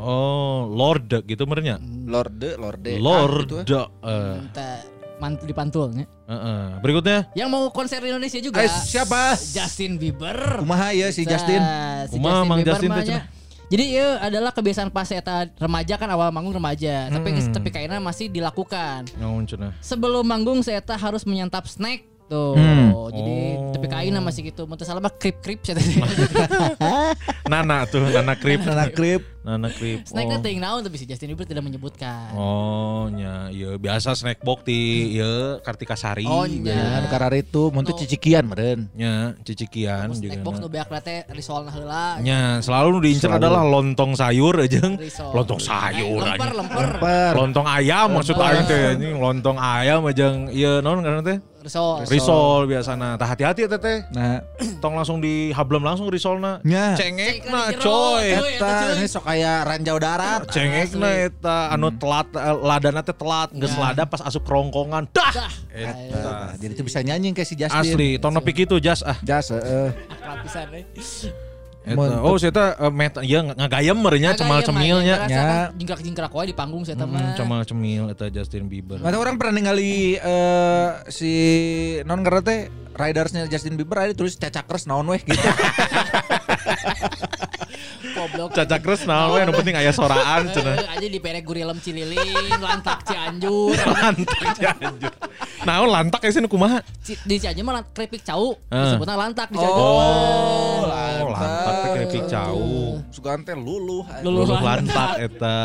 Oh, 0.00 0.64
Lorde 0.72 1.20
gitu 1.28 1.44
merenya. 1.44 1.76
Lorde, 2.08 2.56
Lorde. 2.56 2.88
Ah, 2.88 2.96
gitu. 2.96 3.04
Lorde. 3.04 3.80
Eh, 4.00 4.80
mantul 5.20 5.44
dipantulnya. 5.44 6.08
heeh. 6.24 6.80
Berikutnya 6.80 7.28
Yang 7.36 7.48
mau 7.52 7.68
konser 7.68 8.00
di 8.00 8.08
Indonesia 8.08 8.40
juga. 8.40 8.64
Eh, 8.64 8.70
siapa? 8.70 9.36
Justin 9.36 10.00
Bieber. 10.00 10.64
Kumaha 10.64 10.96
ya 10.96 11.12
si 11.12 11.28
Justin? 11.28 11.60
si 12.08 12.16
Kumaha 12.16 12.48
Mang 12.48 12.64
Bieber 12.64 12.80
Justin 12.80 13.20
Jadi 13.70 13.94
ya 13.94 14.18
adalah 14.18 14.50
kebiasaan 14.50 14.90
pas 14.90 15.06
eta 15.08 15.46
remaja 15.54 15.94
kan 15.94 16.10
awal 16.10 16.34
manggung 16.34 16.50
remaja, 16.50 17.06
tapi 17.06 17.30
Hmm. 17.30 17.54
tapi 17.54 17.70
kayaknya 17.70 18.02
masih 18.02 18.26
dilakukan. 18.26 19.06
cenah? 19.46 19.78
Sebelum 19.78 20.26
manggung 20.26 20.58
saya 20.60 20.82
harus 20.98 21.22
menyantap 21.22 21.70
snack 21.70 22.02
tuh. 22.30 22.54
Hmm. 22.54 22.94
Jadi 23.10 23.38
tapi 23.74 23.86
kayaknya 23.86 24.22
masih 24.22 24.46
gitu. 24.46 24.62
Mun 24.64 24.78
teu 24.78 24.86
salah 24.86 25.02
mah 25.02 25.10
krip-krip 25.10 25.58
saya 25.60 25.82
Nana 27.50 27.82
tuh, 27.84 28.06
Nana 28.06 28.34
Krip. 28.34 28.62
Nana 28.62 28.86
Krip. 28.88 29.22
Nana 29.40 29.68
Krip. 29.68 30.04
Snacknya 30.04 30.36
Oh. 30.36 30.42
ting 30.42 30.60
naon 30.60 30.80
tapi 30.80 30.94
si 30.94 31.04
Justin 31.04 31.32
Bieber 31.32 31.42
tidak 31.42 31.64
menyebutkan. 31.64 32.30
Oh, 32.32 33.08
nya, 33.10 33.48
ya 33.50 33.74
biasa 33.74 34.12
snack 34.12 34.38
box 34.40 34.62
di 34.62 34.78
ya 35.16 35.58
Kartika 35.58 35.96
Sari. 35.96 36.22
Oh, 36.22 36.44
nya. 36.44 36.70
Ya, 36.70 36.84
anu 37.00 37.08
karar 37.08 37.32
itu 37.32 37.72
mun 37.72 37.82
teu 37.82 37.96
cicikian 37.96 38.44
meureun. 38.44 38.86
Nya, 38.92 39.34
cicikian 39.42 40.12
Snack 40.12 40.38
juga. 40.38 40.44
box 40.44 40.54
nu 40.60 40.68
beak 40.68 40.86
teh 41.02 41.24
risolna 41.30 41.72
heula. 41.72 42.20
Nya, 42.20 42.60
selalu 42.60 42.86
nu 42.92 43.00
diincer 43.00 43.26
Selalu. 43.26 43.40
adalah 43.42 43.62
lontong 43.66 44.12
sayur 44.14 44.54
aja. 44.60 44.84
Risol. 44.92 45.32
Lontong 45.32 45.58
sayur 45.58 46.20
Eh, 46.20 46.26
Lemper, 46.30 46.46
aja. 46.46 46.54
lemper. 46.54 46.88
Per. 47.00 47.32
Lontong 47.34 47.66
ayam 47.66 48.06
maksud 48.12 48.36
aing 48.36 48.64
teh 48.68 48.80
anjing, 48.92 49.16
lontong 49.16 49.56
ayam 49.56 50.00
aja. 50.04 50.26
Iya, 50.52 50.72
naon 50.78 51.00
karena 51.00 51.22
teh? 51.24 51.38
Risol. 51.60 52.08
Risol 52.08 52.60
biasana. 52.64 53.20
Tah 53.20 53.28
hati-hati 53.28 53.64
ya 53.64 53.68
teteh. 53.68 54.08
Nah, 54.10 54.40
Tong 54.80 54.96
langsung 54.96 55.20
di 55.20 55.52
hablem 55.52 55.84
langsung 55.84 56.08
risolna. 56.08 56.56
Nya. 56.64 56.96
Cengekna 56.96 57.76
Cengekna 57.76 57.84
coy. 57.84 58.26
eta 58.56 58.72
ini 58.96 59.04
sok 59.04 59.24
kayak 59.28 59.58
ranjau 59.68 59.96
darat. 60.00 60.40
Cengekna 60.48 61.08
eta 61.28 61.68
anu 61.70 61.92
telat 61.92 62.28
eh, 62.32 62.56
ladana 62.56 63.00
teh 63.04 63.12
telat 63.12 63.52
geus 63.52 63.76
Ya. 63.76 63.92
lada 63.92 64.04
pas 64.08 64.24
asup 64.24 64.42
kerongkongan. 64.42 65.12
Dah. 65.12 65.52
Eta. 65.68 65.92
Nah, 66.16 66.50
jadi 66.56 66.72
itu 66.72 66.82
bisa 66.82 67.04
nyanyi 67.04 67.36
kayak 67.36 67.48
si 67.48 67.54
Justin. 67.54 67.76
Asli, 67.76 68.10
tong 68.16 68.32
nepi 68.32 68.56
kitu 68.56 68.80
jas 68.80 69.04
ah. 69.04 69.20
Jas, 69.20 69.52
heeh. 69.52 69.92
Akrab 70.08 70.40
pisan 70.42 70.68
eh. 70.72 70.84
Eta. 71.80 72.20
Oh, 72.20 72.36
saya 72.36 72.52
teh 72.52 72.68
meta 72.92 73.24
ya 73.24 73.40
ngagayem 73.40 73.96
merenya 73.96 74.36
cemal 74.36 74.60
cemilnya. 74.60 75.24
nya. 75.24 75.72
Jingkrak-jingkrak 75.72 76.28
wae 76.28 76.52
di 76.52 76.56
panggung 76.56 76.84
saya 76.84 77.00
Hmm, 77.00 77.08
mah. 77.08 77.32
cemal 77.32 77.64
cemil 77.64 78.12
eta 78.12 78.28
Justin 78.28 78.68
Bieber. 78.68 79.00
Mata 79.00 79.16
orang 79.16 79.40
pernah 79.40 79.56
ningali 79.56 80.20
eh, 80.20 80.88
si 81.08 81.32
non 82.04 82.20
teh 82.44 82.68
ridersnya 82.92 83.48
Justin 83.48 83.80
Bieber 83.80 83.96
ada 83.96 84.12
tulis 84.12 84.36
cacakres 84.36 84.84
naon 84.84 85.08
weh 85.08 85.24
gitu. 85.24 85.40
Goblok. 88.20 88.48
Cacak 88.52 88.80
terus 88.80 89.00
naon 89.02 89.32
we 89.32 89.40
nu 89.40 89.52
penting 89.52 89.72
aya 89.74 89.90
soraan 89.90 90.44
Eh, 90.44 90.52
cenah. 90.52 90.76
aja 90.90 91.06
di 91.06 91.16
perek 91.16 91.40
gurilem 91.40 91.76
Cililin, 91.76 92.20
lantak 92.54 93.00
Cianjur. 93.02 93.72
Lantak 93.96 94.28
Cianjur. 94.54 95.12
Naon 95.62 95.88
lantak 95.88 96.20
ya 96.20 96.30
sih 96.30 96.40
kumaha? 96.44 96.84
Ci- 97.00 97.16
Di 97.18 97.36
Cianjur 97.36 97.64
mah 97.64 97.80
keripik 97.86 98.20
cau, 98.22 98.60
Eh. 98.66 98.76
disebutnya 98.76 99.16
lantak 99.16 99.48
di 99.48 99.56
Cianjur. 99.56 99.80
Oh, 99.80 100.84
lantak 100.86 101.74
teh 101.74 101.88
keripik 101.96 102.24
cau. 102.26 102.60
Sugan 103.08 103.40
teh 103.40 103.56
luluh. 103.56 104.04
Luluh 104.20 104.44
lantak. 104.46 104.84
lantak 104.84 105.12
eta. 105.18 105.58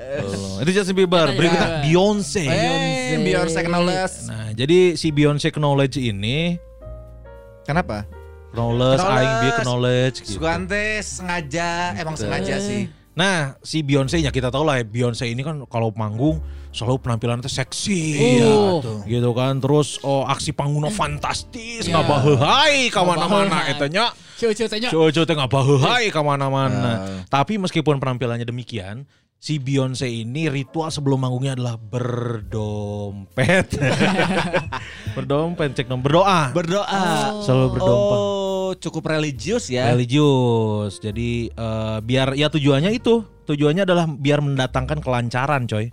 Oh, 0.00 0.58
Itu 0.58 0.72
Justin 0.72 0.96
Bieber. 0.96 1.28
Berikutnya 1.30 1.68
ya. 1.68 1.80
Beyonce. 1.84 2.42
Eh, 2.42 3.20
Beyonce 3.20 3.60
knowledge. 3.62 4.16
Nah, 4.26 4.48
jadi 4.50 4.96
si 4.96 5.12
Beyonce 5.12 5.52
knowledge 5.52 6.00
ini 6.00 6.56
Kenapa? 7.60 8.02
Knowledge 8.54 9.02
aing 9.02 9.34
bieu 9.40 9.52
knowledge 9.62 10.16
gitu. 10.26 10.38
Sugan 10.38 10.66
teh 10.66 10.98
sengaja, 11.02 11.94
emang 11.98 12.14
sengaja 12.18 12.58
sih. 12.58 12.90
Nah, 13.10 13.58
si 13.60 13.82
Beyonce 13.82 14.22
nya 14.22 14.30
kita 14.30 14.48
tahu 14.48 14.62
lah 14.64 14.80
ya, 14.80 14.84
Beyonce 14.86 15.26
ini 15.26 15.42
kan 15.42 15.66
kalau 15.66 15.90
manggung 15.92 16.38
selalu 16.70 17.02
penampilannya 17.02 17.50
seksi. 17.50 18.00
Uh. 18.16 18.78
Ya, 19.04 19.18
gitu 19.18 19.34
kan. 19.34 19.58
Terus 19.58 19.98
oh, 20.06 20.22
aksi 20.24 20.54
panggungnya 20.54 20.94
fantastis, 20.94 21.84
Iya. 21.84 22.00
nggak 22.00 22.06
bahehai 22.06 22.88
ka 22.88 23.02
mana-mana 23.02 23.50
Ngabaheulai. 23.50 23.74
eta 23.74 23.86
nya. 23.90 24.06
Ciu-ciu 24.38 24.70
teh 24.70 24.78
nya. 24.80 24.88
Cowok-cowok 24.88 25.26
teh 25.26 25.34
nggak 25.36 25.50
bahehai 25.52 26.06
ka 26.08 26.20
mana-mana. 26.22 26.78
Nah. 26.80 26.96
Tapi 27.26 27.58
meskipun 27.58 27.98
penampilannya 27.98 28.46
demikian, 28.46 29.04
si 29.40 29.56
Beyonce 29.56 30.04
ini 30.04 30.52
ritual 30.52 30.92
sebelum 30.92 31.24
manggungnya 31.24 31.56
adalah 31.56 31.80
berdompet. 31.80 33.72
berdompet 35.16 35.72
cek 35.80 35.88
dong 35.88 36.04
berdoa. 36.04 36.52
Berdoa. 36.52 37.40
Selalu 37.40 37.80
berdompet. 37.80 38.18
Oh, 38.20 38.70
cukup 38.76 39.08
religius 39.08 39.72
ya. 39.72 39.96
Religius. 39.96 41.00
Jadi 41.00 41.48
eh, 41.48 41.98
biar 42.04 42.36
ya 42.36 42.52
tujuannya 42.52 42.92
itu, 42.92 43.24
tujuannya 43.48 43.88
adalah 43.88 44.04
biar 44.04 44.44
mendatangkan 44.44 45.00
kelancaran, 45.00 45.64
coy. 45.64 45.88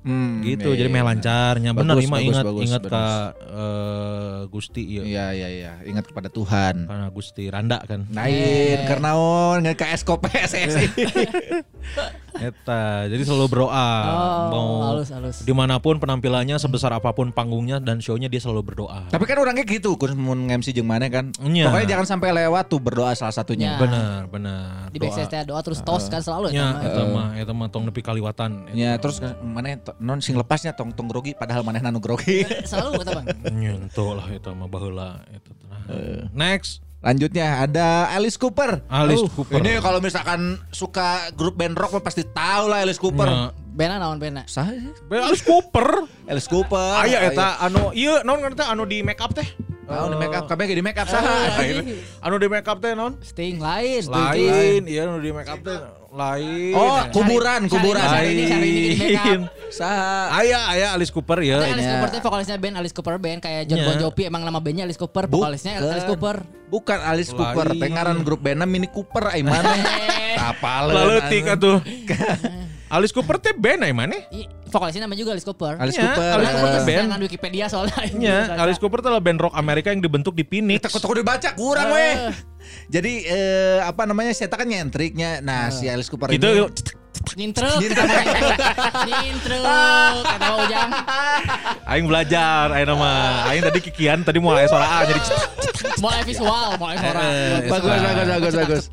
Hmm, 0.00 0.40
gitu. 0.40 0.72
iya, 0.72 0.84
Jadi 0.84 0.88
iya. 0.88 0.96
meh 0.96 1.04
lancarnya. 1.04 1.70
Benar 1.76 1.96
Ima 2.00 2.24
ingat 2.24 2.44
bagus, 2.48 2.64
ingat 2.64 2.82
bagus. 2.88 3.36
eh, 3.52 4.38
Gusti 4.48 4.82
iya. 4.96 5.02
Iya, 5.04 5.26
iya, 5.36 5.48
iya. 5.48 5.72
Ingat 5.84 6.08
kepada 6.08 6.32
Tuhan. 6.32 6.88
Karena 6.88 7.08
Gusti 7.12 7.44
Randa 7.52 7.84
kan. 7.84 8.08
Lain, 8.08 8.78
karena 8.88 9.12
on 9.16 9.60
nggak 9.60 9.76
ke 9.76 10.14
PSSI. 10.24 10.86
Eta. 12.36 13.06
Jadi 13.06 13.22
selalu 13.22 13.46
berdoa. 13.48 13.88
Oh, 14.06 14.44
Mau 14.48 14.66
halus 14.86 15.10
halus. 15.10 15.36
di 15.40 15.50
mana 15.50 15.76
pun 15.76 15.96
penampilannya 15.96 16.56
sebesar 16.56 16.90
apa 16.90 17.10
pun 17.10 17.30
panggungnya 17.30 17.78
dan 17.78 17.98
shownya 17.98 18.26
dia 18.26 18.38
selalu 18.38 18.62
berdoa. 18.64 19.08
Tapi 19.08 19.24
kan 19.24 19.36
orangnya 19.36 19.62
gitu, 19.62 19.94
kun 19.94 20.14
mun 20.14 20.46
MC 20.46 20.70
jeung 20.70 20.86
mana 20.86 21.08
kan. 21.08 21.34
Iya. 21.36 21.66
Pokoknya 21.66 21.88
jangan 21.88 22.06
sampai 22.08 22.28
lewat 22.36 22.64
tuh 22.66 22.78
berdoa 22.78 23.10
salah 23.12 23.32
satunya. 23.32 23.74
Ya. 23.74 23.78
Benar, 23.78 24.20
benar. 24.26 24.88
Di 24.88 24.98
backstage 24.98 25.28
teh 25.28 25.42
doa 25.42 25.60
terus 25.60 25.80
tos 25.80 26.06
kan 26.06 26.20
selalu 26.20 26.50
Ya, 26.50 26.74
eta 26.76 26.76
mah. 26.76 26.82
eta 26.82 27.02
mah 27.06 27.28
eta 27.36 27.52
mah 27.52 27.68
tong 27.68 27.84
nepi 27.84 28.00
kaliwatan. 28.00 28.70
Ya, 28.72 28.94
terus 28.96 29.18
mana 29.40 29.74
non 29.96 30.18
sing 30.18 30.34
lepasnya 30.34 30.72
tong 30.72 30.90
tong 30.90 31.06
grogi 31.06 31.32
padahal 31.32 31.62
mana 31.62 31.80
nanu 31.80 31.98
grogi. 31.98 32.42
Selalu 32.64 33.00
eta 33.00 33.12
Bang. 33.12 33.26
Nyentuh 33.50 34.14
lah 34.14 34.26
eta 34.26 34.50
mah 34.50 34.66
baheula 34.66 35.22
eta. 35.28 35.50
Next, 36.30 36.78
Lanjutnya 37.00 37.64
ada 37.64 38.12
Alice 38.12 38.36
Cooper. 38.36 38.84
Alice 38.86 39.24
Uh, 39.24 39.32
Cooper. 39.32 39.56
Ini 39.56 39.80
kalau 39.80 39.98
misalkan 39.98 40.60
suka 40.68 41.32
grup 41.32 41.56
band 41.56 41.72
rock 41.72 41.96
mah 41.96 42.04
pasti 42.04 42.22
tahu 42.22 42.68
lah 42.68 42.84
Alice 42.84 43.00
Cooper. 43.00 43.24
Ya. 43.24 43.56
Bena 43.70 43.96
naon 43.96 44.20
bena? 44.20 44.44
Sah 44.44 44.68
sih? 44.68 44.92
Be 45.08 45.16
Alice 45.16 45.40
Cooper. 45.40 46.04
Alice 46.28 46.44
Cooper. 46.44 47.00
Aya 47.00 47.24
eta 47.26 47.56
anu 47.58 47.88
ieu 47.92 48.20
naon 48.20 48.44
ngarana 48.44 48.58
teh 48.58 48.66
anu 48.66 48.84
di 48.84 49.00
make 49.00 49.18
up 49.18 49.32
teh? 49.32 49.48
Oh, 49.90 50.06
di 50.06 50.16
make 50.16 50.30
up 50.30 50.46
kabeh 50.46 50.70
di 50.70 50.84
make 50.84 50.94
up 50.94 51.08
Ah, 51.08 51.14
saha. 51.16 51.34
iya. 51.66 51.82
Anu 52.20 52.36
di 52.36 52.46
make 52.46 52.68
up 52.68 52.78
teh 52.78 52.92
non? 52.92 53.16
Sting 53.24 53.56
lain. 53.58 54.04
Lain, 54.06 54.84
iya 54.84 55.02
anu 55.02 55.18
di 55.18 55.32
make 55.32 55.48
up 55.48 55.58
teh 55.58 55.74
lain. 56.10 56.74
Oh, 56.74 56.98
kuburan, 57.08 57.60
Cari- 57.62 57.72
kuburan. 57.72 58.02
cari 58.04 58.28
ini, 58.28 58.42
cari 58.44 58.68
ini 58.68 58.88
up. 59.08 59.24
Lain. 59.24 59.40
Saha? 59.70 60.34
Aya, 60.34 60.58
aya 60.68 60.86
Alice 60.92 61.08
Cooper 61.08 61.38
ya. 61.40 61.58
Tapi 61.58 61.70
Alice 61.72 61.80
Iya. 61.80 61.94
Cooper 61.94 62.08
tuh 62.10 62.20
vokalisnya 62.20 62.56
band 62.58 62.74
Alice 62.76 62.90
Cooper 62.92 63.14
band 63.16 63.38
kayak 63.40 63.62
John 63.64 63.78
Iya. 63.78 63.86
Bon 63.86 63.96
Jovi 63.96 64.22
emang 64.26 64.42
nama 64.42 64.58
bandnya 64.58 64.84
Alice 64.84 64.98
Cooper, 64.98 65.24
vokalisnya 65.26 65.78
Alice 65.78 66.04
Cooper. 66.04 66.42
Bukan 66.66 66.98
Alice 67.00 67.30
Cooper, 67.30 67.66
Lain. 67.68 67.78
teh 67.78 67.88
ngaran 67.88 68.18
grup 68.20 68.40
bandna 68.40 68.62
Mini 68.62 68.86
Cooper 68.86 69.30
ai 69.30 69.42
mana? 69.42 69.70
Apal. 70.50 70.90
Lalu 70.90 71.14
tik 71.26 71.46
atuh. 71.48 71.78
Alice 72.90 73.14
Cooper 73.14 73.38
teh 73.38 73.54
band 73.54 73.86
ai 73.86 73.94
mana? 73.94 74.18
I- 74.30 74.50
Vokalisnya 74.66 75.06
namanya 75.06 75.22
juga 75.22 75.30
Alice 75.34 75.46
Cooper. 75.46 75.78
Alice 75.78 75.94
Iya, 75.94 76.10
Cooper. 76.10 76.30
Alice 76.30 76.50
Cooper 76.50 76.68
terus 76.68 76.86
band. 76.86 77.00
jangan 77.06 77.20
Wikipedia 77.22 77.64
soalnya. 77.66 77.98
Nya, 78.22 78.36
Alice 78.54 78.78
Cooper 78.78 78.98
tuh 78.98 79.08
adalah 79.10 79.22
band 79.22 79.38
rock 79.40 79.54
Amerika 79.54 79.90
yang 79.90 80.02
dibentuk 80.02 80.34
di 80.34 80.42
Phoenix. 80.42 80.90
Kudu 80.90 81.22
dibaca 81.22 81.48
kurang 81.54 81.90
weh. 81.90 82.34
Jadi 82.86 83.26
eh, 83.26 83.78
apa 83.82 84.06
namanya? 84.06 84.30
Saya 84.30 84.50
kan 84.50 84.66
nyentriknya. 84.66 85.38
Nah, 85.38 85.70
si 85.70 85.86
Alice 85.86 86.06
Cooper 86.06 86.30
Itu 86.30 86.46
ini 86.46 86.66
Nintruk, 87.30 87.76
Nintruk. 87.78 88.08
nintruk, 89.06 89.62
kata 90.24 90.40
Pak 90.40 90.54
Ujang. 90.66 90.90
aing 91.92 92.06
belajar 92.08 92.72
aing 92.72 92.88
nama. 92.88 93.10
Aing 93.46 93.60
tadi 93.60 93.78
kikian 93.84 94.24
tadi 94.24 94.40
mau 94.40 94.56
aya 94.56 94.66
suara 94.66 94.88
A 94.88 94.98
jadi 95.04 95.20
Mulai 96.00 96.24
visual, 96.24 96.80
mulai 96.80 96.96
suara. 96.96 97.20
Eh, 97.20 97.68
bagus, 97.68 97.90
bagus, 97.92 98.24
bagus, 98.24 98.54
bagus. 98.56 98.84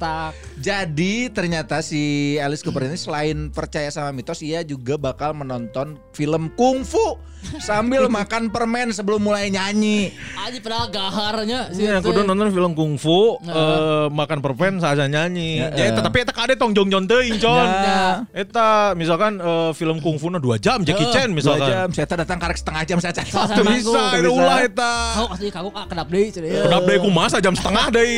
Jadi 0.58 1.30
ternyata 1.30 1.86
si 1.86 2.36
Alice 2.42 2.66
Cooper 2.66 2.90
ini 2.90 2.98
selain 2.98 3.54
percaya 3.54 3.94
sama 3.94 4.10
mitos, 4.10 4.42
ia 4.42 4.66
juga 4.66 4.98
bakal 4.98 5.38
menonton 5.38 6.02
film 6.18 6.50
kungfu 6.58 7.22
sambil 7.62 8.10
makan 8.18 8.50
permen 8.50 8.90
sebelum 8.90 9.22
mulai 9.22 9.54
nyanyi. 9.54 10.10
Aja 10.34 10.58
padahal 10.58 10.90
gaharnya. 10.90 11.70
Iya, 11.70 12.02
situ. 12.02 12.10
kudu 12.10 12.26
nonton 12.26 12.50
film 12.50 12.74
kungfu, 12.74 13.38
eh, 13.46 14.08
makan 14.10 14.42
permen 14.42 14.82
saja 14.82 15.06
nyanyi. 15.06 15.62
Ya, 15.62 15.70
Ya, 15.78 15.84
eh. 15.86 15.92
eta, 15.94 16.02
tapi 16.02 16.26
eta 16.26 16.34
kade 16.34 16.58
tong 16.58 16.74
jong 16.74 16.90
jong 16.90 17.06
teuing, 17.06 17.38
Con. 17.38 17.54
Ya. 17.70 18.26
Eta 18.34 18.98
misalkan 18.98 19.38
eh, 19.38 19.72
film 19.78 20.02
kungfu 20.02 20.34
na 20.34 20.42
2 20.42 20.58
jam 20.58 20.82
Jackie 20.82 21.06
Chan 21.14 21.30
Dua 21.30 21.38
misalkan. 21.38 21.70
jam, 21.70 21.88
saya 21.94 22.18
datang 22.18 22.40
karek 22.42 22.58
setengah 22.58 22.82
jam 22.88 22.98
saya 22.98 23.14
cari 23.14 23.30
bisa, 23.30 24.04
bisa. 24.18 24.30
ulah 24.34 24.60
eta. 24.66 24.94
Kau 25.22 25.28
asli 25.30 25.54
kagok 25.54 25.74
kedap 25.86 26.08
deui 26.10 26.34
ya. 26.34 26.66
Kedap 26.66 26.82
deui 26.90 27.00
kumaha 27.06 27.38
jam 27.38 27.54
setengah 27.54 27.86
deui. 27.94 28.18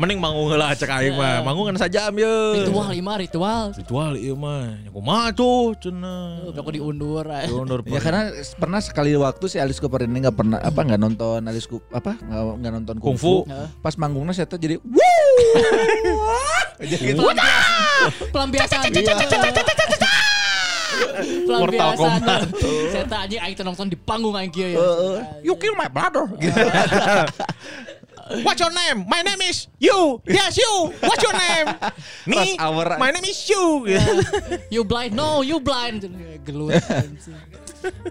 Mending 0.00 0.18
manggung 0.22 0.48
heula 0.48 0.72
cek 0.72 0.88
aing 0.88 1.17
mah. 1.18 1.42
Manggung 1.42 1.66
kan 1.68 1.76
sajam 1.76 2.12
ye. 2.14 2.34
Ritual 2.62 2.88
lima 2.88 3.12
ritual. 3.18 3.64
Ritual 3.74 4.12
ieu 4.14 4.38
mah. 4.38 4.78
Ya 4.80 4.90
Kumaha 4.90 5.34
tuh 5.34 5.74
cenah. 5.76 6.46
Udah 6.48 6.62
kok 6.62 6.72
diundur. 6.72 7.26
eh. 7.28 7.46
Diundur 7.50 7.80
Ya 7.84 7.98
karena 7.98 8.30
pernah 8.54 8.78
sekali 8.78 9.12
waktu 9.14 9.44
si 9.50 9.58
Alice 9.58 9.78
Cooper 9.78 10.06
ini 10.06 10.22
nggak 10.22 10.36
pernah 10.36 10.58
apa 10.62 10.80
nggak 10.80 11.00
nonton 11.00 11.40
Alice 11.42 11.66
Cooper 11.66 11.90
apa 11.90 12.14
nggak 12.16 12.42
nggak 12.62 12.72
nonton 12.78 12.96
kungfu. 13.02 13.44
Kungfu. 13.44 13.82
Pas 13.82 13.94
manggungnya 13.98 14.32
saya 14.32 14.46
tuh 14.46 14.56
jadi 14.56 14.78
wuh. 14.86 15.02
gitu. 16.78 17.20
Pelampiasan. 18.32 18.86
Mortal. 21.48 21.90
Kombat. 21.98 22.40
Saya 22.90 23.04
tak 23.06 23.20
aja 23.28 23.36
aing 23.46 23.58
nonton 23.62 23.86
di 23.90 23.96
panggung 23.98 24.34
aing 24.38 24.50
kieu 24.50 24.70
ya. 24.70 24.78
Heeh. 24.78 25.18
you 25.42 25.54
kill 25.58 25.74
my 25.74 25.90
brother. 25.90 26.26
What's 28.44 28.60
your 28.60 28.72
name? 28.72 29.08
My 29.08 29.24
name 29.24 29.40
is 29.48 29.68
you. 29.80 30.20
Yes, 30.28 30.60
you. 30.60 30.92
What's 31.00 31.22
your 31.24 31.32
name? 31.32 31.66
Me. 32.30 32.56
Hour. 32.60 33.00
My 33.00 33.08
name 33.10 33.24
is 33.24 33.40
you. 33.48 33.88
You 34.74 34.84
blind? 34.84 35.16
No, 35.16 35.40
you 35.40 35.60
blind. 35.60 36.04
Gelut. 36.44 36.76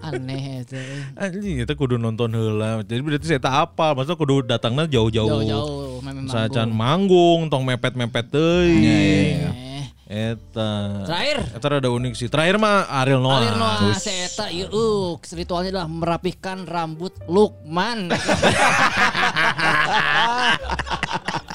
Aneh 0.02 0.66
itu. 0.66 0.80
Anjing 1.14 1.62
kita 1.62 1.78
kudu 1.78 2.02
nonton 2.02 2.34
heula. 2.34 2.82
Jadi 2.82 3.02
berarti 3.04 3.26
saya 3.30 3.42
tak 3.42 3.56
apa. 3.70 3.94
Maksudnya 3.94 4.18
kudu 4.18 4.36
datangnya 4.48 4.90
jauh-jauh. 4.90 5.30
Jauh-jauh 5.44 6.02
Sacan 6.28 6.72
manggung, 6.72 7.52
tong 7.52 7.68
mepet-mepet 7.68 8.32
teuing. 8.32 8.80
Iya, 8.80 8.98
iya, 8.98 9.22
iya. 9.44 9.67
Eta. 10.08 11.04
Terakhir. 11.04 11.52
Eta 11.52 11.68
rada 11.68 11.92
unik 11.92 12.16
sih. 12.16 12.32
Terakhir 12.32 12.56
mah 12.56 12.88
Ariel 12.88 13.20
Noah. 13.20 13.44
Alir 13.44 13.60
Noah 13.60 13.92
Seta 14.00 14.48
ieu 14.48 14.72
uh, 14.72 15.20
ritualnya 15.36 15.76
adalah 15.76 15.92
merapihkan 15.92 16.64
rambut 16.64 17.12
Lukman. 17.28 18.08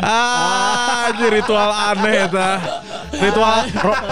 Ah, 0.00 1.10
ini 1.12 1.26
ritual 1.30 1.70
aneh 1.70 2.26
eta. 2.26 2.50
Ritual 3.10 3.58
ro- 3.76 4.02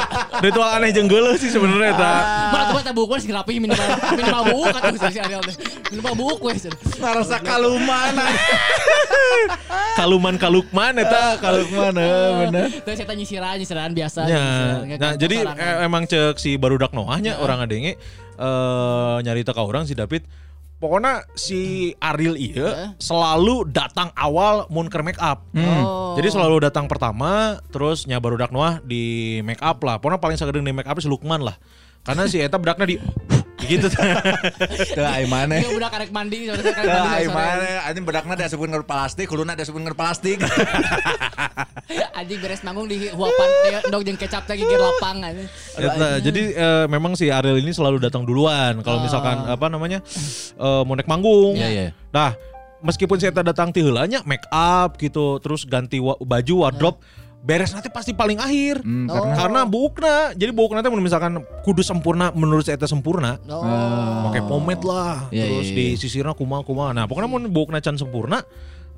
ritual 0.43 0.69
aneh 0.75 0.91
jeung 0.91 1.07
geuleuh 1.07 1.35
sih 1.35 1.49
sebenarnya 1.49 1.95
eta. 1.95 2.13
Mana 2.51 2.63
tuh 2.69 2.77
kita 2.83 2.93
buku 2.93 3.13
sih 3.19 3.31
rapi 3.31 3.59
minimal 3.59 3.87
minimal 4.15 4.43
buku 4.53 4.65
kan 4.75 4.81
tuh 4.93 5.11
si 5.11 5.21
Ariel 5.21 5.43
teh. 5.43 5.55
Minimal 5.91 6.15
buku 6.15 6.45
weh. 6.51 6.57
Ngerasa 6.99 7.37
kaluman. 7.41 8.15
Kaluman 9.95 10.35
kalukman 10.39 10.95
eta 10.99 11.39
Kalukman 11.39 11.95
eh, 11.99 12.31
bener. 12.47 12.67
Terus 12.83 12.97
saya 13.03 13.15
nyisiran 13.15 13.55
nyisiran 13.59 13.91
biasa. 13.95 14.21
Ya, 14.27 14.45
nyisiran. 14.83 14.99
nah 14.99 15.13
jadi 15.15 15.37
eh, 15.47 15.77
emang 15.87 16.07
cek 16.07 16.39
si 16.39 16.55
barudak 16.55 16.95
Noahnya 16.95 17.39
orang 17.39 17.65
adenge 17.65 17.99
eh 18.39 19.17
nyarita 19.23 19.51
ke 19.51 19.63
orang 19.63 19.83
si 19.85 19.99
David 19.99 20.23
pokoknya 20.79 21.27
si 21.35 21.93
Ariel 21.99 22.39
iya 22.39 22.95
selalu 23.03 23.67
datang 23.71 24.15
awal 24.15 24.67
mun 24.71 24.87
keur 24.87 25.03
make 25.03 25.19
up. 25.19 25.43
Oh. 25.55 26.15
Jadi 26.19 26.35
selalu 26.35 26.63
datang 26.67 26.87
pertama 26.87 27.59
terus 27.71 28.07
nya 28.07 28.19
barudak 28.23 28.55
Noah 28.55 28.83
di 28.83 29.39
make 29.43 29.63
up 29.63 29.83
lah. 29.83 29.99
Pokoknya 29.99 30.23
paling 30.23 30.39
sagedeng 30.39 30.67
di 30.67 30.75
make 30.75 30.89
up 30.89 30.99
si 31.03 31.11
Lukman 31.11 31.43
lah. 31.43 31.59
Karena 32.07 32.25
si 32.31 32.41
eta 32.41 32.57
bedakna 32.57 32.89
di 32.89 32.97
gitu 33.69 33.87
Teu 34.97 35.05
ai 35.05 35.29
maneh. 35.29 35.61
Dia 35.61 35.71
udah 35.77 35.89
karek 35.93 36.11
mandi, 36.11 36.49
Teu 36.49 37.05
ai 37.05 37.29
maneh. 37.29 37.77
Anjing 37.85 38.05
bedakna 38.09 38.35
diasupkeun 38.35 38.73
ke 38.73 38.87
plastik, 38.89 39.27
kuluna 39.29 39.53
diasupkeun 39.53 39.85
ke 39.93 39.97
plastik. 39.97 40.39
Anjing 42.19 42.39
beres 42.43 42.61
manggung 42.67 42.89
di 42.91 43.09
huapan 43.13 43.49
dia 43.69 43.81
dog 43.89 44.03
jeung 44.03 44.19
kecap 44.19 44.45
lagi 44.49 44.65
gigir 44.65 44.81
lapang 44.81 45.23
anjing. 45.23 45.49
Eta, 45.79 46.09
jadi 46.21 46.43
eh, 46.53 46.85
memang 46.91 47.15
si 47.15 47.31
Ariel 47.31 47.63
ini 47.63 47.71
selalu 47.71 48.03
datang 48.03 48.27
duluan 48.27 48.83
kalau 48.83 49.01
misalkan 49.01 49.47
apa 49.47 49.67
namanya 49.71 50.03
eh, 50.59 50.83
mau 50.83 50.97
naik 50.99 51.09
manggung. 51.09 51.55
Iya, 51.55 51.69
iya. 51.69 51.87
Nah, 52.11 52.35
meskipun 52.83 53.19
saya 53.19 53.33
datang 53.35 53.71
ti 53.71 53.83
heulanya 53.83 54.23
make 54.27 54.45
up 54.51 54.99
gitu, 54.99 55.39
terus 55.43 55.67
ganti 55.67 55.99
baju 56.03 56.55
wardrobe, 56.59 56.99
beres 57.39 57.71
nanti 57.71 57.89
pasti 57.89 58.13
paling 58.13 58.37
akhir. 58.37 58.83
Hmm, 58.83 59.07
Oh. 59.09 59.15
karena 59.15 59.35
Karena 59.39 59.61
buukna, 59.65 60.15
jadi 60.35 60.51
buukna 60.53 60.83
teh 60.83 60.91
mun 60.91 61.01
misalkan 61.01 61.41
kudu 61.65 61.81
sempurna 61.81 62.35
menurut 62.35 62.67
saya 62.67 62.77
teh 62.77 62.91
sempurna. 62.91 63.39
Oh. 63.47 64.29
Pakai 64.29 64.43
pomade 64.45 64.85
lah, 64.85 65.31
Iya, 65.31 65.47
terus 65.47 65.69
iya, 65.71 65.77
di 65.77 65.87
iya. 65.95 65.99
sisirna 65.99 66.35
kumaha 66.35 66.67
kumaha. 66.67 66.91
Nah, 66.93 67.05
pokoknya 67.07 67.31
mun 67.31 67.49
buukna 67.49 67.79
can 67.81 67.97
sempurna 67.97 68.43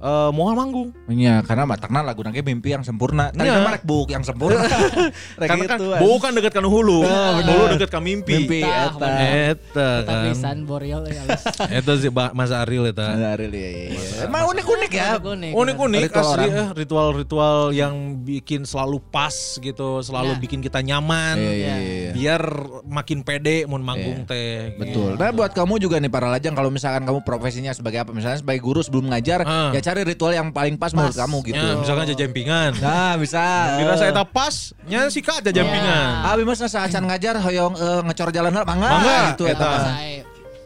eh 0.01 0.31
moal 0.31 0.57
manggung. 0.57 0.89
Iya, 1.07 1.45
karena 1.45 1.65
matakna 1.65 2.01
lagu 2.01 2.21
nage 2.21 2.41
mimpi 2.41 2.73
yang 2.73 2.81
sempurna. 2.81 3.29
Tadi 3.31 3.45
Iya. 3.45 3.61
mah 3.61 3.73
rek 3.75 3.85
buk 3.85 4.09
yang 4.09 4.25
sempurna. 4.25 4.65
Rek 5.41 5.45
Karena 5.47 5.65
kan 5.67 5.77
gitu, 5.77 5.93
bukan 5.95 6.31
dekat 6.33 6.53
kan 6.53 6.65
hulu, 6.65 7.05
bener. 7.05 7.45
hulu 7.47 7.65
dekat 7.75 7.91
ka 7.91 8.01
mimpi. 8.01 8.33
Mimpi 8.41 8.61
eta. 8.61 9.09
Eta 9.13 9.89
Tetap 10.01 10.09
kan. 10.11 10.25
pisan 10.27 10.59
Boreal 10.65 11.03
ya. 11.05 11.23
Eta 11.79 11.93
sih 11.97 12.09
Mas 12.11 12.49
Ariel 12.51 12.89
eta. 12.89 13.13
Ariel 13.31 13.53
iya, 13.53 13.71
iya. 13.91 14.25
Emang 14.25 14.49
unik-unik 14.49 14.91
ya. 14.91 15.09
Unik. 15.19 15.53
Unik-unik 15.53 16.01
Ritual 16.03 16.25
asli 16.27 16.47
eh, 16.47 16.69
ritual-ritual 16.75 17.59
yang 17.71 17.95
bikin 18.21 18.65
selalu 18.65 19.01
pas 19.05 19.33
gitu, 19.55 20.01
selalu 20.01 20.31
Ya. 20.31 20.39
bikin 20.39 20.61
kita 20.61 20.81
nyaman. 20.81 21.37
Iya, 21.37 21.53
iya, 21.53 21.75
iya. 21.77 22.11
Biar 22.13 22.43
makin 22.85 23.21
pede 23.21 23.65
mun 23.65 23.81
manggung 23.81 24.25
Iya. 24.25 24.29
teh. 24.29 24.57
Betul. 24.77 25.17
Nah 25.17 25.29
buat 25.31 25.51
kamu 25.51 25.77
juga 25.79 25.97
nih 25.97 26.09
para 26.09 26.29
lajang 26.29 26.53
kalau 26.53 26.69
misalkan 26.69 27.03
kamu 27.03 27.21
profesinya 27.21 27.71
sebagai 27.71 27.99
apa? 27.99 28.11
Misalnya 28.11 28.39
sebagai 28.39 28.61
guru 28.61 28.81
sebelum 28.81 29.09
ngajar, 29.09 29.43
Ah. 29.43 29.71
ya 29.71 29.81
cari 29.91 30.07
ritual 30.07 30.31
yang 30.31 30.55
paling 30.55 30.79
pas, 30.79 30.95
menurut 30.95 31.19
kamu 31.19 31.39
gitu. 31.51 31.59
Ya, 31.59 31.75
misalkan 31.75 32.07
jajempingan. 32.15 32.79
Nah 32.79 33.19
bisa. 33.19 33.43
Kira 33.83 33.95
saya 33.99 34.15
tak 34.15 34.31
pas, 34.31 34.55
nya 34.87 35.11
sikat 35.11 35.43
jajempingan. 35.43 36.31
Abi 36.31 36.47
mas 36.47 36.63
nasa 36.63 36.87
acan 36.87 37.11
ngajar 37.11 37.43
hoyong 37.43 37.75
eh, 37.75 38.01
ngecor 38.07 38.31
jalan 38.31 38.55
mangga 38.55 38.89
Mangga, 38.89 39.19
gitu 39.35 39.45
eta. 39.51 39.71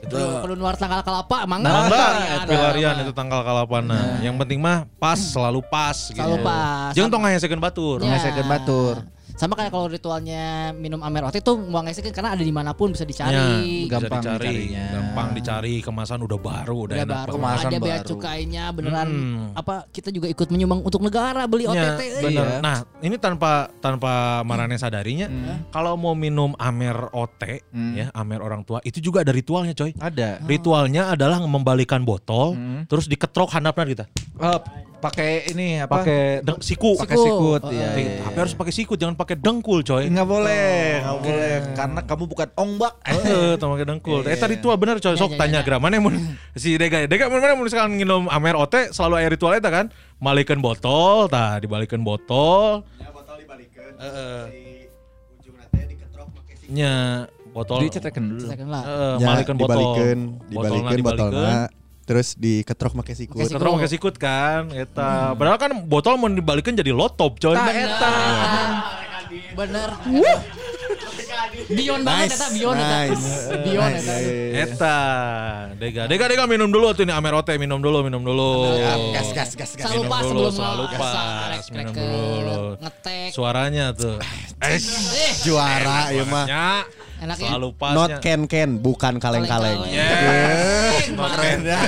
itu 0.05 0.21
kudu 0.21 0.53
nuar 0.61 0.77
tanggal 0.77 1.01
kalapa 1.01 1.49
mangga. 1.49 1.65
Nah, 1.65 1.89
Mangga, 1.89 2.05
ada. 2.45 3.01
itu 3.01 3.13
tanggal 3.17 3.41
kalapan. 3.41 3.89
Yang 4.21 4.37
penting 4.45 4.61
mah 4.61 4.85
pas, 5.01 5.17
selalu 5.17 5.65
pas 5.65 5.97
gitu. 6.13 6.21
Selalu 6.21 6.45
pas. 6.45 6.93
Jangan 6.93 7.09
tong 7.09 7.23
ngayasekeun 7.25 7.63
batur. 7.65 8.05
Ya. 8.05 8.13
Ngasekeun 8.13 8.45
batur. 8.45 8.95
Sama 9.35 9.55
kayak 9.55 9.69
kalau 9.69 9.87
ritualnya 9.87 10.43
minum 10.71 10.99
amer 10.99 11.27
ote 11.27 11.39
itu 11.39 11.53
mau 11.59 11.83
ngesekin 11.83 12.11
karena 12.11 12.33
ada 12.33 12.41
di 12.41 12.49
mana 12.49 12.71
pun 12.71 12.91
bisa 12.91 13.03
dicari. 13.03 13.35
Ya, 13.35 13.51
bisa 13.83 13.91
Gampang 13.99 14.23
dicari, 14.23 14.47
dicarinya. 14.47 14.85
gampang 14.93 15.29
dicari, 15.33 15.75
kemasan 15.81 16.19
udah 16.21 16.39
baru, 16.39 16.77
udah 16.81 16.95
Udah 16.95 17.03
enak 17.05 17.19
baru. 17.21 17.33
Kemasan 17.35 17.67
ada 17.67 17.79
bea 17.81 17.99
cukainya 18.01 18.65
beneran 18.71 19.07
Hmm. 19.07 19.47
apa 19.53 19.75
kita 19.89 20.09
juga 20.09 20.27
ikut 20.27 20.49
menyumbang 20.49 20.81
untuk 20.81 21.01
negara 21.01 21.45
beli 21.45 21.67
Ya, 21.67 21.73
OTT 21.73 22.01
euy. 22.01 22.25
bener. 22.25 22.47
Iya. 22.47 22.59
Nah, 22.61 22.77
ini 23.01 23.17
tanpa 23.17 23.51
tanpa 23.77 24.13
Marane 24.43 24.77
sadarinya, 24.77 25.27
kalau 25.69 25.95
mau 25.95 26.15
minum 26.15 26.55
Amer 26.55 27.11
OT, 27.11 27.43
Hmm. 27.67 27.93
ya 27.93 28.07
Amer 28.13 28.39
orang 28.39 28.63
tua, 28.63 28.79
itu 28.83 29.01
juga 29.01 29.21
ada 29.21 29.33
ritualnya, 29.33 29.73
coy. 29.73 29.91
Ada. 29.97 30.45
Ritualnya 30.45 31.11
adalah 31.11 31.41
membalikan 31.41 32.03
botol, 32.03 32.55
Hmm. 32.55 32.87
terus 32.87 33.07
diketrok 33.07 33.51
handapna 33.51 33.83
kita. 33.85 34.05
Pakai 34.97 35.53
ini 35.53 35.81
apa? 35.81 36.01
Pakai 36.01 36.41
siku. 36.61 36.97
pakai 36.97 37.17
sikut. 37.19 37.61
Oh, 37.61 37.69
Iya, 37.69 37.89
Eh, 37.91 37.97
iya. 37.99 38.13
Tapi 38.25 38.37
harus 38.41 38.55
pakai 38.55 38.73
sikut, 38.73 38.97
jangan 38.97 39.13
pakai 39.13 39.24
dengkul, 39.33 39.81
coy. 39.81 40.05
Nggak 40.13 40.29
boleh, 40.29 41.01
nggak 41.01 41.17
boleh. 41.25 41.55
Karena 41.73 42.01
kamu 42.05 42.25
bukan 42.29 42.49
ongbak. 42.53 42.93
Eh, 43.09 43.57
tau 43.57 43.73
pakai 43.73 43.87
dengkul. 43.89 44.21
Eh 44.29 44.37
tadi 44.37 44.61
ritual 44.61 44.77
bener 44.77 45.01
coy. 45.01 45.17
Sok 45.17 45.33
Ya, 45.33 45.37
ya, 45.37 45.41
tanya 45.41 45.61
ya. 45.61 45.65
gra 45.65 45.77
mana 45.81 45.97
mun 45.97 46.15
si 46.53 46.77
Dega. 46.77 47.09
Dega 47.09 47.33
mana 47.33 47.57
mun 47.57 47.65
misalkan 47.65 47.97
nginum 47.97 48.29
amer 48.29 48.53
ote 48.55 48.93
selalu 48.93 49.15
air 49.25 49.33
ritual 49.33 49.57
eta 49.57 49.73
kan. 49.73 49.89
Malikeun 50.21 50.61
botol, 50.61 51.25
tah 51.27 51.57
dibalikin 51.57 52.05
botol. 52.05 52.85
Ya 53.01 53.09
botol 53.09 53.41
dibalikin. 53.41 53.93
Heeh. 53.97 54.41
Di 54.53 54.65
ujung 55.41 55.57
nanti 55.57 55.81
diketrok 55.89 56.29
pakai. 56.29 56.55
Nya 56.69 56.95
botol. 57.51 57.81
Dicetekan 57.81 58.23
dulu. 58.27 58.45
Cetekan 58.45 58.69
lah. 58.69 58.83
Heeh, 58.85 59.15
Ya, 59.17 59.27
malikeun 59.33 59.57
botol. 59.57 59.73
dibalikin, 59.73 60.19
Botolna 60.49 60.91
dibalikin 60.91 61.05
botolnya, 61.05 61.61
terus 62.05 62.29
diketrok 62.35 62.93
pakai 62.99 63.15
siku. 63.15 63.33
Pakai 63.33 63.47
siku. 63.47 63.57
Ketrok 63.57 63.73
pakai 63.75 63.91
sikut 63.91 64.15
kan, 64.17 64.63
eta. 64.73 65.33
Padahal 65.33 65.57
kan 65.57 65.73
botol 65.85 66.15
mau 66.17 66.27
dibalikin 66.27 66.75
jadi 66.75 66.91
lotop 66.91 67.39
coy. 67.39 67.55
Tah, 67.55 67.69
eta. 67.71 68.13
Bener. 69.55 69.91
Bion 71.67 72.03
banget 72.03 72.35
eta, 72.35 72.47
bion 72.51 72.75
eta. 72.75 72.99
Bion 73.67 73.89
Nice. 73.89 74.05
eta. 74.05 74.17
Eta, 74.65 74.97
Dega, 75.77 76.03
Dega, 76.05 76.27
Dega 76.27 76.45
minum 76.45 76.69
dulu 76.69 76.93
tuh 76.93 77.03
ini 77.03 77.13
amer 77.13 77.33
ote, 77.33 77.55
minum 77.57 77.79
dulu, 77.79 78.03
minum 78.03 78.21
dulu. 78.21 78.75
Ya, 78.75 78.95
gas, 79.13 79.29
gas, 79.33 79.51
gas, 79.55 79.71
gas. 79.73 79.87
Selalu 79.87 80.03
Minum 80.03 80.11
pas 80.11 80.23
dulu, 80.23 80.31
sebelum 80.45 80.53
selalu 80.53 80.85
pas, 80.93 81.15
nge- 81.63 81.73
minum 81.73 81.95
dulu. 81.95 82.61
ngetek. 82.81 83.29
Suaranya 83.31 83.87
tuh. 83.93 84.17
Eh, 84.61 84.77
Eh, 84.77 85.33
Juara 85.43 86.11
ya 86.11 86.25
mah. 86.25 86.47
enaknya. 87.21 87.47
selalu 87.49 87.69
Not 87.71 87.79
pasnya. 87.79 88.17
can 88.21 88.41
can, 88.45 88.71
bukan 88.79 89.15
kaleng-kaleng. 89.17 89.81
Kaleng-kaleng. 89.81 89.95
Yes. 89.95 91.05
Keren 91.09 91.61
ya. 91.63 91.81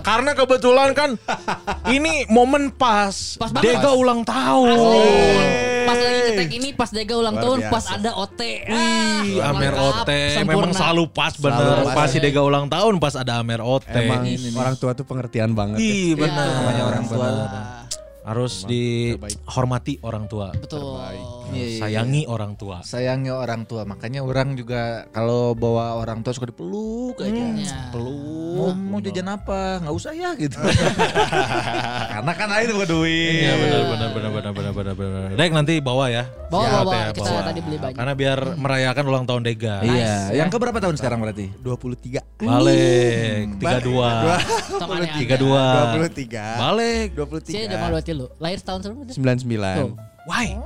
Karena 0.00 0.30
kebetulan 0.32 0.90
kan 0.92 1.10
ini 1.88 2.26
momen 2.28 2.70
pas, 2.70 3.34
Pas. 3.36 3.50
Dega 3.56 3.90
ulang 3.92 4.22
tahun. 4.22 4.76
Pas 5.88 5.96
lagi 5.96 6.20
ngetek 6.22 6.50
ini 6.52 6.68
pas 6.70 6.90
Dega 6.90 7.14
ulang 7.14 7.32
Luar 7.32 7.42
tahun 7.42 7.58
biasa. 7.58 7.72
pas 7.72 7.84
ada 7.90 8.10
OT. 8.14 8.40
Wih, 8.62 9.38
Ah, 9.38 9.50
Amer 9.50 9.72
sempurna. 10.30 10.44
memang 10.44 10.72
selalu 10.72 11.02
pas 11.08 11.32
bener. 11.34 11.56
Selalu 11.58 11.84
pas. 11.84 11.94
Pas 11.96 12.08
si 12.08 12.18
Dega 12.18 12.40
ulang 12.40 12.66
tahun 12.66 12.94
pas 12.98 13.14
ada 13.14 13.32
Amer 13.38 13.60
Ote. 13.60 13.88
Emang 13.90 14.22
orang 14.58 14.76
tua 14.76 14.92
tuh 14.92 15.02
pengertian 15.02 15.50
banget. 15.50 15.78
ya. 15.78 15.88
Iya. 16.14 16.26
Namanya 16.28 16.84
orang 16.86 17.04
tua. 17.06 17.26
Ah, 17.26 17.82
Harus 18.24 18.68
dihormati 18.68 19.96
orang 20.02 20.28
tua. 20.28 20.52
Betul. 20.52 21.00
Iya, 21.00 21.24
iya, 21.54 21.80
Sayangi 21.84 22.22
orang 22.28 22.52
tua. 22.58 22.82
Sayangnya 22.84 23.34
orang 23.36 23.64
tua, 23.64 23.82
makanya 23.84 24.20
orang 24.24 24.56
juga 24.56 25.06
kalau 25.14 25.52
bawa 25.54 25.96
orang 26.00 26.20
tua 26.20 26.32
suka 26.34 26.50
dipeluk 26.50 27.16
aja. 27.20 27.32
Iya. 27.32 27.78
Peluk. 27.94 28.56
Mau, 28.58 28.72
mau 28.74 28.98
jajan 28.98 29.28
apa? 29.28 29.78
Nggak 29.84 29.94
usah 29.94 30.12
ya 30.16 30.30
gitu. 30.34 30.58
Karena 32.12 32.32
kan 32.34 32.48
air 32.58 32.68
bukan 32.74 32.88
duit. 32.88 33.42
Iya 33.44 33.54
benar 33.54 33.82
benar 33.86 34.08
benar 34.10 34.30
benar 34.32 34.52
benar 34.52 34.72
benar 34.72 34.94
benar. 34.94 35.38
Dek 35.38 35.52
nanti 35.54 35.74
bawa 35.78 36.04
ya. 36.10 36.24
Bawa, 36.48 36.64
Siap 36.64 36.84
bawa. 36.84 36.94
ya, 36.96 37.06
Kita 37.12 37.30
tadi 37.44 37.60
beli 37.60 37.76
banyak. 37.76 37.96
Karena 37.96 38.12
biar 38.16 38.38
merayakan 38.56 39.04
ulang 39.06 39.24
tahun 39.28 39.42
Dega. 39.44 39.76
Iya, 39.84 40.14
yang 40.32 40.48
keberapa 40.48 40.78
tahun 40.80 40.96
sekarang 40.96 41.18
berarti? 41.20 41.46
23. 41.60 42.24
Balik 42.40 43.44
32. 43.60 44.80
Sama 44.80 44.92
aneh-aneh. 44.98 45.28
32. 45.28 46.18
23. 46.18 46.62
Balik. 46.62 47.08
Saya 47.46 47.64
udah 47.68 47.78
malu 47.78 47.94
hati 48.00 48.12
lu. 48.16 48.26
Lahir 48.40 48.58
tahun 48.64 48.80
sebelum 48.82 49.04
99. 49.12 50.17
Why? 50.28 50.60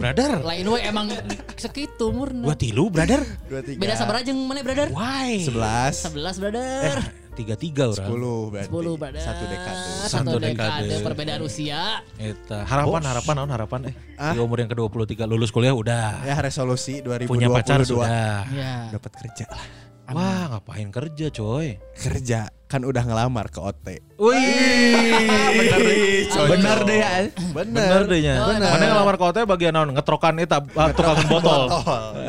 Brother. 0.00 0.40
Lain 0.40 0.64
we 0.64 0.80
emang 0.80 1.12
segitu 1.60 2.08
murni. 2.08 2.40
Dua 2.40 2.56
tilu, 2.56 2.88
brother. 2.88 3.20
23. 3.52 3.76
Beda 3.76 3.94
sabar 4.00 4.24
aja 4.24 4.32
mana 4.32 4.64
brother? 4.64 4.88
Why? 4.96 5.44
11. 5.44 6.16
11 6.16 6.40
brother. 6.40 6.96
Tiga 7.36 7.52
tiga 7.52 7.84
orang. 7.92 8.08
10 8.08 8.48
berarti. 8.48 8.72
10 8.72 8.96
brother. 8.96 9.20
Satu 9.20 9.44
dekade. 9.44 9.90
Satu 10.08 10.36
dekade. 10.40 10.88
dekade. 10.88 11.04
perbedaan 11.04 11.40
usia. 11.44 12.00
Eta 12.16 12.64
harapan 12.64 13.02
harapan 13.04 13.34
naon 13.36 13.52
harapan 13.52 13.80
eh 13.92 13.94
Ah? 14.16 14.32
di 14.32 14.40
umur 14.40 14.56
yang 14.56 14.72
ke 14.72 14.76
23 14.76 15.28
lulus 15.28 15.52
kuliah 15.52 15.76
udah. 15.76 16.24
Ya 16.24 16.40
resolusi 16.40 17.04
2022. 17.04 17.28
Punya 17.28 17.52
pacar 17.52 17.84
sudah. 17.84 18.48
Ya. 18.56 18.88
Dapat 18.88 19.12
kerja 19.20 19.44
lah. 19.52 19.64
Wah, 20.06 20.56
ngapain 20.56 20.88
kerja, 20.94 21.34
coy? 21.34 21.82
Kerja 21.98 22.46
kan 22.66 22.82
udah 22.82 23.02
ngelamar 23.06 23.46
ke 23.46 23.62
OT. 23.62 23.86
Wih, 24.18 26.26
Benar 26.50 26.82
deh 26.82 26.98
ya. 26.98 27.10
bener 27.54 28.00
deh 28.10 28.18
nya. 28.18 28.34
Bener. 28.42 28.70
Mana 28.74 28.84
ngelamar 28.90 29.16
kota 29.16 29.46
bagian 29.46 29.70
naon? 29.70 29.94
Ngetrokan 29.94 30.42
eta 30.42 30.58
ah, 30.74 30.90
tukang 30.90 31.22
botol. 31.30 31.70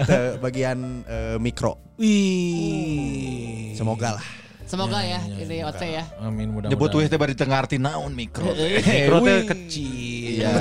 Itu 0.05 0.37
bagian 0.37 1.01
eh, 1.09 1.35
mikro. 1.41 1.81
Wih. 1.97 3.73
Semoga 3.73 4.21
lah. 4.21 4.25
Semoga 4.67 4.99
ya 4.99 5.23
ini 5.25 5.63
OT 5.63 5.79
ya. 5.89 6.03
Amin 6.21 6.51
mudah-mudahan. 6.51 6.75
Nyebut 6.75 6.91
weh 6.99 7.07
teh 7.07 7.17
bari 7.17 7.33
teu 7.33 7.47
ngarti 7.47 7.79
naon 7.81 8.11
mikro. 8.13 8.51
Mikro 8.93 9.17
teh 9.25 9.41
kecil. 9.47 10.43
Iya. 10.43 10.53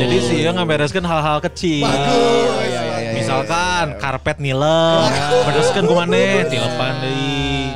Jadi 0.00 0.16
sih 0.22 0.38
ya 0.46 0.54
ngabereskeun 0.56 1.04
hal-hal 1.04 1.42
kecil. 1.44 1.84
Oh, 1.84 1.92
iya, 2.64 2.64
iya, 2.64 2.80
iya, 3.04 3.10
Misalkan 3.18 3.98
karpet 4.00 4.38
nilem, 4.40 5.02
bereskeun 5.44 5.84
ku 5.84 5.98
maneh 5.98 6.46
tilepan 6.48 6.94
deui. 7.04 7.67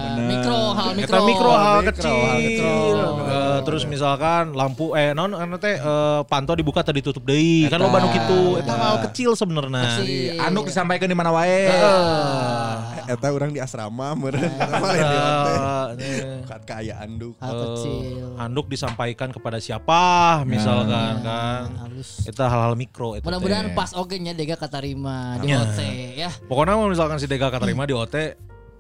Mikro 0.53 0.77
hal 0.77 0.91
mikro. 0.93 1.09
Eta 1.09 1.19
mikro 1.25 1.51
hal 1.51 1.79
Mikro, 1.81 1.91
kecil. 1.97 2.13
hal 2.13 2.39
kecil. 2.39 2.97
Eh, 3.23 3.59
terus 3.65 3.83
misalkan 3.85 4.53
lampu 4.53 4.93
eh 4.93 5.13
non 5.13 5.33
anu 5.33 5.57
teh 5.57 5.77
eh, 5.77 6.21
pantau 6.29 6.53
dibuka 6.53 6.85
tadi 6.85 7.01
ditutup 7.01 7.25
deui. 7.25 7.67
Kan 7.67 7.81
loba 7.81 7.99
nu 7.99 8.09
kitu. 8.13 8.41
Eta 8.61 8.75
hal 8.75 8.97
kecil 9.09 9.33
sebenarnya. 9.33 9.99
Anduk 10.45 10.69
disampaikan 10.69 11.09
di 11.09 11.17
mana 11.17 11.33
wae. 11.33 11.73
Eta 13.03 13.27
orang 13.29 13.51
di 13.51 13.59
asrama 13.59 14.15
meureun. 14.15 14.47
Eh, 15.93 16.43
Bukan 16.43 16.61
kaya 16.65 17.01
anduk. 17.01 17.35
Hal 17.39 17.53
kecil. 17.53 18.37
handuk 18.37 18.67
disampaikan 18.69 19.29
kepada 19.31 19.59
siapa 19.59 20.01
misalkan 20.45 21.23
kan. 21.23 21.63
Halus. 21.79 22.25
Itu 22.25 22.41
hal-hal 22.43 22.75
mikro 22.75 23.17
itu. 23.17 23.25
Mudah-mudahan 23.25 23.73
pas 23.73 23.93
oke 23.95 24.17
nya 24.19 24.33
Dega 24.33 24.57
katarima 24.57 25.39
di. 25.39 25.53
OT 25.53 25.81
ya. 26.17 26.31
Pokoknya 26.45 26.75
misalkan 26.85 27.17
si 27.17 27.27
Dega 27.27 27.49
keterima 27.49 27.85
di 27.85 27.95
OT 27.95 28.17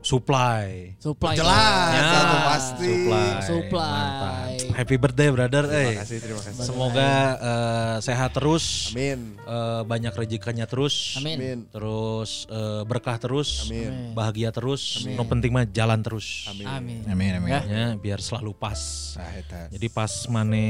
supply. 0.02 0.94
Supply. 0.98 1.34
Jelas, 1.38 1.90
Ya, 1.94 2.02
satu 2.04 2.36
pasti. 2.44 2.92
Supply. 2.92 3.30
Supply. 3.46 3.90
Mantap. 3.90 4.76
Happy 4.76 4.96
birthday 4.98 5.28
brother. 5.30 5.64
Terima 5.68 5.82
eh. 5.82 5.94
kasih, 6.02 6.18
terima 6.18 6.40
kasih. 6.42 6.64
Semoga 6.66 7.10
eh, 7.38 7.96
sehat 8.02 8.30
terus. 8.34 8.90
Amin. 8.92 9.38
eh, 9.40 9.82
banyak 9.86 10.12
rezekinya 10.12 10.66
terus. 10.66 11.16
Amin. 11.18 11.38
Amin. 11.38 11.58
Terus 11.70 12.50
eh, 12.50 12.82
berkah 12.84 13.16
terus. 13.16 13.70
Amin. 13.70 14.12
Bahagia 14.12 14.50
terus. 14.50 15.06
No 15.06 15.24
penting 15.24 15.54
mah 15.54 15.64
jalan 15.64 16.02
terus. 16.02 16.50
Amin. 16.50 16.66
Amin. 16.66 17.00
Amin 17.08 17.32
amin. 17.38 17.52
Ya, 17.68 17.84
biar 17.96 18.18
selalu 18.20 18.52
pas. 18.56 18.78
Nah. 19.16 19.68
Jadi 19.70 19.86
pas 19.92 20.10
mane 20.28 20.66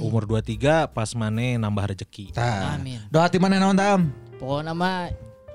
umur 0.00 0.26
23, 0.26 0.90
pas 0.90 1.10
mane 1.14 1.56
nambah 1.60 1.94
rezeki. 1.94 2.34
Amin. 2.36 3.00
Doa 3.08 3.30
ti 3.30 3.38
mana 3.38 3.60
naon 3.60 3.76
tam? 3.76 4.00
Pokoknya 4.40 4.74
mah 4.74 5.08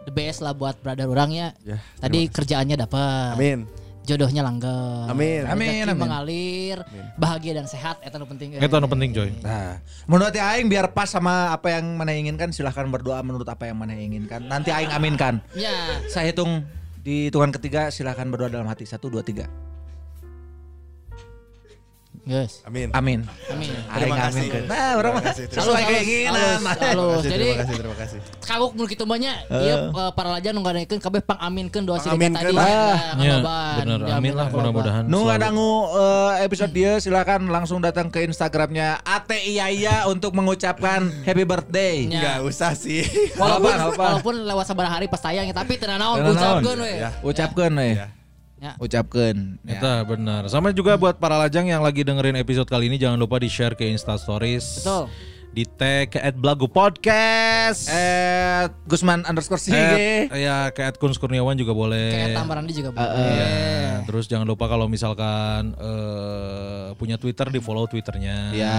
the 0.09 0.13
best 0.13 0.41
lah 0.41 0.57
buat 0.57 0.81
brother 0.81 1.05
orangnya. 1.05 1.53
Ya, 1.61 1.77
Tadi 2.01 2.25
kerjaannya 2.33 2.75
dapat. 2.81 3.37
Amin. 3.37 3.69
Jodohnya 4.09 4.41
langgeng. 4.41 5.05
Amin. 5.05 5.45
Amin, 5.45 5.85
amin. 5.85 5.93
mengalir, 5.93 6.81
bahagia 7.13 7.53
dan 7.61 7.69
sehat 7.69 8.01
itu 8.01 8.25
penting. 8.25 8.57
Itu 8.57 8.73
anu 8.73 8.89
penting 8.89 9.13
coy. 9.13 9.29
Nah, 9.45 9.77
menurut 10.09 10.33
aing 10.33 10.65
biar 10.65 10.89
pas 10.97 11.05
sama 11.05 11.53
apa 11.53 11.77
yang 11.77 11.93
mana 11.93 12.17
inginkan 12.17 12.49
silahkan 12.49 12.89
berdoa 12.89 13.21
menurut 13.21 13.45
apa 13.45 13.69
yang 13.69 13.77
mana 13.77 13.93
inginkan. 13.93 14.49
Nanti 14.49 14.73
aing 14.73 14.89
aminkan. 14.89 15.45
Ya. 15.53 16.01
Saya 16.09 16.33
hitung 16.33 16.65
di 17.05 17.29
hitungan 17.29 17.53
ketiga 17.53 17.93
silahkan 17.93 18.25
berdoa 18.25 18.49
dalam 18.49 18.65
hati 18.65 18.89
satu 18.89 19.13
dua 19.13 19.21
tiga. 19.21 19.45
Yes. 22.27 22.61
Amin. 22.63 22.91
Amin. 22.91 23.19
Amin. 23.47 23.71
Aing 23.89 24.11
aminkan. 24.13 24.63
Nah, 24.67 24.99
orang 24.99 25.11
mah 25.17 25.23
kasih, 25.23 25.45
terima 25.47 25.73
kasih. 25.73 26.19
Halus, 26.29 26.61
halus. 26.61 26.61
Terima 26.61 26.73
kasih, 26.75 27.23
Jadi 27.25 27.41
terima 27.41 27.57
kasih, 27.57 27.75
terima 27.79 27.97
kasih. 27.97 28.19
kagok 28.39 28.71
mun 28.73 28.85
kitu 28.85 29.03
banyak 29.03 29.35
ieu 29.49 29.77
eh, 29.89 30.11
para 30.13 30.29
lajar 30.31 30.51
nu 30.51 30.61
ngadanikeun 30.61 30.99
kabeh 30.99 31.21
pangaminkeun 31.21 31.83
doa 31.85 31.97
si 31.97 32.09
Pangaminkeun 32.09 32.53
tadi. 32.53 32.57
Ya, 32.59 32.85
Ya, 33.17 33.35
bener. 33.81 33.99
Ya, 34.03 34.13
Amin 34.17 34.33
lah 34.33 34.47
mudah-mudahan. 34.49 35.03
Nu 35.05 35.23
selalu. 35.23 35.29
ngadangu 35.31 35.71
eh, 35.95 36.33
episode 36.43 36.71
dia 36.71 36.91
silakan 36.97 37.41
langsung 37.47 37.79
datang 37.79 38.09
ke 38.09 38.21
Instagramnya 38.21 39.01
Iya 39.69 40.05
untuk 40.05 40.33
mengucapkan 40.33 41.09
happy 41.23 41.45
birthday. 41.45 42.05
Ya. 42.05 42.13
Enggak 42.13 42.37
usah 42.45 42.73
sih. 42.73 43.05
Walaupun 43.37 43.73
walaupun 43.95 44.35
lewat 44.43 44.65
sabar 44.65 44.89
hari 44.89 45.07
pas 45.07 45.21
tayang 45.21 45.45
ya, 45.45 45.53
tapi 45.53 45.77
teu 45.77 45.89
naon 45.89 46.17
Teu 46.17 46.33
naon. 46.33 46.61
ucapkeun 46.61 46.77
we. 46.81 46.93
Ya. 46.97 47.09
Ucapkan 47.21 47.71
we. 47.73 48.18
Ya. 48.59 48.75
Ucapkan. 48.75 49.55
Ya. 49.63 49.79
Eta 49.79 50.03
benar. 50.03 50.43
Sama 50.51 50.75
juga 50.75 50.99
buat 50.99 51.15
para 51.15 51.39
lajang 51.39 51.71
yang 51.71 51.79
lagi 51.79 52.03
dengerin 52.03 52.35
episode 52.35 52.67
kali 52.67 52.91
ini 52.91 52.99
jangan 52.99 53.15
lupa 53.15 53.39
di-share 53.39 53.73
ke 53.73 53.87
Insta 53.87 54.19
Stories. 54.19 54.83
Betul. 54.83 55.07
Di 55.49 55.65
tag 55.65 56.13
ke 56.13 56.19
@blago 56.37 56.69
podcast. 56.69 57.89
Eh 57.89 58.69
Gusman 58.85 59.25
underscore 59.25 59.57
At, 59.57 59.65
Sige. 59.65 60.29
ya 60.35 60.69
ke 60.69 60.93
Kun 60.99 61.15
Kurniawan 61.15 61.57
juga 61.57 61.73
boleh. 61.73 62.11
Kayak 62.11 62.37
Tamarandi 62.37 62.73
juga 62.75 62.89
boleh. 62.93 63.33
Ya, 63.33 64.03
terus 64.05 64.29
jangan 64.29 64.45
lupa 64.45 64.69
kalau 64.69 64.85
misalkan 64.85 65.73
eh, 65.73 66.93
punya 66.99 67.17
Twitter 67.17 67.49
di 67.49 67.63
follow 67.63 67.87
Twitternya. 67.89 68.53
Ya. 68.53 68.77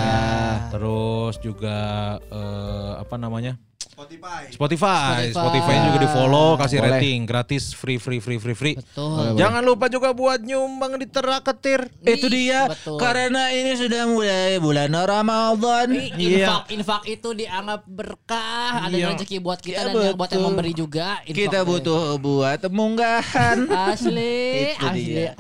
Terus 0.70 1.40
juga 1.42 2.20
eh, 2.20 2.92
apa 3.02 3.16
namanya? 3.18 3.58
Spotify. 3.80 4.48
Spotify. 4.50 5.12
Spotify. 5.28 5.34
Spotify 5.34 5.74
juga 5.82 5.98
di 5.98 6.08
follow, 6.10 6.48
kasih 6.54 6.78
Boleh. 6.78 6.90
rating, 6.94 7.18
gratis, 7.24 7.72
free, 7.72 7.96
free, 7.96 8.16
free, 8.16 8.36
free, 8.36 8.52
free. 8.52 8.74
Betul. 8.74 9.36
Jangan 9.36 9.60
lupa 9.60 9.88
juga 9.88 10.12
buat 10.12 10.36
nyumbang 10.38 10.96
di 10.96 11.06
teraketir. 11.06 11.88
Itu 12.00 12.28
dia 12.28 12.64
Betul. 12.66 12.96
karena 12.96 13.48
ini 13.50 13.72
sudah 13.74 14.02
mulai 14.06 14.56
bulan 14.56 14.88
Ramadan. 14.90 15.88
Ih, 15.90 16.12
Iya. 16.14 16.46
Infak, 16.46 16.64
infak 16.70 17.02
itu 17.10 17.28
dianggap 17.34 17.80
berkah, 17.86 18.84
ada 18.84 18.94
Iya. 18.94 19.12
rezeki 19.12 19.36
buat 19.38 19.58
kita 19.58 19.76
Ya, 19.76 19.84
dan 19.86 19.92
yang 19.92 20.16
buat 20.16 20.28
yang 20.28 20.38
betul. 20.38 20.48
memberi 20.48 20.72
juga. 20.72 21.08
Infak 21.22 21.36
Kita 21.38 21.58
deh. 21.58 21.66
butuh 21.66 22.02
buat 22.16 22.60
munggahan. 22.66 23.58
asli, 23.92 24.76
Itu 24.76 24.86
asli. 24.86 25.04
dia. 25.06 25.32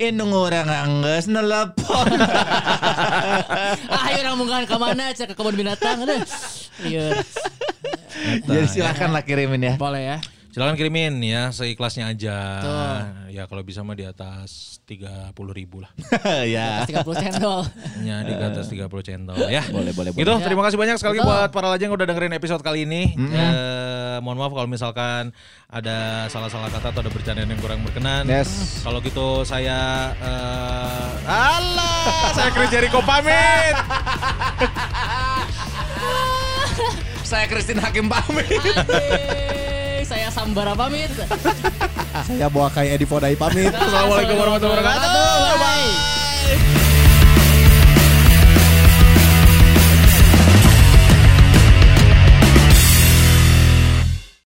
Indung 0.00 0.32
orang 0.32 0.64
angges 0.64 1.28
nelepon. 1.28 2.08
ah, 2.16 4.00
ayo 4.08 4.24
orang 4.24 4.36
munggahan 4.38 4.64
ke 4.64 4.72
mana? 4.74 5.12
Cek 5.12 5.28
ke 5.28 5.34
kebun 5.34 5.52
binatang 5.54 6.00
deh. 6.02 6.20
Iya, 6.80 7.12
Jadi 8.42 8.66
silahkan 8.68 9.08
lah 9.08 9.22
kirimin 9.22 9.62
ya. 9.62 9.74
boleh 9.76 10.02
ya. 10.06 10.18
Silakan 10.50 10.74
kirimin 10.74 11.22
ya 11.22 11.54
seikhlasnya 11.54 12.10
aja. 12.10 12.38
Betul. 12.58 12.98
Ya 13.30 13.46
kalau 13.46 13.62
bisa 13.62 13.80
mah 13.80 13.94
di 13.94 14.02
atas 14.02 14.82
30 14.82 15.30
ribu 15.54 15.78
lah. 15.78 15.94
ya. 16.42 16.82
30 16.82 17.06
cendol. 17.06 17.62
Ya 18.02 18.26
di 18.26 18.34
atas 18.34 18.66
30 18.66 18.82
centol 19.00 19.38
ya. 19.46 19.62
Boleh, 19.70 19.94
boleh, 19.94 20.10
Gitu, 20.10 20.26
boleh. 20.26 20.42
terima 20.42 20.66
kasih 20.66 20.74
banyak 20.74 20.98
sekali 20.98 21.10
lagi 21.14 21.22
Betul. 21.22 21.30
buat 21.38 21.50
para 21.54 21.70
lajang 21.70 21.86
yang 21.86 21.94
udah 21.94 22.02
dengerin 22.04 22.34
episode 22.34 22.66
kali 22.66 22.82
ini. 22.82 23.14
Eh, 23.14 24.18
mohon 24.18 24.42
maaf 24.42 24.50
kalau 24.50 24.66
misalkan 24.66 25.30
ada 25.70 26.26
salah-salah 26.26 26.66
kata 26.66 26.90
atau 26.90 27.00
ada 27.00 27.12
bercandaan 27.14 27.46
yang 27.46 27.62
kurang 27.62 27.86
berkenan. 27.86 28.26
Yes. 28.26 28.82
Kalau 28.82 28.98
gitu 28.98 29.46
saya 29.46 30.10
eh 30.18 31.30
alah, 31.30 32.34
saya 32.34 32.50
Chris 32.50 32.74
Jericho 32.74 32.98
pamit. 33.00 33.78
Saya 37.30 37.46
Kristin 37.46 37.78
Hakim 37.78 38.10
pamit. 38.10 38.58
Saya 40.02 40.34
Sambara 40.34 40.74
pamit. 40.74 41.06
saya 42.26 42.50
Boakai 42.50 42.90
Edi 42.90 43.06
Fodai 43.06 43.38
pamit. 43.38 43.70
Assalamualaikum 43.70 44.34
warahmatullahi 44.34 44.82
wabarakatuh. 44.82 45.10
Bye. 45.54 45.62
-bye. 45.62 46.89